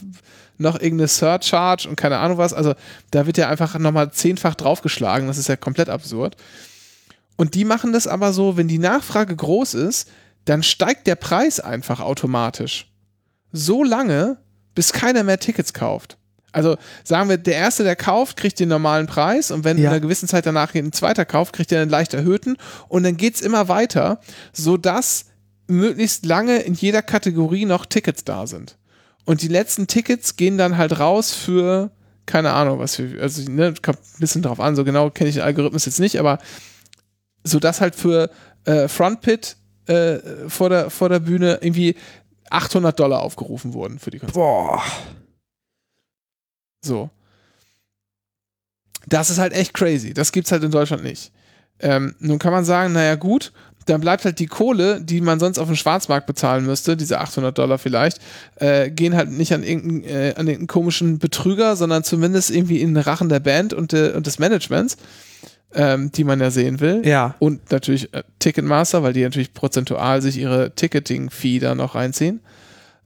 noch 0.61 0.74
irgendeine 0.81 1.09
Surcharge 1.09 1.89
und 1.89 1.97
keine 1.97 2.19
Ahnung 2.19 2.39
was. 2.39 2.53
Also 2.53 2.74
da 3.11 3.27
wird 3.27 3.39
ja 3.39 3.49
einfach 3.49 3.78
nochmal 3.78 4.12
zehnfach 4.12 4.55
draufgeschlagen. 4.55 5.27
Das 5.28 5.39
ist 5.39 5.49
ja 5.49 5.57
komplett 5.57 5.89
absurd. 5.89 6.37
Und 7.37 7.55
die 7.55 7.65
machen 7.65 7.93
das 7.93 8.07
aber 8.07 8.32
so, 8.32 8.57
wenn 8.57 8.69
die 8.69 8.78
Nachfrage 8.78 9.35
groß 9.35 9.74
ist, 9.74 10.09
dann 10.45 10.62
steigt 10.62 11.07
der 11.07 11.15
Preis 11.16 11.61
einfach 11.61 12.01
automatisch. 12.01 12.87
So 13.53 13.82
lange, 13.82 14.39
bis 14.74 14.93
keiner 14.93 15.23
mehr 15.24 15.41
Tickets 15.41 15.73
kauft. 15.73 16.16
Also 16.53 16.77
sagen 17.05 17.28
wir, 17.28 17.39
der 17.39 17.55
Erste, 17.55 17.85
der 17.85 17.97
kauft, 17.97 18.37
kriegt 18.37 18.59
den 18.59 18.69
normalen 18.69 19.07
Preis 19.07 19.51
und 19.51 19.65
wenn 19.65 19.78
Ja. 19.78 19.85
in 19.85 19.89
einer 19.91 20.01
gewissen 20.01 20.28
Zeit 20.28 20.47
danach 20.47 20.74
ein 20.74 20.93
zweiter 20.93 21.24
kauft, 21.24 21.55
kriegt 21.55 21.70
er 21.73 21.81
einen 21.81 21.91
leicht 21.91 22.12
erhöhten 22.12 22.57
und 22.89 23.05
dann 23.05 23.16
geht's 23.16 23.41
immer 23.41 23.69
weiter, 23.69 24.20
sodass 24.53 25.27
möglichst 25.69 26.27
lange 26.27 26.59
in 26.59 26.74
jeder 26.74 27.03
Kategorie 27.03 27.65
noch 27.65 27.87
Tickets 27.87 28.24
da 28.24 28.47
sind. 28.49 28.77
Und 29.25 29.43
die 29.43 29.49
letzten 29.49 29.87
Tickets 29.87 30.37
gehen 30.37 30.59
dann 30.59 30.77
halt 30.77 30.99
raus 30.99 31.33
für, 31.33 31.91
keine 32.27 32.53
Ahnung, 32.53 32.79
was 32.79 32.97
für, 32.97 33.21
also 33.21 33.49
ne, 33.51 33.75
kommt 33.83 33.99
ein 33.99 34.21
bisschen 34.21 34.43
drauf 34.43 34.61
an, 34.61 34.77
so 34.77 34.85
genau 34.85 35.11
kenne 35.11 35.29
ich 35.29 35.37
den 35.37 35.45
Algorithmus 35.45 35.87
jetzt 35.87 36.01
nicht, 36.01 36.19
aber 36.19 36.39
sodass 37.45 37.81
halt 37.81 37.95
für 37.95 38.31
äh, 38.65 38.89
Frontpit 38.89 39.57
äh, 39.87 40.19
vor, 40.49 40.69
der, 40.69 40.91
vor 40.91 41.09
der 41.09 41.21
Bühne 41.21 41.59
irgendwie 41.63 41.97
800 42.51 42.99
Dollar 42.99 43.23
aufgerufen 43.23 43.73
wurden 43.73 43.99
für 43.99 44.11
die 44.11 44.19
Konzerte. 44.19 44.39
Boah. 44.39 44.83
So. 46.85 47.11
Das 49.07 49.31
ist 49.31 49.39
halt 49.39 49.53
echt 49.53 49.75
crazy. 49.75 50.13
Das 50.13 50.33
gibt's 50.33 50.53
halt 50.53 50.63
in 50.63 50.71
Deutschland 50.71 51.03
nicht. 51.03 51.33
Ähm, 51.79 52.15
nun 52.19 52.39
kann 52.39 52.53
man 52.53 52.65
sagen, 52.65 52.93
naja 52.93 53.15
gut, 53.15 53.53
dann 53.86 54.01
bleibt 54.01 54.24
halt 54.24 54.39
die 54.39 54.47
Kohle, 54.47 55.01
die 55.01 55.20
man 55.20 55.40
sonst 55.40 55.59
auf 55.59 55.66
dem 55.66 55.77
Schwarzmarkt 55.77 56.27
bezahlen 56.27 56.66
müsste, 56.66 56.97
diese 56.97 57.20
800 57.20 57.57
Dollar 57.57 57.78
vielleicht, 57.78 58.19
äh, 58.57 58.90
gehen 58.90 59.16
halt 59.16 59.31
nicht 59.31 59.52
an 59.52 59.62
irgendeinen, 59.62 60.05
äh, 60.05 60.35
an 60.36 60.47
irgendeinen 60.47 60.66
komischen 60.66 61.19
Betrüger, 61.19 61.77
sondern 61.77 62.05
zumindest 62.05 62.51
irgendwie 62.51 62.81
in 62.81 62.94
den 62.94 63.02
Rachen 63.02 63.28
der 63.28 63.40
Band 63.40 63.73
und, 63.73 63.93
de, 63.93 64.15
und 64.15 64.27
des 64.27 64.39
Managements, 64.39 64.97
ähm, 65.74 66.12
die 66.12 66.24
man 66.24 66.40
ja 66.40 66.51
sehen 66.51 66.81
will. 66.81 67.02
Ja. 67.07 67.35
Und 67.39 67.70
natürlich 67.70 68.12
äh, 68.12 68.23
Ticketmaster, 68.39 69.02
weil 69.02 69.12
die 69.12 69.23
natürlich 69.23 69.55
prozentual 69.55 70.20
sich 70.20 70.36
ihre 70.36 70.74
Ticketing-Fee 70.74 71.59
da 71.59 71.74
noch 71.74 71.94
reinziehen. 71.94 72.40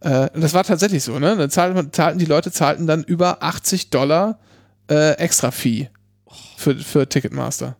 Äh, 0.00 0.28
und 0.34 0.42
das 0.42 0.54
war 0.54 0.64
tatsächlich 0.64 1.02
so, 1.02 1.18
ne? 1.18 1.36
Dann 1.36 1.50
zahlten, 1.50 1.92
zahlten 1.92 2.18
die 2.18 2.24
Leute 2.26 2.52
zahlten 2.52 2.86
dann 2.86 3.04
über 3.04 3.42
80 3.42 3.90
Dollar 3.90 4.38
äh, 4.90 5.12
extra 5.12 5.50
Fee 5.50 5.88
für, 6.56 6.76
für 6.76 7.08
Ticketmaster. 7.08 7.76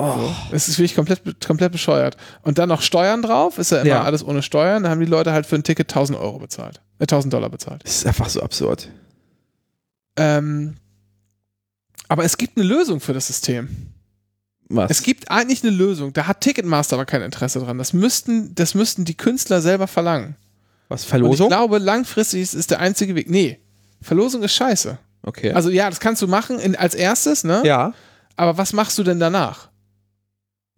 Oh. 0.00 0.30
Das 0.50 0.68
ist 0.68 0.78
wirklich 0.78 0.94
komplett, 0.94 1.22
komplett 1.46 1.72
bescheuert. 1.72 2.16
Und 2.42 2.58
dann 2.58 2.68
noch 2.70 2.80
Steuern 2.82 3.20
drauf, 3.22 3.58
ist 3.58 3.70
ja 3.70 3.78
immer 3.80 3.88
Ja. 3.88 4.02
alles 4.02 4.24
ohne 4.24 4.42
Steuern. 4.42 4.82
Da 4.84 4.90
haben 4.90 5.00
die 5.00 5.06
Leute 5.06 5.32
halt 5.32 5.44
für 5.46 5.56
ein 5.56 5.62
Ticket 5.62 5.90
1000 5.90 6.18
Euro 6.18 6.38
bezahlt. 6.38 6.80
Äh, 6.98 7.02
1000 7.02 7.32
Dollar 7.34 7.50
bezahlt. 7.50 7.82
Das 7.84 7.96
ist 7.96 8.06
einfach 8.06 8.28
so 8.28 8.40
absurd. 8.42 8.88
Ähm, 10.16 10.76
aber 12.08 12.24
es 12.24 12.36
gibt 12.36 12.56
eine 12.58 12.66
Lösung 12.66 13.00
für 13.00 13.12
das 13.12 13.26
System. 13.26 13.68
Was? 14.68 14.90
Es 14.90 15.02
gibt 15.02 15.30
eigentlich 15.30 15.62
eine 15.62 15.72
Lösung. 15.72 16.12
Da 16.12 16.26
hat 16.26 16.40
Ticketmaster 16.40 16.94
aber 16.96 17.04
kein 17.04 17.22
Interesse 17.22 17.60
dran. 17.60 17.78
Das 17.78 17.92
müssten, 17.92 18.54
das 18.54 18.74
müssten 18.74 19.04
die 19.04 19.16
Künstler 19.16 19.60
selber 19.60 19.86
verlangen. 19.86 20.36
Was? 20.88 21.02
Und 21.02 21.04
ich 21.04 21.08
Verlosung? 21.10 21.48
glaube, 21.48 21.78
langfristig 21.78 22.42
ist, 22.42 22.54
ist 22.54 22.70
der 22.70 22.80
einzige 22.80 23.14
Weg. 23.14 23.28
Nee, 23.30 23.58
Verlosung 24.00 24.42
ist 24.42 24.54
scheiße. 24.54 24.98
Okay. 25.22 25.52
Also 25.52 25.70
ja, 25.70 25.88
das 25.90 26.00
kannst 26.00 26.22
du 26.22 26.26
machen 26.28 26.58
in, 26.58 26.74
als 26.76 26.94
erstes, 26.94 27.44
ne? 27.44 27.62
ja. 27.64 27.92
Aber 28.36 28.56
was 28.56 28.72
machst 28.72 28.96
du 28.96 29.02
denn 29.02 29.20
danach? 29.20 29.68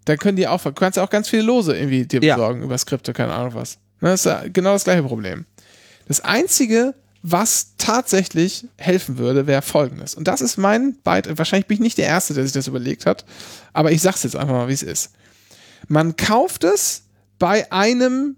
Dann 0.04 0.18
können 0.18 0.36
die 0.36 0.48
auch, 0.48 0.62
du 0.62 0.72
kannst 0.72 0.96
ja 0.96 1.04
auch 1.04 1.10
ganz 1.10 1.28
viele 1.28 1.42
Lose 1.42 1.76
irgendwie 1.76 2.06
dir 2.06 2.20
Ja. 2.22 2.36
besorgen 2.36 2.62
über 2.62 2.76
Skripte, 2.78 3.12
keine 3.12 3.32
Ahnung 3.32 3.54
was. 3.54 3.76
Ne, 4.00 4.10
Das 4.10 4.20
ist 4.20 4.26
ja 4.26 4.42
genau 4.52 4.72
das 4.72 4.84
gleiche 4.84 5.02
Problem. 5.04 5.46
Das 6.08 6.20
einzige, 6.20 6.94
was 7.22 7.74
tatsächlich 7.78 8.66
helfen 8.78 9.16
würde, 9.18 9.46
wäre 9.46 9.62
folgendes. 9.62 10.16
Und 10.16 10.26
das 10.26 10.40
ist 10.40 10.56
mein 10.56 10.96
Beitrag. 11.04 11.38
Wahrscheinlich 11.38 11.66
bin 11.68 11.76
ich 11.76 11.80
nicht 11.80 11.98
der 11.98 12.06
Erste, 12.06 12.34
der 12.34 12.42
sich 12.42 12.52
das 12.52 12.66
überlegt 12.66 13.06
hat, 13.06 13.24
aber 13.72 13.92
ich 13.92 14.02
sag's 14.02 14.24
jetzt 14.24 14.34
einfach 14.34 14.54
mal, 14.54 14.68
wie 14.68 14.72
es 14.72 14.82
ist. 14.82 15.12
Man 15.86 16.16
kauft 16.16 16.64
es 16.64 17.04
bei 17.38 17.70
einem, 17.70 18.36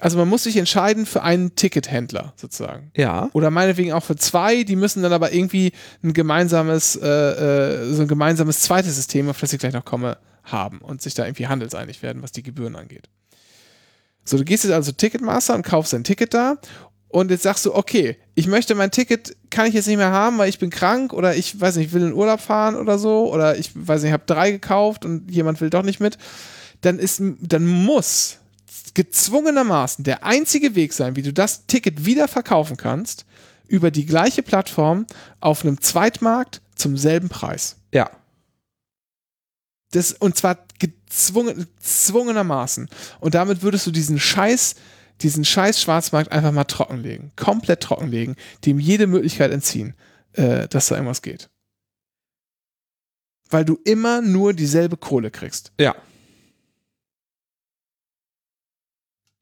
also 0.00 0.16
man 0.16 0.28
muss 0.28 0.44
sich 0.44 0.56
entscheiden 0.56 1.04
für 1.04 1.22
einen 1.22 1.54
Tickethändler 1.56 2.32
sozusagen. 2.36 2.90
Ja. 2.96 3.28
Oder 3.34 3.50
meinetwegen 3.50 3.92
auch 3.92 4.04
für 4.04 4.16
zwei, 4.16 4.62
die 4.64 4.76
müssen 4.76 5.02
dann 5.02 5.12
aber 5.12 5.32
irgendwie 5.34 5.72
ein 6.02 6.14
gemeinsames, 6.14 6.96
äh, 6.96 7.06
äh, 7.06 7.92
so 7.92 8.02
ein 8.02 8.08
gemeinsames 8.08 8.60
zweites 8.60 8.96
System, 8.96 9.28
auf 9.28 9.38
das 9.40 9.52
ich 9.52 9.58
gleich 9.60 9.74
noch 9.74 9.84
komme, 9.84 10.16
haben 10.44 10.78
und 10.78 11.02
sich 11.02 11.14
da 11.14 11.24
irgendwie 11.24 11.46
handelseinig 11.46 12.02
werden, 12.02 12.22
was 12.22 12.32
die 12.32 12.42
Gebühren 12.42 12.76
angeht. 12.76 13.08
So, 14.24 14.36
du 14.36 14.44
gehst 14.44 14.64
jetzt 14.64 14.72
also 14.72 14.92
Ticketmaster 14.92 15.54
und 15.54 15.64
kaufst 15.64 15.92
dein 15.92 16.04
Ticket 16.04 16.34
da 16.34 16.58
und 17.08 17.30
jetzt 17.30 17.42
sagst 17.42 17.66
du, 17.66 17.74
okay, 17.74 18.16
ich 18.34 18.46
möchte 18.46 18.74
mein 18.74 18.90
Ticket, 18.90 19.36
kann 19.50 19.66
ich 19.66 19.74
jetzt 19.74 19.86
nicht 19.86 19.98
mehr 19.98 20.12
haben, 20.12 20.38
weil 20.38 20.48
ich 20.48 20.58
bin 20.58 20.70
krank 20.70 21.12
oder 21.12 21.36
ich 21.36 21.60
weiß 21.60 21.76
nicht, 21.76 21.88
ich 21.88 21.92
will 21.92 22.02
in 22.02 22.14
Urlaub 22.14 22.40
fahren 22.40 22.74
oder 22.74 22.98
so 22.98 23.30
oder 23.30 23.58
ich 23.58 23.72
weiß 23.74 24.00
nicht, 24.02 24.08
ich 24.08 24.14
habe 24.14 24.24
drei 24.26 24.50
gekauft 24.50 25.04
und 25.04 25.30
jemand 25.30 25.60
will 25.60 25.68
doch 25.68 25.82
nicht 25.82 26.00
mit. 26.00 26.16
Dann 26.80 26.98
ist, 26.98 27.22
dann 27.40 27.66
muss 27.66 28.38
gezwungenermaßen 28.94 30.04
der 30.04 30.24
einzige 30.24 30.74
Weg 30.74 30.94
sein, 30.94 31.14
wie 31.14 31.22
du 31.22 31.34
das 31.34 31.66
Ticket 31.66 32.06
wieder 32.06 32.28
verkaufen 32.28 32.78
kannst, 32.78 33.26
über 33.68 33.90
die 33.90 34.06
gleiche 34.06 34.42
Plattform 34.42 35.06
auf 35.40 35.64
einem 35.64 35.80
Zweitmarkt 35.80 36.62
zum 36.76 36.96
selben 36.96 37.28
Preis. 37.28 37.76
Ja. 37.92 38.10
Das, 39.92 40.12
und 40.12 40.36
zwar 40.36 40.58
gezwungen, 40.78 41.68
gezwungenermaßen. 41.78 42.88
Und 43.20 43.34
damit 43.34 43.62
würdest 43.62 43.86
du 43.86 43.90
diesen 43.90 44.18
Scheiß, 44.18 44.74
diesen 45.20 45.44
Scheiß 45.44 45.80
Schwarzmarkt 45.80 46.32
einfach 46.32 46.52
mal 46.52 46.64
trockenlegen. 46.64 47.32
Komplett 47.36 47.80
trockenlegen, 47.80 48.36
dem 48.64 48.80
jede 48.80 49.06
Möglichkeit 49.06 49.52
entziehen, 49.52 49.94
äh, 50.32 50.66
dass 50.68 50.88
da 50.88 50.96
irgendwas 50.96 51.22
geht. 51.22 51.50
Weil 53.50 53.64
du 53.66 53.78
immer 53.84 54.22
nur 54.22 54.54
dieselbe 54.54 54.96
Kohle 54.96 55.30
kriegst. 55.30 55.72
Ja. 55.78 55.94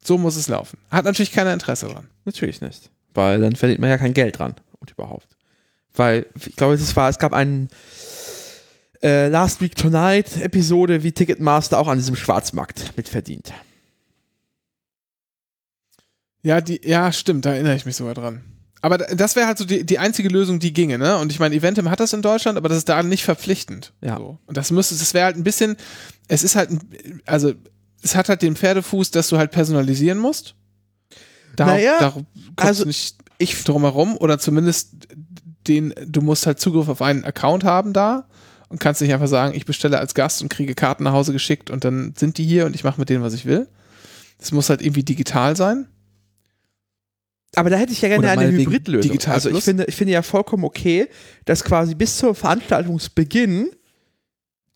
So 0.03 0.19
muss 0.19 0.35
es 0.35 0.49
laufen. 0.49 0.79
Hat 0.91 1.05
natürlich 1.05 1.31
keiner 1.31 1.53
Interesse 1.53 1.87
dran. 1.87 2.09
Natürlich 2.25 2.61
nicht. 2.61 2.91
Weil 3.15 3.41
dann 3.41 3.55
verdient 3.55 3.81
man 3.81 3.91
ja 3.91 3.99
kein 3.99 4.15
Geld 4.15 4.39
dran. 4.39 4.57
Und 4.81 4.91
überhaupt. 4.91 5.37
Weil, 5.95 6.27
ich 6.35 6.57
glaube, 6.57 6.75
es 6.75 6.97
war, 6.97 7.09
es 7.09 7.19
gab 7.19 7.33
einen 7.33 7.69
äh, 9.03 9.29
Last 9.29 9.61
Week 9.61 9.75
Tonight 9.75 10.41
Episode, 10.43 11.03
wie 11.03 11.13
Ticketmaster 11.13 11.79
auch 11.79 11.89
an 11.89 11.99
diesem 11.99 12.17
Schwarzmarkt 12.17 12.97
mitverdient. 12.97 13.53
Ja, 16.43 16.61
die, 16.61 16.81
ja, 16.85 17.13
stimmt, 17.13 17.45
da 17.45 17.53
erinnere 17.53 17.77
ich 17.77 17.85
mich 17.87 17.97
sogar 17.97 18.15
dran. 18.15 18.43
Aber 18.83 18.97
da- 18.97 19.15
das 19.15 19.37
wäre 19.37 19.47
halt 19.47 19.59
so 19.59 19.65
die, 19.67 19.85
die 19.85 19.99
einzige 19.99 20.31
Lösung, 20.31 20.59
die 20.59 20.73
ginge, 20.73 20.97
ne? 20.97 21.19
Und 21.19 21.31
ich 21.33 21.39
meine, 21.39 21.55
Eventim 21.55 21.91
hat 21.91 22.01
das 22.01 22.15
in 22.15 22.23
Deutschland, 22.23 22.57
aber 22.57 22.69
das 22.71 22.79
ist 22.79 22.89
da 22.89 23.03
nicht 23.03 23.25
verpflichtend. 23.25 23.93
Ja. 24.01 24.17
So. 24.17 24.39
Und 24.47 24.57
das 24.57 24.71
müsste, 24.71 24.95
das 24.95 25.13
wäre 25.13 25.27
halt 25.27 25.37
ein 25.37 25.45
bisschen, 25.45 25.77
es 26.29 26.43
ist 26.43 26.57
halt, 26.57 26.71
ein, 26.71 27.21
also, 27.27 27.53
es 28.03 28.17
hat 28.17 28.31
halt 28.31 28.41
den 28.41 28.57
Pferdefuß, 28.57 29.11
dass 29.11 29.29
du 29.29 29.37
halt 29.37 29.51
personalisieren 29.51 30.19
musst. 30.19 30.55
Da, 31.57 31.67
Naja, 31.67 31.99
da 32.01 32.11
kommst 32.11 32.27
also 32.57 32.83
du 32.85 32.89
nicht 32.89 33.17
ich 33.37 33.63
drum 33.65 33.83
herum 33.83 34.17
oder 34.17 34.39
zumindest 34.39 34.93
den, 35.69 35.93
du 36.07 36.23
musst 36.23 36.47
halt 36.47 36.59
Zugriff 36.61 36.89
auf 36.89 37.03
einen 37.03 37.25
Account 37.25 37.65
haben 37.65 37.93
da 37.93 38.29
und 38.71 38.81
kannst 38.81 39.03
nicht 39.03 39.13
einfach 39.13 39.27
sagen, 39.27 39.55
ich 39.55 39.67
bestelle 39.67 39.99
als 39.99 40.15
Gast 40.15 40.41
und 40.41 40.49
kriege 40.49 40.75
Karten 40.75 41.05
nach 41.05 41.13
Hause 41.13 41.33
geschickt 41.33 41.71
und 41.71 41.85
dann 41.85 42.15
sind 42.17 42.39
die 42.39 42.45
hier 42.45 42.67
und 42.67 42.75
ich 42.75 42.85
mache 42.85 42.99
mit 42.99 43.11
denen, 43.11 43.23
was 43.23 43.35
ich 43.35 43.45
will. 43.45 43.69
Das 44.39 44.53
muss 44.53 44.71
halt 44.71 44.81
irgendwie 44.81 45.03
digital 45.03 45.57
sein. 45.57 45.87
Aber 47.57 47.69
da 47.69 47.77
hätte 47.77 47.93
ich 47.93 48.01
ja 48.01 48.09
gerne 48.09 48.25
Oder 48.25 48.33
eine 48.33 48.53
Hybridlösung. 48.53 49.11
Digital 49.11 49.35
Also 49.35 49.51
ich 49.51 49.63
finde, 49.63 49.85
ich 49.87 49.97
finde 49.97 50.13
ja 50.13 50.23
vollkommen 50.23 50.65
okay, 50.65 51.09
dass 51.45 51.65
quasi 51.65 51.97
bis 51.97 52.17
zum 52.17 52.35
Veranstaltungsbeginn 52.35 53.71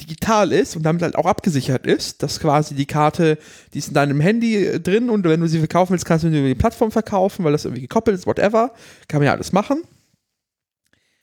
digital 0.00 0.50
ist 0.50 0.74
und 0.74 0.82
damit 0.82 1.02
halt 1.02 1.14
auch 1.14 1.26
abgesichert 1.26 1.86
ist, 1.86 2.24
dass 2.24 2.40
quasi 2.40 2.74
die 2.74 2.86
Karte, 2.86 3.38
die 3.72 3.78
ist 3.78 3.88
in 3.88 3.94
deinem 3.94 4.20
Handy 4.20 4.56
äh, 4.56 4.80
drin 4.80 5.08
und 5.08 5.24
wenn 5.24 5.40
du 5.40 5.46
sie 5.46 5.58
verkaufen 5.58 5.92
willst, 5.92 6.04
kannst 6.04 6.24
du 6.24 6.30
sie 6.30 6.38
über 6.38 6.48
die 6.48 6.56
Plattform 6.56 6.90
verkaufen, 6.90 7.44
weil 7.44 7.52
das 7.52 7.64
irgendwie 7.64 7.82
gekoppelt 7.82 8.18
ist, 8.18 8.26
whatever. 8.26 8.74
Kann 9.06 9.20
man 9.20 9.26
ja 9.26 9.32
alles 9.32 9.52
machen. 9.52 9.84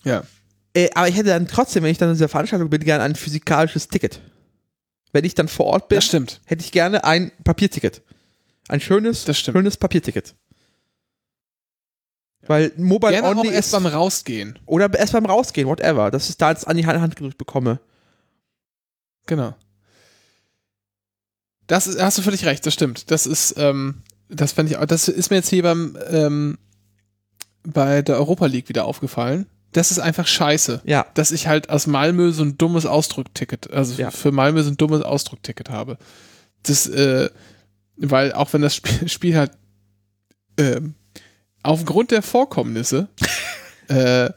Ja. 0.06 0.24
Äh, 0.74 0.90
aber 0.96 1.08
ich 1.10 1.16
hätte 1.16 1.30
dann 1.30 1.48
trotzdem, 1.48 1.84
wenn 1.84 1.92
ich 1.92 1.98
dann 1.98 2.10
in 2.10 2.16
dieser 2.16 2.30
Veranstaltung 2.30 2.70
bin, 2.70 2.84
gerne 2.84 3.04
ein 3.04 3.16
physikalisches 3.16 3.88
Ticket. 3.88 4.22
Wenn 5.12 5.26
ich 5.26 5.36
dann 5.36 5.48
vor 5.50 5.66
Ort 5.66 5.90
bin, 5.90 5.98
Das 5.98 6.06
stimmt. 6.06 6.40
hätte 6.46 6.64
ich 6.64 6.72
gerne 6.72 7.04
ein 7.04 7.32
Papierticket. 7.44 8.02
Ein 8.70 8.80
schönes, 8.80 9.26
schönes 9.38 9.76
Papierticket. 9.76 10.36
Weil 12.48 12.72
Mobile 12.78 13.12
Gerne 13.12 13.28
auch 13.28 13.36
Only 13.36 13.50
erst 13.54 13.68
ist 13.68 13.72
beim 13.74 13.86
Rausgehen. 13.86 14.58
oder 14.66 14.92
erst 14.98 15.14
beim 15.14 15.26
Rausgehen, 15.26 15.68
whatever, 15.68 16.10
dass 16.10 16.30
ich 16.30 16.38
da 16.38 16.50
jetzt 16.52 16.68
an 16.68 16.78
die 16.78 16.86
Hand 16.86 17.00
Hand 17.00 17.16
gedrückt 17.16 17.38
bekomme. 17.38 17.80
Genau. 19.28 19.54
Das 21.68 21.88
ist, 21.88 22.02
hast 22.02 22.18
du 22.18 22.22
völlig 22.22 22.46
recht, 22.46 22.66
das 22.66 22.74
stimmt. 22.74 23.12
Das 23.12 23.26
ist, 23.28 23.56
ähm, 23.58 24.02
das 24.30 24.54
fand 24.54 24.70
ich 24.70 24.78
auch, 24.78 24.86
das 24.86 25.08
ist 25.08 25.30
mir 25.30 25.38
jetzt 25.38 25.50
hier 25.50 25.64
beim, 25.64 25.98
ähm, 26.10 26.58
bei 27.64 28.02
der 28.02 28.16
Europa 28.18 28.46
League 28.48 28.70
wieder 28.70 28.86
aufgefallen. 28.86 29.46
Das 29.74 29.92
ist 29.92 30.00
einfach 30.00 30.28
scheiße. 30.28 30.82
Ja. 30.84 31.06
Dass 31.14 31.32
ich 31.32 31.48
halt 31.48 31.70
aus 31.70 31.88
Malmö 31.88 32.32
so 32.32 32.44
ein 32.44 32.58
dummes 32.58 32.86
Ausdruckticket, 32.86 33.72
also 33.72 34.02
Ja. 34.02 34.12
für 34.12 34.32
Malmö 34.32 34.62
so 34.64 34.70
ein 34.72 34.78
dummes 34.78 35.02
Ausdruckticket 35.02 35.70
habe. 35.70 35.98
Das, 36.64 36.88
äh, 36.88 37.30
weil 37.98 38.34
auch 38.34 38.52
wenn 38.54 38.62
das 38.62 38.76
Spiel, 38.76 39.08
Spiel 39.10 39.38
halt 39.38 39.52
ähm, 40.58 40.96
aufgrund 41.64 42.12
der 42.12 42.22
Vorkommnisse 42.22 43.08
äh, 43.88 44.30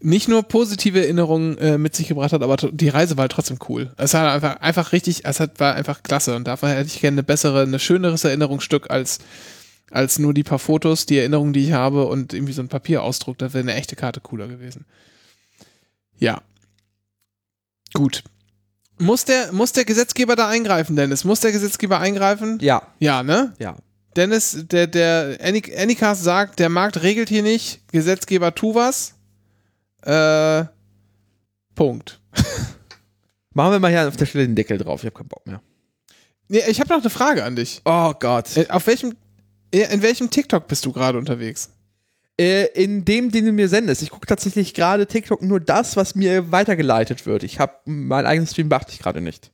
nicht 0.00 0.28
nur 0.28 0.42
positive 0.42 1.00
Erinnerungen 1.00 1.56
äh, 1.58 1.78
mit 1.78 1.96
sich 1.96 2.08
gebracht 2.08 2.32
hat, 2.32 2.42
aber 2.42 2.56
die 2.56 2.90
Reise 2.90 3.16
war 3.16 3.22
halt 3.22 3.32
trotzdem 3.32 3.58
cool. 3.68 3.92
Es 3.96 4.12
war 4.12 4.32
einfach, 4.32 4.56
einfach 4.60 4.92
richtig, 4.92 5.24
es 5.24 5.40
hat, 5.40 5.58
war 5.60 5.74
einfach 5.74 6.02
klasse 6.02 6.36
und 6.36 6.44
dafür 6.46 6.68
hätte 6.68 6.88
ich 6.88 7.00
gerne 7.00 7.14
eine 7.14 7.22
bessere, 7.22 7.62
eine 7.62 7.78
schöneres 7.78 8.22
Erinnerungsstück 8.24 8.90
als, 8.90 9.18
als 9.90 10.18
nur 10.18 10.34
die 10.34 10.42
paar 10.42 10.58
Fotos, 10.58 11.06
die 11.06 11.18
Erinnerungen, 11.18 11.52
die 11.52 11.64
ich 11.64 11.72
habe 11.72 12.06
und 12.06 12.32
irgendwie 12.32 12.52
so 12.52 12.62
ein 12.62 12.68
Papierausdruck. 12.68 13.38
Da 13.38 13.52
wäre 13.52 13.62
eine 13.62 13.74
echte 13.74 13.96
Karte 13.96 14.20
cooler 14.20 14.48
gewesen. 14.48 14.86
Ja. 16.18 16.42
Gut. 17.92 18.24
Muss 18.98 19.24
der, 19.24 19.52
muss 19.52 19.72
der 19.72 19.84
Gesetzgeber 19.84 20.36
da 20.36 20.48
eingreifen, 20.48 20.96
Dennis? 20.96 21.24
Muss 21.24 21.40
der 21.40 21.52
Gesetzgeber 21.52 21.98
eingreifen? 22.00 22.58
Ja, 22.60 22.82
Ja, 23.00 23.22
ne? 23.22 23.54
ja. 23.58 23.76
Dennis, 24.16 24.56
der, 24.68 24.86
der 24.86 25.38
Any- 25.42 25.74
Anycast 25.76 26.22
sagt, 26.22 26.60
der 26.60 26.68
Markt 26.68 27.02
regelt 27.02 27.28
hier 27.28 27.42
nicht, 27.42 27.80
Gesetzgeber 27.90 28.54
tu 28.54 28.74
was. 28.76 29.14
Äh, 30.02 30.66
Punkt. 31.74 32.20
Machen 33.54 33.72
wir 33.72 33.78
mal 33.80 33.90
hier 33.90 34.06
auf 34.06 34.16
der 34.16 34.26
Stelle 34.26 34.46
den 34.46 34.54
Deckel 34.54 34.78
drauf. 34.78 35.00
Ich 35.02 35.06
habe 35.06 35.16
keinen 35.16 35.28
Bock 35.28 35.44
mehr. 35.46 35.60
Nee, 36.46 36.62
ich 36.68 36.78
habe 36.78 36.90
noch 36.94 37.00
eine 37.00 37.10
Frage 37.10 37.42
an 37.42 37.56
dich. 37.56 37.80
Oh 37.84 38.12
Gott. 38.20 38.56
Äh, 38.56 38.68
Auf 38.68 38.86
welchem, 38.86 39.16
in 39.82 40.02
welchem 40.02 40.30
TikTok 40.30 40.66
bist 40.68 40.84
du 40.86 40.92
gerade 40.92 41.18
unterwegs? 41.18 41.70
Äh, 42.40 42.66
in 42.74 43.04
dem, 43.04 43.30
den 43.30 43.44
du 43.44 43.52
mir 43.52 43.68
sendest. 43.68 44.02
Ich 44.02 44.10
gucke 44.10 44.26
tatsächlich 44.26 44.74
gerade 44.74 45.06
TikTok 45.06 45.40
nur 45.42 45.60
das, 45.60 45.96
was 45.96 46.14
mir 46.14 46.50
weitergeleitet 46.50 47.26
wird. 47.26 47.42
Ich 47.44 47.60
habe 47.60 47.74
meinen 47.84 48.26
eigenen 48.26 48.46
Stream 48.48 48.68
beachte 48.68 48.92
ich 48.92 48.98
gerade 48.98 49.20
nicht. 49.20 49.52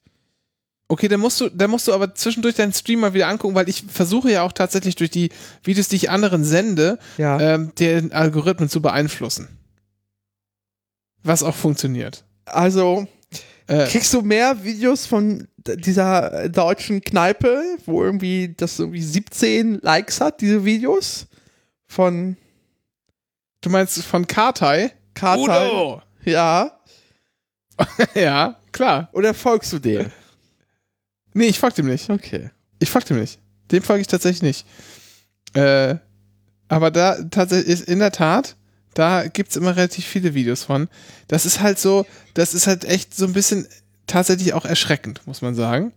Okay, 0.89 1.07
dann 1.07 1.21
musst 1.21 1.41
du, 1.41 1.49
dann 1.51 1.71
musst 1.71 1.87
du 1.87 1.93
aber 1.93 2.15
zwischendurch 2.15 2.57
deinen 2.57 2.73
Stream 2.73 3.01
mal 3.01 3.15
wieder 3.15 3.29
angucken, 3.29 3.55
weil 3.55 3.69
ich 3.69 3.85
versuche 3.87 4.33
ja 4.33 4.43
auch 4.43 4.53
tatsächlich 4.53 4.97
durch 4.97 5.11
die 5.11 5.29
Videos, 5.63 5.89
die 5.89 5.97
ich 5.97 6.11
anderen 6.11 6.43
sende, 6.43 6.99
Ja. 7.19 7.39
ähm, 7.39 7.73
den 7.79 8.13
Algorithmen 8.13 8.69
zu 8.69 8.83
beeinflussen. 8.83 9.49
Was 11.23 11.43
auch 11.43 11.55
funktioniert. 11.55 12.25
Also, 12.47 13.07
Äh, 13.71 13.87
kriegst 13.87 14.13
du 14.13 14.23
mehr 14.23 14.65
Videos 14.65 15.07
von 15.07 15.47
dieser 15.57 16.49
deutschen 16.49 17.01
Kneipe, 17.01 17.63
wo 17.87 18.03
irgendwie 18.03 18.53
das 18.57 18.81
irgendwie 18.81 19.03
17 19.03 19.79
Likes 19.81 20.21
hat, 20.21 20.41
diese 20.41 20.65
Videos? 20.65 21.29
Von 21.87 22.37
du 23.61 23.71
meinst 23.71 24.03
von 24.03 24.27
Kartei? 24.27 24.91
Kartai? 25.15 25.69
Udo! 25.69 26.03
Ja. 26.25 26.81
ja, 28.15 28.57
klar. 28.73 29.09
Oder 29.13 29.35
folgst 29.35 29.73
du 29.73 29.79
dem? 29.79 30.11
Nee, 31.33 31.47
ich 31.47 31.61
folge 31.61 31.77
dem 31.77 31.87
nicht. 31.87 32.11
Okay. 32.11 32.51
Ich 32.81 32.91
folge 32.91 33.09
dem 33.09 33.21
nicht. 33.21 33.39
Dem 33.71 33.85
folge 33.85 34.01
ich 34.01 34.09
tatsächlich 34.09 34.43
nicht. 34.43 34.67
Äh, 35.55 35.95
aber 36.67 36.91
da 36.91 37.23
tatsächlich 37.23 37.69
ist 37.69 37.89
in 37.89 38.01
der 38.01 38.11
Tat, 38.11 38.57
da 38.95 39.29
gibt 39.29 39.51
es 39.51 39.57
immer 39.57 39.77
relativ 39.77 40.05
viele 40.07 40.35
Videos 40.35 40.65
von. 40.65 40.89
Das 41.29 41.47
ist 41.47 41.61
halt 41.61 41.79
so, 41.79 42.07
das 42.35 42.55
ist 42.55 42.67
halt 42.67 42.85
echt 42.85 43.15
so 43.15 43.25
ein 43.25 43.33
bisschen 43.33 43.67
tatsächlich 44.07 44.53
auch 44.55 44.65
erschreckend, 44.65 45.27
muss 45.27 45.43
man 45.43 45.55
sagen. 45.55 45.93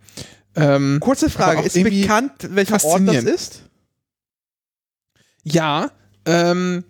Ähm, 0.56 0.98
Kurze 1.00 1.30
Frage, 1.30 1.62
ist 1.62 1.74
bekannt, 1.74 2.32
welcher 2.50 2.82
Ort 2.84 3.02
das 3.06 3.24
ist? 3.24 3.62
ja, 5.44 5.90
ähm, 6.24 6.84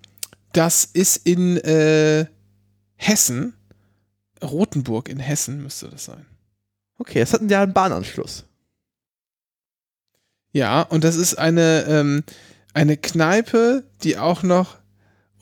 das 0.52 0.84
ist 0.84 1.26
in 1.26 1.56
äh, 1.58 2.26
Hessen. 2.96 3.54
Rothenburg 4.42 5.08
in 5.08 5.18
Hessen 5.18 5.62
müsste 5.62 5.88
das 5.88 6.04
sein. 6.04 6.26
Okay, 6.98 7.20
es 7.20 7.32
hat 7.32 7.42
ja 7.50 7.62
einen 7.62 7.72
Bahnanschluss. 7.72 8.44
Ja, 10.52 10.82
und 10.82 11.02
das 11.02 11.16
ist 11.16 11.34
eine, 11.36 11.84
ähm, 11.88 12.22
eine 12.72 12.96
Kneipe, 12.96 13.84
die 14.02 14.16
auch 14.18 14.42
noch. 14.42 14.76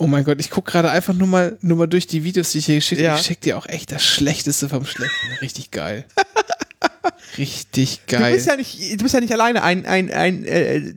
Oh 0.03 0.09
mein 0.09 0.25
Gott, 0.25 0.41
ich 0.41 0.51
gucke 0.51 0.73
gerade 0.73 0.91
einfach 0.91 1.15
nur 1.15 1.29
mal, 1.29 1.57
nur 1.61 1.77
mal 1.77 1.87
durch 1.87 2.09
die 2.09 2.25
Videos, 2.25 2.51
die 2.51 2.59
ich 2.59 2.67
hier 2.67 2.75
geschickt 2.75 3.01
habe. 3.01 3.07
Ja. 3.07 3.15
Ich 3.15 3.23
schicke 3.23 3.41
dir 3.43 3.57
auch 3.57 3.67
echt 3.67 3.93
das 3.93 4.05
Schlechteste 4.05 4.69
vom 4.69 4.85
Schlechten. 4.85 5.15
Richtig 5.41 5.71
geil. 5.71 6.05
Richtig 7.39 8.01
Du 8.09 8.17
geil. 8.17 8.35
bist 8.35 8.49
ja 8.49 8.57
nicht, 8.57 8.95
du 8.95 9.05
bist 9.05 9.15
ja 9.15 9.21
nicht 9.21 9.33
alleine. 9.33 9.63
Ein, 9.63 9.87
ein, 9.87 10.13
ein 10.13 10.45
äh, 10.45 10.93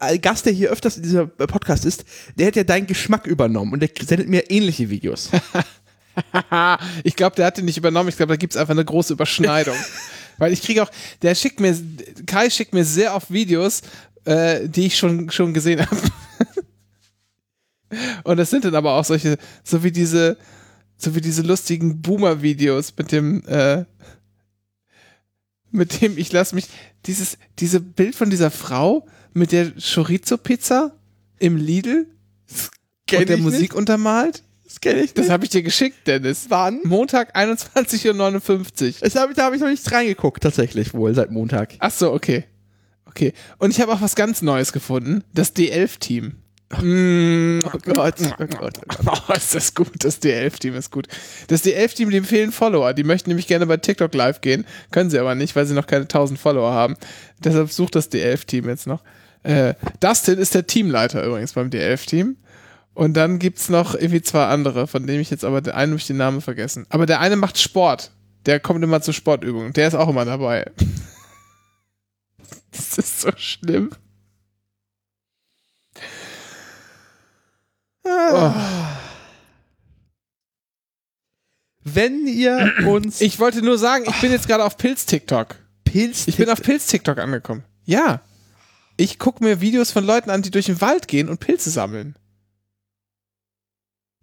äh, 0.00 0.18
Gast, 0.18 0.46
der 0.46 0.54
hier 0.54 0.70
öfters 0.70 0.96
in 0.96 1.02
dieser 1.02 1.26
Podcast 1.26 1.84
ist, 1.84 2.06
der 2.36 2.46
hat 2.46 2.56
ja 2.56 2.64
deinen 2.64 2.86
Geschmack 2.86 3.26
übernommen 3.26 3.74
und 3.74 3.80
der 3.80 3.90
sendet 4.06 4.30
mir 4.30 4.50
ähnliche 4.50 4.88
Videos. 4.88 5.28
ich 7.04 7.14
glaube, 7.14 7.36
der 7.36 7.44
hat 7.44 7.58
den 7.58 7.66
nicht 7.66 7.76
übernommen. 7.76 8.08
Ich 8.08 8.16
glaube, 8.16 8.32
da 8.32 8.36
gibt 8.36 8.54
es 8.54 8.56
einfach 8.56 8.72
eine 8.72 8.86
große 8.86 9.12
Überschneidung. 9.12 9.76
Weil 10.38 10.54
ich 10.54 10.62
kriege 10.62 10.82
auch, 10.82 10.90
der 11.20 11.34
schickt 11.34 11.60
mir, 11.60 11.76
Kai 12.24 12.48
schickt 12.48 12.72
mir 12.72 12.86
sehr 12.86 13.14
oft 13.14 13.30
Videos, 13.30 13.82
äh, 14.24 14.66
die 14.66 14.86
ich 14.86 14.96
schon, 14.96 15.30
schon 15.30 15.52
gesehen 15.52 15.80
habe. 15.80 16.00
Und 18.24 18.36
das 18.36 18.50
sind 18.50 18.64
dann 18.64 18.74
aber 18.74 18.94
auch 18.94 19.04
solche, 19.04 19.38
so 19.62 19.82
wie 19.84 19.92
diese, 19.92 20.36
so 20.96 21.14
wie 21.14 21.20
diese 21.20 21.42
lustigen 21.42 22.00
Boomer-Videos 22.02 22.94
mit 22.96 23.12
dem, 23.12 23.42
äh, 23.46 23.84
mit 25.70 26.00
dem 26.00 26.18
ich 26.18 26.32
lasse 26.32 26.54
mich, 26.54 26.68
dieses, 27.06 27.38
diese 27.58 27.80
Bild 27.80 28.14
von 28.14 28.30
dieser 28.30 28.50
Frau 28.50 29.06
mit 29.32 29.52
der 29.52 29.72
Chorizo-Pizza 29.78 30.96
im 31.38 31.56
Lidl 31.56 32.06
und 33.12 33.28
der 33.28 33.36
Musik 33.36 33.60
nicht. 33.60 33.74
untermalt. 33.74 34.42
Das 34.64 34.80
kenne 34.80 35.02
ich 35.02 35.14
Das 35.14 35.24
nicht. 35.26 35.32
habe 35.32 35.44
ich 35.44 35.50
dir 35.50 35.62
geschickt, 35.62 36.06
Dennis. 36.06 36.46
Wann? 36.48 36.80
Montag 36.82 37.36
21.59 37.36 38.86
Uhr. 38.86 38.92
Das 39.00 39.14
hab, 39.14 39.32
da 39.34 39.44
habe 39.44 39.54
ich 39.56 39.62
noch 39.62 39.68
nichts 39.68 39.92
reingeguckt, 39.92 40.42
tatsächlich 40.42 40.92
wohl, 40.92 41.14
seit 41.14 41.30
Montag. 41.30 41.74
Ach 41.78 41.92
so, 41.92 42.12
okay. 42.12 42.44
Okay. 43.04 43.32
Und 43.58 43.70
ich 43.70 43.80
habe 43.80 43.92
auch 43.92 44.00
was 44.00 44.16
ganz 44.16 44.42
Neues 44.42 44.72
gefunden. 44.72 45.22
Das 45.32 45.54
D11-Team. 45.54 46.34
Mm, 46.82 47.60
Oh 47.64 47.78
Gott, 47.84 48.14
oh 48.38 48.46
Gott. 48.46 48.80
Oh, 49.06 49.32
ist 49.36 49.54
das 49.54 49.74
gut. 49.74 49.92
Das 50.04 50.20
D11-Team 50.20 50.74
ist 50.74 50.90
gut. 50.90 51.06
Das 51.46 51.64
D11-Team, 51.64 52.10
dem 52.10 52.24
fehlen 52.24 52.50
Follower. 52.52 52.92
Die 52.92 53.04
möchten 53.04 53.30
nämlich 53.30 53.46
gerne 53.46 53.66
bei 53.66 53.76
TikTok 53.76 54.12
live 54.14 54.40
gehen. 54.40 54.66
Können 54.90 55.10
sie 55.10 55.18
aber 55.18 55.34
nicht, 55.34 55.54
weil 55.54 55.66
sie 55.66 55.74
noch 55.74 55.86
keine 55.86 56.02
1000 56.02 56.38
Follower 56.38 56.72
haben. 56.72 56.96
Deshalb 57.42 57.70
sucht 57.70 57.94
das 57.94 58.10
D11-Team 58.10 58.68
jetzt 58.68 58.86
noch. 58.86 59.02
Äh, 59.44 59.74
Dustin 60.00 60.38
ist 60.38 60.54
der 60.54 60.66
Teamleiter 60.66 61.24
übrigens 61.24 61.52
beim 61.52 61.70
D11-Team. 61.70 62.36
Und 62.94 63.14
dann 63.14 63.38
gibt's 63.38 63.68
noch 63.68 63.94
irgendwie 63.94 64.22
zwei 64.22 64.46
andere, 64.46 64.86
von 64.86 65.06
denen 65.06 65.20
ich 65.20 65.30
jetzt 65.30 65.44
aber, 65.44 65.60
der 65.60 65.76
eine 65.76 65.90
habe 65.92 66.00
ich 66.00 66.06
den 66.06 66.16
Namen 66.16 66.40
vergessen. 66.40 66.86
Aber 66.88 67.06
der 67.06 67.20
eine 67.20 67.36
macht 67.36 67.58
Sport. 67.58 68.10
Der 68.46 68.58
kommt 68.58 68.82
immer 68.82 69.02
zur 69.02 69.14
Sportübung. 69.14 69.72
Der 69.72 69.86
ist 69.86 69.94
auch 69.94 70.08
immer 70.08 70.24
dabei. 70.24 70.70
Das 72.72 72.98
ist 72.98 73.22
so 73.22 73.30
schlimm. 73.36 73.90
Oh. 78.32 78.52
Wenn 81.84 82.26
ihr 82.26 82.72
uns 82.86 83.20
Ich 83.20 83.38
wollte 83.38 83.62
nur 83.62 83.78
sagen, 83.78 84.04
ich 84.08 84.20
bin 84.20 84.32
jetzt 84.32 84.48
gerade 84.48 84.64
auf 84.64 84.76
Pilz-TikTok. 84.76 85.56
Pilz 85.84 86.26
Ich 86.26 86.36
bin 86.36 86.50
auf 86.50 86.60
Pilz-TikTok 86.60 87.18
angekommen. 87.18 87.64
Ja. 87.84 88.20
Ich 88.96 89.18
gucke 89.18 89.44
mir 89.44 89.60
Videos 89.60 89.92
von 89.92 90.04
Leuten 90.04 90.30
an, 90.30 90.42
die 90.42 90.50
durch 90.50 90.66
den 90.66 90.80
Wald 90.80 91.06
gehen 91.06 91.28
und 91.28 91.38
Pilze 91.38 91.70
sammeln. 91.70 92.16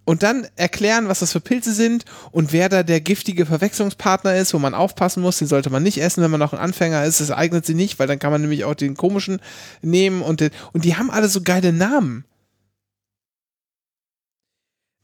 Und 0.05 0.21
dann 0.21 0.45
erklären, 0.57 1.07
was 1.07 1.19
das 1.19 1.31
für 1.31 1.39
Pilze 1.39 1.73
sind 1.73 2.03
und 2.31 2.51
wer 2.51 2.67
da 2.67 2.83
der 2.83 2.99
giftige 2.99 3.45
Verwechslungspartner 3.45 4.35
ist, 4.35 4.53
wo 4.53 4.59
man 4.59 4.73
aufpassen 4.73 5.23
muss, 5.23 5.37
den 5.37 5.47
sollte 5.47 5.69
man 5.69 5.81
nicht 5.81 6.01
essen, 6.01 6.21
wenn 6.21 6.31
man 6.31 6.41
noch 6.41 6.51
ein 6.51 6.59
Anfänger 6.59 7.05
ist. 7.05 7.21
Das 7.21 7.31
eignet 7.31 7.65
sie 7.65 7.75
nicht, 7.75 7.99
weil 7.99 8.07
dann 8.07 8.19
kann 8.19 8.31
man 8.31 8.41
nämlich 8.41 8.65
auch 8.65 8.75
den 8.75 8.97
komischen 8.97 9.39
nehmen 9.81 10.21
und, 10.21 10.41
den, 10.41 10.51
und 10.73 10.83
die 10.83 10.97
haben 10.97 11.09
alle 11.09 11.29
so 11.29 11.41
geile 11.41 11.71
Namen. 11.71 12.25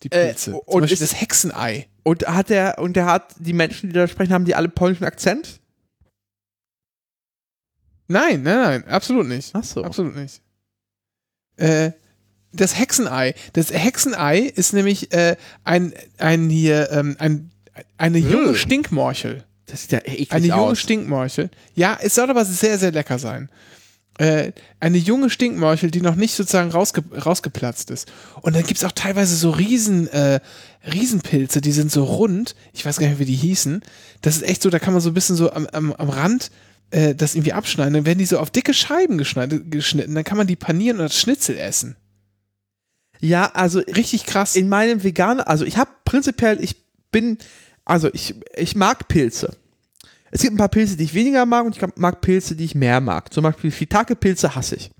Die 0.04 0.12
Äh, 0.12 0.28
Pilze. 0.28 0.54
und 0.56 0.66
Zum 0.72 0.82
Beispiel 0.82 0.94
ist- 0.94 1.02
das 1.14 1.22
Hexenei. 1.22 1.88
und 2.04 2.26
hat 2.28 2.50
der 2.50 2.78
und 2.80 2.96
der 2.96 3.06
hat 3.06 3.36
die 3.40 3.54
Menschen, 3.54 3.90
die 3.90 3.94
da 3.94 4.08
sprechen, 4.08 4.34
haben 4.34 4.46
die 4.46 4.56
alle 4.56 4.70
polnischen 4.70 5.04
Akzent? 5.06 5.60
Nein, 8.08 8.42
nein, 8.44 8.58
nein, 8.82 8.88
absolut 8.88 9.28
nicht. 9.28 9.52
Ach 9.54 9.64
so. 9.64 9.84
Absolut 9.84 10.16
nicht. 10.16 10.42
Äh, 11.58 11.92
das 12.52 12.80
Hexenei. 12.80 13.36
Das 13.54 13.72
Hexenei 13.72 14.40
ist 14.40 14.74
nämlich 14.74 15.12
äh, 15.14 15.36
ein, 15.64 15.94
ein 16.18 16.50
hier, 16.50 16.90
ähm, 16.92 17.16
ein, 17.20 17.52
eine 17.98 18.18
junge 18.18 18.50
Ugh. 18.52 18.56
Stinkmorchel. 18.56 19.44
Das 19.68 19.84
sieht 19.84 19.92
ja 19.92 20.00
eklig 20.00 20.32
Eine 20.32 20.48
junge 20.48 20.62
aus. 20.62 20.80
Stinkmorchel. 20.80 21.52
Ja, 21.76 22.00
es 22.02 22.16
soll 22.16 22.30
aber 22.32 22.44
sehr, 22.46 22.80
sehr 22.80 22.92
lecker 22.92 23.20
sein. 23.20 23.50
Äh, 24.20 24.52
eine 24.82 24.98
junge 24.98 25.30
Stinkmorchel, 25.30 25.91
die 25.91 26.02
noch 26.02 26.16
nicht 26.16 26.36
sozusagen 26.36 26.72
rausge 26.72 27.04
rausgeplatzt 27.16 27.90
ist. 27.90 28.12
Und 28.41 28.54
dann 28.54 28.64
gibt 28.64 28.78
es 28.78 28.84
auch 28.84 28.91
teilweise 28.91 29.34
so 29.34 29.50
Riesen, 29.50 30.10
äh, 30.10 30.41
Riesenpilze, 30.86 31.62
die 31.62 31.72
sind 31.72 31.90
so 31.90 32.04
rund. 32.04 32.54
Ich 32.74 32.86
weiß 32.86 33.00
gar 33.00 33.08
nicht, 33.08 33.20
wie 33.20 33.26
die 33.26 33.36
hießen. 33.36 33.82
Das 34.22 34.36
ist 34.36 34.41
echt 34.41 34.62
so, 34.62 34.70
da 34.70 34.78
kann 34.78 34.91
man 34.91 35.02
so 35.02 35.12
ein 35.12 35.14
bisschen 35.14 35.38
so 35.38 35.54
am, 35.54 35.68
am, 35.68 35.94
am 35.94 36.10
Rand 36.10 36.52
äh, 36.91 37.16
das 37.16 37.36
irgendwie 37.36 37.54
abschneiden. 37.54 37.94
Dann 37.94 38.06
werden 38.06 38.20
die 38.20 38.26
so 38.26 38.40
auf 38.40 38.50
dicke 38.50 38.74
Scheiben 38.74 39.18
geschnitten. 39.18 40.16
Dann 40.16 40.26
kann 40.26 40.38
man 40.38 40.48
die 40.48 40.58
panieren 40.58 40.98
und 40.98 41.04
als 41.04 41.18
Schnitzel 41.18 41.58
essen. 41.58 41.96
Ja, 43.22 43.52
also 43.54 43.80
Richtig 43.80 44.26
krass. 44.26 44.58
in 44.58 44.68
meinem 44.68 45.02
veganen, 45.02 45.40
also 45.40 45.64
ich 45.64 45.78
habe 45.78 45.91
prinzipiell, 46.04 46.62
ich 46.62 46.76
bin, 47.10 47.38
also 47.86 48.10
ich, 48.12 48.36
ich 48.58 48.76
mag 48.76 49.08
Pilze. 49.08 49.56
Es 50.31 50.41
gibt 50.41 50.53
ein 50.53 50.57
paar 50.57 50.69
Pilze, 50.69 50.95
die 50.97 51.03
ich 51.03 51.14
weniger 51.14 51.45
mag 51.45 51.65
und 51.65 51.76
ich 51.76 51.84
mag 51.95 52.22
Pilze, 52.22 52.56
die 52.56 52.65
ich 52.65 52.76
mehr 52.76 53.01
mag. 53.01 53.34
Zum 53.34 53.43
Beispiel 53.43 53.72
Shiitake-Pilze 53.72 54.56
hasse 54.56 54.76
ich. 54.76 54.91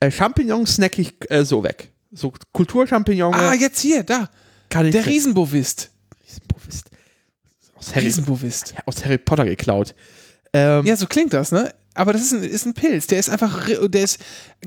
Äh, 0.00 0.10
Champignons 0.10 0.74
snack 0.76 0.98
ich 0.98 1.14
äh, 1.30 1.44
so 1.44 1.62
weg. 1.64 1.92
So 2.12 2.32
Kulturchampignon. 2.52 3.34
Ah, 3.34 3.54
jetzt 3.54 3.80
hier, 3.80 4.04
da. 4.04 4.30
kann 4.68 4.86
ich 4.86 4.92
Der 4.92 5.06
Riesenbovist. 5.06 5.90
Riesenbovist. 6.24 6.90
Aus 7.74 7.94
Harry, 7.94 8.06
Riesenbovist. 8.06 8.74
aus 8.86 9.04
Harry 9.04 9.18
Potter 9.18 9.44
geklaut. 9.44 9.94
Ähm, 10.52 10.86
Ja, 10.86 10.96
so 10.96 11.06
klingt 11.06 11.32
das, 11.32 11.50
ne? 11.50 11.74
Aber 11.94 12.12
das 12.12 12.22
ist 12.22 12.32
ein, 12.32 12.42
ist 12.42 12.66
ein 12.66 12.74
Pilz. 12.74 13.06
Der 13.06 13.18
ist 13.18 13.30
einfach, 13.30 13.68
der 13.68 14.02
ist, 14.02 14.18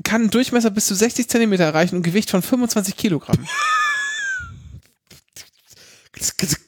kann 0.02 0.22
einen 0.22 0.30
Durchmesser 0.30 0.70
bis 0.70 0.86
zu 0.86 0.94
60 0.94 1.28
Zentimeter 1.28 1.64
erreichen 1.64 1.96
und 1.96 2.02
Gewicht 2.02 2.30
von 2.30 2.42
25 2.42 2.96
Kilogramm. 2.96 3.38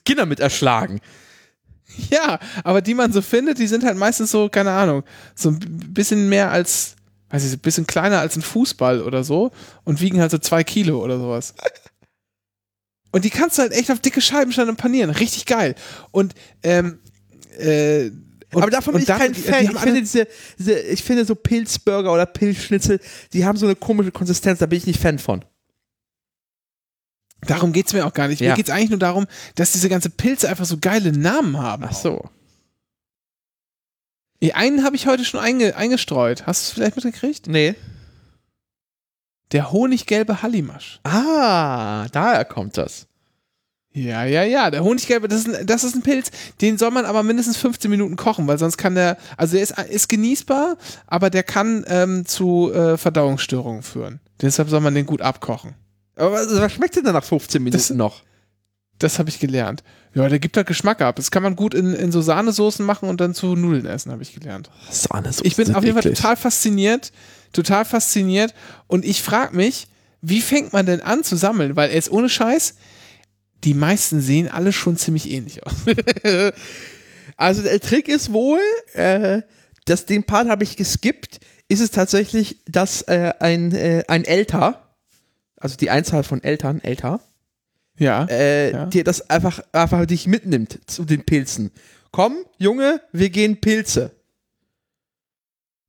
Kinder 0.04 0.26
mit 0.26 0.40
erschlagen. 0.40 1.00
ja, 2.10 2.38
aber 2.64 2.80
die 2.82 2.94
man 2.94 3.12
so 3.12 3.22
findet, 3.22 3.58
die 3.58 3.66
sind 3.66 3.84
halt 3.84 3.96
meistens 3.96 4.30
so, 4.30 4.48
keine 4.48 4.70
Ahnung, 4.72 5.02
so 5.34 5.50
ein 5.50 5.58
bisschen 5.92 6.28
mehr 6.28 6.50
als, 6.50 6.96
weiß 7.30 7.44
ich, 7.44 7.52
ein 7.52 7.58
bisschen 7.60 7.86
kleiner 7.86 8.20
als 8.20 8.36
ein 8.36 8.42
Fußball 8.42 9.02
oder 9.02 9.24
so 9.24 9.50
und 9.84 10.00
wiegen 10.00 10.20
halt 10.20 10.30
so 10.30 10.38
zwei 10.38 10.64
Kilo 10.64 11.02
oder 11.02 11.18
sowas. 11.18 11.54
Und 13.12 13.24
die 13.24 13.30
kannst 13.30 13.58
du 13.58 13.62
halt 13.62 13.72
echt 13.72 13.90
auf 13.90 13.98
dicke 13.98 14.20
Scheiben 14.20 14.52
schneiden 14.52 14.70
und 14.70 14.76
panieren. 14.76 15.10
Richtig 15.10 15.44
geil. 15.44 15.74
Und, 16.12 16.32
ähm, 16.62 17.00
äh, 17.58 18.10
und, 18.52 18.62
aber 18.62 18.70
davon 18.70 18.94
bin 18.94 19.02
ich 19.02 19.08
kein 19.08 19.32
die- 19.32 19.40
Fan. 19.40 19.66
die 19.66 19.72
ich, 19.72 19.78
finde 19.80 20.00
diese, 20.00 20.28
diese, 20.58 20.78
ich 20.78 21.02
finde 21.02 21.24
so 21.24 21.34
Pilzburger 21.34 22.12
oder 22.12 22.24
Pilzschnitzel, 22.26 23.00
die 23.32 23.44
haben 23.44 23.58
so 23.58 23.66
eine 23.66 23.74
komische 23.74 24.12
Konsistenz, 24.12 24.60
da 24.60 24.66
bin 24.66 24.78
ich 24.78 24.86
nicht 24.86 25.00
Fan 25.00 25.18
von. 25.18 25.44
Darum 27.46 27.72
geht's 27.72 27.92
mir 27.92 28.06
auch 28.06 28.12
gar 28.12 28.28
nicht. 28.28 28.40
Ja. 28.40 28.50
Mir 28.50 28.56
geht's 28.56 28.70
eigentlich 28.70 28.90
nur 28.90 28.98
darum, 28.98 29.26
dass 29.54 29.72
diese 29.72 29.88
ganze 29.88 30.10
Pilze 30.10 30.48
einfach 30.48 30.66
so 30.66 30.78
geile 30.78 31.12
Namen 31.12 31.58
haben. 31.58 31.84
Ach 31.88 31.94
so. 31.94 32.28
Die 34.42 34.54
einen 34.54 34.84
habe 34.84 34.96
ich 34.96 35.06
heute 35.06 35.24
schon 35.24 35.40
einge 35.40 35.76
eingestreut. 35.76 36.46
Hast 36.46 36.62
du 36.62 36.64
es 36.64 36.70
vielleicht 36.72 36.96
mitgekriegt? 36.96 37.46
Nee. 37.46 37.74
Der 39.52 39.72
honiggelbe 39.72 40.42
Hallimasch. 40.42 41.00
Ah, 41.04 42.06
daher 42.12 42.44
kommt 42.44 42.78
das. 42.78 43.06
Ja, 43.92 44.24
ja, 44.24 44.44
ja. 44.44 44.70
Der 44.70 44.84
honiggelbe, 44.84 45.26
das 45.26 45.46
ist, 45.46 45.54
ein, 45.54 45.66
das 45.66 45.82
ist 45.82 45.96
ein 45.96 46.02
Pilz. 46.02 46.30
Den 46.60 46.78
soll 46.78 46.92
man 46.92 47.04
aber 47.04 47.22
mindestens 47.22 47.56
15 47.56 47.90
Minuten 47.90 48.16
kochen, 48.16 48.46
weil 48.46 48.58
sonst 48.58 48.76
kann 48.76 48.94
der, 48.94 49.16
also 49.36 49.54
der 49.54 49.62
ist, 49.62 49.76
ist 49.78 50.08
genießbar, 50.08 50.76
aber 51.06 51.28
der 51.28 51.42
kann 51.42 51.84
ähm, 51.88 52.24
zu 52.24 52.72
äh, 52.72 52.96
Verdauungsstörungen 52.96 53.82
führen. 53.82 54.20
Deshalb 54.40 54.68
soll 54.68 54.80
man 54.80 54.94
den 54.94 55.06
gut 55.06 55.20
abkochen. 55.20 55.74
Aber 56.20 56.32
was, 56.32 56.48
was 56.60 56.72
schmeckt 56.72 56.96
denn 56.96 57.04
dann 57.04 57.14
nach 57.14 57.24
15 57.24 57.62
Minuten 57.62 57.76
Das- 57.78 57.90
noch? 57.90 58.22
Das 58.98 59.18
habe 59.18 59.30
ich 59.30 59.38
gelernt. 59.40 59.82
Ja, 60.12 60.28
der 60.28 60.38
gibt 60.38 60.58
halt 60.58 60.66
Geschmack 60.66 61.00
ab. 61.00 61.16
Das 61.16 61.30
kann 61.30 61.42
man 61.42 61.56
gut 61.56 61.72
in, 61.72 61.94
in 61.94 62.12
so 62.12 62.20
Sahnesoßen 62.20 62.84
machen 62.84 63.08
und 63.08 63.18
dann 63.20 63.32
zu 63.32 63.56
Nudeln 63.56 63.86
essen, 63.86 64.12
habe 64.12 64.22
ich 64.22 64.34
gelernt. 64.34 64.70
Sahnesoßen 64.90 65.46
Ich 65.46 65.56
bin 65.56 65.74
auf 65.74 65.82
jeden 65.84 65.98
Fall 66.00 66.12
total 66.12 66.36
fasziniert, 66.36 67.10
total 67.54 67.86
fasziniert 67.86 68.52
und 68.88 69.06
ich 69.06 69.22
frage 69.22 69.56
mich, 69.56 69.86
wie 70.20 70.42
fängt 70.42 70.74
man 70.74 70.84
denn 70.84 71.00
an 71.00 71.24
zu 71.24 71.36
sammeln? 71.36 71.76
Weil 71.76 71.92
jetzt 71.92 72.10
ohne 72.10 72.28
Scheiß, 72.28 72.74
die 73.64 73.72
meisten 73.72 74.20
sehen 74.20 74.48
alle 74.48 74.72
schon 74.72 74.98
ziemlich 74.98 75.30
ähnlich 75.30 75.64
aus. 75.66 75.72
Also 77.36 77.62
der 77.62 77.80
Trick 77.80 78.08
ist 78.08 78.32
wohl, 78.34 78.60
äh, 78.92 79.40
dass 79.86 80.04
den 80.04 80.24
Part 80.24 80.48
habe 80.48 80.62
ich 80.62 80.76
geskippt, 80.76 81.40
ist 81.68 81.80
es 81.80 81.90
tatsächlich, 81.90 82.58
dass 82.68 83.00
äh, 83.02 83.32
ein, 83.40 83.72
äh, 83.72 84.04
ein 84.08 84.24
Älter, 84.26 84.89
also 85.60 85.76
die 85.76 85.90
Einzahl 85.90 86.24
von 86.24 86.42
Eltern, 86.42 86.80
älter, 86.82 87.20
Ja. 87.96 88.24
äh, 88.28 88.72
Ja. 88.72 88.86
dir 88.86 89.04
das 89.04 89.30
einfach, 89.30 89.60
einfach 89.72 90.04
dich 90.06 90.26
mitnimmt 90.26 90.80
zu 90.86 91.04
den 91.04 91.24
Pilzen. 91.24 91.70
Komm, 92.10 92.38
Junge, 92.58 93.00
wir 93.12 93.30
gehen 93.30 93.60
Pilze. 93.60 94.10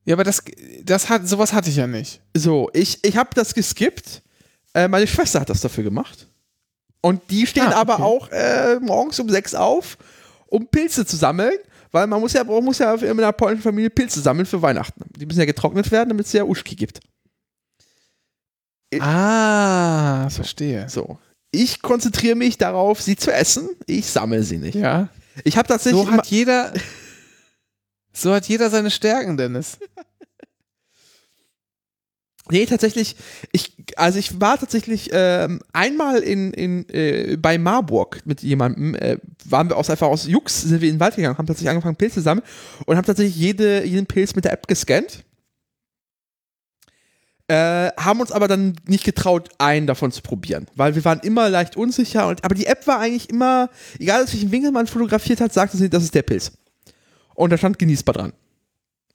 Ja, 0.06 0.16
aber 0.16 0.24
das, 0.24 0.44
das 0.84 1.10
hat, 1.10 1.28
sowas 1.28 1.54
hatte 1.54 1.70
ich 1.70 1.76
ja 1.76 1.88
nicht. 1.88 2.22
So, 2.36 2.70
ich, 2.74 3.00
ich 3.04 3.18
habe 3.18 3.30
das 3.36 3.54
geskippt. 3.54 4.22
Äh, 4.74 4.88
meine 4.88 5.08
Schwester 5.08 5.40
hat 5.42 5.50
das 5.50 5.62
dafür 5.62 5.84
gemacht. 5.84 6.28
Und 7.02 7.22
die 7.32 7.48
stehen 7.48 7.68
Ah, 7.68 7.82
aber 7.82 7.96
okay. 7.96 8.04
auch 8.04 8.30
äh, 8.32 8.80
morgens 8.80 9.20
um 9.20 9.30
sechs 9.30 9.54
auf, 9.56 9.98
um 10.48 10.68
Pilze 10.68 11.06
zu 11.06 11.16
sammeln. 11.16 11.54
Weil 11.92 12.08
man 12.08 12.22
muss 12.22 12.34
ja, 12.34 12.44
man 12.44 12.64
muss 12.64 12.78
ja 12.80 12.94
in 12.96 13.10
einer 13.20 13.34
polnischen 13.34 13.64
Familie 13.64 13.90
Pilze 13.90 14.22
sammeln 14.22 14.46
für 14.46 14.62
Weihnachten. 14.62 15.04
Die 15.18 15.26
müssen 15.26 15.40
ja 15.40 15.46
getrocknet 15.46 15.92
werden, 15.92 16.10
damit 16.10 16.26
es 16.26 16.32
ja 16.34 16.44
Uschki 16.46 16.76
gibt. 16.76 17.00
Ah, 19.00 20.30
verstehe. 20.30 20.90
So. 20.90 21.18
Ich 21.52 21.82
konzentriere 21.82 22.36
mich 22.36 22.58
darauf, 22.58 23.02
sie 23.02 23.16
zu 23.16 23.32
essen. 23.32 23.70
Ich 23.86 24.08
sammle 24.08 24.44
sie 24.44 24.58
nicht. 24.58 24.76
Ja. 24.76 25.10
Ich 25.44 25.58
habe 25.58 25.68
tatsächlich 25.68 26.04
So 26.04 26.12
hat 26.12 26.28
jeder, 26.28 26.74
so 28.14 28.34
hat 28.34 28.46
jeder 28.48 28.70
seine 28.70 28.92
Stärken, 28.92 29.38
Dennis. 29.38 29.78
Nee, 32.50 32.66
tatsächlich, 32.66 33.16
ich, 33.54 33.78
also 33.96 34.20
ich 34.20 34.42
war 34.42 34.60
tatsächlich 34.60 35.10
ähm, 35.14 35.62
einmal 35.72 36.20
in, 36.20 36.52
in, 36.52 36.90
äh, 36.90 37.38
bei 37.38 37.58
Marburg 37.58 38.20
mit 38.26 38.42
jemandem, 38.42 38.94
äh, 38.96 39.18
waren 39.46 39.70
wir 39.70 39.78
aus 39.78 39.90
einfach 39.90 40.08
aus 40.08 40.28
Jux, 40.28 40.62
sind 40.62 40.82
wir 40.82 40.90
in 40.90 40.96
den 40.96 41.00
Wald 41.00 41.16
gegangen, 41.16 41.38
haben 41.38 41.48
tatsächlich 41.48 41.70
angefangen, 41.70 41.96
Pilze 41.96 42.16
zu 42.16 42.22
sammeln 42.22 42.46
und 42.86 42.98
haben 42.98 43.06
tatsächlich 43.06 43.38
jede, 43.38 43.86
jeden 43.86 44.06
Pilz 44.06 44.36
mit 44.36 44.44
der 44.44 44.52
App 44.52 44.68
gescannt. 44.68 45.24
Äh, 47.52 47.92
haben 47.98 48.22
uns 48.22 48.32
aber 48.32 48.48
dann 48.48 48.78
nicht 48.88 49.04
getraut, 49.04 49.50
einen 49.58 49.86
davon 49.86 50.14
zu 50.14 50.22
probieren, 50.22 50.68
weil 50.78 50.96
wir 50.96 51.04
waren 51.04 51.20
immer 51.20 51.50
leicht 51.50 51.76
unsicher. 51.76 52.30
Und, 52.30 52.46
aber 52.46 52.56
die 52.56 52.66
App 52.66 52.88
war 52.88 53.00
eigentlich 53.00 53.30
immer, 53.30 53.70
egal 54.00 54.24
aus 54.24 54.32
welchen 54.32 54.54
Winkel 54.54 54.72
man 54.72 54.88
fotografiert 54.88 55.42
hat, 55.42 55.52
sagte 55.52 55.76
sie, 55.76 55.90
das 55.90 56.04
ist 56.04 56.16
der 56.16 56.22
Pilz. 56.22 56.54
Und 57.36 57.50
da 57.50 57.58
stand 57.58 57.78
genießbar 57.78 58.14
dran. 58.14 58.34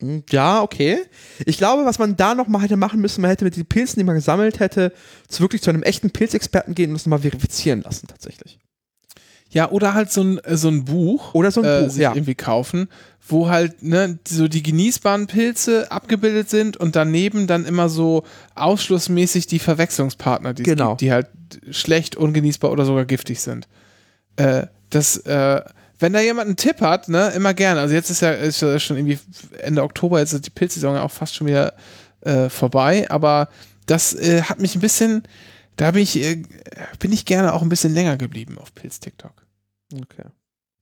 Hm, 0.01 0.23
Ja, 0.29 0.61
okay. 0.61 0.99
Ich 1.47 1.57
glaube, 1.57 1.87
was 1.87 1.99
man 1.99 2.15
da 2.15 2.35
noch 2.35 2.47
mal 2.47 2.61
hätte 2.61 2.77
machen 2.77 3.01
müssen, 3.01 3.23
man 3.23 3.31
hätte 3.31 3.47
mit 3.47 3.57
den 3.57 3.65
Pilzen, 3.65 4.01
die 4.01 4.05
man 4.05 4.17
gesammelt 4.17 4.61
hätte, 4.61 4.93
zu 5.29 5.41
wirklich 5.41 5.63
zu 5.63 5.71
einem 5.71 5.83
echten 5.83 6.11
Pilzexperten 6.11 6.75
gehen 6.75 6.91
und 6.91 6.97
das 6.97 7.07
mal 7.07 7.21
verifizieren 7.21 7.81
lassen, 7.81 8.07
tatsächlich. 8.07 8.59
Ja, 9.49 9.71
oder 9.71 9.95
halt 9.95 10.13
so 10.13 10.23
ein, 10.23 10.39
äh, 10.41 10.59
so 10.59 10.69
ein 10.69 10.85
Buch. 10.85 11.33
Oder 11.33 11.51
so 11.51 11.63
ein 11.63 11.67
äh, 11.67 11.83
Buch, 11.85 11.91
sich 11.91 12.03
ja. 12.03 12.13
irgendwie 12.13 12.35
kaufen, 12.35 12.89
wo 13.29 13.49
halt 13.49 13.83
ne, 13.83 14.19
so 14.27 14.47
die 14.49 14.63
genießbaren 14.63 15.27
Pilze 15.27 15.91
abgebildet 15.91 16.49
sind 16.49 16.77
und 16.77 16.95
daneben 16.95 17.47
dann 17.47 17.65
immer 17.65 17.89
so 17.89 18.23
ausschlussmäßig 18.55 19.47
die 19.47 19.59
Verwechslungspartner, 19.59 20.55
die 20.55 20.63
Genau. 20.63 20.91
gibt, 20.91 21.01
die 21.01 21.13
halt 21.13 21.29
schlecht, 21.71 22.17
ungenießbar 22.17 22.71
oder 22.71 22.85
sogar 22.85 23.05
giftig 23.05 23.41
sind. 23.41 23.67
Äh, 24.37 24.67
das, 24.91 25.17
äh, 25.19 25.61
wenn 25.99 26.13
da 26.13 26.21
jemand 26.21 26.47
einen 26.47 26.57
Tipp 26.57 26.81
hat, 26.81 27.09
ne, 27.09 27.31
immer 27.35 27.55
gerne. 27.55 27.81
Also 27.81 27.95
jetzt 27.95 28.11
ist 28.11 28.21
ja, 28.23 28.31
ist 28.31 28.63
ja 28.63 28.79
schon 28.79 28.97
irgendwie 28.97 29.19
Ende 29.59 29.83
Oktober, 29.83 30.21
jetzt 30.21 30.33
ist 30.33 30.47
die 30.47 30.51
Pilzsaison 30.51 30.95
ja 30.95 31.03
auch 31.03 31.11
fast 31.11 31.35
schon 31.35 31.47
wieder 31.47 31.75
äh, 32.21 32.49
vorbei, 32.49 33.11
aber 33.11 33.49
das 33.87 34.15
äh, 34.15 34.43
hat 34.43 34.61
mich 34.61 34.75
ein 34.77 34.81
bisschen, 34.81 35.23
da 35.77 35.91
bin 35.91 36.03
ich, 36.03 36.17
äh, 36.23 36.43
bin 36.99 37.13
ich 37.13 37.25
gerne 37.25 37.55
auch 37.55 37.63
ein 37.63 37.69
bisschen 37.69 37.95
länger 37.95 38.17
geblieben 38.17 38.59
auf 38.59 38.75
Pilz-TikTok. 38.75 39.33
Okay. 39.95 40.25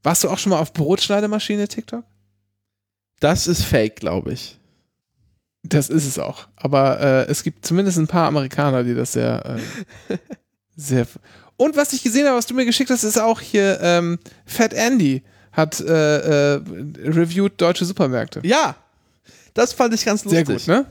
Warst 0.03 0.25
du 0.25 0.29
auch 0.29 0.39
schon 0.39 0.51
mal 0.51 0.59
auf 0.59 0.73
Brotschneidemaschine 0.75 1.69
TikTok? 1.69 2.05
Das 3.21 3.47
ist 3.47 3.63
fake, 3.63 3.97
glaube 3.97 4.33
ich. 4.33 4.59
Das 5.63 5.89
ist 5.89 6.07
es 6.07 6.19
auch. 6.19 6.49
Aber 6.57 7.01
äh, 7.01 7.31
es 7.31 7.43
gibt 7.43 7.65
zumindest 7.65 7.97
ein 7.99 8.07
paar 8.07 8.27
Amerikaner, 8.29 8.85
die 8.85 8.95
das 8.95 9.13
sehr, 9.13 9.59
äh, 10.09 10.17
sehr. 10.77 11.07
Und 11.57 11.77
was 11.77 11.93
ich 11.93 12.03
gesehen 12.03 12.27
habe, 12.27 12.37
was 12.37 12.47
du 12.47 12.55
mir 12.55 12.65
geschickt 12.67 12.91
hast, 12.91 13.05
ist 13.05 13.19
auch 13.19 13.41
hier 13.41 13.79
ähm, 13.81 14.19
Fat 14.45 14.75
Andy 14.75 15.23
hat 15.53 15.81
äh, 15.81 16.55
äh, 16.57 16.61
reviewed 17.05 17.61
deutsche 17.61 17.85
Supermärkte. 17.85 18.41
Ja, 18.45 18.75
das 19.55 19.73
fand 19.73 19.95
ich 19.95 20.05
ganz 20.05 20.23
Sehr 20.23 20.45
lustig. 20.45 20.67
gut, 20.67 20.67
ne? 20.67 20.87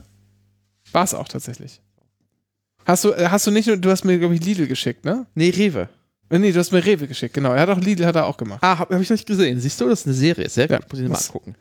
War 0.92 1.04
es 1.04 1.12
auch 1.14 1.28
tatsächlich. 1.28 1.80
Hast 2.86 3.04
du, 3.04 3.12
äh, 3.12 3.28
hast 3.30 3.46
du 3.46 3.50
nicht 3.50 3.66
nur, 3.66 3.76
du 3.76 3.90
hast 3.90 4.04
mir, 4.04 4.18
glaube 4.18 4.34
ich, 4.34 4.42
Lidl 4.44 4.66
geschickt, 4.66 5.04
ne? 5.04 5.26
Nee, 5.34 5.50
Rewe. 5.50 5.88
Äh, 6.30 6.38
Nee, 6.38 6.50
du 6.50 6.58
hast 6.58 6.72
mir 6.72 6.84
Rewe 6.84 7.06
geschickt, 7.06 7.34
genau. 7.34 7.52
Er 7.52 7.60
hat 7.60 7.68
auch 7.68 7.78
Lidl 7.78 8.06
hat 8.06 8.16
er 8.16 8.24
auch 8.26 8.38
gemacht. 8.38 8.58
Ah, 8.62 8.78
habe 8.78 8.94
hab 8.94 9.00
ich 9.02 9.08
noch 9.10 9.14
nicht 9.14 9.26
gesehen. 9.26 9.60
Siehst 9.60 9.80
du, 9.80 9.88
das 9.88 10.00
ist 10.00 10.06
eine 10.06 10.14
Serie. 10.14 10.48
Sehr 10.48 10.68
Ja, 10.68 10.78
gut. 10.78 10.90
Muss 10.90 11.00
ich 11.00 11.08
mal 11.08 11.18
angucken. 11.18 11.54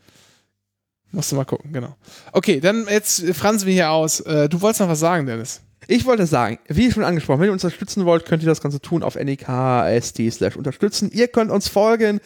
Musst 1.14 1.32
du 1.32 1.36
mal 1.36 1.46
gucken, 1.46 1.72
genau. 1.72 1.96
Okay, 2.32 2.60
dann 2.60 2.88
jetzt 2.90 3.24
fransen 3.36 3.68
wir 3.68 3.74
hier 3.74 3.92
aus. 3.92 4.20
Äh, 4.22 4.50
du 4.50 4.60
wolltest 4.62 4.82
noch 4.82 4.90
was 4.90 5.00
sagen, 5.00 5.28
Dennis. 5.28 5.62
Ich 5.88 6.06
wollte 6.06 6.26
sagen, 6.26 6.58
wie 6.68 6.92
schon 6.92 7.04
angesprochen, 7.04 7.42
wenn 7.42 7.50
ihr 7.50 7.54
uns 7.54 7.64
unterstützen 7.64 8.06
wollt, 8.06 8.26
könnt 8.26 8.42
ihr 8.42 8.50
das 8.50 8.62
Ganze 8.62 8.82
tun 8.82 9.04
auf 9.04 9.16
nekst 9.16 10.18
slash 10.32 10.56
unterstützen. 10.56 11.12
Ihr 11.14 11.28
könnt 11.28 11.52
uns 11.52 11.68
folgen 11.68 12.20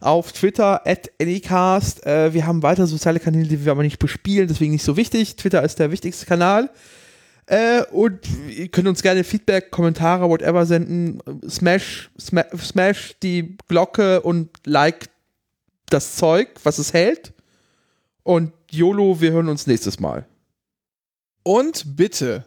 auf 0.00 0.32
Twitter 0.32 0.86
at 0.86 1.10
anycast. 1.18 2.04
Äh, 2.06 2.34
wir 2.34 2.46
haben 2.46 2.62
weitere 2.62 2.86
soziale 2.86 3.18
Kanäle, 3.18 3.48
die 3.48 3.64
wir 3.64 3.72
aber 3.72 3.82
nicht 3.82 3.98
bespielen, 3.98 4.48
deswegen 4.48 4.72
nicht 4.72 4.84
so 4.84 4.98
wichtig. 4.98 5.36
Twitter 5.36 5.62
ist 5.62 5.78
der 5.78 5.90
wichtigste 5.90 6.26
Kanal. 6.26 6.68
Äh, 7.46 7.82
und 7.92 8.20
ihr 8.48 8.68
könnt 8.68 8.88
uns 8.88 9.00
gerne 9.00 9.24
Feedback, 9.24 9.70
Kommentare, 9.70 10.28
whatever 10.28 10.66
senden. 10.66 11.22
Smash, 11.48 12.10
sma 12.20 12.44
smash 12.56 13.14
die 13.22 13.56
Glocke 13.68 14.20
und 14.20 14.50
like 14.64 15.08
das 15.88 16.16
Zeug, 16.16 16.48
was 16.62 16.78
es 16.78 16.92
hält. 16.92 17.33
Und 18.24 18.52
YOLO, 18.70 19.20
wir 19.20 19.32
hören 19.32 19.48
uns 19.48 19.66
nächstes 19.66 20.00
Mal. 20.00 20.26
Und 21.42 21.96
bitte 21.96 22.44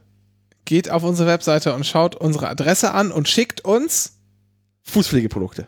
geht 0.66 0.90
auf 0.90 1.04
unsere 1.04 1.30
Webseite 1.30 1.74
und 1.74 1.86
schaut 1.86 2.16
unsere 2.16 2.50
Adresse 2.50 2.92
an 2.92 3.12
und 3.12 3.30
schickt 3.30 3.64
uns 3.64 4.18
Fußpflegeprodukte. 4.84 5.68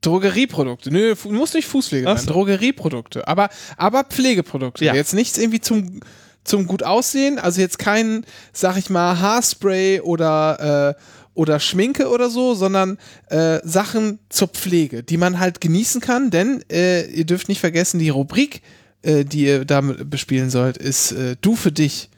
Drogerieprodukte. 0.00 0.90
Nö, 0.90 1.14
muss 1.30 1.54
nicht 1.54 1.66
Fußpflege 1.66 2.04
sein. 2.04 2.18
so. 2.18 2.32
Drogerieprodukte. 2.32 3.26
Aber, 3.26 3.48
aber 3.76 4.04
Pflegeprodukte. 4.04 4.84
Ja. 4.84 4.94
Jetzt 4.94 5.14
nichts 5.14 5.38
irgendwie 5.38 5.60
zum, 5.60 6.00
zum 6.42 6.66
gut 6.66 6.82
aussehen, 6.82 7.38
also 7.38 7.60
jetzt 7.60 7.78
kein, 7.78 8.26
sag 8.52 8.76
ich 8.76 8.90
mal, 8.90 9.20
Haarspray 9.20 10.00
oder, 10.00 10.96
äh, 10.98 11.02
oder 11.34 11.60
Schminke 11.60 12.08
oder 12.08 12.28
so, 12.30 12.54
sondern 12.54 12.98
äh, 13.30 13.60
Sachen 13.62 14.18
zur 14.28 14.48
Pflege, 14.48 15.04
die 15.04 15.16
man 15.16 15.38
halt 15.38 15.60
genießen 15.60 16.00
kann, 16.00 16.30
denn 16.30 16.62
äh, 16.70 17.06
ihr 17.06 17.24
dürft 17.24 17.48
nicht 17.48 17.60
vergessen, 17.60 17.98
die 17.98 18.10
Rubrik, 18.10 18.60
äh, 19.04 19.24
die 19.24 19.44
ihr 19.44 19.64
damit 19.64 20.10
bespielen 20.10 20.50
sollt, 20.50 20.76
ist 20.76 21.12
äh, 21.12 21.36
Du 21.40 21.56
für 21.56 21.72
dich. 21.72 22.10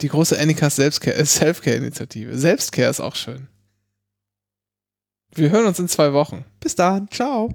Die 0.00 0.08
große 0.08 0.36
Selbstcare- 0.76 1.14
äh, 1.14 1.24
Selfcare-Initiative. 1.24 2.36
Selbstcare 2.36 2.90
ist 2.90 3.00
auch 3.00 3.14
schön. 3.14 3.48
Wir 5.34 5.50
hören 5.50 5.66
uns 5.66 5.78
in 5.78 5.88
zwei 5.88 6.12
Wochen. 6.12 6.44
Bis 6.60 6.74
dann. 6.74 7.08
Ciao. 7.10 7.54